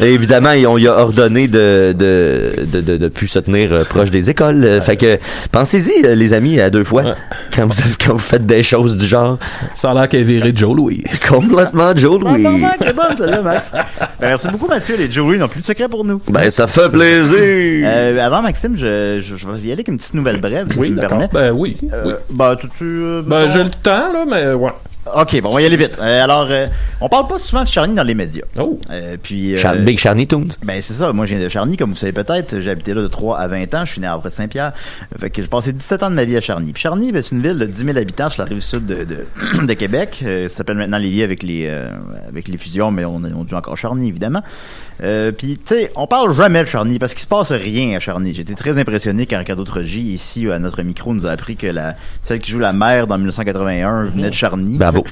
Et 0.03 0.12
évidemment, 0.12 0.53
ils 0.53 0.66
ont, 0.66 0.79
il 0.79 0.87
a 0.89 0.99
ordonné 0.99 1.49
de 1.49 1.95
de, 1.97 2.53
de, 2.64 2.97
de, 2.97 3.09
plus 3.09 3.29
se 3.29 3.39
tenir 3.39 3.72
euh, 3.72 3.85
proche 3.85 4.11
des 4.11 4.31
écoles. 4.31 4.64
Euh, 4.64 4.81
Fait 4.81 4.97
que 4.97 5.18
pensez-y, 5.53 6.05
euh, 6.05 6.14
les 6.14 6.33
amis, 6.33 6.61
à 6.66 6.70
deux 6.70 6.84
fois, 6.84 7.02
Ouais. 7.02 7.12
quand, 7.54 7.66
vous, 7.66 7.82
quand 8.04 8.12
vous 8.12 8.18
faites 8.18 8.44
des 8.46 8.62
choses 8.62 8.96
du 8.96 9.06
genre. 9.06 9.38
Ça 9.74 9.90
a 9.90 9.94
l'air 9.94 10.08
qu'elle 10.08 10.20
est 10.20 10.24
virée 10.24 10.52
Joe 10.54 10.76
Louis. 10.76 11.02
Complètement 11.28 11.96
Joe 11.96 12.20
Ah, 12.26 12.30
Louis. 12.36 12.64
c'est 12.80 12.94
bonne, 12.96 13.16
celle-là, 13.16 13.42
Max. 13.42 13.72
Ben, 14.18 14.28
merci 14.28 14.48
beaucoup, 14.48 14.66
Mathieu. 14.66 14.96
Les 14.96 15.10
Joey 15.12 15.36
n'ont 15.36 15.46
plus 15.48 15.60
de 15.60 15.64
secret 15.66 15.88
pour 15.88 16.02
nous. 16.04 16.20
Ben, 16.28 16.48
ça 16.50 16.66
fait 16.66 16.88
plaisir. 16.90 17.36
Euh, 17.38 18.18
avant, 18.24 18.40
Maxime, 18.40 18.74
je, 18.76 19.20
je, 19.20 19.36
je 19.36 19.46
vais 19.46 19.58
y 19.58 19.62
aller 19.64 19.72
avec 19.72 19.88
une 19.88 19.98
petite 19.98 20.14
nouvelle 20.14 20.40
brève, 20.40 20.68
si 20.72 20.80
tu 20.80 20.90
me 20.90 21.00
permets. 21.00 21.28
Ben 21.32 21.50
oui. 21.52 21.76
oui. 21.82 21.90
Euh, 21.92 22.14
ben, 22.30 22.56
tout-tu... 22.56 22.84
euh, 22.84 23.22
Ben, 23.26 23.46
j'ai 23.48 23.62
le 23.64 23.70
temps, 23.70 24.10
là, 24.12 24.24
mais 24.26 24.52
ouais. 24.54 24.70
Ok, 25.14 25.40
bon, 25.40 25.50
on 25.50 25.54
va 25.54 25.62
y 25.62 25.66
aller 25.66 25.76
vite. 25.76 25.96
Euh, 26.00 26.24
alors, 26.24 26.46
euh, 26.50 26.66
on 27.00 27.09
parle 27.09 27.28
pas 27.28 27.38
souvent 27.38 27.62
de 27.62 27.68
Charny 27.68 27.94
dans 27.94 28.02
les 28.02 28.14
médias. 28.14 28.44
Oh. 28.59 28.78
Euh, 28.90 29.16
puis, 29.22 29.54
euh, 29.54 29.57
Char- 29.57 29.76
Big 29.76 29.98
Charny 29.98 30.26
Toons. 30.26 30.48
Ben 30.64 30.82
c'est 30.82 30.94
ça, 30.94 31.12
moi 31.12 31.26
je 31.26 31.34
viens 31.36 31.44
de 31.44 31.48
Charny, 31.48 31.76
comme 31.76 31.90
vous 31.90 31.96
savez 31.96 32.12
peut-être, 32.12 32.59
j'ai 32.61 32.70
habité 32.70 32.92
là 32.92 33.02
de 33.02 33.07
3 33.07 33.38
à 33.38 33.46
20 33.48 33.72
ans, 33.74 33.84
je 33.84 33.92
suis 33.92 34.00
né 34.00 34.07
à 34.07 34.18
de 34.22 34.28
Saint-Pierre, 34.28 34.72
fait 35.18 35.30
que 35.30 35.40
j'ai 35.42 35.48
passé 35.48 35.72
17 35.72 36.02
ans 36.02 36.11
de 36.11 36.16
ma 36.16 36.24
vie 36.24 36.36
à 36.36 36.40
Charny. 36.40 36.72
Puis 36.72 36.82
Charny, 36.82 37.12
ben, 37.12 37.22
c'est 37.22 37.36
une 37.36 37.42
ville 37.42 37.59
de 37.59 37.66
10 37.66 37.84
000 37.84 37.96
habitants 37.98 38.28
sur 38.28 38.42
la 38.42 38.48
rive 38.48 38.61
sud 38.61 38.86
de, 38.86 39.04
de, 39.04 39.26
de 39.66 39.72
Québec, 39.74 40.20
Euh, 40.24 40.48
ça 40.48 40.57
s'appelle 40.57 40.76
maintenant 40.76 40.98
Lévis 40.98 41.22
avec 41.22 41.42
les 41.42 41.66
euh, 41.68 41.88
avec 42.28 42.48
les 42.48 42.59
fusions, 42.59 42.90
mais 42.90 43.04
on, 43.04 43.16
on 43.36 43.44
dit 43.44 43.54
encore 43.54 43.76
Charny 43.76 44.09
évidemment. 44.09 44.42
Euh, 45.03 45.32
puis 45.32 45.59
tu 45.59 45.74
sais, 45.74 45.92
on 45.94 46.07
parle 46.07 46.32
jamais 46.34 46.61
de 46.62 46.68
Charny 46.68 46.99
parce 46.99 47.12
qu'il 47.12 47.22
se 47.22 47.26
passe 47.26 47.53
rien 47.53 47.97
à 47.97 48.01
Charny. 48.01 48.34
J'étais 48.34 48.55
très 48.55 48.78
impressionné 48.78 49.26
quand 49.26 49.38
Ricardo 49.38 49.64
Trogi 49.64 50.01
ici 50.01 50.51
à 50.51 50.59
notre 50.59 50.82
micro 50.82 51.14
nous 51.14 51.26
a 51.26 51.30
appris 51.30 51.57
que 51.57 51.66
la 51.66 51.97
celle 52.22 52.40
qui 52.40 52.51
joue 52.51 52.59
la 52.59 52.72
mère 52.72 53.07
dans 53.07 53.16
1981 53.16 54.07
venait 54.07 54.30
de 54.30 54.34
Charny. 54.34 54.78
Bravo. 54.78 55.05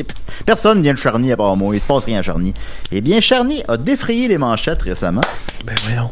Personne 0.46 0.82
vient 0.82 0.92
de 0.92 0.98
Charny 0.98 1.32
à 1.32 1.36
part 1.36 1.56
moi. 1.56 1.74
Il 1.74 1.80
se 1.80 1.86
passe 1.86 2.04
rien 2.04 2.18
à 2.18 2.22
Charny. 2.22 2.54
Eh 2.92 3.00
bien, 3.00 3.20
Charny 3.20 3.62
a 3.68 3.76
défrayé 3.76 4.28
les 4.28 4.38
manchettes 4.38 4.82
récemment 4.82 5.22
Ben 5.64 5.74
voyons. 5.84 6.10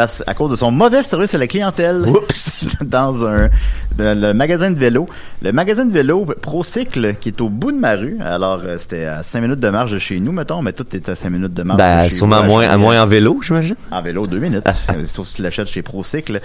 Parce 0.00 0.24
à 0.26 0.32
cause 0.32 0.50
de 0.50 0.56
son 0.56 0.70
mauvais 0.70 1.02
service 1.02 1.34
à 1.34 1.38
la 1.38 1.46
clientèle 1.46 2.06
Oups. 2.08 2.68
dans 2.80 3.26
un 3.26 3.50
dans 3.98 4.18
le 4.18 4.32
magasin 4.32 4.70
de 4.70 4.78
vélo. 4.78 5.06
Le 5.42 5.52
magasin 5.52 5.84
de 5.84 5.92
vélo 5.92 6.24
Procycle 6.40 7.16
qui 7.20 7.28
est 7.28 7.40
au 7.42 7.50
bout 7.50 7.70
de 7.70 7.76
ma 7.76 7.96
rue. 7.96 8.16
Alors 8.24 8.62
euh, 8.64 8.78
c'était 8.78 9.04
à 9.04 9.22
5 9.22 9.42
minutes 9.42 9.60
de 9.60 9.68
marche 9.68 9.90
de 9.90 9.98
chez 9.98 10.18
nous 10.18 10.32
mettons, 10.32 10.62
mais 10.62 10.72
tout 10.72 10.86
est 10.96 11.06
à 11.10 11.14
5 11.14 11.28
minutes 11.28 11.52
de 11.52 11.62
marche. 11.64 11.76
de 11.76 11.82
Ben, 11.84 12.04
chez 12.04 12.14
sûrement 12.14 12.40
vous, 12.40 12.46
moins, 12.46 12.66
à 12.66 12.78
moins 12.78 13.02
en 13.02 13.04
vélo, 13.04 13.40
j'imagine. 13.42 13.74
En 13.90 14.00
vélo, 14.00 14.26
deux 14.26 14.38
minutes. 14.38 14.64
Euh, 14.90 15.04
Sauf 15.06 15.26
si 15.28 15.34
tu 15.36 15.42
l'achètes 15.42 15.68
chez 15.68 15.82
Procycle. 15.82 16.40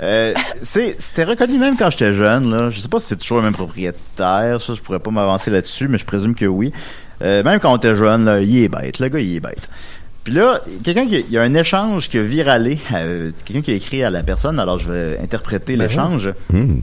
Euh, 0.00 0.32
c'est- 0.62 0.94
C'était 1.00 1.24
reconnu 1.24 1.58
même 1.58 1.76
quand 1.76 1.90
j'étais 1.90 2.14
jeune. 2.14 2.48
Là. 2.56 2.70
Je 2.70 2.78
sais 2.78 2.88
pas 2.88 3.00
si 3.00 3.08
c'est 3.08 3.16
toujours 3.16 3.38
le 3.38 3.42
même 3.44 3.54
propriétaire. 3.54 4.60
Ça, 4.60 4.74
je 4.74 4.80
pourrais 4.80 5.00
pas 5.00 5.10
m'avancer 5.10 5.50
là-dessus, 5.50 5.88
mais 5.88 5.98
je 5.98 6.04
présume 6.04 6.36
que 6.36 6.46
oui. 6.46 6.72
Euh, 7.22 7.42
même 7.42 7.58
quand 7.58 7.72
on 7.72 7.76
était 7.76 7.96
jeune, 7.96 8.24
là, 8.24 8.40
il 8.40 8.56
est 8.62 8.68
bête. 8.68 8.98
Le 9.00 9.08
gars, 9.08 9.18
il 9.18 9.36
est 9.36 9.40
bête. 9.40 9.68
Puis 10.24 10.34
là, 10.34 10.60
quelqu'un 10.84 11.06
qui 11.06 11.20
il 11.20 11.30
y 11.30 11.38
a 11.38 11.42
un 11.42 11.54
échange 11.54 12.08
qui 12.08 12.18
a 12.18 12.22
viralé. 12.22 12.78
euh, 12.94 13.30
quelqu'un 13.44 13.62
qui 13.62 13.70
a 13.70 13.74
écrit 13.74 14.02
à 14.02 14.10
la 14.10 14.22
personne. 14.22 14.58
Alors, 14.58 14.78
je 14.78 14.90
vais 14.92 15.18
interpréter 15.22 15.76
l'échange. 15.76 16.30
Hmm. 16.50 16.80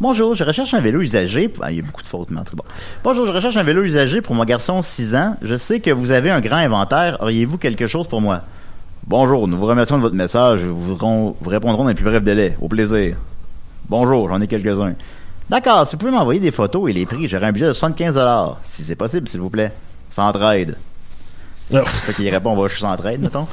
Bonjour, 0.00 0.34
je 0.34 0.44
recherche 0.44 0.72
un 0.72 0.80
vélo 0.80 1.00
usagé. 1.02 1.50
Ah, 1.60 1.70
il 1.70 1.76
y 1.78 1.80
a 1.80 1.82
beaucoup 1.82 2.02
de 2.02 2.06
fautes, 2.06 2.30
mais 2.30 2.40
en 2.40 2.44
tout 2.44 2.56
cas, 2.56 2.62
bon. 2.62 2.70
Bonjour, 3.04 3.26
je 3.26 3.32
recherche 3.32 3.56
un 3.56 3.62
vélo 3.62 3.82
usagé 3.82 4.22
pour 4.22 4.34
mon 4.34 4.44
garçon 4.44 4.82
6 4.82 5.14
ans. 5.14 5.36
Je 5.42 5.56
sais 5.56 5.80
que 5.80 5.90
vous 5.90 6.10
avez 6.10 6.30
un 6.30 6.40
grand 6.40 6.56
inventaire. 6.56 7.18
Auriez-vous 7.20 7.58
quelque 7.58 7.86
chose 7.86 8.06
pour 8.06 8.20
moi? 8.22 8.42
Bonjour, 9.06 9.48
nous 9.48 9.58
vous 9.58 9.66
remercions 9.66 9.96
de 9.96 10.02
votre 10.02 10.14
message. 10.14 10.60
Vous, 10.60 10.96
vous 10.96 11.50
répondrons 11.50 11.82
dans 11.82 11.88
les 11.88 11.94
plus 11.94 12.04
brefs 12.04 12.22
délais. 12.22 12.56
Au 12.60 12.68
plaisir. 12.68 13.16
Bonjour, 13.88 14.28
j'en 14.28 14.40
ai 14.40 14.46
quelques-uns. 14.46 14.94
D'accord, 15.50 15.86
si 15.86 15.96
vous 15.96 16.00
pouvez 16.00 16.12
m'envoyer 16.12 16.40
des 16.40 16.52
photos 16.52 16.88
et 16.88 16.92
les 16.92 17.06
prix, 17.06 17.28
j'aurai 17.28 17.46
un 17.46 17.52
budget 17.52 17.66
de 17.66 17.72
75 17.72 18.20
Si 18.62 18.84
c'est 18.84 18.96
possible, 18.96 19.28
s'il 19.28 19.40
vous 19.40 19.50
plaît. 19.50 19.72
Centraide. 20.08 20.76
Oh. 20.78 20.89
Fait 21.84 22.12
qu'il 22.12 22.28
répond, 22.28 22.52
on 22.52 22.62
va 22.62 22.68
chez 22.68 22.80
Centraide, 22.80 23.20
mettons. 23.20 23.46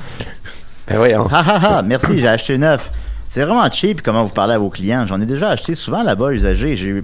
Ben 0.87 0.97
voyons. 0.97 1.27
Ha 1.27 1.39
ha 1.39 1.77
ha, 1.77 1.81
merci, 1.81 2.19
j'ai 2.19 2.27
acheté 2.27 2.57
neuf. 2.57 2.89
C'est 3.27 3.43
vraiment 3.43 3.69
cheap 3.69 4.01
comment 4.01 4.23
vous 4.23 4.33
parlez 4.33 4.53
à 4.53 4.57
vos 4.57 4.69
clients. 4.69 5.05
J'en 5.05 5.19
ai 5.19 5.25
déjà 5.25 5.49
acheté 5.49 5.75
souvent 5.75 6.01
là-bas, 6.01 6.31
usagé. 6.31 6.77
J'ai, 6.77 7.03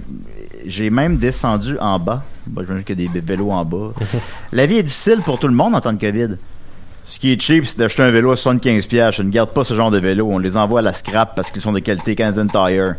j'ai 0.64 0.90
même 0.90 1.18
descendu 1.18 1.76
en 1.78 1.98
bas. 1.98 2.22
Bon, 2.46 2.62
j'imagine 2.62 2.84
qu'il 2.84 3.00
y 3.00 3.06
a 3.06 3.10
des 3.10 3.20
vélos 3.20 3.50
en 3.50 3.64
bas. 3.64 3.92
La 4.52 4.66
vie 4.66 4.76
est 4.78 4.82
difficile 4.82 5.20
pour 5.22 5.38
tout 5.38 5.48
le 5.48 5.54
monde 5.54 5.74
en 5.74 5.80
temps 5.80 5.92
de 5.92 6.00
COVID. 6.00 6.36
Ce 7.06 7.18
qui 7.18 7.32
est 7.32 7.40
cheap, 7.40 7.66
c'est 7.66 7.78
d'acheter 7.78 8.02
un 8.02 8.10
vélo 8.10 8.32
à 8.32 8.36
75$. 8.36 8.88
piastres. 8.88 9.18
Je 9.18 9.22
ne 9.22 9.30
garde 9.30 9.50
pas 9.50 9.64
ce 9.64 9.74
genre 9.74 9.90
de 9.90 9.98
vélo. 9.98 10.26
On 10.30 10.38
les 10.38 10.56
envoie 10.56 10.78
à 10.78 10.82
la 10.82 10.94
scrap 10.94 11.36
parce 11.36 11.50
qu'ils 11.50 11.60
sont 11.60 11.72
de 11.72 11.80
qualité 11.80 12.14
Canadian 12.14 12.46
Tire. 12.46 12.94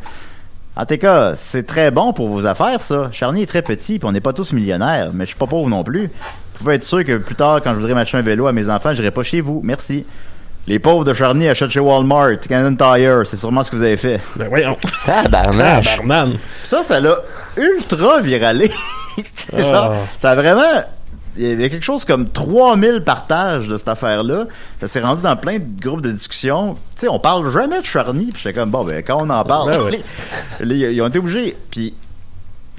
En 0.78 0.86
tout 0.86 0.97
cas, 0.97 1.36
c'est 1.36 1.66
très 1.66 1.89
bon 1.89 2.13
pour 2.13 2.28
vos 2.28 2.45
affaires, 2.45 2.82
ça. 2.82 3.09
Charny 3.11 3.43
est 3.43 3.45
très 3.47 3.61
petit, 3.61 3.97
puis 3.97 4.07
on 4.07 4.11
n'est 4.11 4.22
pas 4.22 4.34
tous 4.34 4.51
millionnaires, 4.51 5.11
mais 5.13 5.24
je 5.24 5.30
suis 5.30 5.38
pas 5.38 5.47
pauvre 5.47 5.70
non 5.70 5.84
plus. 5.84 6.11
Vous 6.58 6.64
pouvez 6.64 6.76
être 6.76 6.84
sûr 6.84 7.03
que 7.03 7.18
plus 7.18 7.36
tard, 7.36 7.62
quand 7.64 7.72
je 7.74 7.80
voudrais 7.80 7.93
m'acheter 7.93 8.18
un 8.18 8.22
vélo 8.22 8.47
à 8.47 8.51
mes 8.53 8.70
enfants, 8.70 8.93
je 8.93 8.99
n'irai 9.01 9.12
pas 9.12 9.24
chez 9.24 9.41
vous. 9.41 9.62
Merci. 9.64 10.06
Les 10.68 10.80
pauvres 10.80 11.06
de 11.06 11.14
Charny 11.14 11.47
achètent 11.47 11.70
chez 11.70 11.80
Walmart, 11.80 12.39
Canadian 12.49 12.76
Tire. 12.76 13.22
C'est 13.26 13.38
sûrement 13.38 13.62
ce 13.62 13.70
que 13.70 13.76
vous 13.76 13.84
avez 13.84 13.97
fait. 13.97 14.20
Ben 14.36 14.47
voyons. 14.49 14.76
Tabarnache. 15.06 15.99
Ça, 16.64 16.82
ça 16.82 16.99
l'a 16.99 17.18
ultra 17.56 18.20
viralé. 18.22 18.72
Genre, 19.56 19.76
Ah. 19.76 19.93
Ça 20.18 20.32
a 20.32 20.36
vraiment 20.36 20.84
il 21.38 21.49
y 21.49 21.51
avait 21.51 21.70
quelque 21.70 21.84
chose 21.84 22.06
comme 22.06 22.30
3000 22.30 23.01
partages 23.06 23.68
de 23.68 23.78
cette 23.78 23.89
affaire-là. 23.89 24.45
Ça 24.80 24.88
s'est 24.88 25.01
rendu 25.01 25.22
dans 25.24 25.36
plein 25.36 25.60
de 25.60 25.66
groupes 25.82 25.99
de 25.99 26.12
discussion. 26.12 26.76
Tu 26.95 27.01
sais, 27.01 27.08
on 27.10 27.20
parle 27.20 27.51
jamais 27.51 27.82
de 27.82 27.86
Charny. 27.86 28.28
Puis 28.32 28.41
j'étais 28.43 28.58
comme, 28.58 28.70
bon, 28.72 28.86
ben, 28.86 29.03
quand 29.06 29.18
on 29.22 29.30
en 29.30 29.43
parle, 29.43 29.72
Ben 29.72 29.82
ouais. 29.82 29.99
les- 30.62 30.66
les- 30.88 30.93
ils 30.93 31.01
ont 31.01 31.08
été 31.10 31.20
obligés. 31.20 31.58
Puis 31.70 31.93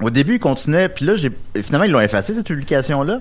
au 0.03 0.11
début, 0.11 0.35
ils 0.35 0.41
continuaient. 0.41 0.89
Puis 0.89 1.05
là, 1.05 1.17
j'ai, 1.17 1.31
finalement, 1.63 1.85
ils 1.85 1.91
l'ont 1.93 2.01
effacé, 2.01 2.35
cette 2.35 2.47
publication-là. 2.47 3.21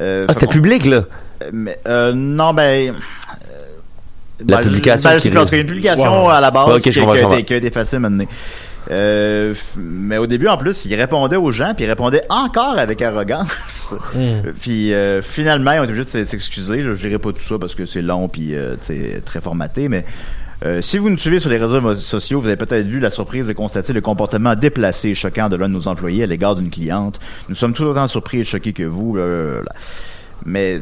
Euh, 0.00 0.26
Ah, 0.28 0.32
c'était 0.32 0.46
public, 0.46 0.86
là? 0.86 1.04
euh, 1.42 1.50
mais, 1.52 1.78
euh, 1.86 2.12
non, 2.14 2.52
ben. 2.54 2.94
La 4.46 4.56
ben, 4.56 4.62
publication 4.64 5.10
ben, 5.10 5.16
qui 5.16 5.22
c'est 5.22 5.30
parce 5.30 5.48
qu'il 5.48 5.58
y 5.58 5.60
a 5.60 5.62
une 5.62 5.68
publication 5.68 6.28
à 6.28 6.40
la 6.40 6.50
base 6.50 6.74
je 6.76 6.82
qui, 6.82 6.92
je 6.92 7.00
a 7.00 7.02
été, 7.04 7.22
comprends. 7.22 7.42
qui 7.42 7.54
a 7.54 7.56
été 7.56 7.66
effacée 7.68 7.98
maintenant. 7.98 8.24
Euh, 8.90 9.54
mais 9.76 10.18
au 10.18 10.26
début, 10.26 10.48
en 10.48 10.56
plus, 10.58 10.84
il 10.84 10.94
répondait 10.94 11.36
aux 11.36 11.50
gens, 11.52 11.72
puis 11.74 11.84
il 11.84 11.88
répondait 11.88 12.22
encore 12.28 12.78
avec 12.78 13.00
arrogance. 13.00 13.94
puis 14.60 14.92
euh, 14.92 15.22
finalement, 15.22 15.72
ils 15.72 15.80
ont 15.80 15.84
été 15.84 15.92
obligés 15.92 16.20
de 16.20 16.26
s'excuser. 16.26 16.82
là. 16.82 16.94
Je 16.94 17.06
dirais 17.06 17.18
pas 17.18 17.32
tout 17.32 17.40
ça 17.40 17.58
parce 17.58 17.74
que 17.74 17.86
c'est 17.86 18.02
long, 18.02 18.28
puis 18.28 18.54
euh, 18.54 18.74
sais, 18.80 19.22
très 19.24 19.40
formaté, 19.40 19.88
mais 19.88 20.04
euh, 20.64 20.80
si 20.80 20.98
vous 20.98 21.10
nous 21.10 21.18
suivez 21.18 21.40
sur 21.40 21.50
les 21.50 21.58
réseaux 21.58 21.94
sociaux, 21.94 22.40
vous 22.40 22.46
avez 22.46 22.56
peut-être 22.56 22.86
vu 22.86 23.00
la 23.00 23.10
surprise 23.10 23.46
de 23.46 23.52
constater 23.52 23.92
le 23.92 24.00
comportement 24.00 24.54
déplacé 24.54 25.10
et 25.10 25.14
choquant 25.14 25.48
de 25.48 25.56
l'un 25.56 25.68
de 25.68 25.74
nos 25.74 25.88
employés 25.88 26.22
à 26.22 26.26
l'égard 26.26 26.56
d'une 26.56 26.70
cliente. 26.70 27.20
Nous 27.48 27.54
sommes 27.54 27.74
tout 27.74 27.84
autant 27.84 28.08
surpris 28.08 28.40
et 28.40 28.44
choqués 28.44 28.72
que 28.72 28.84
vous. 28.84 29.18
Mais 30.46 30.80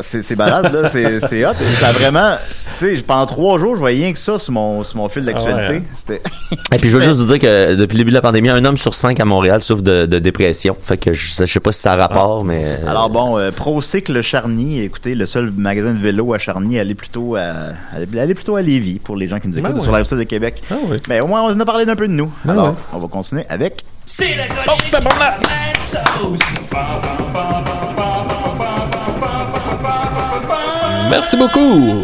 c'est 0.00 0.22
c'est 0.22 0.34
balade, 0.36 0.72
là, 0.72 0.88
c'est 0.88 1.20
c'est 1.20 1.44
hot. 1.44 1.52
Ça 1.80 1.88
a 1.88 1.92
vraiment, 1.92 2.36
tu 2.78 2.96
sais, 2.96 3.02
pendant 3.02 3.26
trois 3.26 3.58
jours, 3.58 3.74
je 3.74 3.80
voyais 3.80 4.04
rien 4.04 4.12
que 4.12 4.18
ça 4.18 4.38
sur 4.38 4.52
mon, 4.52 4.82
sur 4.84 4.96
mon 4.98 5.08
fil 5.08 5.24
d'actualité. 5.24 5.82
Ah 5.86 6.10
ouais, 6.12 6.20
hein. 6.52 6.56
Et 6.72 6.76
puis 6.78 6.88
je 6.90 6.96
veux 6.96 7.02
juste 7.06 7.16
vous 7.20 7.26
dire 7.26 7.38
que 7.38 7.74
depuis 7.74 7.94
le 7.94 7.98
début 7.98 8.10
de 8.10 8.14
la 8.16 8.22
pandémie, 8.22 8.48
un 8.48 8.64
homme 8.64 8.76
sur 8.76 8.94
cinq 8.94 9.20
à 9.20 9.24
Montréal 9.24 9.62
souffre 9.62 9.82
de, 9.82 10.06
de 10.06 10.18
dépression. 10.18 10.76
Fait 10.82 10.96
que 10.96 11.12
je, 11.12 11.30
sais- 11.30 11.46
je 11.46 11.52
sais 11.52 11.60
pas 11.60 11.72
si 11.72 11.80
ça 11.80 11.92
a 11.92 11.96
rapport, 11.96 12.44
mais. 12.44 12.64
euh, 12.66 12.88
Alors 12.88 13.10
bon, 13.10 13.38
euh, 13.38 13.50
Procycle 13.50 14.20
Charny, 14.22 14.80
écoutez, 14.80 15.14
le 15.14 15.26
seul 15.26 15.50
magasin 15.56 15.92
de 15.92 15.98
vélo 15.98 16.32
à 16.34 16.38
Charny, 16.38 16.78
allez 16.78 16.94
plutôt 16.94 17.36
à, 17.36 17.72
allez, 17.94 18.34
plutôt 18.34 18.56
à 18.56 18.62
Lévis 18.62 18.98
pour 18.98 19.16
les 19.16 19.28
gens 19.28 19.38
qui 19.40 19.48
nous 19.48 19.58
écoutent 19.58 19.74
Ben 19.74 19.80
sur 19.82 19.86
ouais. 19.90 19.92
la 19.92 19.98
rive 19.98 20.06
sud 20.06 20.18
de 20.18 20.24
Québec. 20.24 20.62
Ah. 20.70 20.74
Mais 21.08 21.20
au 21.20 21.26
moins, 21.26 21.42
on 21.42 21.58
a 21.60 21.64
parlé 21.64 21.84
d'un 21.86 21.96
peu 21.96 22.08
de 22.08 22.12
nous. 22.12 22.32
Ben 22.44 22.52
Alors, 22.52 22.68
ouais. 22.68 22.74
on 22.92 22.98
va 22.98 23.08
continuer 23.08 23.44
avec. 23.48 23.84
C'est 24.06 24.34
la 24.36 24.44
Oh, 26.20 26.34
Merci 31.14 31.36
beaucoup. 31.36 31.94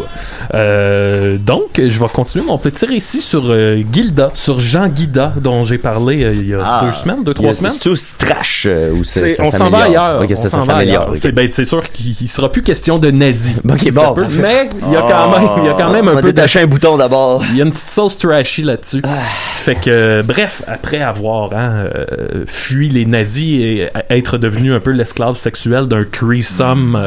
Euh, 0.53 1.37
donc, 1.37 1.71
je 1.75 1.99
vais 1.99 2.07
continuer 2.13 2.45
mon 2.45 2.57
petit 2.57 2.85
récit 2.85 3.21
sur 3.21 3.43
euh, 3.49 3.81
Gilda, 3.91 4.31
sur 4.35 4.61
Jean 4.61 4.87
Guida, 4.87 5.33
dont 5.35 5.65
j'ai 5.65 5.77
parlé 5.77 6.23
euh, 6.23 6.33
il 6.33 6.47
y 6.47 6.53
a 6.53 6.59
Ah. 6.63 6.85
deux 6.85 6.93
semaines, 6.93 7.21
deux, 7.21 7.33
trois 7.33 7.53
semaines. 7.53 7.73
C'est 7.77 7.89
aussi 7.89 8.15
trash 8.15 8.67
euh, 8.69 8.91
ou 8.93 9.03
ça 9.03 9.19
on 9.41 9.51
s'en 9.51 9.69
va 9.69 9.83
ailleurs. 9.83 10.21
Ok, 10.21 10.29
on 10.31 10.35
ça, 10.37 10.49
s'améliore. 10.49 10.77
ailleurs. 10.79 11.09
ok. 11.09 11.17
C'est 11.17 11.33
ben, 11.33 11.49
c'est 11.51 11.65
sûr 11.65 11.89
qu'il 11.91 12.15
il 12.21 12.29
sera 12.29 12.49
plus 12.49 12.61
question 12.63 12.99
de 12.99 13.11
nazis. 13.11 13.57
Ok, 13.69 13.79
Ça 13.79 13.91
bon, 13.91 14.13
peut- 14.13 14.25
mais 14.41 14.69
il 14.87 14.93
y 14.93 14.95
a 14.95 15.01
quand 15.01 15.29
même, 15.37 15.49
il 15.57 15.65
y 15.65 15.67
a 15.69 15.73
quand 15.73 15.91
même 15.91 16.05
On 16.07 16.11
un 16.11 16.13
va 16.15 16.21
peu 16.21 16.27
de 16.27 16.31
détacher 16.31 16.61
un 16.61 16.67
bouton 16.67 16.95
d'abord. 16.95 17.43
il 17.49 17.57
y 17.57 17.61
a 17.61 17.65
une 17.65 17.71
petite 17.71 17.89
sauce 17.89 18.17
trashy 18.17 18.61
là-dessus. 18.63 19.01
Fait 19.55 19.75
que, 19.75 20.21
bref, 20.21 20.63
après 20.67 21.01
avoir 21.01 21.51
hein, 21.53 21.85
euh, 21.95 22.45
fui 22.47 22.87
les 22.87 23.05
nazis 23.05 23.59
et 23.61 23.89
être 24.09 24.37
devenu 24.37 24.73
un 24.73 24.79
peu 24.79 24.91
l'esclave 24.91 25.35
sexuel 25.35 25.87
d'un 25.87 26.05
threesome 26.05 26.97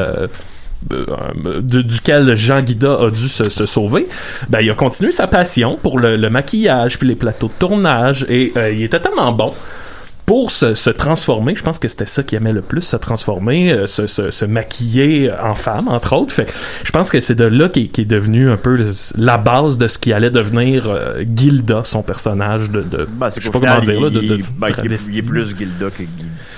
de- 0.89 1.83
duquel 1.83 2.35
Jean 2.37 2.61
Guida 2.63 2.95
a 3.07 3.11
dû 3.11 3.29
se, 3.29 3.49
se 3.51 3.67
sauver, 3.67 4.07
ben, 4.49 4.61
il 4.61 4.71
a 4.71 4.75
continué 4.75 5.13
sa 5.13 5.27
passion 5.27 5.79
pour 5.83 5.99
le, 5.99 6.17
le 6.17 6.31
maquillage 6.31 6.99
puis 6.99 7.09
les 7.09 7.15
plateaux 7.17 7.49
de 7.49 7.53
tournage 7.59 8.27
et 8.29 8.53
euh, 8.57 8.73
il 8.73 8.83
était 8.83 9.01
tellement 9.01 9.33
bon 9.33 9.53
pour 10.27 10.51
se, 10.51 10.75
se 10.75 10.89
transformer, 10.91 11.55
je 11.55 11.63
pense 11.63 11.79
que 11.79 11.87
c'était 11.87 12.07
ça 12.07 12.23
qu'il 12.23 12.37
aimait 12.37 12.53
le 12.55 12.63
plus, 12.63 12.81
se 12.83 12.97
transformer, 12.97 13.73
euh, 13.73 13.87
se, 13.87 14.07
se, 14.07 14.31
se 14.31 14.45
maquiller 14.47 15.31
en 15.43 15.55
femme, 15.55 15.89
entre 15.89 16.17
autres. 16.17 16.33
Fait, 16.33 16.51
je 16.83 16.91
pense 16.91 17.11
que 17.11 17.21
c'est 17.21 17.35
de 17.35 17.45
là 17.45 17.69
qu'est 17.69 17.89
qu'est 17.89 18.05
devenu 18.07 18.51
un 18.51 18.57
peu 18.57 18.79
la 19.19 19.37
base 19.37 19.77
de 19.77 19.87
ce 19.87 19.99
qui 19.99 20.13
allait 20.15 20.31
devenir 20.31 20.89
euh, 20.89 21.23
Gilda, 21.37 21.83
son 21.85 22.03
personnage 22.03 22.71
de... 22.71 22.81
de 22.81 23.07
Ben, 23.11 23.29
c'est 23.31 23.41
je 23.41 23.47
sais 23.47 23.53
pas 23.53 23.61
comment 23.61 23.81
dire, 23.81 24.01
là, 24.01 24.09
de, 24.11 24.21
il, 24.21 24.29
de 24.29 24.37
il- 24.37 24.45
ben, 24.59 24.69
il 24.85 24.93
est- 24.93 25.09
il 25.09 25.19
est 25.19 25.29
plus 25.29 25.49
Gilda 25.57 25.87
que, 25.91 26.03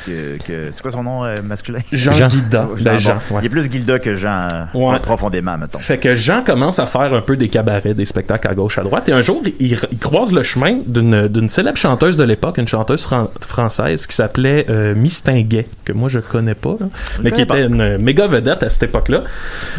que, 0.07 0.43
que- 0.45 0.71
c'est 0.73 0.83
quoi 0.83 0.93
son 0.93 1.03
nom 1.03 1.25
euh, 1.25 1.35
masculin? 1.43 1.81
Jean 1.93 2.13
Jean. 2.13 2.29
Guida. 2.29 2.69
Jean, 2.77 2.85
Ben, 2.85 2.93
bon. 2.93 2.99
Jean, 2.99 3.15
ouais. 3.31 3.41
Il 3.43 3.47
est 3.47 3.51
plus 3.51 3.71
Gilda 3.73 3.99
que 3.99 4.15
Jean 4.15 4.47
euh, 4.53 4.65
Ouais. 4.75 4.99
profondément, 5.01 5.59
mettons. 5.59 5.81
Fait 5.81 5.99
que 5.99 6.15
Jean 6.15 6.43
commence 6.45 6.79
à 6.79 6.87
faire 6.87 7.13
un 7.13 7.21
peu 7.21 7.37
des 7.37 7.49
cabarets, 7.49 7.95
des 7.95 8.05
spectacles 8.05 8.47
à 8.49 8.55
gauche, 8.55 8.79
à 8.79 8.83
droite. 8.83 9.09
Et 9.09 9.13
un 9.13 9.23
jour, 9.23 9.43
il, 9.59 9.77
il 9.91 9.99
croise 9.99 10.33
le 10.33 10.45
chemin 10.45 10.79
d'une 10.87 11.27
d'une 11.29 11.49
célèbre 11.49 11.79
chanteuse 11.79 12.17
de 12.17 12.23
l'époque, 12.25 12.59
une 12.59 12.69
chanteuse 12.69 13.03
fran- 13.03 13.31
française 13.57 14.07
qui 14.07 14.15
s'appelait 14.15 14.67
euh, 14.69 14.95
Miss 14.95 15.23
Tinguet, 15.23 15.67
que 15.85 15.93
moi 15.93 16.11
je 16.11 16.19
connais 16.19 16.55
pas, 16.55 16.77
là, 16.79 16.87
mais 17.23 17.31
qui 17.31 17.41
était 17.41 17.65
une 17.65 17.97
méga 17.97 18.27
vedette 18.27 18.63
à 18.63 18.69
cette 18.69 18.83
époque-là. 18.83 19.23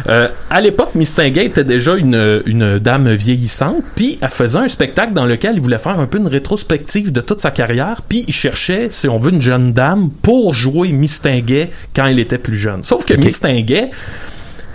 Euh, 0.08 0.28
à 0.50 0.60
l'époque, 0.60 0.96
Miss 0.96 1.14
Tinguet 1.14 1.44
était 1.44 1.62
déjà 1.62 1.94
une, 1.94 2.42
une 2.46 2.80
dame 2.80 3.12
vieillissante, 3.12 3.84
puis 3.94 4.18
elle 4.20 4.30
faisait 4.30 4.58
un 4.58 4.68
spectacle 4.68 5.12
dans 5.12 5.26
lequel 5.26 5.54
il 5.54 5.60
voulait 5.60 5.78
faire 5.78 5.98
un 6.00 6.06
peu 6.06 6.18
une 6.18 6.26
rétrospective 6.26 7.12
de 7.12 7.20
toute 7.20 7.40
sa 7.40 7.52
carrière, 7.52 8.02
puis 8.08 8.24
il 8.26 8.34
cherchait, 8.34 8.88
si 8.90 9.08
on 9.08 9.18
veut, 9.18 9.32
une 9.32 9.42
jeune 9.42 9.72
dame 9.72 10.10
pour 10.22 10.54
jouer 10.54 10.90
Miss 10.90 11.20
Tinguet 11.20 11.70
quand 11.94 12.06
elle 12.06 12.18
était 12.18 12.38
plus 12.38 12.58
jeune. 12.58 12.82
Sauf 12.82 13.04
que 13.04 13.14
Miss 13.14 13.38
Tinguet, 13.38 13.90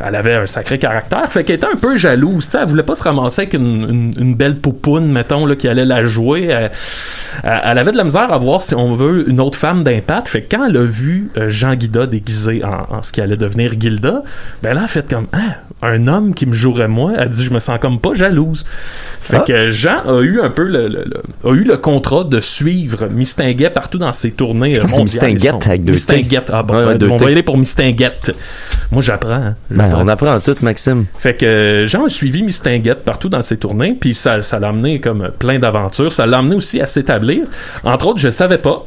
elle 0.05 0.15
avait 0.15 0.35
un 0.35 0.45
sacré 0.45 0.77
caractère, 0.79 1.27
fait 1.31 1.43
qu'elle 1.43 1.57
était 1.57 1.67
un 1.67 1.75
peu 1.77 1.97
jalouse, 1.97 2.45
tu 2.45 2.51
sais, 2.51 2.59
elle 2.61 2.67
voulait 2.67 2.83
pas 2.83 2.95
se 2.95 3.03
ramasser 3.03 3.41
avec 3.43 3.53
une, 3.53 3.89
une- 3.89 4.13
une 4.19 4.35
belle 4.35 4.55
poupoune, 4.55 5.11
mettons, 5.11 5.45
là, 5.45 5.55
qui 5.55 5.67
allait 5.67 5.85
la 5.85 6.03
jouer. 6.03 6.49
Elle, 7.43 7.77
avait 7.77 7.91
de 7.91 7.97
la 7.97 8.03
misère 8.03 8.31
à 8.31 8.37
voir, 8.37 8.61
si 8.61 8.75
on 8.75 8.93
veut, 8.95 9.29
une 9.29 9.39
autre 9.39 9.57
femme 9.57 9.83
d'impact. 9.83 10.27
Fait 10.27 10.41
que 10.41 10.55
quand 10.55 10.65
elle 10.65 10.77
a 10.77 10.85
vu 10.85 11.29
euh, 11.37 11.49
Jean 11.49 11.75
Guida 11.75 12.05
déguisé 12.05 12.63
en, 12.63 12.97
en 12.97 13.03
ce 13.03 13.11
qui 13.11 13.21
allait 13.21 13.37
devenir 13.37 13.73
Gilda, 13.79 14.23
ben 14.61 14.73
là, 14.73 14.79
elle 14.79 14.85
a 14.85 14.87
fait 14.87 15.09
comme, 15.09 15.27
ah, 15.33 15.57
un 15.81 16.07
homme 16.07 16.33
qui 16.33 16.45
me 16.45 16.53
jouerait 16.53 16.87
moi, 16.87 17.13
elle 17.17 17.29
dit, 17.29 17.43
je 17.43 17.51
me 17.53 17.59
sens 17.59 17.77
comme 17.81 17.99
pas 17.99 18.13
jalouse. 18.13 18.65
Fait 19.19 19.37
Ah. 19.37 19.43
que 19.47 19.71
Jean 19.71 19.97
a 20.07 20.21
eu 20.21 20.39
un 20.41 20.49
peu 20.49 20.63
le, 20.63 20.87
le- 20.87 21.05
le- 21.05 21.49
a 21.49 21.53
eu 21.53 21.63
le 21.63 21.77
contrat 21.77 22.23
de 22.23 22.39
suivre 22.39 23.07
Mistinguet 23.09 23.69
partout 23.69 23.97
dans 23.97 24.13
ses 24.13 24.31
tournées. 24.31 24.77
Mistinguet 25.03 25.49
avec 25.65 25.83
deux. 25.85 25.91
Mistinguet. 25.93 26.43
Ah 26.51 26.63
bon, 26.63 26.73
Ouais, 26.73 26.79
ouais, 26.79 26.85
ben, 26.93 26.97
deux 26.97 27.09
on 27.09 27.17
va 27.17 27.29
y 27.29 27.33
aller 27.33 27.43
pour 27.43 27.57
Mistinguet. 27.57 28.11
Moi, 28.91 29.01
j'apprends. 29.01 29.31
hein. 29.33 29.55
Ben, 29.89 29.97
on 29.97 30.07
apprend 30.07 30.39
tout, 30.39 30.55
Maxime. 30.61 31.05
Fait 31.17 31.35
que 31.35 31.45
euh, 31.45 31.85
Jean 31.85 32.05
a 32.05 32.09
suivi 32.09 32.43
Miss 32.43 32.61
Tinguette 32.61 33.03
partout 33.03 33.29
dans 33.29 33.41
ses 33.41 33.57
tournées, 33.57 33.95
puis 33.99 34.13
ça, 34.13 34.41
ça 34.41 34.59
l'a 34.59 34.69
amené 34.69 34.99
comme 34.99 35.31
plein 35.37 35.59
d'aventures. 35.59 36.11
Ça 36.11 36.25
l'a 36.25 36.37
amené 36.37 36.55
aussi 36.55 36.81
à 36.81 36.87
s'établir. 36.87 37.45
Entre 37.83 38.07
autres, 38.07 38.19
je 38.19 38.29
savais 38.29 38.57
pas. 38.57 38.85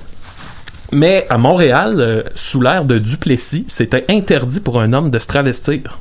Mais 0.92 1.26
à 1.28 1.38
Montréal, 1.38 1.96
euh, 1.98 2.22
sous 2.34 2.60
l'ère 2.60 2.84
de 2.84 2.98
Duplessis, 2.98 3.64
c'était 3.68 4.04
interdit 4.08 4.60
pour 4.60 4.80
un 4.80 4.92
homme 4.92 5.10
de 5.10 5.18
se 5.18 5.26
travestir. 5.26 5.98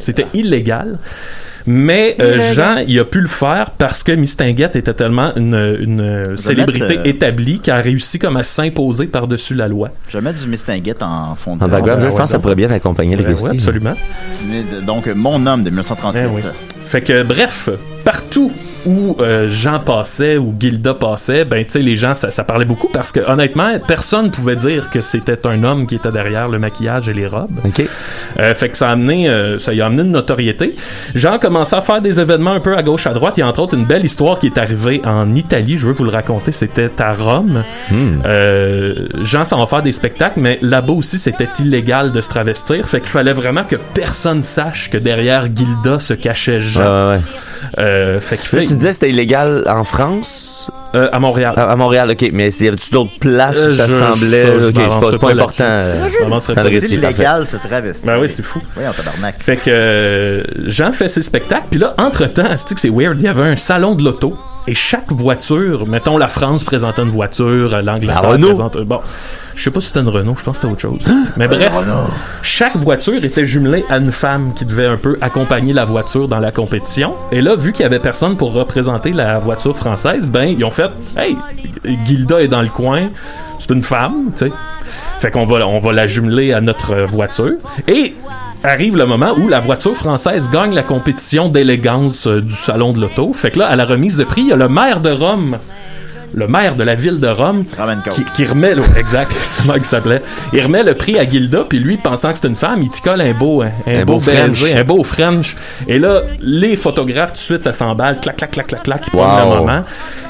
C'était 0.00 0.26
illégal. 0.32 0.98
Mais 1.66 2.16
euh. 2.20 2.52
Jean, 2.54 2.76
il 2.86 2.98
a 2.98 3.04
pu 3.04 3.20
le 3.20 3.28
faire 3.28 3.70
parce 3.70 4.02
que 4.02 4.12
Miss 4.12 4.36
Tinguette 4.36 4.76
était 4.76 4.94
tellement 4.94 5.34
une, 5.36 5.76
une 5.80 6.36
célébrité 6.36 6.88
mettre, 6.88 7.00
euh, 7.00 7.10
établie 7.10 7.60
qu'elle 7.60 7.74
a 7.74 7.80
réussi 7.80 8.18
comme 8.18 8.36
à 8.36 8.44
s'imposer 8.44 9.06
par-dessus 9.06 9.54
la 9.54 9.68
loi. 9.68 9.90
Je 10.08 10.18
vais 10.18 10.24
mettre 10.24 10.40
du 10.40 10.48
Mistinguette 10.48 11.02
en 11.02 11.34
fond 11.34 11.56
de 11.56 11.64
En 11.64 11.68
background, 11.68 12.02
je 12.02 12.08
pense 12.08 12.20
que 12.20 12.26
ça 12.26 12.38
pourrait 12.38 12.54
bien 12.54 12.70
accompagner 12.70 13.16
le 13.16 13.22
Ben 13.22 13.30
récit. 13.30 13.44
ouais, 13.44 13.54
absolument. 13.54 13.94
Donc, 14.86 15.06
Mon 15.06 15.44
homme 15.46 15.64
de 15.64 15.70
1938. 15.70 16.22
Ben 16.22 16.30
oui. 16.34 16.42
Fait 16.84 17.02
que 17.02 17.22
bref, 17.22 17.68
partout 18.08 18.50
où 18.86 19.16
euh, 19.20 19.50
Jean 19.50 19.80
passait, 19.80 20.38
où 20.38 20.54
Gilda 20.58 20.94
passait, 20.94 21.44
ben 21.44 21.62
tu 21.62 21.72
sais 21.72 21.80
les 21.80 21.94
gens 21.94 22.14
ça, 22.14 22.30
ça 22.30 22.42
parlait 22.42 22.64
beaucoup 22.64 22.88
parce 22.88 23.12
que 23.12 23.20
honnêtement 23.20 23.78
personne 23.86 24.30
pouvait 24.30 24.56
dire 24.56 24.88
que 24.88 25.02
c'était 25.02 25.46
un 25.46 25.62
homme 25.62 25.86
qui 25.86 25.96
était 25.96 26.10
derrière 26.10 26.48
le 26.48 26.58
maquillage 26.58 27.10
et 27.10 27.12
les 27.12 27.26
robes. 27.26 27.60
Ok. 27.66 27.82
Euh, 28.40 28.54
fait 28.54 28.70
que 28.70 28.78
ça 28.78 28.88
a 28.88 28.92
amené, 28.92 29.28
euh, 29.28 29.58
ça 29.58 29.74
y 29.74 29.82
a 29.82 29.86
amené 29.86 30.04
une 30.04 30.12
notoriété. 30.12 30.74
Jean 31.14 31.38
commençait 31.38 31.76
à 31.76 31.82
faire 31.82 32.00
des 32.00 32.18
événements 32.18 32.52
un 32.52 32.60
peu 32.60 32.78
à 32.78 32.82
gauche 32.82 33.06
à 33.06 33.12
droite. 33.12 33.34
Il 33.36 33.40
y 33.40 33.42
a 33.42 33.46
entre 33.46 33.60
autres 33.60 33.76
une 33.76 33.84
belle 33.84 34.06
histoire 34.06 34.38
qui 34.38 34.46
est 34.46 34.56
arrivée 34.56 35.02
en 35.04 35.34
Italie. 35.34 35.76
Je 35.76 35.86
veux 35.86 35.92
vous 35.92 36.04
le 36.04 36.10
raconter. 36.10 36.50
C'était 36.50 36.90
à 36.98 37.12
Rome. 37.12 37.62
Euh, 37.92 39.06
Jean 39.20 39.44
s'en 39.44 39.58
va 39.58 39.66
faire 39.66 39.82
des 39.82 39.92
spectacles, 39.92 40.40
mais 40.40 40.58
là-bas 40.62 40.94
aussi 40.94 41.18
c'était 41.18 41.48
illégal 41.58 42.10
de 42.10 42.22
se 42.22 42.30
travestir. 42.30 42.88
Fait 42.88 43.00
qu'il 43.00 43.10
fallait 43.10 43.34
vraiment 43.34 43.64
que 43.64 43.76
personne 43.92 44.42
sache 44.42 44.88
que 44.88 44.96
derrière 44.96 45.44
Gilda 45.54 45.98
se 45.98 46.14
cachait 46.14 46.60
Jean. 46.60 47.10
Ouais, 47.10 47.16
ouais. 47.16 47.22
Euh, 47.78 48.20
fait 48.20 48.36
qu'il 48.36 48.58
Là, 48.58 48.62
fait 48.64 48.68
tu 48.68 48.74
disais 48.74 48.88
que 48.88 48.94
c'était 48.94 49.10
illégal 49.10 49.64
en 49.66 49.84
France? 49.84 50.70
Euh, 50.94 51.08
à 51.12 51.18
Montréal. 51.18 51.54
À, 51.56 51.70
à 51.70 51.76
Montréal, 51.76 52.10
ok. 52.10 52.30
Mais 52.32 52.48
y 52.50 52.68
avait-tu 52.68 52.90
d'autres 52.90 53.18
places 53.20 53.58
Euh, 53.58 53.70
où 53.70 53.74
ça 53.74 53.86
je- 53.86 53.92
semblait? 53.92 54.42
ça, 54.42 54.48
je 54.58 54.66
ok, 54.66 54.72
c'est 54.72 54.72
pas, 54.72 54.80
m'avancerai 54.88 55.12
c'est 55.12 55.18
pas 55.18 55.26
pas 55.26 55.32
important. 55.32 55.64
là-dessus. 55.64 55.94
euh, 55.94 56.08
Je 56.10 56.24
le 56.24 56.54
pas. 56.54 56.62
récit, 56.62 56.88
C'est 56.88 56.94
illégal, 56.94 57.46
se 57.46 57.56
travestir. 57.56 58.06
Ben 58.06 58.20
oui, 58.20 58.30
c'est 58.30 58.42
fou. 58.42 58.60
Voyons, 58.74 58.92
tabarnak. 58.92 59.34
Fait 59.38 59.56
que 59.56 59.70
euh, 59.70 60.42
Jean 60.66 60.92
fait 60.92 61.08
ses 61.08 61.22
spectacles, 61.22 61.66
puis 61.70 61.78
là, 61.80 61.94
entre-temps, 61.98 62.56
c'est 62.56 62.74
que 62.74 62.80
c'est 62.80 62.88
weird, 62.90 63.16
il 63.18 63.24
y 63.24 63.28
avait 63.28 63.42
un 63.42 63.56
salon 63.56 63.94
de 63.94 64.02
l'auto 64.04 64.36
Et 64.68 64.74
chaque 64.74 65.10
voiture, 65.10 65.86
mettons 65.86 66.18
la 66.18 66.28
France 66.28 66.62
présentait 66.62 67.00
une 67.00 67.08
voiture, 67.08 67.72
euh, 67.72 67.80
l'Angleterre 67.80 68.22
euh, 68.76 68.84
Bon, 68.84 69.00
je 69.54 69.62
sais 69.62 69.70
pas 69.70 69.80
si 69.80 69.86
c'était 69.86 70.00
une 70.00 70.10
Renault, 70.10 70.36
je 70.36 70.44
pense 70.44 70.58
que 70.58 70.68
c'était 70.68 70.72
autre 70.74 70.82
chose. 70.82 71.14
Mais 71.38 71.48
bref, 71.48 71.72
chaque 72.42 72.76
voiture 72.76 73.24
était 73.24 73.46
jumelée 73.46 73.86
à 73.88 73.96
une 73.96 74.12
femme 74.12 74.52
qui 74.54 74.66
devait 74.66 74.84
un 74.84 74.98
peu 74.98 75.16
accompagner 75.22 75.72
la 75.72 75.86
voiture 75.86 76.28
dans 76.28 76.38
la 76.38 76.52
compétition. 76.52 77.14
Et 77.32 77.40
là, 77.40 77.56
vu 77.56 77.72
qu'il 77.72 77.84
y 77.84 77.86
avait 77.86 77.98
personne 77.98 78.36
pour 78.36 78.52
représenter 78.52 79.12
la 79.12 79.38
voiture 79.38 79.74
française, 79.74 80.30
ben 80.30 80.44
ils 80.44 80.62
ont 80.62 80.70
fait, 80.70 80.90
hey, 81.16 81.34
Gilda 82.04 82.42
est 82.42 82.48
dans 82.48 82.60
le 82.60 82.68
coin, 82.68 83.08
c'est 83.60 83.70
une 83.70 83.80
femme, 83.80 84.32
tu 84.36 84.48
sais. 84.48 84.52
Fait 85.18 85.30
qu'on 85.30 85.46
va, 85.46 85.66
on 85.66 85.78
va 85.78 85.92
la 85.92 86.06
jumeler 86.06 86.52
à 86.52 86.60
notre 86.60 86.94
voiture. 87.06 87.54
Et 87.86 88.14
arrive 88.64 88.96
le 88.96 89.06
moment 89.06 89.34
où 89.38 89.48
la 89.48 89.60
voiture 89.60 89.96
française 89.96 90.50
gagne 90.50 90.74
la 90.74 90.82
compétition 90.82 91.48
d'élégance 91.48 92.26
euh, 92.26 92.40
du 92.40 92.52
salon 92.52 92.92
de 92.92 93.00
l'auto. 93.00 93.32
Fait 93.32 93.50
que 93.50 93.60
là, 93.60 93.68
à 93.68 93.76
la 93.76 93.84
remise 93.84 94.16
de 94.16 94.24
prix, 94.24 94.42
il 94.42 94.48
y 94.48 94.52
a 94.52 94.56
le 94.56 94.68
maire 94.68 95.00
de 95.00 95.10
Rome. 95.10 95.58
Le 96.34 96.46
maire 96.46 96.76
de 96.76 96.82
la 96.84 96.94
ville 96.94 97.20
de 97.20 97.28
Rome 97.28 97.64
qui, 98.10 98.24
qui 98.34 98.44
remet 98.44 98.74
le, 98.74 98.82
exact 98.98 99.32
c'est 99.40 99.62
comment 99.62 99.78
il 99.78 99.84
s'appelait 99.84 100.22
il 100.52 100.62
remet 100.62 100.82
le 100.82 100.94
prix 100.94 101.18
à 101.18 101.28
Gilda 101.28 101.64
puis 101.68 101.78
lui 101.78 101.96
pensant 101.96 102.32
que 102.32 102.38
c'est 102.38 102.48
une 102.48 102.54
femme 102.56 102.82
il 102.82 102.90
t'y 102.90 103.00
colle 103.00 103.20
un 103.22 103.32
beau 103.32 103.62
un, 103.62 103.70
un 103.86 104.00
Un 104.00 104.04
beau, 104.04 104.14
beau 104.14 104.20
French. 104.20 104.36
baiser 104.62 104.74
un 104.76 104.84
beau 104.84 105.02
French 105.02 105.56
et 105.86 105.98
là 105.98 106.22
les 106.40 106.76
photographes 106.76 107.30
tout 107.32 107.36
de 107.38 107.40
suite 107.40 107.62
ça 107.64 107.72
s'emballe 107.72 108.20
clac 108.20 108.36
clac 108.36 108.50
clac 108.50 108.66
clac 108.66 108.82
clac 108.82 109.02
ils 109.06 109.10
prennent 109.10 109.28
Wow. 109.48 109.54
le 109.54 109.60
moment 109.60 109.84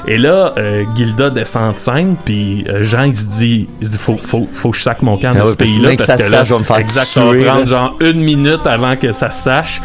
et 0.07 0.17
là 0.17 0.53
euh, 0.57 0.85
Gilda 0.95 1.29
descend 1.29 1.73
de 1.73 1.79
scène 1.79 2.15
puis 2.23 2.65
euh, 2.69 2.81
Jean 2.81 3.03
il 3.03 3.17
se 3.17 3.25
dit 3.25 3.67
il 3.81 3.87
se 3.87 3.91
dit 3.91 3.97
faut, 3.97 4.17
faut, 4.17 4.47
faut 4.53 4.71
que 4.71 4.77
je 4.77 4.83
sac 4.83 5.01
mon 5.01 5.17
camp 5.17 5.31
Ah 5.35 5.39
dans 5.39 5.45
ouais, 5.45 5.51
ce 5.51 5.55
parce 5.55 5.69
que 5.69 5.75
pays 5.75 5.83
là 5.83 5.89
même 5.89 5.97
que 5.97 6.03
ça 6.03 6.17
se 6.17 6.23
sache, 6.29 6.47
je 6.47 6.53
vais 6.53 6.59
me 6.59 6.65
faire 6.65 6.77
exact 6.77 7.03
ça 7.05 7.23
va 7.25 7.31
tuer, 7.31 7.43
prendre 7.43 7.59
là. 7.61 7.65
genre 7.65 7.97
une 8.01 8.21
minute 8.21 8.65
avant 8.65 8.95
que 8.95 9.11
ça 9.11 9.29
se 9.31 9.43
sache 9.43 9.81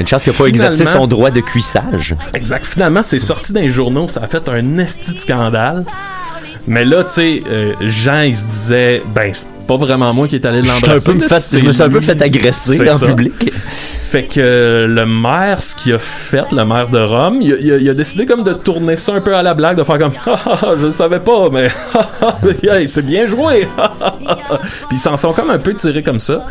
Une 0.00 0.06
chance 0.06 0.22
qu'il 0.24 0.32
n'a 0.32 0.38
pas 0.38 0.46
exercé 0.46 0.86
son 0.86 1.06
droit 1.06 1.30
de 1.30 1.40
cuissage. 1.40 2.14
Exact. 2.34 2.66
Finalement, 2.66 3.02
c'est 3.02 3.18
sorti 3.18 3.52
dans 3.52 3.60
les 3.60 3.70
journaux. 3.70 4.08
Ça 4.08 4.20
a 4.22 4.26
fait 4.26 4.48
un 4.48 4.78
esti 4.78 5.14
de 5.14 5.18
scandale. 5.18 5.84
Mais 6.66 6.84
là, 6.84 7.02
tu 7.04 7.14
sais, 7.14 7.42
euh, 7.48 7.72
Jean, 7.80 8.20
il 8.22 8.36
se 8.36 8.44
disait, 8.44 9.02
ben, 9.14 9.30
c'est 9.32 9.46
pas 9.66 9.76
vraiment 9.76 10.12
moi 10.12 10.28
qui 10.28 10.34
est 10.34 10.44
allé 10.44 10.60
l'embrasser. 10.60 11.12
je 11.58 11.64
me 11.64 11.72
suis 11.72 11.82
un 11.82 11.88
peu 11.88 12.00
fait 12.00 12.20
agresser 12.20 12.90
en 12.90 12.98
ça. 12.98 13.06
public. 13.06 13.52
Fait 13.54 14.24
que 14.24 14.84
le 14.86 15.06
maire, 15.06 15.62
ce 15.62 15.74
qu'il 15.76 15.94
a 15.94 15.98
fait, 15.98 16.50
le 16.52 16.64
maire 16.64 16.88
de 16.88 16.98
Rome, 16.98 17.40
il, 17.40 17.52
a- 17.54 17.56
il 17.58 17.72
a, 17.72 17.76
il 17.78 17.88
a 17.90 17.94
décidé 17.94 18.24
comme 18.26 18.42
de 18.44 18.52
tourner 18.54 18.96
ça 18.96 19.12
un 19.14 19.20
peu 19.20 19.34
à 19.34 19.42
la 19.42 19.54
blague, 19.54 19.76
de 19.78 19.82
faire 19.84 19.98
comme 19.98 20.12
Ah, 20.26 20.38
ah, 20.46 20.58
ah, 20.62 20.66
je 20.78 20.86
le 20.86 20.92
savais 20.92 21.20
pas, 21.20 21.48
mais 21.50 21.68
c'est 22.86 23.04
bien 23.04 23.24
joué. 23.26 23.66
Puis 24.88 24.96
ils 24.96 24.98
s'en 24.98 25.16
sont 25.16 25.32
comme 25.32 25.50
un 25.50 25.58
peu 25.58 25.74
tirés 25.74 26.02
comme 26.02 26.20
ça. 26.20 26.46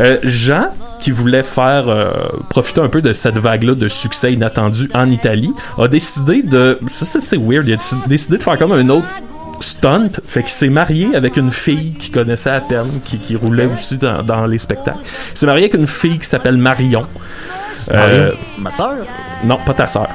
Euh, 0.00 0.18
Jean, 0.22 0.68
qui 1.00 1.10
voulait 1.10 1.42
faire 1.42 1.88
euh, 1.88 2.12
profiter 2.48 2.80
un 2.80 2.88
peu 2.88 3.02
de 3.02 3.12
cette 3.12 3.38
vague-là 3.38 3.74
de 3.74 3.88
succès 3.88 4.32
inattendu 4.32 4.88
en 4.94 5.08
Italie, 5.10 5.52
a 5.78 5.88
décidé 5.88 6.42
de. 6.42 6.78
Ça, 6.88 7.20
c'est 7.20 7.36
weird. 7.38 7.66
Il 7.68 7.74
a 7.74 7.76
déc- 7.76 8.08
décidé 8.08 8.38
de 8.38 8.42
faire 8.42 8.56
comme 8.58 8.72
un 8.72 8.88
autre 8.88 9.06
stunt. 9.60 10.10
Fait 10.26 10.42
qu'il 10.42 10.50
s'est 10.50 10.68
marié 10.68 11.14
avec 11.14 11.36
une 11.36 11.50
fille 11.50 11.94
qu'il 11.94 12.12
connaissait 12.12 12.50
à 12.50 12.60
peine, 12.60 13.00
qui, 13.04 13.18
qui 13.18 13.36
roulait 13.36 13.68
aussi 13.72 13.96
dans, 13.98 14.22
dans 14.22 14.46
les 14.46 14.58
spectacles. 14.58 14.98
Il 15.32 15.38
s'est 15.38 15.46
marié 15.46 15.64
avec 15.64 15.74
une 15.74 15.86
fille 15.86 16.18
qui 16.18 16.26
s'appelle 16.26 16.56
Marion. 16.56 17.06
Euh, 17.92 18.32
Ma 18.58 18.70
soeur? 18.70 18.94
non, 19.44 19.58
pas 19.64 19.74
ta 19.74 19.86
sœur. 19.86 20.08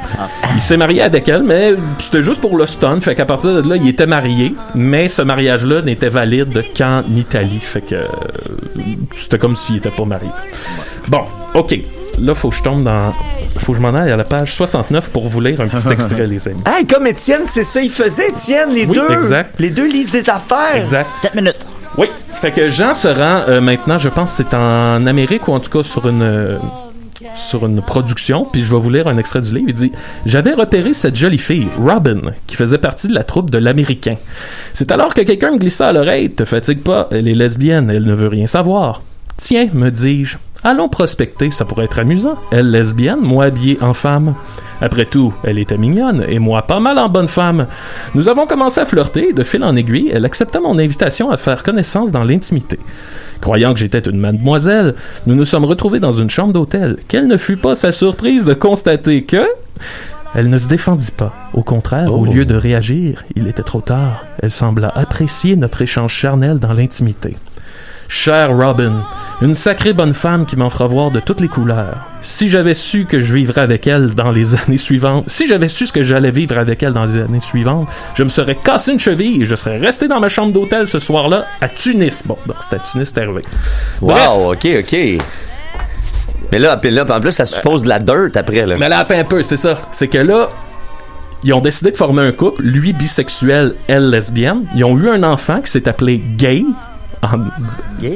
Il 0.55 0.61
s'est 0.61 0.77
marié 0.77 1.01
avec 1.01 1.27
elle, 1.29 1.43
mais 1.43 1.75
c'était 1.99 2.21
juste 2.21 2.41
pour 2.41 2.57
le 2.57 2.65
stunt. 2.67 2.99
Fait 3.01 3.15
qu'à 3.15 3.25
partir 3.25 3.61
de 3.61 3.69
là, 3.69 3.75
il 3.77 3.87
était 3.87 4.07
marié, 4.07 4.53
mais 4.75 5.07
ce 5.07 5.21
mariage-là 5.21 5.81
n'était 5.81 6.09
valide 6.09 6.63
qu'en 6.77 7.03
Italie. 7.15 7.59
Fait 7.61 7.81
que 7.81 7.95
euh, 7.95 8.07
c'était 9.15 9.37
comme 9.37 9.55
s'il 9.55 9.77
était 9.77 9.91
pas 9.91 10.05
marié. 10.05 10.29
Bon, 11.07 11.21
ok. 11.53 11.77
Là, 12.19 12.35
faut 12.35 12.49
que 12.49 12.55
je 12.57 12.63
tombe 12.63 12.83
dans. 12.83 13.13
Faut 13.59 13.71
que 13.73 13.77
je 13.77 13.81
m'en 13.81 13.93
aille 13.93 14.11
à 14.11 14.17
la 14.17 14.23
page 14.23 14.53
69 14.53 15.09
pour 15.11 15.27
vous 15.29 15.39
lire 15.39 15.61
un 15.61 15.67
petit 15.67 15.87
extrait, 15.91 16.27
les 16.27 16.47
amis. 16.47 16.61
Hey, 16.65 16.85
comme 16.85 17.07
Étienne, 17.07 17.43
c'est 17.45 17.63
ça, 17.63 17.81
il 17.81 17.89
faisait, 17.89 18.27
Étienne, 18.29 18.73
les 18.73 18.85
Oui, 18.85 18.95
deux. 18.97 19.13
exact. 19.13 19.55
Les 19.59 19.69
deux 19.69 19.87
lisent 19.87 20.11
des 20.11 20.29
affaires. 20.29 20.75
Exact. 20.75 21.07
4 21.21 21.35
minutes. 21.35 21.65
Oui, 21.97 22.07
fait 22.29 22.51
que 22.51 22.69
Jean 22.69 22.93
se 22.93 23.07
rend 23.09 23.43
euh, 23.49 23.59
maintenant, 23.61 23.97
je 23.99 24.07
pense 24.09 24.31
que 24.37 24.43
c'est 24.49 24.55
en 24.55 25.05
Amérique 25.07 25.47
ou 25.47 25.53
en 25.53 25.59
tout 25.59 25.69
cas 25.69 25.83
sur 25.83 26.07
une 26.07 26.21
euh, 26.21 26.57
sur 27.35 27.65
une 27.65 27.81
production, 27.81 28.45
puis 28.51 28.63
je 28.63 28.73
vais 28.73 28.79
vous 28.79 28.89
lire 28.89 29.07
un 29.07 29.17
extrait 29.17 29.41
du 29.41 29.53
livre. 29.53 29.69
Il 29.69 29.73
dit 29.73 29.91
J'avais 30.25 30.53
repéré 30.53 30.93
cette 30.93 31.15
jolie 31.15 31.37
fille, 31.37 31.67
Robin, 31.77 32.21
qui 32.47 32.55
faisait 32.55 32.77
partie 32.77 33.07
de 33.07 33.13
la 33.13 33.23
troupe 33.23 33.49
de 33.49 33.57
l'Américain. 33.57 34.15
C'est 34.73 34.91
alors 34.91 35.13
que 35.13 35.21
quelqu'un 35.21 35.51
me 35.51 35.57
glissa 35.57 35.87
à 35.87 35.93
l'oreille 35.93 36.31
Te 36.31 36.45
fatigue 36.45 36.81
pas, 36.81 37.07
elle 37.11 37.27
est 37.27 37.35
lesbienne, 37.35 37.89
elle 37.89 38.05
ne 38.05 38.13
veut 38.13 38.27
rien 38.27 38.47
savoir. 38.47 39.01
Tiens, 39.37 39.69
me 39.73 39.89
dis-je, 39.89 40.37
allons 40.63 40.89
prospecter, 40.89 41.51
ça 41.51 41.65
pourrait 41.65 41.85
être 41.85 41.99
amusant. 41.99 42.35
Elle 42.51 42.71
lesbienne, 42.71 43.19
moi 43.21 43.45
habillé 43.45 43.77
en 43.81 43.93
femme. 43.93 44.35
Après 44.81 45.05
tout, 45.05 45.33
elle 45.43 45.59
était 45.59 45.77
mignonne 45.77 46.25
et 46.27 46.39
moi 46.39 46.63
pas 46.63 46.79
mal 46.79 46.97
en 46.97 47.07
bonne 47.07 47.27
femme. 47.27 47.67
Nous 48.15 48.29
avons 48.29 48.47
commencé 48.47 48.81
à 48.81 48.85
flirter 48.85 49.29
et 49.29 49.33
de 49.33 49.43
fil 49.43 49.63
en 49.63 49.75
aiguille, 49.75 50.09
elle 50.11 50.25
accepta 50.25 50.59
mon 50.59 50.79
invitation 50.79 51.29
à 51.29 51.37
faire 51.37 51.61
connaissance 51.61 52.11
dans 52.11 52.23
l'intimité. 52.23 52.79
Croyant 53.41 53.73
que 53.73 53.79
j'étais 53.79 53.99
une 53.99 54.19
mademoiselle, 54.19 54.95
nous 55.27 55.35
nous 55.35 55.45
sommes 55.45 55.65
retrouvés 55.65 55.99
dans 55.99 56.11
une 56.11 56.29
chambre 56.29 56.53
d'hôtel. 56.53 56.97
Quelle 57.07 57.27
ne 57.27 57.37
fut 57.37 57.57
pas 57.57 57.75
sa 57.75 57.91
surprise 57.91 58.45
de 58.45 58.53
constater 58.53 59.23
que... 59.23 59.45
Elle 60.33 60.49
ne 60.49 60.59
se 60.59 60.67
défendit 60.67 61.11
pas. 61.11 61.33
Au 61.53 61.61
contraire, 61.61 62.13
au 62.13 62.25
lieu 62.25 62.45
de 62.45 62.55
réagir, 62.55 63.25
il 63.35 63.47
était 63.47 63.63
trop 63.63 63.81
tard. 63.81 64.25
Elle 64.41 64.51
sembla 64.51 64.89
apprécier 64.95 65.57
notre 65.57 65.81
échange 65.81 66.13
charnel 66.13 66.57
dans 66.57 66.71
l'intimité. 66.71 67.35
Cher 68.13 68.53
Robin, 68.53 69.05
une 69.41 69.55
sacrée 69.55 69.93
bonne 69.93 70.13
femme 70.13 70.45
qui 70.45 70.57
m'en 70.57 70.69
fera 70.69 70.85
voir 70.85 71.11
de 71.11 71.21
toutes 71.21 71.39
les 71.39 71.47
couleurs. 71.47 72.09
Si 72.21 72.49
j'avais 72.49 72.75
su 72.75 73.05
que 73.05 73.21
je 73.21 73.33
vivrais 73.33 73.61
avec 73.61 73.87
elle 73.87 74.13
dans 74.13 74.31
les 74.31 74.53
années 74.67 74.77
suivantes, 74.77 75.23
si 75.27 75.47
j'avais 75.47 75.69
su 75.69 75.87
ce 75.87 75.93
que 75.93 76.03
j'allais 76.03 76.29
vivre 76.29 76.57
avec 76.57 76.83
elle 76.83 76.91
dans 76.91 77.05
les 77.05 77.15
années 77.15 77.39
suivantes, 77.39 77.87
je 78.15 78.23
me 78.23 78.27
serais 78.27 78.55
cassé 78.55 78.91
une 78.91 78.99
cheville 78.99 79.41
et 79.41 79.45
je 79.45 79.55
serais 79.55 79.77
resté 79.77 80.09
dans 80.09 80.19
ma 80.19 80.27
chambre 80.27 80.51
d'hôtel 80.51 80.87
ce 80.87 80.99
soir-là 80.99 81.45
à 81.61 81.69
Tunis. 81.69 82.23
Bon, 82.25 82.37
donc 82.45 82.57
c'est 82.59 82.75
à 82.75 82.79
Tunis, 82.79 83.05
c'est 83.05 83.21
arrivé. 83.21 83.43
Bref. 84.01 84.27
Wow, 84.27 84.51
ok, 84.51 84.67
ok. 84.81 84.97
Mais 86.51 86.59
là, 86.59 86.75
puis 86.75 86.91
là, 86.91 87.05
en 87.09 87.21
plus, 87.21 87.31
ça 87.31 87.45
suppose 87.45 87.83
de 87.83 87.87
la 87.87 87.99
dirt 87.99 88.35
après, 88.35 88.65
là. 88.65 88.75
Mais 88.77 88.89
là, 88.89 88.99
attends 88.99 89.17
un 89.17 89.23
peu, 89.23 89.41
c'est 89.41 89.55
ça. 89.55 89.87
C'est 89.89 90.09
que 90.09 90.17
là, 90.17 90.49
ils 91.45 91.53
ont 91.53 91.61
décidé 91.61 91.91
de 91.91 91.97
former 91.97 92.23
un 92.23 92.33
couple, 92.33 92.61
lui 92.61 92.91
bisexuel, 92.91 93.75
elle 93.87 94.09
lesbienne. 94.09 94.65
Ils 94.75 94.83
ont 94.83 94.97
eu 94.97 95.09
un 95.09 95.23
enfant 95.23 95.61
qui 95.61 95.71
s'est 95.71 95.87
appelé 95.87 96.21
Gay. 96.35 96.65
En- 97.23 97.37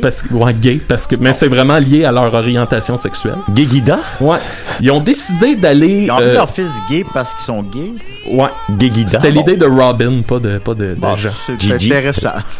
Parce, 0.01 0.23
que- 0.23 0.33
ouais, 0.33 0.53
gay, 0.53 0.79
parce 0.87 1.05
que, 1.05 1.15
mais 1.15 1.31
c'est 1.33 1.47
vraiment 1.47 1.77
lié 1.77 2.05
à 2.05 2.11
leur 2.11 2.33
orientation 2.33 2.97
sexuelle. 2.97 3.35
Gay 3.51 3.65
Guida? 3.65 3.99
Ouais. 4.19 4.37
Ils 4.81 4.89
ont 4.91 4.99
décidé 4.99 5.55
d'aller. 5.55 6.05
Ils 6.05 6.11
ont 6.11 6.19
euh, 6.19 6.33
leur 6.33 6.49
fils 6.49 6.65
gay 6.89 7.05
parce 7.13 7.33
qu'ils 7.35 7.43
sont 7.43 7.61
gays? 7.61 7.93
ouais. 8.31 8.49
Gay 8.71 8.89
Guida? 8.89 9.09
C'était 9.11 9.29
l'idée 9.29 9.57
de 9.57 9.65
Robin, 9.65 10.21
pas 10.27 10.39
de, 10.39 10.57
pas 10.57 10.73
de, 10.73 10.85
de 10.85 10.95
Bon, 10.95 11.15
Jean. 11.15 11.29
Gigi. 11.59 11.89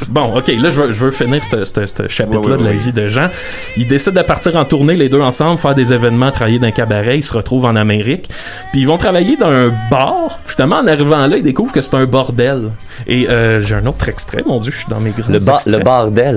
Bon, 0.08 0.38
ok, 0.38 0.48
là, 0.50 0.70
je 0.70 0.82
veux, 0.82 0.91
je 0.91 1.06
veux 1.06 1.12
finir 1.12 1.43
ce- 1.43 1.56
Ouais, 1.56 2.36
ouais, 2.52 2.58
de 2.60 2.64
la 2.64 2.72
vie 2.74 2.91
de 2.93 3.08
Jean. 3.08 3.30
Ils 3.76 3.88
décident 3.88 4.22
de 4.22 4.26
partir 4.26 4.56
en 4.56 4.66
tournée, 4.66 4.96
les 4.96 5.10
deux 5.10 5.22
ensemble, 5.22 5.58
faire 5.60 5.74
des 5.74 5.93
événements, 5.93 6.30
travailler 6.32 6.60
dans 6.60 6.68
un 6.68 6.72
cabaret. 6.72 7.18
Ils 7.18 7.24
se 7.24 7.34
retrouvent 7.34 7.66
en 7.66 7.76
Amérique. 7.76 8.30
Puis 8.72 8.82
ils 8.82 8.88
vont 8.88 8.98
travailler 8.98 9.36
dans 9.36 9.50
un 9.50 9.74
bar. 9.89 10.38
Finalement, 10.46 10.78
en 10.78 10.88
arrivant 10.88 11.26
là, 11.26 11.38
ils 11.38 11.43
découvrent 11.43 11.72
que 11.74 11.82
c'est 11.82 11.96
un 11.96 12.06
bordel. 12.06 12.70
Et 13.08 13.28
euh, 13.30 13.62
j'ai 13.62 13.76
un 13.76 13.86
autre 13.88 14.08
extrait, 14.08 14.43
mon 14.46 14.60
Dieu, 14.60 14.72
je 14.72 14.78
suis 14.78 14.89
dans 14.89 15.00
mes 15.00 15.10
grands 15.10 15.32
Le, 15.32 15.39
ba- 15.39 15.54
extraits. 15.56 15.78
le 15.78 15.84
bordel. 15.84 16.35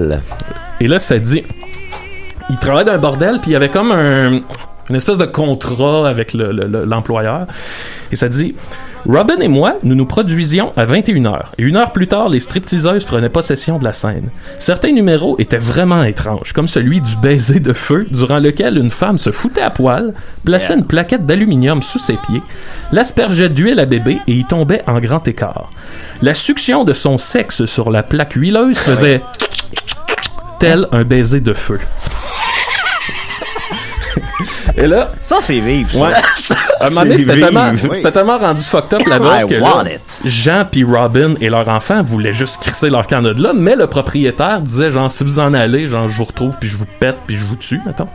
Et 0.80 0.86
là, 0.88 1.00
ça 1.00 1.18
dit... 1.18 1.44
Il 2.50 2.56
travaillait 2.56 2.86
dans 2.86 2.92
un 2.94 2.98
bordel, 2.98 3.38
puis 3.42 3.50
il 3.50 3.52
y 3.52 3.56
avait 3.56 3.68
comme 3.68 3.92
un... 3.92 4.40
Une 4.90 4.96
espèce 4.96 5.18
de 5.18 5.26
contrat 5.26 6.08
avec 6.08 6.32
le- 6.32 6.50
le- 6.50 6.66
le- 6.66 6.84
l'employeur. 6.84 7.46
et 8.10 8.16
ça 8.16 8.28
dit... 8.28 8.54
Robin 9.06 9.38
et 9.40 9.48
moi, 9.48 9.76
nous 9.82 9.94
nous 9.94 10.06
produisions 10.06 10.72
à 10.76 10.84
21h. 10.84 11.46
Et 11.58 11.62
une 11.62 11.76
heure 11.76 11.92
plus 11.92 12.08
tard, 12.08 12.28
les 12.28 12.40
stripteaseuses 12.40 13.04
prenaient 13.04 13.28
possession 13.28 13.78
de 13.78 13.84
la 13.84 13.92
scène. 13.92 14.30
Certains 14.58 14.92
numéros 14.92 15.36
étaient 15.38 15.58
vraiment 15.58 16.02
étranges, 16.02 16.52
comme 16.52 16.68
celui 16.68 17.00
du 17.00 17.16
baiser 17.16 17.60
de 17.60 17.72
feu, 17.72 18.06
durant 18.10 18.38
lequel 18.38 18.76
une 18.76 18.90
femme 18.90 19.18
se 19.18 19.30
foutait 19.30 19.62
à 19.62 19.70
poil, 19.70 20.14
plaçait 20.44 20.74
une 20.74 20.84
plaquette 20.84 21.26
d'aluminium 21.26 21.82
sous 21.82 21.98
ses 21.98 22.16
pieds, 22.16 22.42
l'aspergeait 22.92 23.48
d'huile 23.48 23.80
à 23.80 23.86
bébé 23.86 24.20
et 24.26 24.32
y 24.32 24.44
tombait 24.44 24.82
en 24.86 24.98
grand 24.98 25.26
écart. 25.26 25.70
La 26.22 26.34
succion 26.34 26.84
de 26.84 26.92
son 26.92 27.18
sexe 27.18 27.64
sur 27.66 27.90
la 27.90 28.02
plaque 28.02 28.34
huileuse 28.34 28.78
faisait 28.78 29.22
tel 30.58 30.86
un 30.92 31.04
baiser 31.04 31.40
de 31.40 31.54
feu. 31.54 31.78
Et 34.76 34.86
là, 34.86 35.12
Ça, 35.22 35.36
c'est 35.40 35.60
vivre. 35.60 35.90
ça. 35.90 35.98
Ouais. 35.98 36.12
à 36.80 36.86
un 36.86 36.90
moment 36.90 37.02
donné, 37.02 37.18
c'est 37.18 37.26
c'était 37.26 37.40
tellement, 37.40 37.70
vive. 37.72 37.88
c'était 37.92 38.12
tellement 38.12 38.38
rendu 38.38 38.64
fucked 38.64 38.94
up 38.94 39.06
là-bas 39.06 39.44
que 39.44 39.54
là. 39.54 39.84
Jean 40.24 40.64
puis 40.70 40.84
Robin 40.84 41.34
et 41.40 41.48
leur 41.48 41.68
enfant 41.68 42.02
voulaient 42.02 42.32
juste 42.32 42.62
crisser 42.62 42.90
leur 42.90 43.06
camp 43.06 43.22
de 43.22 43.40
là, 43.42 43.52
mais 43.54 43.76
le 43.76 43.86
propriétaire 43.86 44.60
disait 44.60 44.90
genre 44.90 45.10
si 45.10 45.24
vous 45.24 45.38
en 45.38 45.54
allez, 45.54 45.88
genre 45.88 46.08
je 46.08 46.16
vous 46.16 46.24
retrouve 46.24 46.56
puis 46.60 46.68
je 46.68 46.76
vous 46.76 46.86
pète 47.00 47.16
puis 47.26 47.36
je 47.36 47.44
vous 47.44 47.56
tue, 47.56 47.80
mettons. 47.86 48.08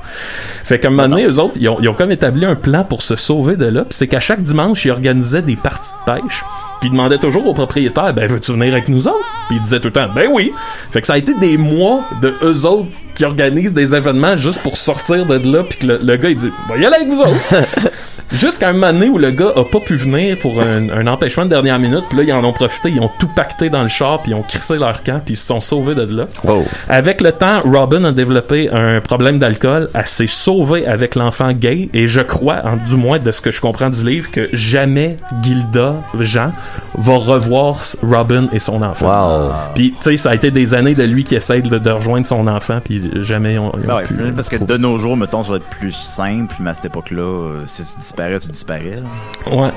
Fait 0.64 0.80
qu'à 0.80 0.88
un 0.88 0.92
moment 0.92 1.10
donné, 1.10 1.26
eux 1.26 1.40
autres, 1.40 1.56
ils 1.60 1.68
ont, 1.70 1.78
ils 1.82 1.90
ont 1.90 1.94
comme 1.94 2.12
établi 2.12 2.46
un 2.46 2.56
plan 2.56 2.84
pour 2.84 3.02
se 3.02 3.16
sauver 3.16 3.56
de 3.56 3.66
là, 3.66 3.82
puis 3.82 3.94
c'est 3.98 4.08
qu'à 4.08 4.20
chaque 4.20 4.42
dimanche, 4.42 4.86
ils 4.86 4.92
organisaient 4.92 5.42
des 5.42 5.56
parties 5.56 5.92
de 6.06 6.12
pêche. 6.14 6.44
Puis 6.84 6.90
ils 6.90 6.92
demandaient 6.92 7.18
toujours 7.18 7.48
au 7.48 7.54
propriétaire, 7.54 8.14
ben 8.14 8.28
veux-tu 8.30 8.52
venir 8.52 8.74
avec 8.74 8.90
nous 8.90 9.08
autres? 9.08 9.24
Puis 9.48 9.56
il 9.56 9.62
disait 9.62 9.80
tout 9.80 9.88
le 9.88 9.94
temps, 9.94 10.10
ben 10.14 10.28
oui. 10.30 10.52
Fait 10.92 11.00
que 11.00 11.08
ça 11.08 11.14
a 11.14 11.18
été 11.18 11.34
des 11.34 11.56
mois 11.58 12.04
de 12.22 12.34
eux 12.44 12.66
autres 12.66 12.90
qui 13.16 13.24
organisent 13.24 13.74
des 13.74 13.96
événements 13.96 14.36
juste 14.36 14.62
pour 14.64 14.76
sortir 14.76 15.26
de 15.26 15.36
là, 15.50 15.64
puis 15.64 15.80
que 15.80 15.88
le, 15.88 16.00
le 16.04 16.18
gars 16.18 16.30
il 16.30 16.36
dit, 16.36 16.52
va 16.68 16.76
y 16.76 16.86
aller 16.86 16.98
avec 16.98 17.08
vous 17.08 17.22
autres. 17.22 17.54
Jusqu'à 18.34 18.70
un 18.70 18.74
moment 18.74 18.92
donné 18.94 19.10
où 19.10 19.18
le 19.18 19.32
gars 19.32 19.52
a 19.56 19.64
pas 19.64 19.80
pu 19.80 19.96
venir 19.96 20.38
pour 20.40 20.62
un, 20.62 20.90
un 20.90 21.08
empêchement 21.08 21.46
de 21.46 21.50
dernière 21.50 21.80
minute, 21.80 22.04
puis 22.10 22.18
là, 22.18 22.24
ils 22.24 22.34
en 22.34 22.44
ont 22.44 22.54
profité, 22.54 22.90
ils 22.90 23.00
ont 23.00 23.12
tout 23.20 23.30
pacté 23.36 23.70
dans 23.70 23.84
le 23.84 23.90
char, 23.90 24.22
puis 24.22 24.32
ils 24.32 24.36
ont 24.36 24.42
crissé 24.42 24.78
leur 24.78 25.04
camp, 25.04 25.22
puis 25.24 25.36
ils 25.36 25.38
se 25.38 25.46
sont 25.46 25.60
sauvés 25.60 25.96
de 25.96 26.16
là. 26.16 26.26
Oh. 26.48 26.64
Avec 26.90 27.22
le 27.22 27.32
temps, 27.32 27.62
Robin 27.64 28.04
a 28.04 28.12
développé 28.12 28.70
un 28.72 29.02
problème 29.02 29.40
d'alcool. 29.40 29.90
Elle 29.94 30.08
s'est 30.08 30.28
sauvée 30.28 30.86
avec 30.88 31.16
l'enfant 31.16 31.52
gay. 31.54 31.90
Et 31.94 32.08
je 32.08 32.22
crois, 32.22 32.62
en, 32.66 32.78
du 32.78 32.96
moins 32.98 33.20
de 33.20 33.32
ce 33.32 33.42
que 33.42 33.52
je 33.52 33.62
comprends 33.62 33.90
du 33.90 34.04
livre, 34.04 34.32
que 34.32 34.50
jamais 34.54 35.18
Gilda, 35.42 35.96
Jean, 36.20 36.52
va 36.98 37.18
revoir 37.18 37.78
Robin 38.02 38.48
et 38.52 38.60
son 38.60 38.82
enfant. 38.82 39.44
Wow. 39.44 39.50
Puis, 39.76 39.92
tu 39.92 39.98
sais, 40.02 40.18
ça 40.18 40.32
a 40.32 40.36
été 40.36 40.52
des 40.52 40.74
années 40.74 40.96
de 40.96 41.04
lui 41.04 41.24
qui 41.24 41.36
essaie 41.36 41.62
de, 41.62 41.78
de 41.78 41.92
rejoindre 41.92 42.28
son 42.28 42.48
enfant, 42.48 42.80
puis 42.84 43.12
jamais 43.22 43.58
on, 43.58 43.72
Ben 43.72 43.96
ouais, 43.96 44.04
peut-être 44.04 44.36
parce 44.36 44.50
que 44.50 44.64
de 44.64 44.78
nos 44.78 44.98
jours, 44.98 45.18
mettons, 45.18 45.44
ça 45.44 45.52
va 45.52 45.58
être 45.58 45.70
plus 45.70 45.92
simple, 45.92 46.56
mais 46.60 46.72
à 46.72 46.74
cette 46.74 46.86
époque-là, 46.86 47.22
euh, 47.22 47.62
si 47.66 47.84
tu 47.84 48.22
disparais, 48.30 48.40
tu 48.40 48.48
disparais. 48.50 48.96
là. 49.02 49.54
Ouais. 49.56 49.62
Ouais. 49.62 49.72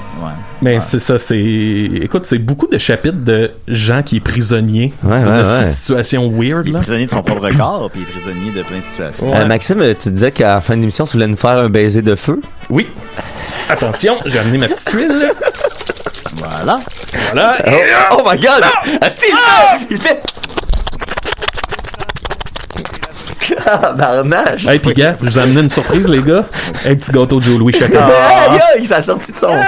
Mais 0.62 0.74
Ouais. 0.74 0.80
c'est 0.80 0.98
ça, 1.00 1.18
c'est. 1.18 1.38
Écoute, 1.38 2.26
c'est 2.26 2.38
beaucoup 2.38 2.66
de 2.66 2.78
chapitres 2.78 3.24
de 3.24 3.50
gens 3.68 4.02
qui 4.02 4.16
est 4.16 4.20
prisonnier 4.20 4.92
Ouais, 5.02 5.20
de 5.20 5.26
ouais, 5.64 5.70
situation 5.72 6.28
weird, 6.30 6.62
Il 6.66 6.70
est 6.70 6.72
là. 6.72 6.78
prisonnier 6.80 7.06
de 7.06 7.10
son 7.10 7.22
propre 7.22 7.48
corps, 7.56 7.90
puis 7.90 8.00
il 8.00 8.08
est 8.08 8.12
prisonnier 8.20 8.52
de 8.52 8.62
plein 8.62 8.78
de 8.78 8.84
situations. 8.84 9.30
Ouais. 9.32 9.38
Euh, 9.38 9.46
Maxime, 9.46 9.82
tu 9.98 10.10
disais 10.10 10.30
qu'à 10.32 10.54
la 10.54 10.60
fin 10.60 10.74
de 10.76 10.80
l'émission, 10.80 11.04
tu 11.04 11.12
voulais 11.12 11.26
nous 11.28 11.36
faire 11.36 11.50
un 11.58 11.68
baiser 11.68 12.02
de 12.02 12.14
feu. 12.14 12.40
Oui. 12.70 12.86
Attention, 13.68 14.16
j'ai 14.26 14.38
amené 14.38 14.58
ma 14.58 14.68
petite 14.68 14.90
huile. 14.90 15.08
là. 15.08 15.32
Voilà. 16.36 16.80
Voilà. 17.32 17.56
Oh, 18.12 18.16
oh 18.18 18.28
my 18.30 18.38
god! 18.38 18.62
Ah, 19.00 19.10
si, 19.10 19.26
il 19.90 19.96
fait. 19.98 20.22
Barnage! 23.96 24.66
Hey, 24.66 24.78
puis 24.78 24.94
gars, 24.94 25.16
je 25.20 25.26
vous 25.28 25.38
ai 25.38 25.42
amené 25.42 25.60
une 25.60 25.70
surprise, 25.70 26.08
les 26.08 26.22
gars. 26.22 26.44
Un 26.86 26.94
petit 26.94 27.12
gâteau 27.12 27.38
de 27.38 27.44
Joe 27.44 27.58
Louis 27.58 27.72
chacun. 27.72 28.00
Aïe, 28.00 28.60
il 28.78 28.86
s'est 28.86 29.00
sorti 29.02 29.32
de 29.32 29.38
son. 29.38 29.48
Ouais, 29.48 29.62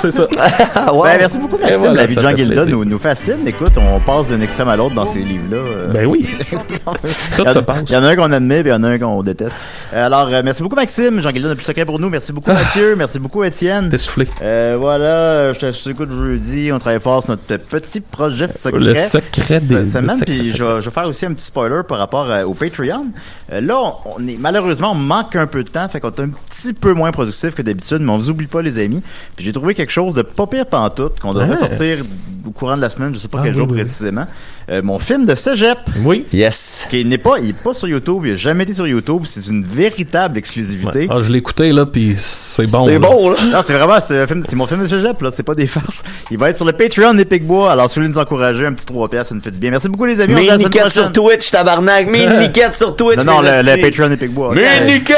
c'est 0.00 0.10
ça. 0.10 0.26
Ah, 0.74 0.92
wow. 0.94 1.02
Ben, 1.04 1.18
merci 1.18 1.38
beaucoup, 1.38 1.58
Maxime. 1.58 1.78
Voilà, 1.78 1.94
la 1.94 2.06
vie 2.06 2.14
de 2.14 2.20
Jean 2.20 2.32
plaisir. 2.34 2.66
nous, 2.66 2.84
nous 2.84 2.98
fascine. 2.98 3.46
Écoute, 3.46 3.72
on 3.76 4.00
passe 4.00 4.28
d'un 4.28 4.40
extrême 4.40 4.68
à 4.68 4.76
l'autre 4.76 4.94
dans 4.94 5.06
ces 5.06 5.18
livres-là. 5.18 5.56
euh. 5.56 5.86
Ben 5.92 6.06
oui. 6.06 6.28
il, 6.38 6.46
Tout 6.48 7.44
y 7.48 7.52
se 7.52 7.58
en, 7.58 7.62
passe. 7.62 7.82
il 7.88 7.92
y 7.92 7.96
en 7.96 8.04
a 8.04 8.08
un 8.08 8.16
qu'on 8.16 8.32
admet, 8.32 8.60
puis 8.62 8.70
il 8.70 8.74
y 8.74 8.76
en 8.76 8.82
a 8.82 8.88
un 8.88 8.98
qu'on 8.98 9.22
déteste. 9.22 9.54
Alors, 9.94 10.28
euh, 10.32 10.42
merci 10.44 10.62
beaucoup, 10.62 10.76
Maxime. 10.76 11.20
Jean 11.20 11.30
Gilda 11.30 11.48
n'a 11.48 11.54
plus 11.56 11.64
secret 11.64 11.84
pour 11.84 11.98
nous. 11.98 12.08
Merci 12.08 12.32
beaucoup, 12.32 12.52
Mathieu. 12.52 12.94
Merci 12.96 13.18
beaucoup, 13.18 13.42
Étienne. 13.44 13.88
T'es 13.90 13.98
soufflé. 13.98 14.26
Euh, 14.42 14.76
voilà, 14.78 15.52
je 15.52 15.58
te- 15.58 15.72
je 15.72 15.84
t'écoute 15.84 16.10
jeudi. 16.10 16.70
On 16.72 16.78
travaille 16.78 17.00
fort 17.00 17.22
sur 17.22 17.30
notre 17.32 17.42
petit 17.64 18.00
projet 18.00 18.46
secret. 18.46 18.78
Le 18.80 18.94
secret 18.94 19.60
des- 19.60 19.84
Ce- 19.86 19.90
semaine, 19.90 20.06
le 20.06 20.10
secret 20.12 20.24
puis 20.26 20.44
je, 20.44 20.52
secret. 20.56 20.74
vais- 20.76 20.80
je 20.80 20.84
vais 20.88 20.94
faire 20.94 21.06
aussi 21.06 21.26
un 21.26 21.32
petit 21.34 21.44
spoiler 21.46 21.80
par 21.86 21.98
rapport 21.98 22.26
euh, 22.30 22.44
au 22.44 22.54
Patreon. 22.54 23.06
Euh, 23.52 23.60
là, 23.60 23.78
on, 23.80 23.94
on 24.16 24.26
est 24.28 24.36
malheureusement, 24.38 24.92
on 24.92 24.96
manque 24.96 25.36
un 25.36 25.46
peu 25.46 25.62
de 25.64 25.68
temps, 25.68 25.88
fait 25.88 26.00
qu'on 26.00 26.10
est 26.10 26.20
un 26.20 26.28
petit 26.30 26.72
peu 26.72 26.92
moins 26.94 27.10
productif 27.12 27.54
que 27.54 27.62
d'habitude, 27.62 27.98
mais 28.00 28.10
on 28.12 28.16
vous 28.16 28.30
oublie 28.30 28.46
pas, 28.46 28.62
les 28.62 28.78
amis. 28.82 29.02
Puis 29.36 29.44
j'ai 29.44 29.52
trouvé 29.52 29.74
quelque 29.74 29.92
chose 29.92 30.14
de 30.14 30.22
pas 30.22 30.46
pire 30.46 30.66
pantoute 30.66 31.18
qu'on 31.20 31.32
devrait 31.32 31.50
Ouais. 31.50 31.56
sortir 31.56 31.98
au 32.46 32.50
courant 32.50 32.76
de 32.76 32.80
la 32.82 32.88
semaine, 32.90 33.12
je 33.12 33.18
sais 33.18 33.28
pas 33.28 33.38
Ah, 33.40 33.44
quel 33.44 33.52
oui, 33.54 33.58
jour 33.58 33.68
oui. 33.70 33.80
précisément. 33.80 34.26
Euh, 34.70 34.82
mon 34.82 34.98
film 34.98 35.26
de 35.26 35.34
cégep, 35.34 35.78
Oui. 36.04 36.24
Yes. 36.32 36.86
qui 36.90 37.04
n'est 37.04 37.18
pas, 37.18 37.38
il 37.42 37.50
est 37.50 37.52
pas 37.52 37.74
sur 37.74 37.88
YouTube, 37.88 38.22
il 38.24 38.32
a 38.32 38.36
jamais 38.36 38.62
été 38.64 38.72
sur 38.72 38.86
YouTube, 38.86 39.22
c'est 39.24 39.44
une 39.48 39.64
véritable 39.64 40.38
exclusivité. 40.38 41.00
Ouais. 41.00 41.08
Ah, 41.10 41.20
je 41.20 41.30
l'ai 41.32 41.38
écouté, 41.38 41.72
là, 41.72 41.86
puis 41.86 42.14
c'est 42.18 42.70
bon. 42.70 42.86
C'est 42.86 42.98
bon, 42.98 43.30
là. 43.30 43.36
Non, 43.52 43.58
c'est 43.66 43.72
vraiment, 43.74 43.98
c'est, 44.00 44.54
mon 44.54 44.66
film 44.66 44.82
de 44.82 44.86
cégep, 44.86 45.20
là, 45.20 45.30
c'est 45.32 45.42
pas 45.42 45.54
des 45.54 45.66
farces. 45.66 46.02
Il 46.30 46.38
va 46.38 46.50
être 46.50 46.56
sur 46.56 46.66
le 46.66 46.72
Patreon 46.72 47.14
des 47.14 47.24
Picbois, 47.24 47.72
alors 47.72 47.90
si 47.90 47.98
vous 47.98 48.04
voulez 48.04 48.14
nous 48.14 48.20
encourager, 48.20 48.64
un 48.64 48.72
petit 48.72 48.86
3 48.86 49.08
piastres, 49.08 49.30
ça 49.30 49.34
nous 49.34 49.40
fait 49.42 49.50
du 49.50 49.58
bien. 49.58 49.70
Merci 49.70 49.88
beaucoup, 49.88 50.04
les 50.04 50.20
amis. 50.20 50.34
on 50.50 50.84
se 50.84 50.88
sur. 50.90 51.12
Twitch, 51.12 51.50
tabarnak. 51.50 52.06
Une 52.06 52.38
niquette 52.38 52.74
sur 52.76 52.94
Twitch. 52.96 53.09
Non, 53.16 53.24
non, 53.24 53.40
le, 53.40 53.62
le. 53.62 53.80
Patreon 53.80 54.08
des 54.08 54.16
Picbois. 54.16 54.54
Mets 54.54 54.78
une 54.78 54.86
niquette! 54.86 55.16